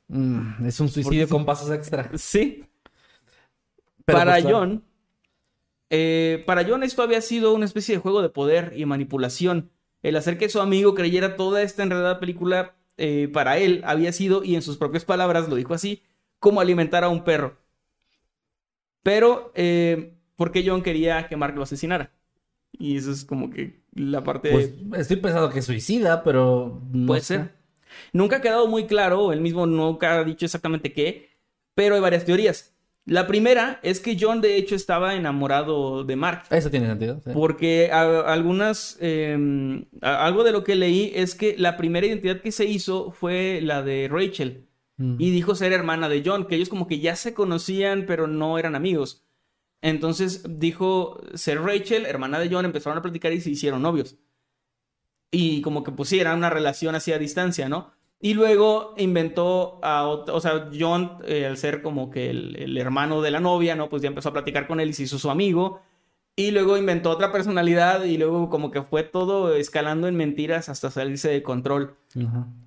Mm, 0.08 0.66
es 0.66 0.80
un 0.80 0.88
suicidio 0.88 1.28
con 1.28 1.44
pasos 1.44 1.70
extra. 1.70 2.10
Sí. 2.16 2.64
Pero, 4.04 4.18
para 4.18 4.32
pues. 4.34 4.46
John, 4.48 4.84
eh, 5.90 6.42
para 6.46 6.66
John 6.66 6.82
esto 6.82 7.02
había 7.02 7.20
sido 7.20 7.54
una 7.54 7.64
especie 7.64 7.94
de 7.94 8.00
juego 8.00 8.22
de 8.22 8.28
poder 8.28 8.72
y 8.76 8.84
manipulación. 8.84 9.70
El 10.02 10.16
hacer 10.16 10.38
que 10.38 10.48
su 10.48 10.60
amigo 10.60 10.94
creyera 10.94 11.36
toda 11.36 11.62
esta 11.62 11.82
enredada 11.82 12.20
película 12.20 12.76
eh, 12.96 13.28
para 13.32 13.58
él 13.58 13.82
había 13.84 14.12
sido, 14.12 14.42
y 14.44 14.54
en 14.54 14.62
sus 14.62 14.76
propias 14.76 15.04
palabras 15.04 15.48
lo 15.48 15.56
dijo 15.56 15.74
así, 15.74 16.02
como 16.38 16.60
alimentar 16.60 17.04
a 17.04 17.08
un 17.08 17.24
perro. 17.24 17.56
Pero, 19.02 19.52
eh, 19.54 20.14
¿por 20.36 20.52
qué 20.52 20.64
John 20.66 20.82
quería 20.82 21.28
que 21.28 21.36
Mark 21.36 21.54
lo 21.54 21.62
asesinara? 21.62 22.12
Y 22.72 22.96
eso 22.96 23.10
es 23.12 23.24
como 23.24 23.50
que 23.50 23.80
la 23.98 24.24
parte... 24.24 24.50
Pues 24.50 24.72
estoy 24.96 25.16
pensando 25.18 25.50
que 25.50 25.62
suicida, 25.62 26.22
pero. 26.24 26.82
no 26.92 27.06
Puede 27.06 27.20
sé. 27.20 27.36
ser. 27.36 27.52
Nunca 28.12 28.36
ha 28.36 28.40
quedado 28.40 28.66
muy 28.68 28.86
claro, 28.86 29.32
él 29.32 29.40
mismo 29.40 29.66
nunca 29.66 30.18
ha 30.18 30.24
dicho 30.24 30.44
exactamente 30.44 30.92
qué, 30.92 31.30
pero 31.74 31.94
hay 31.94 32.00
varias 32.00 32.24
teorías. 32.24 32.74
La 33.06 33.26
primera 33.26 33.80
es 33.82 34.00
que 34.00 34.18
John 34.20 34.42
de 34.42 34.56
hecho 34.56 34.74
estaba 34.74 35.14
enamorado 35.14 36.04
de 36.04 36.14
Mark. 36.14 36.42
Eso 36.50 36.70
tiene 36.70 36.86
sentido. 36.86 37.20
sí. 37.24 37.30
Porque 37.32 37.90
a- 37.90 38.20
algunas, 38.32 38.98
eh, 39.00 39.82
a- 40.02 40.26
algo 40.26 40.44
de 40.44 40.52
lo 40.52 40.62
que 40.62 40.74
leí 40.76 41.12
es 41.14 41.34
que 41.34 41.56
la 41.56 41.76
primera 41.78 42.06
identidad 42.06 42.40
que 42.42 42.52
se 42.52 42.66
hizo 42.66 43.10
fue 43.12 43.60
la 43.62 43.82
de 43.82 44.08
Rachel. 44.12 44.66
Mm. 44.98 45.16
Y 45.18 45.30
dijo 45.30 45.54
ser 45.54 45.72
hermana 45.72 46.08
de 46.10 46.22
John, 46.24 46.46
que 46.46 46.56
ellos 46.56 46.68
como 46.68 46.86
que 46.86 46.98
ya 47.00 47.16
se 47.16 47.32
conocían, 47.32 48.04
pero 48.06 48.26
no 48.26 48.58
eran 48.58 48.74
amigos. 48.74 49.24
Entonces 49.80 50.44
dijo 50.58 51.20
ser 51.34 51.60
Rachel, 51.62 52.06
hermana 52.06 52.38
de 52.40 52.48
John, 52.50 52.64
empezaron 52.64 52.98
a 52.98 53.02
platicar 53.02 53.32
y 53.32 53.40
se 53.40 53.50
hicieron 53.50 53.82
novios. 53.82 54.16
Y 55.30 55.62
como 55.62 55.84
que 55.84 55.92
pusieran 55.92 56.38
una 56.38 56.50
relación 56.50 56.94
así 56.94 57.12
a 57.12 57.18
distancia, 57.18 57.68
¿no? 57.68 57.92
Y 58.20 58.34
luego 58.34 58.94
inventó 58.96 59.78
a 59.82 60.08
o 60.08 60.40
sea, 60.40 60.70
John, 60.76 61.18
eh, 61.24 61.46
al 61.46 61.56
ser 61.56 61.82
como 61.82 62.10
que 62.10 62.30
el, 62.30 62.56
el 62.56 62.78
hermano 62.78 63.22
de 63.22 63.30
la 63.30 63.40
novia, 63.40 63.76
¿no? 63.76 63.88
Pues 63.88 64.02
ya 64.02 64.08
empezó 64.08 64.30
a 64.30 64.32
platicar 64.32 64.66
con 64.66 64.80
él 64.80 64.90
y 64.90 64.92
se 64.94 65.04
hizo 65.04 65.18
su 65.18 65.30
amigo. 65.30 65.80
Y 66.38 66.52
luego 66.52 66.78
inventó 66.78 67.10
otra 67.10 67.32
personalidad 67.32 68.04
y 68.04 68.16
luego 68.16 68.48
como 68.48 68.70
que 68.70 68.82
fue 68.82 69.02
todo 69.02 69.56
escalando 69.56 70.06
en 70.06 70.14
mentiras 70.14 70.68
hasta 70.68 70.88
salirse 70.88 71.28
de 71.28 71.42
control. 71.42 71.96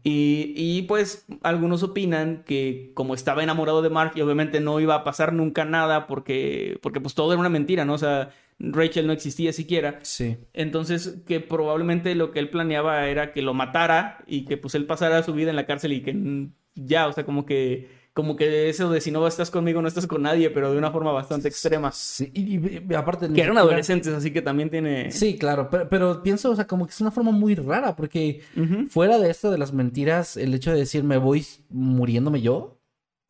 Y, 0.04 0.54
y, 0.58 0.82
pues 0.90 1.26
algunos 1.42 1.82
opinan 1.82 2.44
que 2.46 2.92
como 2.96 3.14
estaba 3.14 3.44
enamorado 3.44 3.82
de 3.82 3.90
Mark 3.90 4.12
y 4.16 4.22
obviamente 4.22 4.60
no 4.60 4.82
iba 4.82 4.96
a 4.96 5.06
pasar 5.06 5.32
nunca 5.32 5.64
nada 5.64 6.06
porque, 6.06 6.80
porque 6.82 7.00
pues 7.00 7.16
todo 7.16 7.32
era 7.32 7.40
una 7.40 7.48
mentira, 7.48 7.86
¿no? 7.86 7.94
O 7.94 7.98
sea, 7.98 8.32
Rachel 8.60 9.08
no 9.08 9.14
existía 9.14 9.54
siquiera. 9.54 10.00
Sí. 10.02 10.36
Entonces 10.52 11.22
que 11.26 11.40
probablemente 11.40 12.14
lo 12.14 12.32
que 12.32 12.40
él 12.40 12.50
planeaba 12.50 13.08
era 13.08 13.32
que 13.32 13.42
lo 13.42 13.54
matara 13.54 14.22
y 14.28 14.44
que 14.44 14.58
pues 14.58 14.76
él 14.76 14.86
pasara 14.86 15.24
su 15.24 15.32
vida 15.32 15.50
en 15.50 15.56
la 15.56 15.66
cárcel 15.66 15.94
y 15.94 16.02
que 16.02 16.50
ya, 16.76 17.08
o 17.08 17.14
sea, 17.14 17.24
como 17.24 17.46
que 17.46 18.01
como 18.14 18.36
que 18.36 18.70
eso 18.70 18.90
de 18.92 19.00
si 19.00 19.10
no 19.10 19.26
estás 19.26 19.50
conmigo 19.52 19.82
no 19.82 19.88
estás 19.88 20.06
con 20.06 20.22
nadie, 20.24 20.50
pero 20.50 20.72
de 20.72 20.78
una 20.78 20.92
forma 20.92 21.12
bastante 21.14 21.48
extrema. 21.48 21.92
Sí. 21.94 22.30
Y, 22.34 22.58
y- 22.58 22.86
y 22.90 22.94
aparte. 22.94 23.32
Que 23.32 23.42
eran 23.42 23.58
adolescentes, 23.58 24.14
así 24.14 24.32
que 24.32 24.42
también 24.42 24.70
tiene... 24.70 25.12
Sí, 25.12 25.38
claro, 25.38 25.70
pero, 25.72 25.88
pero 25.90 26.22
pienso, 26.24 26.52
o 26.52 26.56
sea, 26.56 26.68
como 26.68 26.86
que 26.86 26.92
es 26.92 27.00
una 27.02 27.12
forma 27.12 27.32
muy 27.32 27.56
rara, 27.56 27.96
porque 27.96 28.42
fuera 28.90 29.18
de 29.18 29.30
esto 29.30 29.50
de 29.50 29.58
las 29.58 29.72
mentiras, 29.74 30.36
el 30.36 30.54
hecho 30.54 30.72
de 30.72 30.78
decir 30.80 31.04
me 31.06 31.18
voy 31.18 31.46
muriéndome 31.70 32.42
yo, 32.42 32.78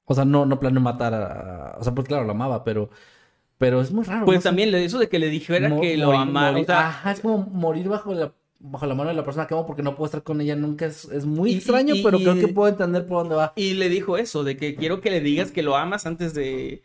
o 0.05 0.15
sea, 0.15 0.25
no, 0.25 0.45
no 0.45 0.59
planeo 0.59 0.81
matar 0.81 1.13
a, 1.13 1.77
o 1.79 1.83
sea, 1.83 1.93
pues 1.93 2.07
claro, 2.07 2.25
lo 2.25 2.31
amaba, 2.31 2.63
pero, 2.63 2.89
pero 3.59 3.81
es 3.81 3.91
muy 3.91 4.03
raro. 4.03 4.25
Pues 4.25 4.39
no 4.39 4.43
también 4.43 4.73
eso 4.73 4.97
de 4.97 5.07
que 5.09 5.19
le 5.19 5.29
dijera 5.29 5.69
Mo- 5.69 5.79
que 5.79 5.95
lo 5.95 6.11
amaba. 6.11 6.51
morir- 6.53 6.63
o 6.63 6.65
sea, 6.65 6.87
Ajá, 6.89 7.11
es 7.11 7.19
como 7.21 7.37
morir 7.37 7.87
bajo 7.87 8.13
la, 8.15 8.33
bajo 8.63 8.85
la 8.85 8.95
mano 8.95 9.09
de 9.09 9.15
la 9.15 9.23
persona 9.25 9.47
que 9.47 9.53
amo 9.53 9.65
porque 9.65 9.81
no 9.83 9.95
puedo 9.95 10.05
estar 10.05 10.23
con 10.23 10.39
ella 10.41 10.55
nunca. 10.55 10.85
Es, 10.85 11.05
es 11.05 11.25
muy 11.25 11.51
Y- 11.51 11.55
extraño, 11.57 11.95
y- 11.95 12.03
pero 12.03 12.19
y- 12.19 12.23
creo 12.23 12.35
que 12.35 12.47
puedo 12.49 12.69
entender 12.69 13.05
por 13.05 13.19
dónde 13.19 13.35
va. 13.35 13.53
Y 13.55 13.73
le 13.73 13.89
dijo 13.89 14.17
eso, 14.17 14.43
de 14.43 14.57
que 14.57 14.75
quiero 14.75 15.01
que 15.01 15.09
le 15.11 15.19
digas 15.21 15.51
que 15.51 15.63
lo 15.63 15.75
amas 15.75 16.05
antes 16.05 16.33
de... 16.33 16.83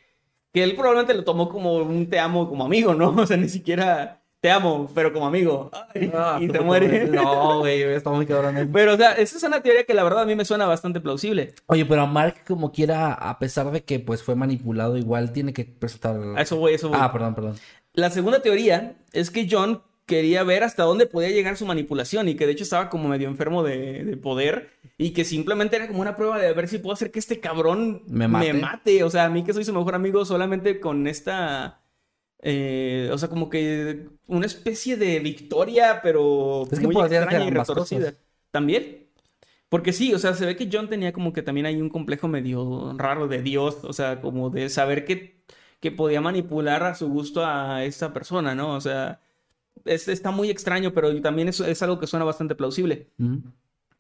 Que 0.53 0.63
él 0.63 0.75
probablemente 0.75 1.13
lo 1.15 1.23
tomó 1.25 1.49
como 1.51 1.75
un 1.77 2.09
te 2.09 2.19
amo 2.19 2.49
como 2.49 2.65
amigo, 2.65 2.95
¿no? 2.95 3.11
O 3.19 3.27
sea, 3.27 3.37
ni 3.37 3.49
siquiera 3.51 4.23
te 4.41 4.51
amo, 4.51 4.89
pero 4.95 5.13
como 5.13 5.27
amigo. 5.27 5.71
Ay, 5.95 6.11
Ah, 6.15 6.39
y 6.41 6.47
puta 6.47 6.61
muere. 6.63 7.07
No, 7.11 7.59
güey, 7.61 7.83
está 7.83 8.11
muy 8.11 8.25
cabrón. 8.27 8.57
eh. 8.57 8.69
Pero, 8.73 8.95
o 8.95 8.97
sea, 8.97 9.13
esa 9.13 9.37
es 9.37 9.43
una 9.43 9.61
teoría 9.61 9.85
que 9.85 9.93
la 9.95 10.05
verdad 10.05 10.23
a 10.23 10.27
mí 10.27 10.35
me 10.35 10.45
suena 10.45 10.67
bastante 10.67 11.01
plausible. 11.01 11.55
Oye, 11.67 11.85
pero 11.85 12.03
a 12.03 12.07
Mark, 12.07 12.37
como 12.47 12.73
quiera, 12.73 13.13
a 13.13 13.39
pesar 13.39 13.71
de 13.71 13.83
que 13.85 13.99
pues 13.99 14.23
fue 14.23 14.35
manipulado, 14.35 14.97
igual 14.97 15.33
tiene 15.33 15.53
que 15.53 15.65
presentar. 15.65 16.19
Eso 16.39 16.65
a 16.65 16.71
eso. 16.71 16.91
Ah, 16.95 17.13
perdón, 17.13 17.35
perdón. 17.35 17.55
La 17.93 18.11
segunda 18.11 18.41
teoría 18.41 18.97
es 19.13 19.31
que 19.31 19.47
John 19.51 19.83
quería 20.07 20.45
ver 20.45 20.63
hasta 20.65 20.85
dónde 20.85 21.07
podía 21.07 21.31
llegar 21.31 21.57
su 21.57 21.67
manipulación 21.67 22.29
y 22.29 22.37
que 22.37 22.47
de 22.47 22.53
hecho 22.53 22.65
estaba 22.65 22.89
como 22.91 23.09
medio 23.09 23.29
enfermo 23.29 23.63
de, 23.63 24.05
de 24.05 24.17
poder 24.17 24.71
y 24.99 25.13
que 25.13 25.25
simplemente 25.25 25.77
era 25.77 25.89
como 25.89 26.01
una 26.01 26.17
prueba 26.17 26.39
de 26.39 26.53
ver 26.53 26.69
si 26.69 26.79
puedo 26.79 26.95
hacer 26.95 27.11
que 27.11 27.19
este 27.19 27.41
cabrón 27.41 28.03
Me 28.07 28.29
mate. 28.29 28.53
mate. 28.55 29.03
O 29.05 29.11
sea, 29.11 29.25
a 29.27 29.31
mí 29.31 29.45
que 29.45 29.53
soy 29.53 29.65
su 29.65 29.73
mejor 29.75 29.95
amigo 29.95 30.25
solamente 30.25 30.81
con 30.81 31.07
esta... 31.07 31.83
eh, 32.41 33.11
o 33.13 33.19
sea, 33.19 33.29
como 33.31 33.51
que 33.51 34.09
una 34.29 34.47
especie 34.47 34.97
de 34.97 35.21
victoria, 35.21 36.01
pero 36.03 36.69
Es 36.71 36.81
que 36.81 36.89
muy 36.89 36.99
extraña 36.99 37.45
y 37.47 37.51
retorcida. 37.51 38.15
También. 38.51 39.11
Porque 39.69 39.93
sí, 39.93 40.15
o 40.15 40.19
sea, 40.19 40.35
se 40.35 40.47
ve 40.47 40.57
que 40.57 40.69
John 40.73 40.89
tenía 40.89 41.13
como 41.13 41.33
que 41.33 41.43
también 41.43 41.67
hay 41.67 41.81
un 41.81 41.91
complejo 41.91 42.29
medio 42.29 42.95
raro 42.97 43.29
de 43.29 43.43
Dios, 43.43 43.79
o 43.85 43.93
sea, 43.93 44.21
como 44.21 44.51
de 44.51 44.69
saber 44.71 45.05
que, 45.05 45.43
que 45.81 45.91
podía 45.93 46.21
manipular 46.21 46.83
a 46.85 46.95
su 46.95 47.09
gusto 47.09 47.45
a 47.45 47.85
esta 47.85 48.13
persona, 48.13 48.55
¿no? 48.55 48.75
O 48.75 48.81
sea, 48.81 49.21
es- 49.87 50.09
está 50.09 50.31
muy 50.31 50.51
extraño, 50.51 50.93
pero 50.93 51.21
también 51.23 51.49
es, 51.49 51.61
es 51.61 51.83
algo 51.83 51.99
que 51.99 52.07
suena 52.07 52.25
bastante 52.25 52.55
plausible. 52.55 53.09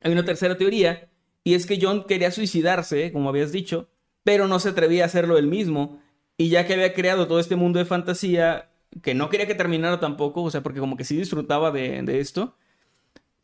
Hay 0.02 0.12
una 0.12 0.24
tercera 0.24 0.56
teoría, 0.56 1.08
y 1.44 1.54
es 1.54 1.66
que 1.66 1.78
John 1.80 2.04
quería 2.04 2.30
suicidarse, 2.30 3.12
como 3.12 3.28
habías 3.28 3.52
dicho, 3.52 3.88
pero 4.24 4.48
no 4.48 4.58
se 4.58 4.70
atrevía 4.70 5.04
a 5.04 5.06
hacerlo 5.06 5.38
él 5.38 5.46
mismo. 5.46 6.00
Y 6.36 6.48
ya 6.48 6.66
que 6.66 6.74
había 6.74 6.92
creado 6.92 7.26
todo 7.28 7.40
este 7.40 7.56
mundo 7.56 7.78
de 7.78 7.84
fantasía, 7.84 8.70
que 9.02 9.14
no 9.14 9.28
quería 9.30 9.46
que 9.46 9.54
terminara 9.54 10.00
tampoco, 10.00 10.42
o 10.42 10.50
sea, 10.50 10.62
porque 10.62 10.80
como 10.80 10.96
que 10.96 11.04
sí 11.04 11.16
disfrutaba 11.16 11.70
de, 11.70 12.02
de 12.02 12.20
esto, 12.20 12.56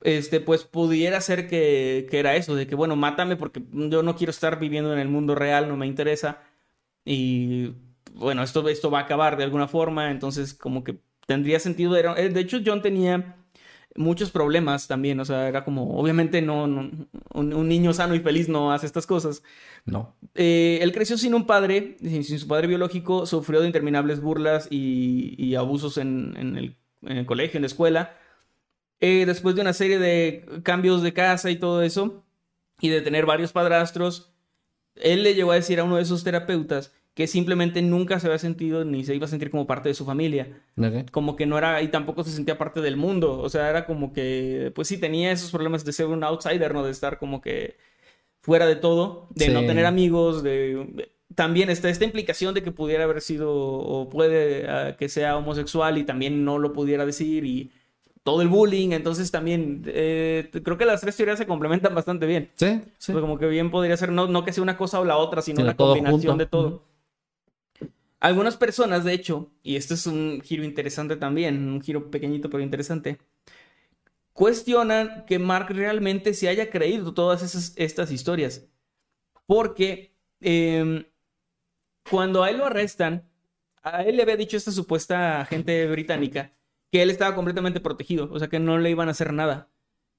este, 0.03 0.41
pues 0.41 0.65
pudiera 0.65 1.21
ser 1.21 1.49
que, 1.49 2.07
que 2.11 2.19
era 2.19 2.35
eso, 2.37 2.55
de 2.57 2.67
que, 2.67 2.75
bueno, 2.75 2.97
mátame 2.97 3.37
porque 3.37 3.63
yo 3.73 4.03
no 4.03 4.17
quiero 4.17 4.31
estar 4.31 4.59
viviendo 4.59 4.93
en 4.93 4.99
el 4.99 5.09
mundo 5.09 5.35
real, 5.35 5.69
no 5.69 5.77
me 5.77 5.87
interesa. 5.87 6.41
y 7.05 7.73
bueno, 8.15 8.43
esto, 8.43 8.69
esto 8.69 8.91
va 8.91 9.01
a 9.01 9.03
acabar 9.03 9.37
de 9.39 9.45
alguna 9.45 9.69
forma, 9.69 10.11
entonces 10.11 10.53
como 10.55 10.85
que 10.85 10.99
tendría 11.27 11.61
sentido. 11.61 11.97
Era, 11.97 12.15
eh, 12.21 12.29
de 12.29 12.41
hecho, 12.41 12.61
John 12.65 12.83
tenía 12.83 13.37
muchos 13.95 14.31
problemas 14.31 14.89
también, 14.89 15.21
o 15.21 15.25
sea, 15.25 15.49
era 15.49 15.65
como, 15.65 15.99
obviamente 15.99 16.41
no, 16.41 16.67
no 16.67 16.91
un, 17.35 17.53
un, 17.53 17.69
niño 17.69 17.93
sano 17.93 18.15
y 18.15 18.21
feliz 18.21 18.49
no 18.49 18.73
hace 18.73 18.87
estas 18.87 19.07
cosas. 19.07 19.43
No. 19.85 20.17
Eh, 20.35 20.79
él 20.83 20.93
creció 20.93 21.19
sin 21.19 21.35
un 21.35 21.47
padre, 21.47 21.97
sin, 22.01 22.25
sin, 22.25 22.39
su 22.39 22.49
padre 22.49 22.69
biológico, 22.69 23.27
sufrió 23.27 23.61
de 23.61 23.67
interminables 23.67 24.21
burlas 24.21 24.69
y, 24.71 25.35
y 25.39 25.55
abusos 25.57 25.99
en, 25.99 26.35
en, 26.39 26.57
el, 26.57 26.77
en, 27.03 27.19
el, 27.19 27.27
colegio, 27.27 27.59
en 27.59 27.63
la 27.63 27.67
escuela. 27.67 28.17
Eh, 29.01 29.27
después 29.27 29.55
de 29.55 29.61
una 29.61 29.73
serie 29.73 29.99
de 29.99 30.47
cambios 30.63 31.03
de 31.03 31.13
casa 31.13 31.51
y 31.51 31.57
todo 31.57 31.83
eso, 31.83 32.25
y 32.81 32.89
de 32.89 33.01
tener 33.01 33.27
varios 33.27 33.53
padrastros, 33.53 34.33
él 34.97 35.23
le 35.23 35.35
llegó 35.35 35.53
a 35.53 35.57
decir 35.57 35.81
a 35.81 35.85
uno 35.85 35.97
de 35.97 36.05
sus 36.05 36.25
terapeutas 36.25 36.93
que 37.15 37.27
simplemente 37.27 37.83
nunca 37.83 38.19
se 38.19 38.27
había 38.27 38.39
sentido 38.39 38.85
ni 38.85 39.05
se 39.05 39.15
iba 39.15 39.27
a 39.27 39.29
sentir 39.29 39.51
como 39.51 39.67
parte 39.67 39.89
de 39.89 39.95
su 39.95 40.05
familia. 40.07 40.63
Okay. 40.77 41.05
Como 41.11 41.37
que 41.37 41.45
no 41.45 41.59
era, 41.59 41.83
y 41.83 41.89
tampoco 41.89 42.25
se 42.25 42.31
sentía 42.31 42.57
parte 42.57 42.81
del 42.81 42.97
mundo. 42.97 43.39
O 43.39 43.49
sea, 43.51 43.69
era 43.69 43.85
como 43.85 44.13
que, 44.13 44.73
pues 44.75 44.89
sí, 44.89 44.99
tenía 44.99 45.31
esos 45.31 45.51
problemas 45.51 45.85
de 45.85 45.93
ser 45.93 46.07
un 46.07 46.25
outsider, 46.25 46.73
¿no? 46.73 46.85
De 46.85 46.91
estar 46.91 47.19
como 47.19 47.43
que 47.43 47.77
fuera 48.41 48.67
de 48.67 48.77
todo, 48.77 49.29
de 49.35 49.47
sí. 49.47 49.53
no 49.53 49.61
tener 49.61 49.87
amigos, 49.87 50.43
de... 50.43 51.11
También 51.35 51.71
está 51.71 51.89
esta 51.89 52.05
implicación 52.05 52.55
de 52.55 52.63
que 52.63 52.73
pudiera 52.73 53.05
haber 53.05 53.23
sido 53.23 53.55
o 53.55 54.11
puede 54.11 54.67
uh, 54.67 54.97
que 54.99 55.09
sea 55.09 55.39
homosexual 55.39 55.97
y 55.97 56.05
también 56.05 56.45
no 56.45 56.59
lo 56.59 56.75
pudiera 56.75 57.07
decir 57.07 57.47
y 57.47 57.71
todo 58.23 58.43
el 58.43 58.49
bullying, 58.49 58.91
entonces 58.93 59.31
también 59.31 59.83
eh, 59.87 60.51
creo 60.63 60.77
que 60.77 60.85
las 60.85 61.01
tres 61.01 61.17
teorías 61.17 61.39
se 61.39 61.47
complementan 61.47 61.95
bastante 61.95 62.27
bien. 62.27 62.51
Sí, 62.55 62.83
sí. 62.99 63.13
Pues 63.13 63.23
como 63.23 63.39
que 63.39 63.47
bien 63.47 63.71
podría 63.71 63.97
ser, 63.97 64.13
no, 64.13 64.27
no 64.27 64.45
que 64.45 64.53
sea 64.53 64.63
una 64.63 64.77
cosa 64.77 65.01
o 65.01 65.05
la 65.07 65.17
otra, 65.17 65.41
sino 65.41 65.57
sí, 65.57 65.63
una 65.63 65.75
combinación 65.75 66.21
junto. 66.21 66.37
de 66.37 66.47
todo. 66.47 66.92
Algunas 68.23 68.57
personas, 68.57 69.03
de 69.03 69.15
hecho, 69.15 69.51
y 69.65 69.75
esto 69.75 69.95
es 69.95 70.07
un 70.07 70.41
giro 70.45 70.63
interesante 70.63 71.17
también, 71.17 71.69
un 71.69 71.83
giro 71.83 72.09
pequeñito 72.09 72.49
pero 72.49 72.63
interesante, 72.63 73.19
cuestionan 74.33 75.25
que 75.27 75.41
Mark 75.41 75.71
realmente 75.71 76.33
se 76.33 76.49
haya 76.49 76.71
creído 76.71 77.15
todas 77.15 77.43
esas, 77.43 77.73
estas 77.75 78.13
historias. 78.13 78.69
Porque 79.45 80.15
eh, 80.41 81.11
cuando 82.09 82.45
a 82.45 82.51
él 82.51 82.59
lo 82.59 82.67
arrestan, 82.67 83.29
a 83.83 84.05
él 84.05 84.15
le 84.15 84.23
había 84.23 84.37
dicho 84.37 84.57
esta 84.57 84.71
supuesta 84.71 85.41
agente 85.41 85.89
británica 85.89 86.53
que 86.93 87.03
él 87.03 87.11
estaba 87.11 87.35
completamente 87.35 87.81
protegido, 87.81 88.29
o 88.31 88.39
sea 88.39 88.47
que 88.47 88.61
no 88.61 88.79
le 88.79 88.89
iban 88.91 89.09
a 89.09 89.13
hacer 89.13 89.33
nada. 89.33 89.69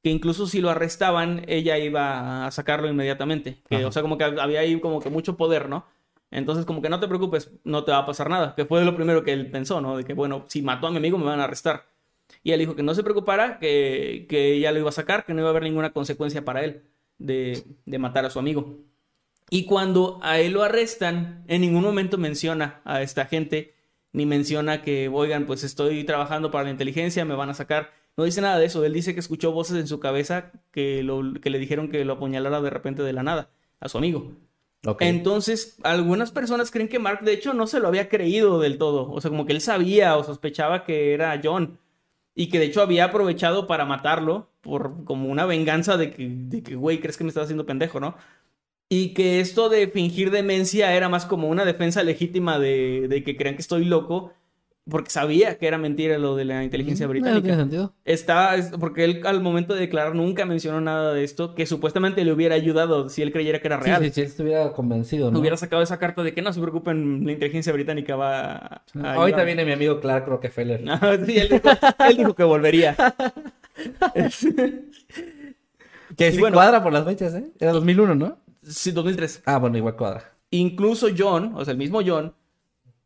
Que 0.03 0.09
incluso 0.09 0.45
si 0.45 0.59
lo 0.59 0.69
arrestaban, 0.71 1.45
ella 1.47 1.77
iba 1.77 2.45
a 2.45 2.51
sacarlo 2.51 2.89
inmediatamente. 2.89 3.63
Que, 3.69 3.85
o 3.85 3.93
sea, 3.93 4.01
como 4.01 4.17
que 4.17 4.25
había 4.25 4.59
ahí 4.59 4.77
como 4.81 4.99
que 4.99 5.09
mucho 5.09 5.37
poder, 5.37 5.69
¿no? 5.69 5.85
Entonces, 6.33 6.65
como 6.65 6.81
que 6.81 6.89
no 6.89 6.99
te 6.99 7.07
preocupes, 7.07 7.51
no 7.63 7.83
te 7.83 7.91
va 7.91 7.99
a 7.99 8.05
pasar 8.05 8.29
nada. 8.29 8.55
Que 8.55 8.65
fue 8.65 8.83
lo 8.83 8.95
primero 8.95 9.23
que 9.23 9.33
él 9.33 9.51
pensó, 9.51 9.81
¿no? 9.81 9.97
De 9.97 10.03
que, 10.03 10.13
bueno, 10.13 10.45
si 10.49 10.63
mató 10.63 10.87
a 10.87 10.91
mi 10.91 10.97
amigo, 10.97 11.17
me 11.17 11.25
van 11.25 11.39
a 11.39 11.43
arrestar. 11.43 11.85
Y 12.43 12.51
él 12.51 12.59
dijo 12.59 12.75
que 12.75 12.81
no 12.83 12.95
se 12.95 13.03
preocupara, 13.03 13.59
que, 13.59 14.25
que 14.27 14.53
ella 14.53 14.71
lo 14.71 14.79
iba 14.79 14.89
a 14.89 14.93
sacar, 14.93 15.25
que 15.25 15.33
no 15.33 15.41
iba 15.41 15.49
a 15.49 15.51
haber 15.51 15.63
ninguna 15.63 15.91
consecuencia 15.91 16.43
para 16.43 16.63
él 16.63 16.83
de, 17.19 17.63
de 17.85 17.99
matar 17.99 18.25
a 18.25 18.31
su 18.31 18.39
amigo. 18.39 18.79
Y 19.51 19.65
cuando 19.65 20.19
a 20.23 20.39
él 20.39 20.53
lo 20.53 20.63
arrestan, 20.63 21.43
en 21.47 21.61
ningún 21.61 21.83
momento 21.83 22.17
menciona 22.17 22.81
a 22.83 23.03
esta 23.03 23.25
gente, 23.25 23.75
ni 24.11 24.25
menciona 24.25 24.81
que, 24.81 25.09
oigan, 25.09 25.45
pues 25.45 25.63
estoy 25.63 26.03
trabajando 26.03 26.49
para 26.49 26.63
la 26.65 26.71
inteligencia, 26.71 27.25
me 27.25 27.35
van 27.35 27.51
a 27.51 27.53
sacar. 27.53 27.91
No 28.17 28.23
dice 28.23 28.41
nada 28.41 28.57
de 28.57 28.65
eso. 28.65 28.83
Él 28.83 28.93
dice 28.93 29.13
que 29.13 29.19
escuchó 29.19 29.51
voces 29.51 29.77
en 29.77 29.87
su 29.87 29.99
cabeza 29.99 30.51
que, 30.71 31.03
lo, 31.03 31.33
que 31.39 31.51
le 31.51 31.59
dijeron 31.59 31.89
que 31.89 32.03
lo 32.05 32.13
apuñalara 32.13 32.59
de 32.61 32.69
repente 32.71 33.03
de 33.03 33.13
la 33.13 33.21
nada 33.21 33.51
a 33.79 33.87
su 33.87 33.99
amigo. 33.99 34.33
Entonces, 34.99 35.77
algunas 35.83 36.31
personas 36.31 36.69
creen 36.69 36.89
que 36.89 36.99
Mark, 36.99 37.21
de 37.23 37.33
hecho, 37.33 37.53
no 37.53 37.67
se 37.67 37.79
lo 37.79 37.87
había 37.87 38.09
creído 38.09 38.59
del 38.59 38.77
todo. 38.77 39.09
O 39.11 39.21
sea, 39.21 39.29
como 39.31 39.45
que 39.45 39.53
él 39.53 39.61
sabía 39.61 40.17
o 40.17 40.23
sospechaba 40.23 40.83
que 40.83 41.13
era 41.13 41.39
John. 41.41 41.79
Y 42.35 42.49
que 42.49 42.59
de 42.59 42.65
hecho 42.65 42.81
había 42.81 43.05
aprovechado 43.05 43.67
para 43.67 43.85
matarlo 43.85 44.49
por 44.61 45.03
como 45.05 45.29
una 45.29 45.45
venganza 45.45 45.97
de 45.97 46.11
que, 46.11 46.27
de 46.29 46.63
que 46.63 46.75
güey, 46.75 46.99
crees 46.99 47.15
que 47.15 47.23
me 47.23 47.29
estás 47.29 47.43
haciendo 47.43 47.65
pendejo, 47.65 47.99
¿no? 47.99 48.15
Y 48.89 49.13
que 49.13 49.39
esto 49.39 49.69
de 49.69 49.87
fingir 49.87 50.31
demencia 50.31 50.93
era 50.95 51.09
más 51.09 51.25
como 51.25 51.47
una 51.47 51.63
defensa 51.63 52.03
legítima 52.03 52.59
de 52.59 53.23
que 53.25 53.37
crean 53.37 53.55
que 53.55 53.61
estoy 53.61 53.85
loco 53.85 54.33
porque 54.89 55.11
sabía 55.11 55.57
que 55.57 55.67
era 55.67 55.77
mentira 55.77 56.17
lo 56.17 56.35
de 56.35 56.43
la 56.43 56.63
inteligencia 56.63 57.07
británica. 57.07 57.35
No 57.35 57.41
tiene 57.41 57.57
sentido. 57.57 57.93
Está, 58.03 58.53
porque 58.79 59.05
él 59.05 59.21
al 59.25 59.41
momento 59.41 59.73
de 59.73 59.79
declarar 59.79 60.13
nunca 60.13 60.45
mencionó 60.45 60.81
nada 60.81 61.13
de 61.13 61.23
esto, 61.23 61.55
que 61.55 61.65
supuestamente 61.65 62.25
le 62.25 62.33
hubiera 62.33 62.55
ayudado 62.55 63.07
si 63.07 63.21
él 63.21 63.31
creyera 63.31 63.59
que 63.61 63.67
era 63.67 63.77
real. 63.77 64.01
Sí, 64.01 64.09
sí, 64.09 64.13
si 64.13 64.21
él 64.21 64.27
estuviera 64.27 64.73
convencido, 64.73 65.31
¿no? 65.31 65.39
Hubiera 65.39 65.55
sacado 65.55 65.81
esa 65.81 65.99
carta 65.99 66.21
de 66.21 66.33
que 66.33 66.41
no 66.41 66.51
se 66.51 66.59
preocupen, 66.59 67.25
la 67.25 67.31
inteligencia 67.31 67.71
británica 67.71 68.17
va 68.17 68.55
a... 68.55 68.81
Ahorita 69.15 69.43
viene 69.43 69.63
mi 69.63 69.71
amigo 69.71 70.01
Clark 70.01 70.27
Rockefeller. 70.27 70.81
sí, 71.25 71.37
él 71.37 71.49
dijo, 71.49 71.69
él 72.09 72.17
dijo 72.17 72.35
que 72.35 72.43
volvería. 72.43 72.95
que 76.17 76.31
sí 76.31 76.39
bueno, 76.39 76.55
cuadra 76.55 76.83
por 76.83 76.91
las 76.91 77.05
fechas, 77.05 77.33
¿eh? 77.35 77.45
Era 77.57 77.71
2001, 77.71 78.15
¿no? 78.15 78.37
Sí, 78.63 78.91
2003. 78.91 79.43
Ah, 79.45 79.59
bueno, 79.59 79.77
igual 79.77 79.95
cuadra. 79.95 80.33
Incluso 80.51 81.07
John, 81.17 81.53
o 81.55 81.63
sea, 81.63 81.71
el 81.71 81.77
mismo 81.77 82.01
John, 82.05 82.33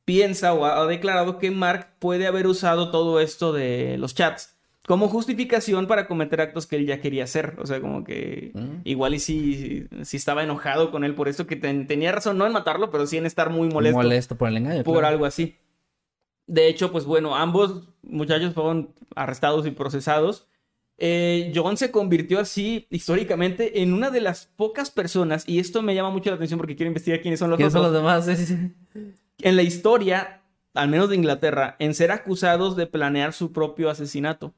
piensa 0.07 0.53
o 0.53 0.63
ha 0.63 0.87
declarado 0.87 1.37
que 1.37 1.51
Mark 1.51 1.89
puede 1.99 2.27
haber 2.27 2.47
usado 2.47 2.91
todo 2.91 3.19
esto 3.19 3.51
de 3.51 3.97
los 3.97 4.15
chats 4.15 4.57
como 4.87 5.09
justificación 5.09 5.85
para 5.85 6.07
cometer 6.07 6.39
actos 6.39 6.65
que 6.65 6.77
él 6.77 6.85
ya 6.85 7.01
quería 7.01 7.25
hacer. 7.25 7.57
O 7.59 7.65
sea, 7.65 7.81
como 7.81 8.05
que 8.05 8.51
mm. 8.53 8.81
igual 8.85 9.15
y 9.15 9.19
si, 9.19 9.85
si, 10.03 10.15
estaba 10.15 10.43
enojado 10.43 10.91
con 10.91 11.03
él 11.03 11.13
por 11.13 11.27
esto, 11.27 11.45
que 11.45 11.57
ten, 11.57 11.87
tenía 11.87 12.13
razón, 12.13 12.37
no 12.37 12.45
en 12.45 12.53
matarlo, 12.53 12.89
pero 12.89 13.05
sí 13.05 13.17
en 13.17 13.25
estar 13.25 13.49
muy 13.49 13.67
molesto. 13.67 13.97
Molesto 13.97 14.37
por 14.37 14.47
el 14.47 14.55
engaño. 14.55 14.83
Por 14.85 14.93
claro. 14.93 15.07
algo 15.09 15.25
así. 15.25 15.57
De 16.45 16.69
hecho, 16.69 16.89
pues 16.89 17.03
bueno, 17.03 17.35
ambos 17.35 17.89
muchachos 18.01 18.53
fueron 18.53 18.93
arrestados 19.13 19.67
y 19.67 19.71
procesados. 19.71 20.47
Eh, 20.97 21.51
John 21.53 21.75
se 21.75 21.91
convirtió 21.91 22.39
así 22.39 22.87
históricamente 22.89 23.81
en 23.81 23.91
una 23.91 24.09
de 24.09 24.21
las 24.21 24.45
pocas 24.55 24.89
personas, 24.89 25.43
y 25.49 25.59
esto 25.59 25.81
me 25.81 25.95
llama 25.95 26.11
mucho 26.11 26.29
la 26.29 26.37
atención 26.37 26.59
porque 26.59 26.77
quiero 26.77 26.87
investigar 26.87 27.19
quiénes 27.19 27.41
son 27.41 27.49
los 27.49 27.57
¿Quiénes 27.57 27.75
otros. 27.75 27.93
son 27.93 28.05
los 28.05 28.25
demás? 28.25 29.19
En 29.41 29.55
la 29.55 29.61
historia, 29.63 30.41
al 30.73 30.89
menos 30.89 31.09
de 31.09 31.15
Inglaterra, 31.15 31.75
en 31.79 31.93
ser 31.93 32.11
acusados 32.11 32.75
de 32.75 32.87
planear 32.87 33.33
su 33.33 33.51
propio 33.51 33.89
asesinato. 33.89 34.53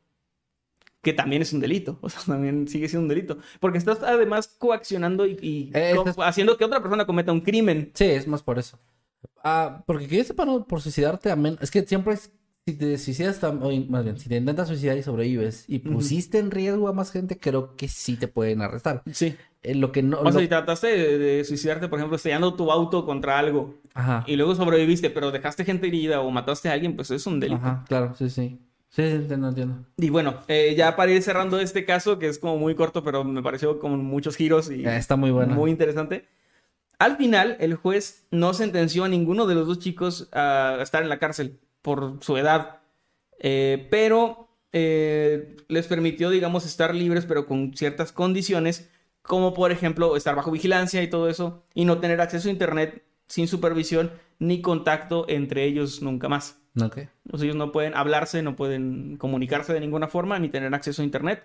Que 1.01 1.13
también 1.13 1.41
es 1.41 1.53
un 1.53 1.61
delito, 1.61 1.97
o 2.01 2.09
sea, 2.09 2.21
también 2.25 2.67
sigue 2.67 2.89
siendo 2.89 3.03
un 3.03 3.07
delito. 3.09 3.37
Porque 3.61 3.77
estás 3.77 4.03
además 4.03 4.47
coaccionando 4.59 5.25
y, 5.25 5.37
y 5.41 5.71
Eh, 5.73 5.93
co- 5.95 6.09
es- 6.09 6.15
haciendo 6.19 6.57
que 6.57 6.65
otra 6.65 6.81
persona 6.81 7.05
cometa 7.05 7.31
un 7.31 7.39
crimen. 7.41 7.91
Sí, 7.93 8.03
es 8.05 8.27
más 8.27 8.43
por 8.43 8.59
eso. 8.59 8.77
Ah, 9.43 9.83
porque 9.87 10.07
que 10.07 10.23
sepa, 10.25 10.43
no, 10.45 10.65
por 10.67 10.81
suicidarte, 10.81 11.31
a 11.31 11.35
men- 11.37 11.57
es 11.61 11.71
que 11.71 11.83
siempre 11.83 12.13
es, 12.15 12.31
si 12.71 12.77
te 12.77 12.97
suicidas, 12.97 13.39
más 13.89 14.03
bien, 14.03 14.17
si 14.17 14.29
te 14.29 14.37
intentas 14.37 14.67
suicidar 14.67 14.97
y 14.97 15.03
sobrevives 15.03 15.65
y 15.67 15.79
pusiste 15.79 16.37
en 16.39 16.51
riesgo 16.51 16.87
a 16.87 16.93
más 16.93 17.11
gente, 17.11 17.37
creo 17.39 17.75
que 17.75 17.87
sí 17.87 18.15
te 18.15 18.27
pueden 18.27 18.61
arrestar. 18.61 19.03
Sí. 19.11 19.35
Eh, 19.61 19.75
lo 19.75 19.91
que 19.91 20.01
no... 20.03 20.19
O 20.19 20.23
sea, 20.23 20.31
lo- 20.33 20.39
si 20.39 20.47
trataste 20.47 20.87
de, 20.87 21.17
de 21.17 21.43
suicidarte, 21.43 21.87
por 21.89 21.99
ejemplo, 21.99 22.15
estrellando 22.15 22.53
tu 22.53 22.71
auto 22.71 23.05
contra 23.05 23.37
algo 23.37 23.75
Ajá. 23.93 24.23
y 24.25 24.35
luego 24.37 24.55
sobreviviste, 24.55 25.09
pero 25.09 25.31
dejaste 25.31 25.65
gente 25.65 25.87
herida 25.87 26.21
o 26.21 26.31
mataste 26.31 26.69
a 26.69 26.73
alguien, 26.73 26.95
pues 26.95 27.11
es 27.11 27.25
un 27.27 27.39
delito. 27.39 27.59
Ajá, 27.61 27.83
claro, 27.87 28.15
sí, 28.17 28.29
sí. 28.29 28.57
Sí, 28.91 29.03
sí, 29.03 29.15
entiendo, 29.15 29.49
entiendo. 29.49 29.85
Y 29.97 30.09
bueno, 30.09 30.35
eh, 30.47 30.73
ya 30.75 30.95
para 30.95 31.11
ir 31.11 31.21
cerrando 31.21 31.59
este 31.59 31.85
caso, 31.85 32.17
que 32.17 32.27
es 32.27 32.39
como 32.39 32.57
muy 32.57 32.73
corto, 32.73 33.03
pero 33.03 33.23
me 33.23 33.43
pareció 33.43 33.77
con 33.79 34.03
muchos 34.03 34.35
giros 34.35 34.71
y 34.71 34.83
Eh, 34.85 34.97
está 34.97 35.15
muy 35.15 35.29
bueno. 35.29 35.53
muy 35.53 35.69
interesante. 35.69 36.25
Al 36.97 37.15
final, 37.17 37.55
el 37.59 37.75
juez 37.75 38.25
no 38.31 38.53
sentenció 38.53 39.03
a 39.03 39.07
ninguno 39.07 39.45
de 39.45 39.55
los 39.55 39.67
dos 39.67 39.79
chicos 39.79 40.27
a 40.33 40.79
estar 40.81 41.03
en 41.03 41.09
la 41.09 41.19
cárcel 41.19 41.59
por 41.81 42.19
su 42.21 42.37
edad, 42.37 42.77
Eh, 43.41 43.87
pero 43.89 44.49
eh, 44.73 45.55
les 45.69 45.87
permitió, 45.87 46.29
digamos, 46.29 46.65
estar 46.65 46.93
libres, 46.93 47.25
pero 47.25 47.45
con 47.47 47.73
ciertas 47.75 48.11
condiciones, 48.11 48.89
como 49.21 49.53
por 49.53 49.71
ejemplo 49.71 50.15
estar 50.17 50.35
bajo 50.35 50.51
vigilancia 50.51 51.01
y 51.03 51.09
todo 51.09 51.29
eso, 51.29 51.63
y 51.73 51.85
no 51.85 51.99
tener 51.99 52.19
acceso 52.21 52.49
a 52.49 52.51
Internet 52.51 53.03
sin 53.27 53.47
supervisión 53.47 54.11
ni 54.39 54.61
contacto 54.61 55.25
entre 55.29 55.65
ellos 55.65 56.01
nunca 56.01 56.29
más. 56.29 56.59
Ok. 56.81 56.99
O 57.31 57.37
sea, 57.37 57.45
ellos 57.45 57.55
no 57.55 57.71
pueden 57.71 57.93
hablarse, 57.95 58.41
no 58.41 58.55
pueden 58.55 59.17
comunicarse 59.17 59.73
de 59.73 59.79
ninguna 59.79 60.07
forma, 60.07 60.39
ni 60.39 60.49
tener 60.49 60.73
acceso 60.73 61.01
a 61.01 61.05
internet. 61.05 61.43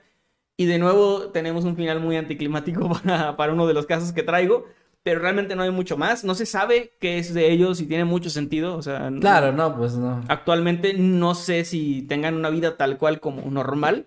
Y 0.56 0.66
de 0.66 0.78
nuevo 0.78 1.30
tenemos 1.32 1.64
un 1.64 1.76
final 1.76 2.00
muy 2.00 2.16
anticlimático 2.16 2.88
para, 3.02 3.36
para 3.36 3.52
uno 3.52 3.66
de 3.66 3.74
los 3.74 3.86
casos 3.86 4.12
que 4.12 4.22
traigo, 4.22 4.66
pero 5.04 5.20
realmente 5.20 5.54
no 5.54 5.62
hay 5.62 5.70
mucho 5.70 5.96
más. 5.96 6.24
No 6.24 6.34
se 6.34 6.46
sabe 6.46 6.94
qué 6.98 7.18
es 7.18 7.32
de 7.32 7.52
ellos 7.52 7.80
y 7.80 7.86
tiene 7.86 8.04
mucho 8.04 8.30
sentido. 8.30 8.76
O 8.76 8.82
sea, 8.82 9.12
Claro, 9.20 9.52
no, 9.52 9.76
pues 9.76 9.94
no. 9.94 10.22
actualmente 10.28 10.94
no 10.94 11.36
sé 11.36 11.64
si 11.64 12.02
tengan 12.02 12.34
una 12.34 12.50
vida 12.50 12.76
tal 12.76 12.98
cual 12.98 13.20
como 13.20 13.48
normal. 13.50 14.06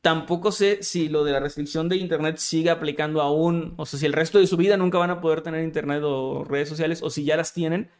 Tampoco 0.00 0.50
sé 0.52 0.82
si 0.82 1.08
lo 1.08 1.22
de 1.24 1.32
la 1.32 1.40
restricción 1.40 1.88
de 1.88 1.96
internet 1.96 2.38
sigue 2.38 2.70
aplicando 2.70 3.20
aún, 3.20 3.74
o 3.76 3.84
sea, 3.84 3.98
si 3.98 4.06
el 4.06 4.12
resto 4.12 4.38
de 4.38 4.46
su 4.46 4.56
vida 4.56 4.76
nunca 4.76 4.96
van 4.96 5.10
a 5.10 5.20
poder 5.20 5.42
tener 5.42 5.62
internet 5.62 6.02
o 6.04 6.44
redes 6.44 6.68
sociales, 6.68 7.02
o 7.02 7.10
si 7.10 7.24
ya 7.24 7.36
las 7.36 7.52
tienen. 7.52 7.90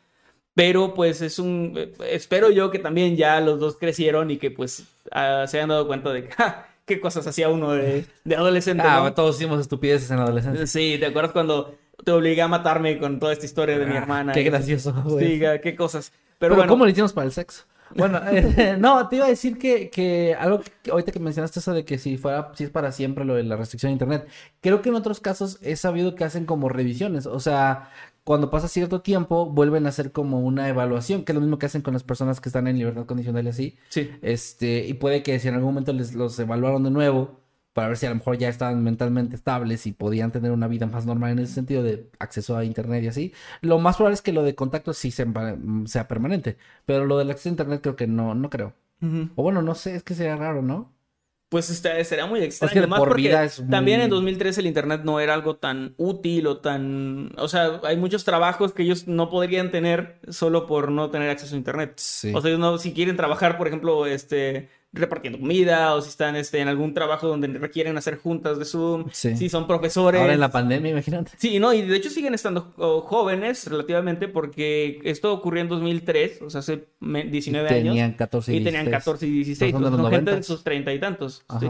Pero 0.55 0.95
pues 0.95 1.21
es 1.23 1.39
un... 1.39 1.75
eh, 1.77 1.93
Espero 2.11 2.51
yo 2.51 2.71
que 2.71 2.79
también 2.79 3.17
ya 3.17 3.41
los 3.41 3.61
dos 3.61 3.77
crecieron 3.77 4.31
y 4.31 4.39
que 4.39 4.51
pues 4.51 4.85
ah, 5.13 5.45
se 5.47 5.59
hayan 5.59 5.69
dado 5.69 5.87
cuenta 5.87 6.13
de 6.13 6.25
que, 6.25 6.33
ja, 6.35 6.69
qué 6.87 7.01
cosas 7.01 7.27
hacía 7.27 7.49
uno 7.49 7.73
de, 7.73 8.07
de 8.25 8.37
adolescente. 8.37 8.85
Ah, 8.87 9.01
¿no? 9.05 9.13
todos 9.13 9.37
hicimos 9.37 9.61
estupideces 9.61 10.11
en 10.11 10.17
la 10.19 10.23
adolescencia. 10.25 10.67
Sí, 10.67 10.97
¿te 10.99 11.07
acuerdas 11.07 11.33
cuando 11.33 11.75
te 12.05 12.11
obligué 12.13 12.43
a 12.43 12.49
matarme 12.49 12.99
con 12.99 13.19
toda 13.19 13.33
esta 13.33 13.47
historia 13.47 13.79
de 13.79 13.87
mi 13.87 13.97
hermana. 13.97 14.33
Ah, 14.33 14.35
Qué 14.35 14.43
y- 14.43 14.45
gracioso, 14.45 14.95
güey. 15.05 15.39
Sí, 15.39 15.43
qué 15.63 15.77
cosas. 15.77 16.11
Pero, 16.11 16.37
Pero, 16.39 16.55
bueno, 16.57 16.71
¿cómo 16.71 16.85
le 16.87 16.93
hicimos 16.93 17.13
para 17.13 17.27
el 17.27 17.33
sexo? 17.33 17.65
Bueno, 17.97 18.21
eh, 18.31 18.77
no, 18.79 19.09
te 19.09 19.17
iba 19.17 19.25
a 19.25 19.29
decir 19.29 19.59
que, 19.59 19.91
que 19.91 20.37
algo 20.39 20.61
que 20.83 20.91
ahorita 20.91 21.13
que 21.13 21.19
mencionaste 21.21 21.59
eso 21.61 21.73
de 21.73 21.85
que 21.85 21.99
si 21.99 22.17
fuera, 22.17 22.53
si 22.55 22.65
es 22.65 22.71
para 22.71 22.93
siempre 22.93 23.25
lo 23.25 23.35
de 23.35 23.43
la 23.45 23.57
restricción 23.57 23.91
de 23.91 23.95
internet, 23.95 24.29
creo 24.61 24.83
que 24.83 24.91
en 24.91 24.95
otros 24.95 25.21
casos 25.21 25.59
he 25.63 25.77
sabido 25.77 26.15
que 26.15 26.25
hacen 26.25 26.45
como 26.45 26.69
revisiones, 26.69 27.27
o 27.27 27.41
sea, 27.41 27.91
cuando 28.25 28.51
pasa 28.51 28.69
cierto 28.69 29.01
tiempo 29.01 29.47
vuelven 29.47 29.87
a 29.87 29.89
hacer 29.89 30.13
como 30.13 30.41
una 30.41 30.69
evaluación, 30.69 31.25
que 31.25 31.33
es 31.33 31.35
lo 31.35 31.41
mismo 31.41 31.59
que 31.59 31.67
hacen 31.67 31.81
con 31.83 31.95
las 31.95 32.05
personas 32.05 32.41
que 32.41 32.51
están 32.51 32.67
en 32.67 32.77
libertad 32.79 33.07
condicional 33.07 33.47
y 33.47 33.49
así, 33.49 33.79
sí. 33.89 34.11
este, 34.21 34.87
y 34.87 34.95
puede 34.95 35.23
que 35.23 35.39
si 35.41 35.49
en 35.49 35.55
algún 35.55 35.71
momento 35.71 35.93
les 35.95 36.15
los 36.15 36.39
evaluaron 36.39 36.85
de 36.85 36.91
nuevo, 36.91 37.41
para 37.79 37.87
ver 37.87 37.97
si 37.97 38.07
a 38.07 38.09
lo 38.09 38.17
mejor 38.17 38.37
ya 38.37 38.49
estaban 38.49 38.83
mentalmente 38.83 39.37
estables 39.37 39.87
y 39.87 39.93
podían 39.93 40.33
tener 40.33 40.51
una 40.51 40.67
vida 40.67 40.87
más 40.87 41.07
normal 41.07 41.31
en 41.31 41.39
ese 41.39 41.55
sentido 41.55 41.85
de 41.85 42.11
acceso 42.19 42.57
a 42.57 42.65
internet 42.65 43.05
y 43.05 43.07
así. 43.07 43.33
Lo 43.61 43.79
más 43.79 43.95
probable 43.95 44.15
es 44.15 44.21
que 44.23 44.33
lo 44.33 44.43
de 44.43 44.57
contacto 44.57 44.93
sí 44.93 45.13
sea, 45.13 45.27
sea 45.85 46.09
permanente, 46.09 46.57
pero 46.87 47.05
lo 47.05 47.17
del 47.19 47.31
acceso 47.31 47.51
a 47.51 47.53
internet 47.53 47.81
creo 47.81 47.95
que 47.95 48.09
no, 48.09 48.35
no 48.35 48.51
creo. 48.51 48.75
O 49.37 49.45
bueno, 49.45 49.63
no 49.63 49.77
sé, 49.77 49.95
es 49.95 50.03
que 50.03 50.15
sería 50.15 50.35
raro, 50.35 50.61
¿no? 50.61 50.93
Pues 51.51 51.71
este, 51.71 52.05
sería 52.05 52.27
muy 52.27 52.41
extraño. 52.41 52.73
que 52.75 52.81
de 52.81 52.87
más 52.89 52.99
por 52.99 53.15
vida 53.15 53.45
es 53.45 53.61
muy- 53.61 53.71
También 53.71 54.01
en 54.01 54.11
2013 54.11 54.61
el 54.61 54.67
internet 54.67 55.03
no 55.05 55.21
era 55.21 55.35
algo 55.35 55.55
tan 55.55 55.95
útil 55.99 56.49
o 56.49 56.59
tan... 56.59 57.31
O 57.39 57.47
sea, 57.47 57.81
hay 57.85 57.97
muchos 57.97 58.25
trabajos 58.25 58.73
que 58.73 58.83
ellos 58.83 59.07
no 59.07 59.31
podrían 59.31 59.71
tener 59.71 60.19
solo 60.31 60.67
por 60.67 60.91
no 60.91 61.11
tener 61.11 61.31
acceso 61.31 61.55
a 61.55 61.59
internet. 61.59 61.93
Sí. 61.97 62.33
O 62.35 62.41
sea, 62.41 62.51
ellos 62.51 62.61
no, 62.61 62.77
si 62.79 62.93
quieren 62.93 63.17
trabajar, 63.17 63.57
por 63.57 63.69
ejemplo, 63.69 64.05
este, 64.05 64.69
repartiendo 64.93 65.39
comida 65.39 65.95
o 65.95 66.01
si 66.01 66.09
están 66.09 66.35
este, 66.35 66.61
en 66.61 66.69
algún 66.69 66.95
trabajo 66.95 67.29
donde 67.29 67.47
requieren 67.49 67.97
hacer 67.99 68.17
juntas 68.17 68.59
de 68.59 68.65
Zoom, 68.65 69.05
Sí. 69.13 69.37
si 69.37 69.49
son 69.51 69.67
profesores. 69.67 70.21
Ahora 70.21 70.33
en 70.35 70.41
la 70.41 70.51
pandemia, 70.51 70.91
imagínate. 70.93 71.33
Sí, 71.37 71.59
no, 71.59 71.75
y 71.75 71.83
de 71.83 71.95
hecho 71.97 72.09
siguen 72.09 72.33
estando 72.35 72.73
jóvenes 73.07 73.67
relativamente 73.69 74.29
porque 74.29 75.01
esto 75.05 75.33
ocurrió 75.33 75.61
en 75.63 75.69
2003, 75.69 76.41
o 76.43 76.49
sea, 76.51 76.61
hace 76.61 76.87
me- 77.01 77.25
19 77.25 77.69
años. 77.69 77.83
Tenían 77.95 78.13
14 78.15 78.53
y 78.55 78.57
Y 78.57 78.65
tenían 78.65 78.87
16. 78.87 79.05
14 79.05 79.27
y 79.27 79.31
16. 79.31 79.73
Son 79.73 79.83
de 79.85 79.91
los 79.91 80.01
son 80.01 80.11
gente 80.11 80.31
90s. 80.33 80.37
en 80.37 80.45
sus 80.45 80.65
treinta 80.65 80.93
y 80.93 80.99
tantos. 80.99 81.45
sí. 81.61 81.69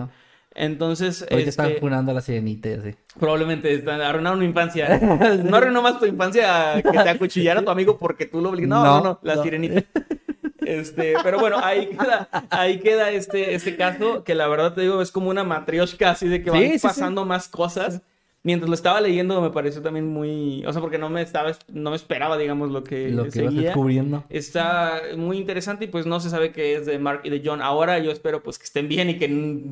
Entonces, 0.54 1.24
Ahorita 1.30 1.50
están 1.50 1.66
este, 1.68 1.80
funando 1.80 2.10
a 2.10 2.14
la 2.14 2.20
sirenita 2.20 2.68
y 2.68 2.72
así. 2.72 2.94
probablemente 3.20 3.72
están, 3.74 4.00
arruinaron 4.00 4.40
mi 4.40 4.46
infancia. 4.46 4.98
No 5.44 5.56
arruinó 5.56 5.82
más 5.82 6.00
tu 6.00 6.06
infancia 6.06 6.82
que 6.82 6.90
te 6.90 6.98
acuchillara 7.10 7.62
tu 7.62 7.70
amigo 7.70 7.96
porque 7.96 8.26
tú 8.26 8.40
lo 8.40 8.48
obligaste. 8.50 8.68
No, 8.68 8.82
no, 8.84 8.96
No, 8.98 9.04
no, 9.04 9.20
la 9.22 9.36
no. 9.36 9.42
sirenita. 9.42 9.84
Este, 10.68 11.14
pero 11.22 11.38
bueno, 11.38 11.58
ahí 11.62 11.86
queda, 11.86 12.28
ahí 12.50 12.78
queda 12.80 13.10
este, 13.10 13.54
este 13.54 13.76
caso 13.76 14.22
que 14.24 14.34
la 14.34 14.46
verdad 14.48 14.74
te 14.74 14.82
digo 14.82 15.00
es 15.00 15.10
como 15.10 15.30
una 15.30 15.44
matrioshka 15.44 16.10
así 16.10 16.28
de 16.28 16.42
que 16.42 16.50
van 16.50 16.60
Sí, 16.60 16.66
sí, 16.72 16.78
sí. 16.80 16.86
pasando 16.86 17.24
más 17.24 17.48
cosas. 17.48 18.02
Mientras 18.44 18.68
lo 18.68 18.74
estaba 18.74 19.00
leyendo 19.00 19.40
me 19.42 19.50
pareció 19.50 19.82
también 19.82 20.06
muy, 20.06 20.64
o 20.64 20.72
sea, 20.72 20.80
porque 20.80 20.96
no 20.98 21.10
me 21.10 21.22
estaba, 21.22 21.52
no 21.68 21.90
me 21.90 21.96
esperaba, 21.96 22.38
digamos, 22.38 22.70
lo 22.70 22.84
que 22.84 23.08
Lo 23.10 23.22
que 23.24 23.42
vas 23.42 23.52
seguía. 23.52 23.62
descubriendo. 23.70 24.24
Está 24.28 25.00
muy 25.16 25.38
interesante 25.38 25.86
y 25.86 25.88
pues 25.88 26.06
no 26.06 26.20
se 26.20 26.30
sabe 26.30 26.52
qué 26.52 26.76
es 26.76 26.86
de 26.86 26.98
Mark 26.98 27.22
y 27.24 27.30
de 27.30 27.42
John. 27.44 27.60
Ahora 27.62 27.98
yo 27.98 28.10
espero 28.12 28.42
pues 28.42 28.58
que 28.58 28.64
estén 28.64 28.88
bien 28.88 29.10
y 29.10 29.18
que 29.18 29.26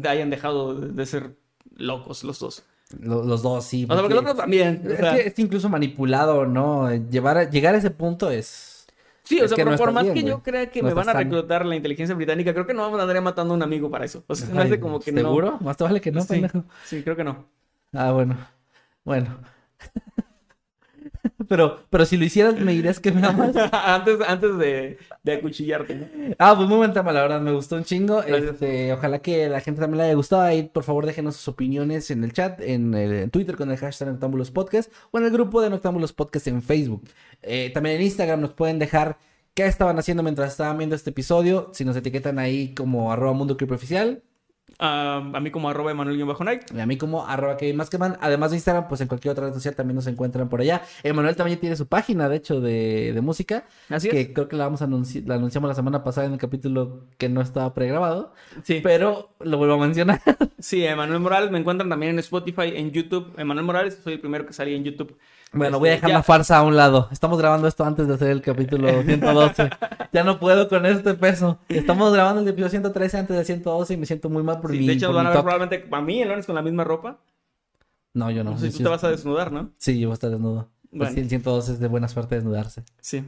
hayan 0.09 0.31
dejado 0.31 0.75
de 0.75 1.07
ser 1.07 1.31
locos 1.77 2.25
los 2.25 2.39
dos. 2.41 2.65
Lo- 3.01 3.23
los 3.25 3.43
dos, 3.43 3.65
sí. 3.65 3.85
O 3.85 3.93
sea, 3.93 3.97
porque 4.03 4.13
el 4.15 4.19
otro 4.21 4.35
también. 4.35 4.83
o 4.87 4.91
Es 4.93 4.99
sea, 4.99 5.15
que 5.15 5.21
es 5.29 5.39
incluso 5.39 5.69
manipulado, 5.69 6.47
¿no? 6.47 6.93
Llevar 6.95 7.39
a- 7.39 7.51
llegar 7.51 7.75
a 7.75 7.79
ese 7.79 7.91
punto 7.91 8.31
es... 8.31 8.73
sí, 9.27 9.41
o 9.41 9.49
sea, 9.49 9.57
pero 9.57 9.73
no 9.73 9.77
por 9.77 9.93
más 9.93 10.05
bien, 10.05 10.15
que 10.15 10.23
yo 10.25 10.43
crea 10.43 10.71
que 10.71 10.81
No 10.83 10.89
me 10.89 10.95
van 10.95 11.09
a 11.09 11.13
sano. 11.13 11.25
reclutar 11.25 11.67
la 11.67 11.77
inteligencia 11.77 12.15
británica, 12.15 12.53
creo 12.55 12.67
que 12.67 12.75
no 12.75 12.91
me 12.91 13.01
andaría 13.01 13.21
matando 13.21 13.55
a 13.55 13.57
un 13.57 13.63
amigo 13.63 13.91
para 13.91 14.05
eso. 14.05 14.25
O 14.27 14.35
sea, 14.35 14.47
se 14.47 14.53
me 14.55 14.63
hace 14.63 14.81
como 14.81 15.01
que 15.01 15.13
no. 15.13 15.21
¿Seguro? 15.21 15.59
Más 15.61 15.77
te 15.77 15.85
vale 15.85 16.01
que 16.01 16.13
no, 16.13 16.21
sí, 16.23 16.29
pendejo. 16.29 16.65
sí, 16.85 17.03
creo 17.03 17.17
que 17.17 17.25
no. 17.25 17.45
Ah, 17.93 18.13
bueno. 18.13 18.37
Bueno. 19.05 19.39
pero, 21.49 21.81
pero 21.91 22.05
si 22.05 22.17
lo 22.17 22.25
hicieras, 22.25 22.59
me 22.61 22.73
dirías 22.73 23.01
que 23.01 23.13
me 23.13 23.27
amas. 23.27 23.55
antes, 23.73 24.19
antes 24.27 24.59
de, 24.59 24.99
de 25.23 25.33
acuchillarte. 25.33 25.95
¿no? 25.95 26.07
Ah, 26.39 26.55
pues 26.57 26.69
muy 26.69 26.79
buen 26.79 26.93
tema, 26.93 27.13
la 27.13 27.23
verdad, 27.23 27.41
me 27.41 27.53
gustó 27.53 27.77
un 27.77 27.85
chingo. 27.85 28.23
Este, 28.23 28.93
ojalá 28.93 29.19
que 29.21 29.49
la 29.49 29.61
gente 29.61 29.81
también 29.81 29.99
le 29.99 30.05
haya 30.05 30.15
gustado. 30.15 30.43
Ahí, 30.43 30.65
por 30.65 30.85
favor, 30.85 31.07
déjenos 31.07 31.37
sus 31.37 31.49
opiniones 31.49 32.11
en 32.11 32.25
el 32.25 32.33
chat, 32.33 32.61
en, 32.61 32.95
el- 32.95 33.13
en 33.15 33.31
Twitter 33.31 33.57
con 33.57 33.71
el 33.71 33.77
hashtag 33.77 34.09
Noctámbulos 34.09 34.51
Podcast 34.51 34.93
o 35.11 35.19
en 35.19 35.25
el 35.25 35.31
grupo 35.31 35.61
de 35.63 35.71
Noctámbulos 35.71 36.13
Podcast 36.13 36.47
en 36.49 36.63
Facebook. 36.63 37.03
Eh, 37.43 37.71
también 37.75 37.97
en 37.97 38.03
Instagram 38.03 38.41
nos 38.41 38.53
pueden 38.53 38.79
dejar 38.79 39.19
qué 39.55 39.67
estaban 39.67 39.99
haciendo 39.99 40.23
mientras 40.23 40.51
estaban 40.53 40.77
viendo 40.79 40.97
este 40.97 41.11
episodio. 41.11 41.71
Si 41.73 41.85
nos 41.85 41.97
etiquetan 41.97 42.39
ahí 42.39 42.75
como 42.75 43.13
arroba 43.13 43.33
mundo 43.33 43.57
oficial. 43.71 44.23
A 44.79 45.21
mí 45.41 45.51
como 45.51 45.69
arroba 45.71 45.91
Emanuel-Night. 45.91 46.63
Y 46.75 46.81
a 46.81 46.87
mí 46.87 46.97
como 46.99 47.27
arroba 47.27 47.57
Kevin 47.57 47.77
Maskeman. 47.77 48.17
Además 48.21 48.51
de 48.51 48.57
Instagram, 48.57 48.89
pues 48.89 49.01
en 49.01 49.09
cualquier 49.09 49.33
otra 49.33 49.47
red 49.47 49.55
social 49.55 49.75
también 49.75 49.97
nos 49.97 50.07
encuentran 50.07 50.49
por 50.49 50.61
allá. 50.61 50.83
Emanuel 51.03 51.37
también 51.37 51.59
tiene 51.59 51.77
su 51.77 51.87
página, 51.87 52.29
de 52.29 52.37
hecho, 52.37 52.61
de, 52.61 53.13
de 53.15 53.21
música. 53.21 53.65
Así 53.89 54.09
que 54.09 54.21
es. 54.21 54.29
creo 54.35 54.49
que 54.49 54.57
la 54.57 54.65
vamos 54.65 54.83
a 54.83 54.85
anunciar, 54.85 55.25
la 55.27 55.37
anunciamos 55.37 55.69
la 55.69 55.75
semana 55.75 56.05
pasada 56.05 56.27
en 56.27 56.35
el 56.35 56.39
capítulo 56.39 57.01
que 57.19 57.29
no 57.29 57.41
estaba 57.41 57.73
pregrabado. 57.75 58.33
Sí. 58.65 58.81
Pero 58.83 59.31
lo 59.41 59.59
vuelvo 59.59 59.75
a 59.75 59.79
mencionar. 59.79 60.21
Sí, 60.59 60.85
Emanuel 60.85 61.21
Morales 61.21 61.51
me 61.51 61.59
encuentran 61.59 61.89
también 61.91 62.13
en 62.13 62.19
Spotify, 62.19 62.73
en 62.75 62.91
YouTube. 62.91 63.33
Emanuel 63.37 63.67
Morales, 63.67 64.01
soy 64.03 64.15
el 64.15 64.21
primero 64.21 64.47
que 64.47 64.55
salí 64.55 64.75
en 64.75 64.85
YouTube. 64.85 65.17
Bueno, 65.53 65.77
Este, 65.77 65.79
voy 65.79 65.89
a 65.91 65.93
dejar 65.93 66.11
ya. 66.11 66.17
la 66.17 66.23
farsa 66.23 66.57
a 66.57 66.63
un 66.63 66.77
lado. 66.77 67.09
Estamos 67.13 67.39
grabando 67.39 67.69
esto 67.69 67.85
antes 67.85 68.09
de 68.09 68.15
hacer 68.15 68.31
el 68.31 68.41
capítulo 68.43 69.03
112. 69.05 69.71
ya 70.13 70.25
no 70.25 70.41
puedo 70.41 70.69
con 70.69 70.87
este 70.87 71.15
peso. 71.15 71.59
Estamos 71.69 72.13
grabando 72.13 72.41
el 72.41 72.49
episodio 72.49 72.71
113 72.71 73.19
antes 73.19 73.37
del 73.37 73.45
112 73.47 73.95
y 73.95 73.97
me 73.99 74.07
siento 74.07 74.29
muy 74.31 74.43
mal 74.43 74.61
por 74.67 74.75
Sí, 74.75 74.81
mi 74.81 74.87
de 74.87 74.93
hecho, 74.95 75.13
van 75.13 75.27
a 75.27 75.31
ver 75.31 75.39
toque. 75.39 75.45
probablemente 75.51 75.89
a 75.97 76.01
mí 76.01 76.23
el 76.23 76.29
lunes 76.29 76.47
con 76.47 76.55
la 76.55 76.63
misma 76.63 76.85
ropa. 76.85 77.19
No, 78.15 78.31
yo 78.31 78.43
no. 78.45 78.53
No 78.53 78.59
sé 78.59 78.71
si 78.71 78.79
tú 78.79 78.85
te 78.85 78.91
vas 78.91 79.05
a 79.05 79.11
desnudar, 79.11 79.53
¿no? 79.53 79.71
Sí, 79.79 79.99
yo 80.01 80.09
voy 80.09 80.13
a 80.13 80.15
estar 80.15 80.31
desnudo. 80.31 80.71
Pues 80.83 80.91
Bueno. 80.99 81.15
sí, 81.15 81.21
el 81.21 81.29
112 81.29 81.73
es 81.73 81.81
de 81.81 81.89
buena 81.89 82.09
suerte 82.09 82.35
desnudarse. 82.37 82.83
Sí. 83.01 83.25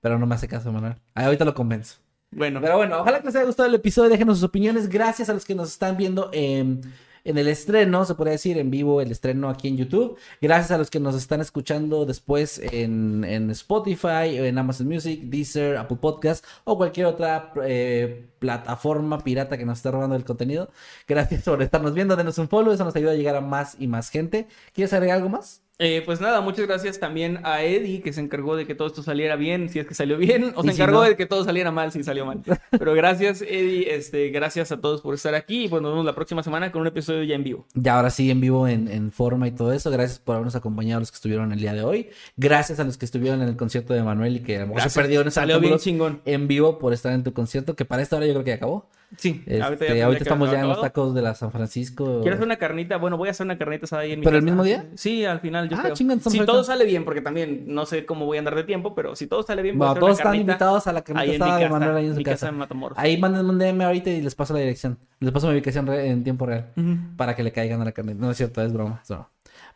Pero 0.00 0.18
no 0.18 0.26
me 0.26 0.34
hace 0.34 0.48
caso, 0.48 0.72
Manuel. 0.72 0.94
Ah, 1.14 1.26
ahorita 1.26 1.44
lo 1.44 1.54
convenzo. 1.54 1.96
Bueno, 2.30 2.60
Pero 2.60 2.76
bueno, 2.76 3.00
ojalá 3.00 3.20
que 3.20 3.26
les 3.26 3.36
haya 3.36 3.44
gustado 3.44 3.68
el 3.68 3.74
episodio. 3.74 4.08
Déjenos 4.08 4.38
sus 4.38 4.44
opiniones. 4.48 4.88
Gracias 4.88 5.28
a 5.28 5.34
los 5.34 5.44
que 5.44 5.54
nos 5.54 5.68
están 5.68 5.96
viendo 5.96 6.30
en, 6.32 6.80
en 7.24 7.38
el 7.38 7.48
estreno, 7.48 8.04
se 8.04 8.14
podría 8.14 8.32
decir, 8.32 8.58
en 8.58 8.70
vivo, 8.70 9.00
el 9.00 9.10
estreno 9.10 9.48
aquí 9.48 9.68
en 9.68 9.76
YouTube. 9.76 10.16
Gracias 10.40 10.70
a 10.70 10.78
los 10.78 10.90
que 10.90 11.00
nos 11.00 11.14
están 11.14 11.40
escuchando 11.40 12.06
después 12.06 12.58
en, 12.58 13.24
en 13.24 13.50
Spotify, 13.50 14.36
en 14.36 14.58
Amazon 14.58 14.88
Music, 14.88 15.20
Deezer, 15.22 15.76
Apple 15.76 15.98
Podcast 16.00 16.44
o 16.64 16.76
cualquier 16.76 17.06
otra 17.06 17.52
eh, 17.64 18.28
plataforma 18.38 19.18
pirata 19.18 19.58
que 19.58 19.66
nos 19.66 19.78
esté 19.78 19.90
robando 19.90 20.16
el 20.16 20.24
contenido. 20.24 20.70
Gracias 21.06 21.42
por 21.42 21.62
estarnos 21.62 21.94
viendo. 21.94 22.16
Denos 22.16 22.38
un 22.38 22.48
follow, 22.48 22.72
eso 22.72 22.84
nos 22.84 22.96
ayuda 22.96 23.12
a 23.12 23.16
llegar 23.16 23.36
a 23.36 23.40
más 23.40 23.76
y 23.78 23.86
más 23.86 24.10
gente. 24.10 24.48
¿Quieres 24.72 24.92
agregar 24.92 25.18
algo 25.18 25.28
más? 25.28 25.62
Eh, 25.82 26.02
pues 26.04 26.20
nada, 26.20 26.42
muchas 26.42 26.66
gracias 26.66 27.00
también 27.00 27.40
a 27.42 27.62
Eddie 27.62 28.02
que 28.02 28.12
se 28.12 28.20
encargó 28.20 28.54
de 28.54 28.66
que 28.66 28.74
todo 28.74 28.88
esto 28.88 29.02
saliera 29.02 29.36
bien, 29.36 29.70
si 29.70 29.78
es 29.78 29.86
que 29.86 29.94
salió 29.94 30.18
bien, 30.18 30.52
o 30.54 30.62
se 30.62 30.68
si 30.68 30.74
encargó 30.74 30.98
no. 31.02 31.08
de 31.08 31.16
que 31.16 31.24
todo 31.24 31.42
saliera 31.42 31.70
mal, 31.70 31.90
si 31.90 32.04
salió 32.04 32.26
mal. 32.26 32.42
Pero 32.70 32.92
gracias, 32.92 33.40
Eddie, 33.40 33.94
este, 33.94 34.28
gracias 34.28 34.72
a 34.72 34.80
todos 34.80 35.00
por 35.00 35.14
estar 35.14 35.34
aquí 35.34 35.64
y 35.64 35.68
pues 35.68 35.80
nos 35.80 35.92
vemos 35.92 36.04
la 36.04 36.14
próxima 36.14 36.42
semana 36.42 36.70
con 36.70 36.82
un 36.82 36.88
episodio 36.88 37.22
ya 37.22 37.34
en 37.34 37.44
vivo. 37.44 37.66
Ya 37.74 37.96
ahora 37.96 38.10
sí 38.10 38.30
en 38.30 38.40
vivo 38.40 38.68
en, 38.68 38.88
en 38.88 39.10
forma 39.10 39.48
y 39.48 39.52
todo 39.52 39.72
eso. 39.72 39.90
Gracias 39.90 40.18
por 40.18 40.34
habernos 40.34 40.54
acompañado 40.54 40.98
a 40.98 41.00
los 41.00 41.10
que 41.10 41.16
estuvieron 41.16 41.50
el 41.52 41.58
día 41.60 41.72
de 41.72 41.82
hoy. 41.82 42.10
Gracias 42.36 42.78
a 42.78 42.84
los 42.84 42.98
que 42.98 43.06
estuvieron 43.06 43.40
en 43.40 43.48
el 43.48 43.56
concierto 43.56 43.94
de 43.94 44.02
Manuel 44.02 44.36
y 44.36 44.40
que 44.40 44.58
a 44.58 44.60
lo 44.60 44.66
mejor 44.68 44.82
se 44.82 45.00
perdieron 45.00 45.30
Salió 45.30 45.60
bien 45.60 45.78
chingón. 45.78 46.20
en 46.26 46.46
vivo 46.46 46.78
por 46.78 46.92
estar 46.92 47.12
en 47.12 47.24
tu 47.24 47.32
concierto, 47.32 47.74
que 47.74 47.86
para 47.86 48.02
esta 48.02 48.16
hora 48.16 48.26
yo 48.26 48.32
creo 48.34 48.44
que 48.44 48.50
ya 48.50 48.56
acabó. 48.56 48.88
Sí, 49.16 49.42
Este, 49.46 49.96
ya 49.96 50.04
ahorita 50.04 50.18
que 50.18 50.22
estamos 50.22 50.50
ya 50.52 50.60
en 50.60 50.68
los 50.68 50.80
tacos 50.80 51.14
de 51.14 51.22
la 51.22 51.34
San 51.34 51.50
Francisco. 51.50 52.20
¿Quieres 52.20 52.34
hacer 52.34 52.46
una 52.46 52.56
carnita? 52.58 52.96
Bueno, 52.96 53.16
voy 53.16 53.26
a 53.28 53.32
hacer 53.32 53.44
una 53.44 53.58
carnita 53.58 53.98
ahí 53.98 54.12
en 54.12 54.20
mi 54.20 54.24
¿Pero 54.24 54.36
el 54.36 54.44
mismo 54.44 54.62
día? 54.62 54.86
Sí, 54.94 55.24
al 55.24 55.40
final 55.40 55.68
yo 55.70 55.76
Ah, 55.78 55.82
creo. 55.82 55.94
chinga, 55.94 56.12
entonces 56.12 56.38
si 56.40 56.46
todo 56.46 56.62
sale 56.64 56.84
bien, 56.84 57.04
porque 57.04 57.20
también 57.20 57.64
no 57.66 57.86
sé 57.86 58.04
cómo 58.04 58.26
voy 58.26 58.36
a 58.36 58.40
andar 58.40 58.54
de 58.56 58.64
tiempo, 58.64 58.94
pero 58.94 59.16
si 59.16 59.26
todo 59.26 59.42
sale 59.42 59.62
bien, 59.62 59.78
Bueno, 59.78 59.94
todos 59.94 60.18
están 60.18 60.34
invitados 60.34 60.86
a 60.86 60.92
la 60.92 61.02
carnita 61.02 61.44
asada 61.46 61.58
de 61.58 61.68
Manuel 61.68 61.96
ahí 61.96 62.06
en 62.06 62.14
su 62.16 62.22
casa. 62.22 62.50
casa. 62.52 62.92
Ahí 62.96 63.16
mándenme 63.16 63.50
un 63.50 63.58
DM 63.58 63.82
ahorita 63.84 64.10
y 64.10 64.20
les 64.20 64.34
paso 64.34 64.52
la 64.54 64.60
dirección. 64.60 64.98
Les 65.20 65.32
paso 65.32 65.46
mi 65.46 65.54
ubicación 65.54 65.88
en 65.88 66.22
tiempo 66.24 66.44
real. 66.46 66.72
Ujú. 66.76 66.96
Para 67.16 67.34
que 67.34 67.42
le 67.42 67.52
caigan 67.52 67.80
a 67.80 67.84
la 67.84 67.92
carnita. 67.92 68.18
No 68.20 68.30
es 68.30 68.36
cierto, 68.36 68.62
es 68.62 68.72
broma. 68.72 69.00
es 69.02 69.08
broma. 69.08 69.28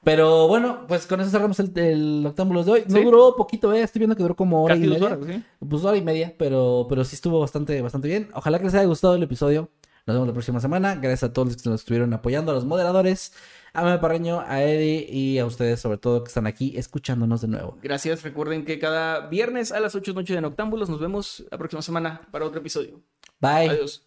Pero 0.02 0.48
bueno, 0.48 0.80
pues 0.86 1.06
con 1.06 1.20
eso 1.20 1.30
cerramos 1.30 1.58
el, 1.60 1.72
el 1.78 2.24
Octámbulos 2.26 2.66
de 2.66 2.72
hoy. 2.72 2.84
No 2.88 2.96
Sí. 2.98 3.04
duró 3.04 3.34
poquito, 3.36 3.72
eh. 3.72 3.80
Estoy 3.82 4.00
viendo 4.00 4.14
que 4.16 4.22
duró 4.22 4.36
como 4.36 4.62
hora 4.62 4.74
Casi 4.74 4.86
y 4.86 4.90
media. 4.90 5.06
horas, 5.06 5.18
¿sí? 5.26 5.42
Pues 5.66 5.84
hora 5.84 5.96
y 5.96 6.02
media, 6.02 6.34
pero, 6.38 6.86
pero 6.88 7.04
sí 7.04 7.14
estuvo 7.14 7.40
bastante, 7.40 7.80
bastante 7.80 8.08
bien. 8.08 8.28
Ojalá 8.34 8.58
que 8.58 8.64
les 8.66 8.74
haya 8.74 8.84
gustado 8.84 9.14
el 9.14 9.22
episodio. 9.22 9.70
Nos 10.06 10.14
vemos 10.16 10.26
la 10.28 10.34
próxima 10.34 10.60
semana. 10.60 10.96
Gracias 10.96 11.24
a 11.24 11.32
todos 11.32 11.48
los 11.48 11.62
que 11.62 11.70
nos 11.70 11.80
estuvieron 11.80 12.12
apoyando, 12.12 12.52
a 12.52 12.54
los 12.54 12.66
moderadores, 12.66 13.32
a 13.74 13.82
Meme 13.82 13.98
Parreño, 13.98 14.40
a 14.40 14.62
Eddie 14.62 15.06
y 15.10 15.38
a 15.38 15.46
ustedes, 15.46 15.80
sobre 15.80 15.98
todo, 15.98 16.22
que 16.22 16.28
están 16.28 16.46
aquí 16.46 16.74
escuchándonos 16.76 17.40
de 17.40 17.48
nuevo. 17.48 17.76
Gracias. 17.82 18.22
Recuerden 18.22 18.64
que 18.64 18.78
cada 18.78 19.26
viernes 19.26 19.72
a 19.72 19.80
las 19.80 19.94
8 19.94 20.12
de 20.12 20.14
noche 20.14 20.34
de 20.34 20.40
Noctámbulos 20.40 20.88
nos 20.88 21.00
vemos 21.00 21.44
la 21.50 21.58
próxima 21.58 21.82
semana 21.82 22.22
para 22.30 22.46
otro 22.46 22.60
episodio. 22.60 23.02
Bye. 23.40 23.68
Adiós. 23.68 24.06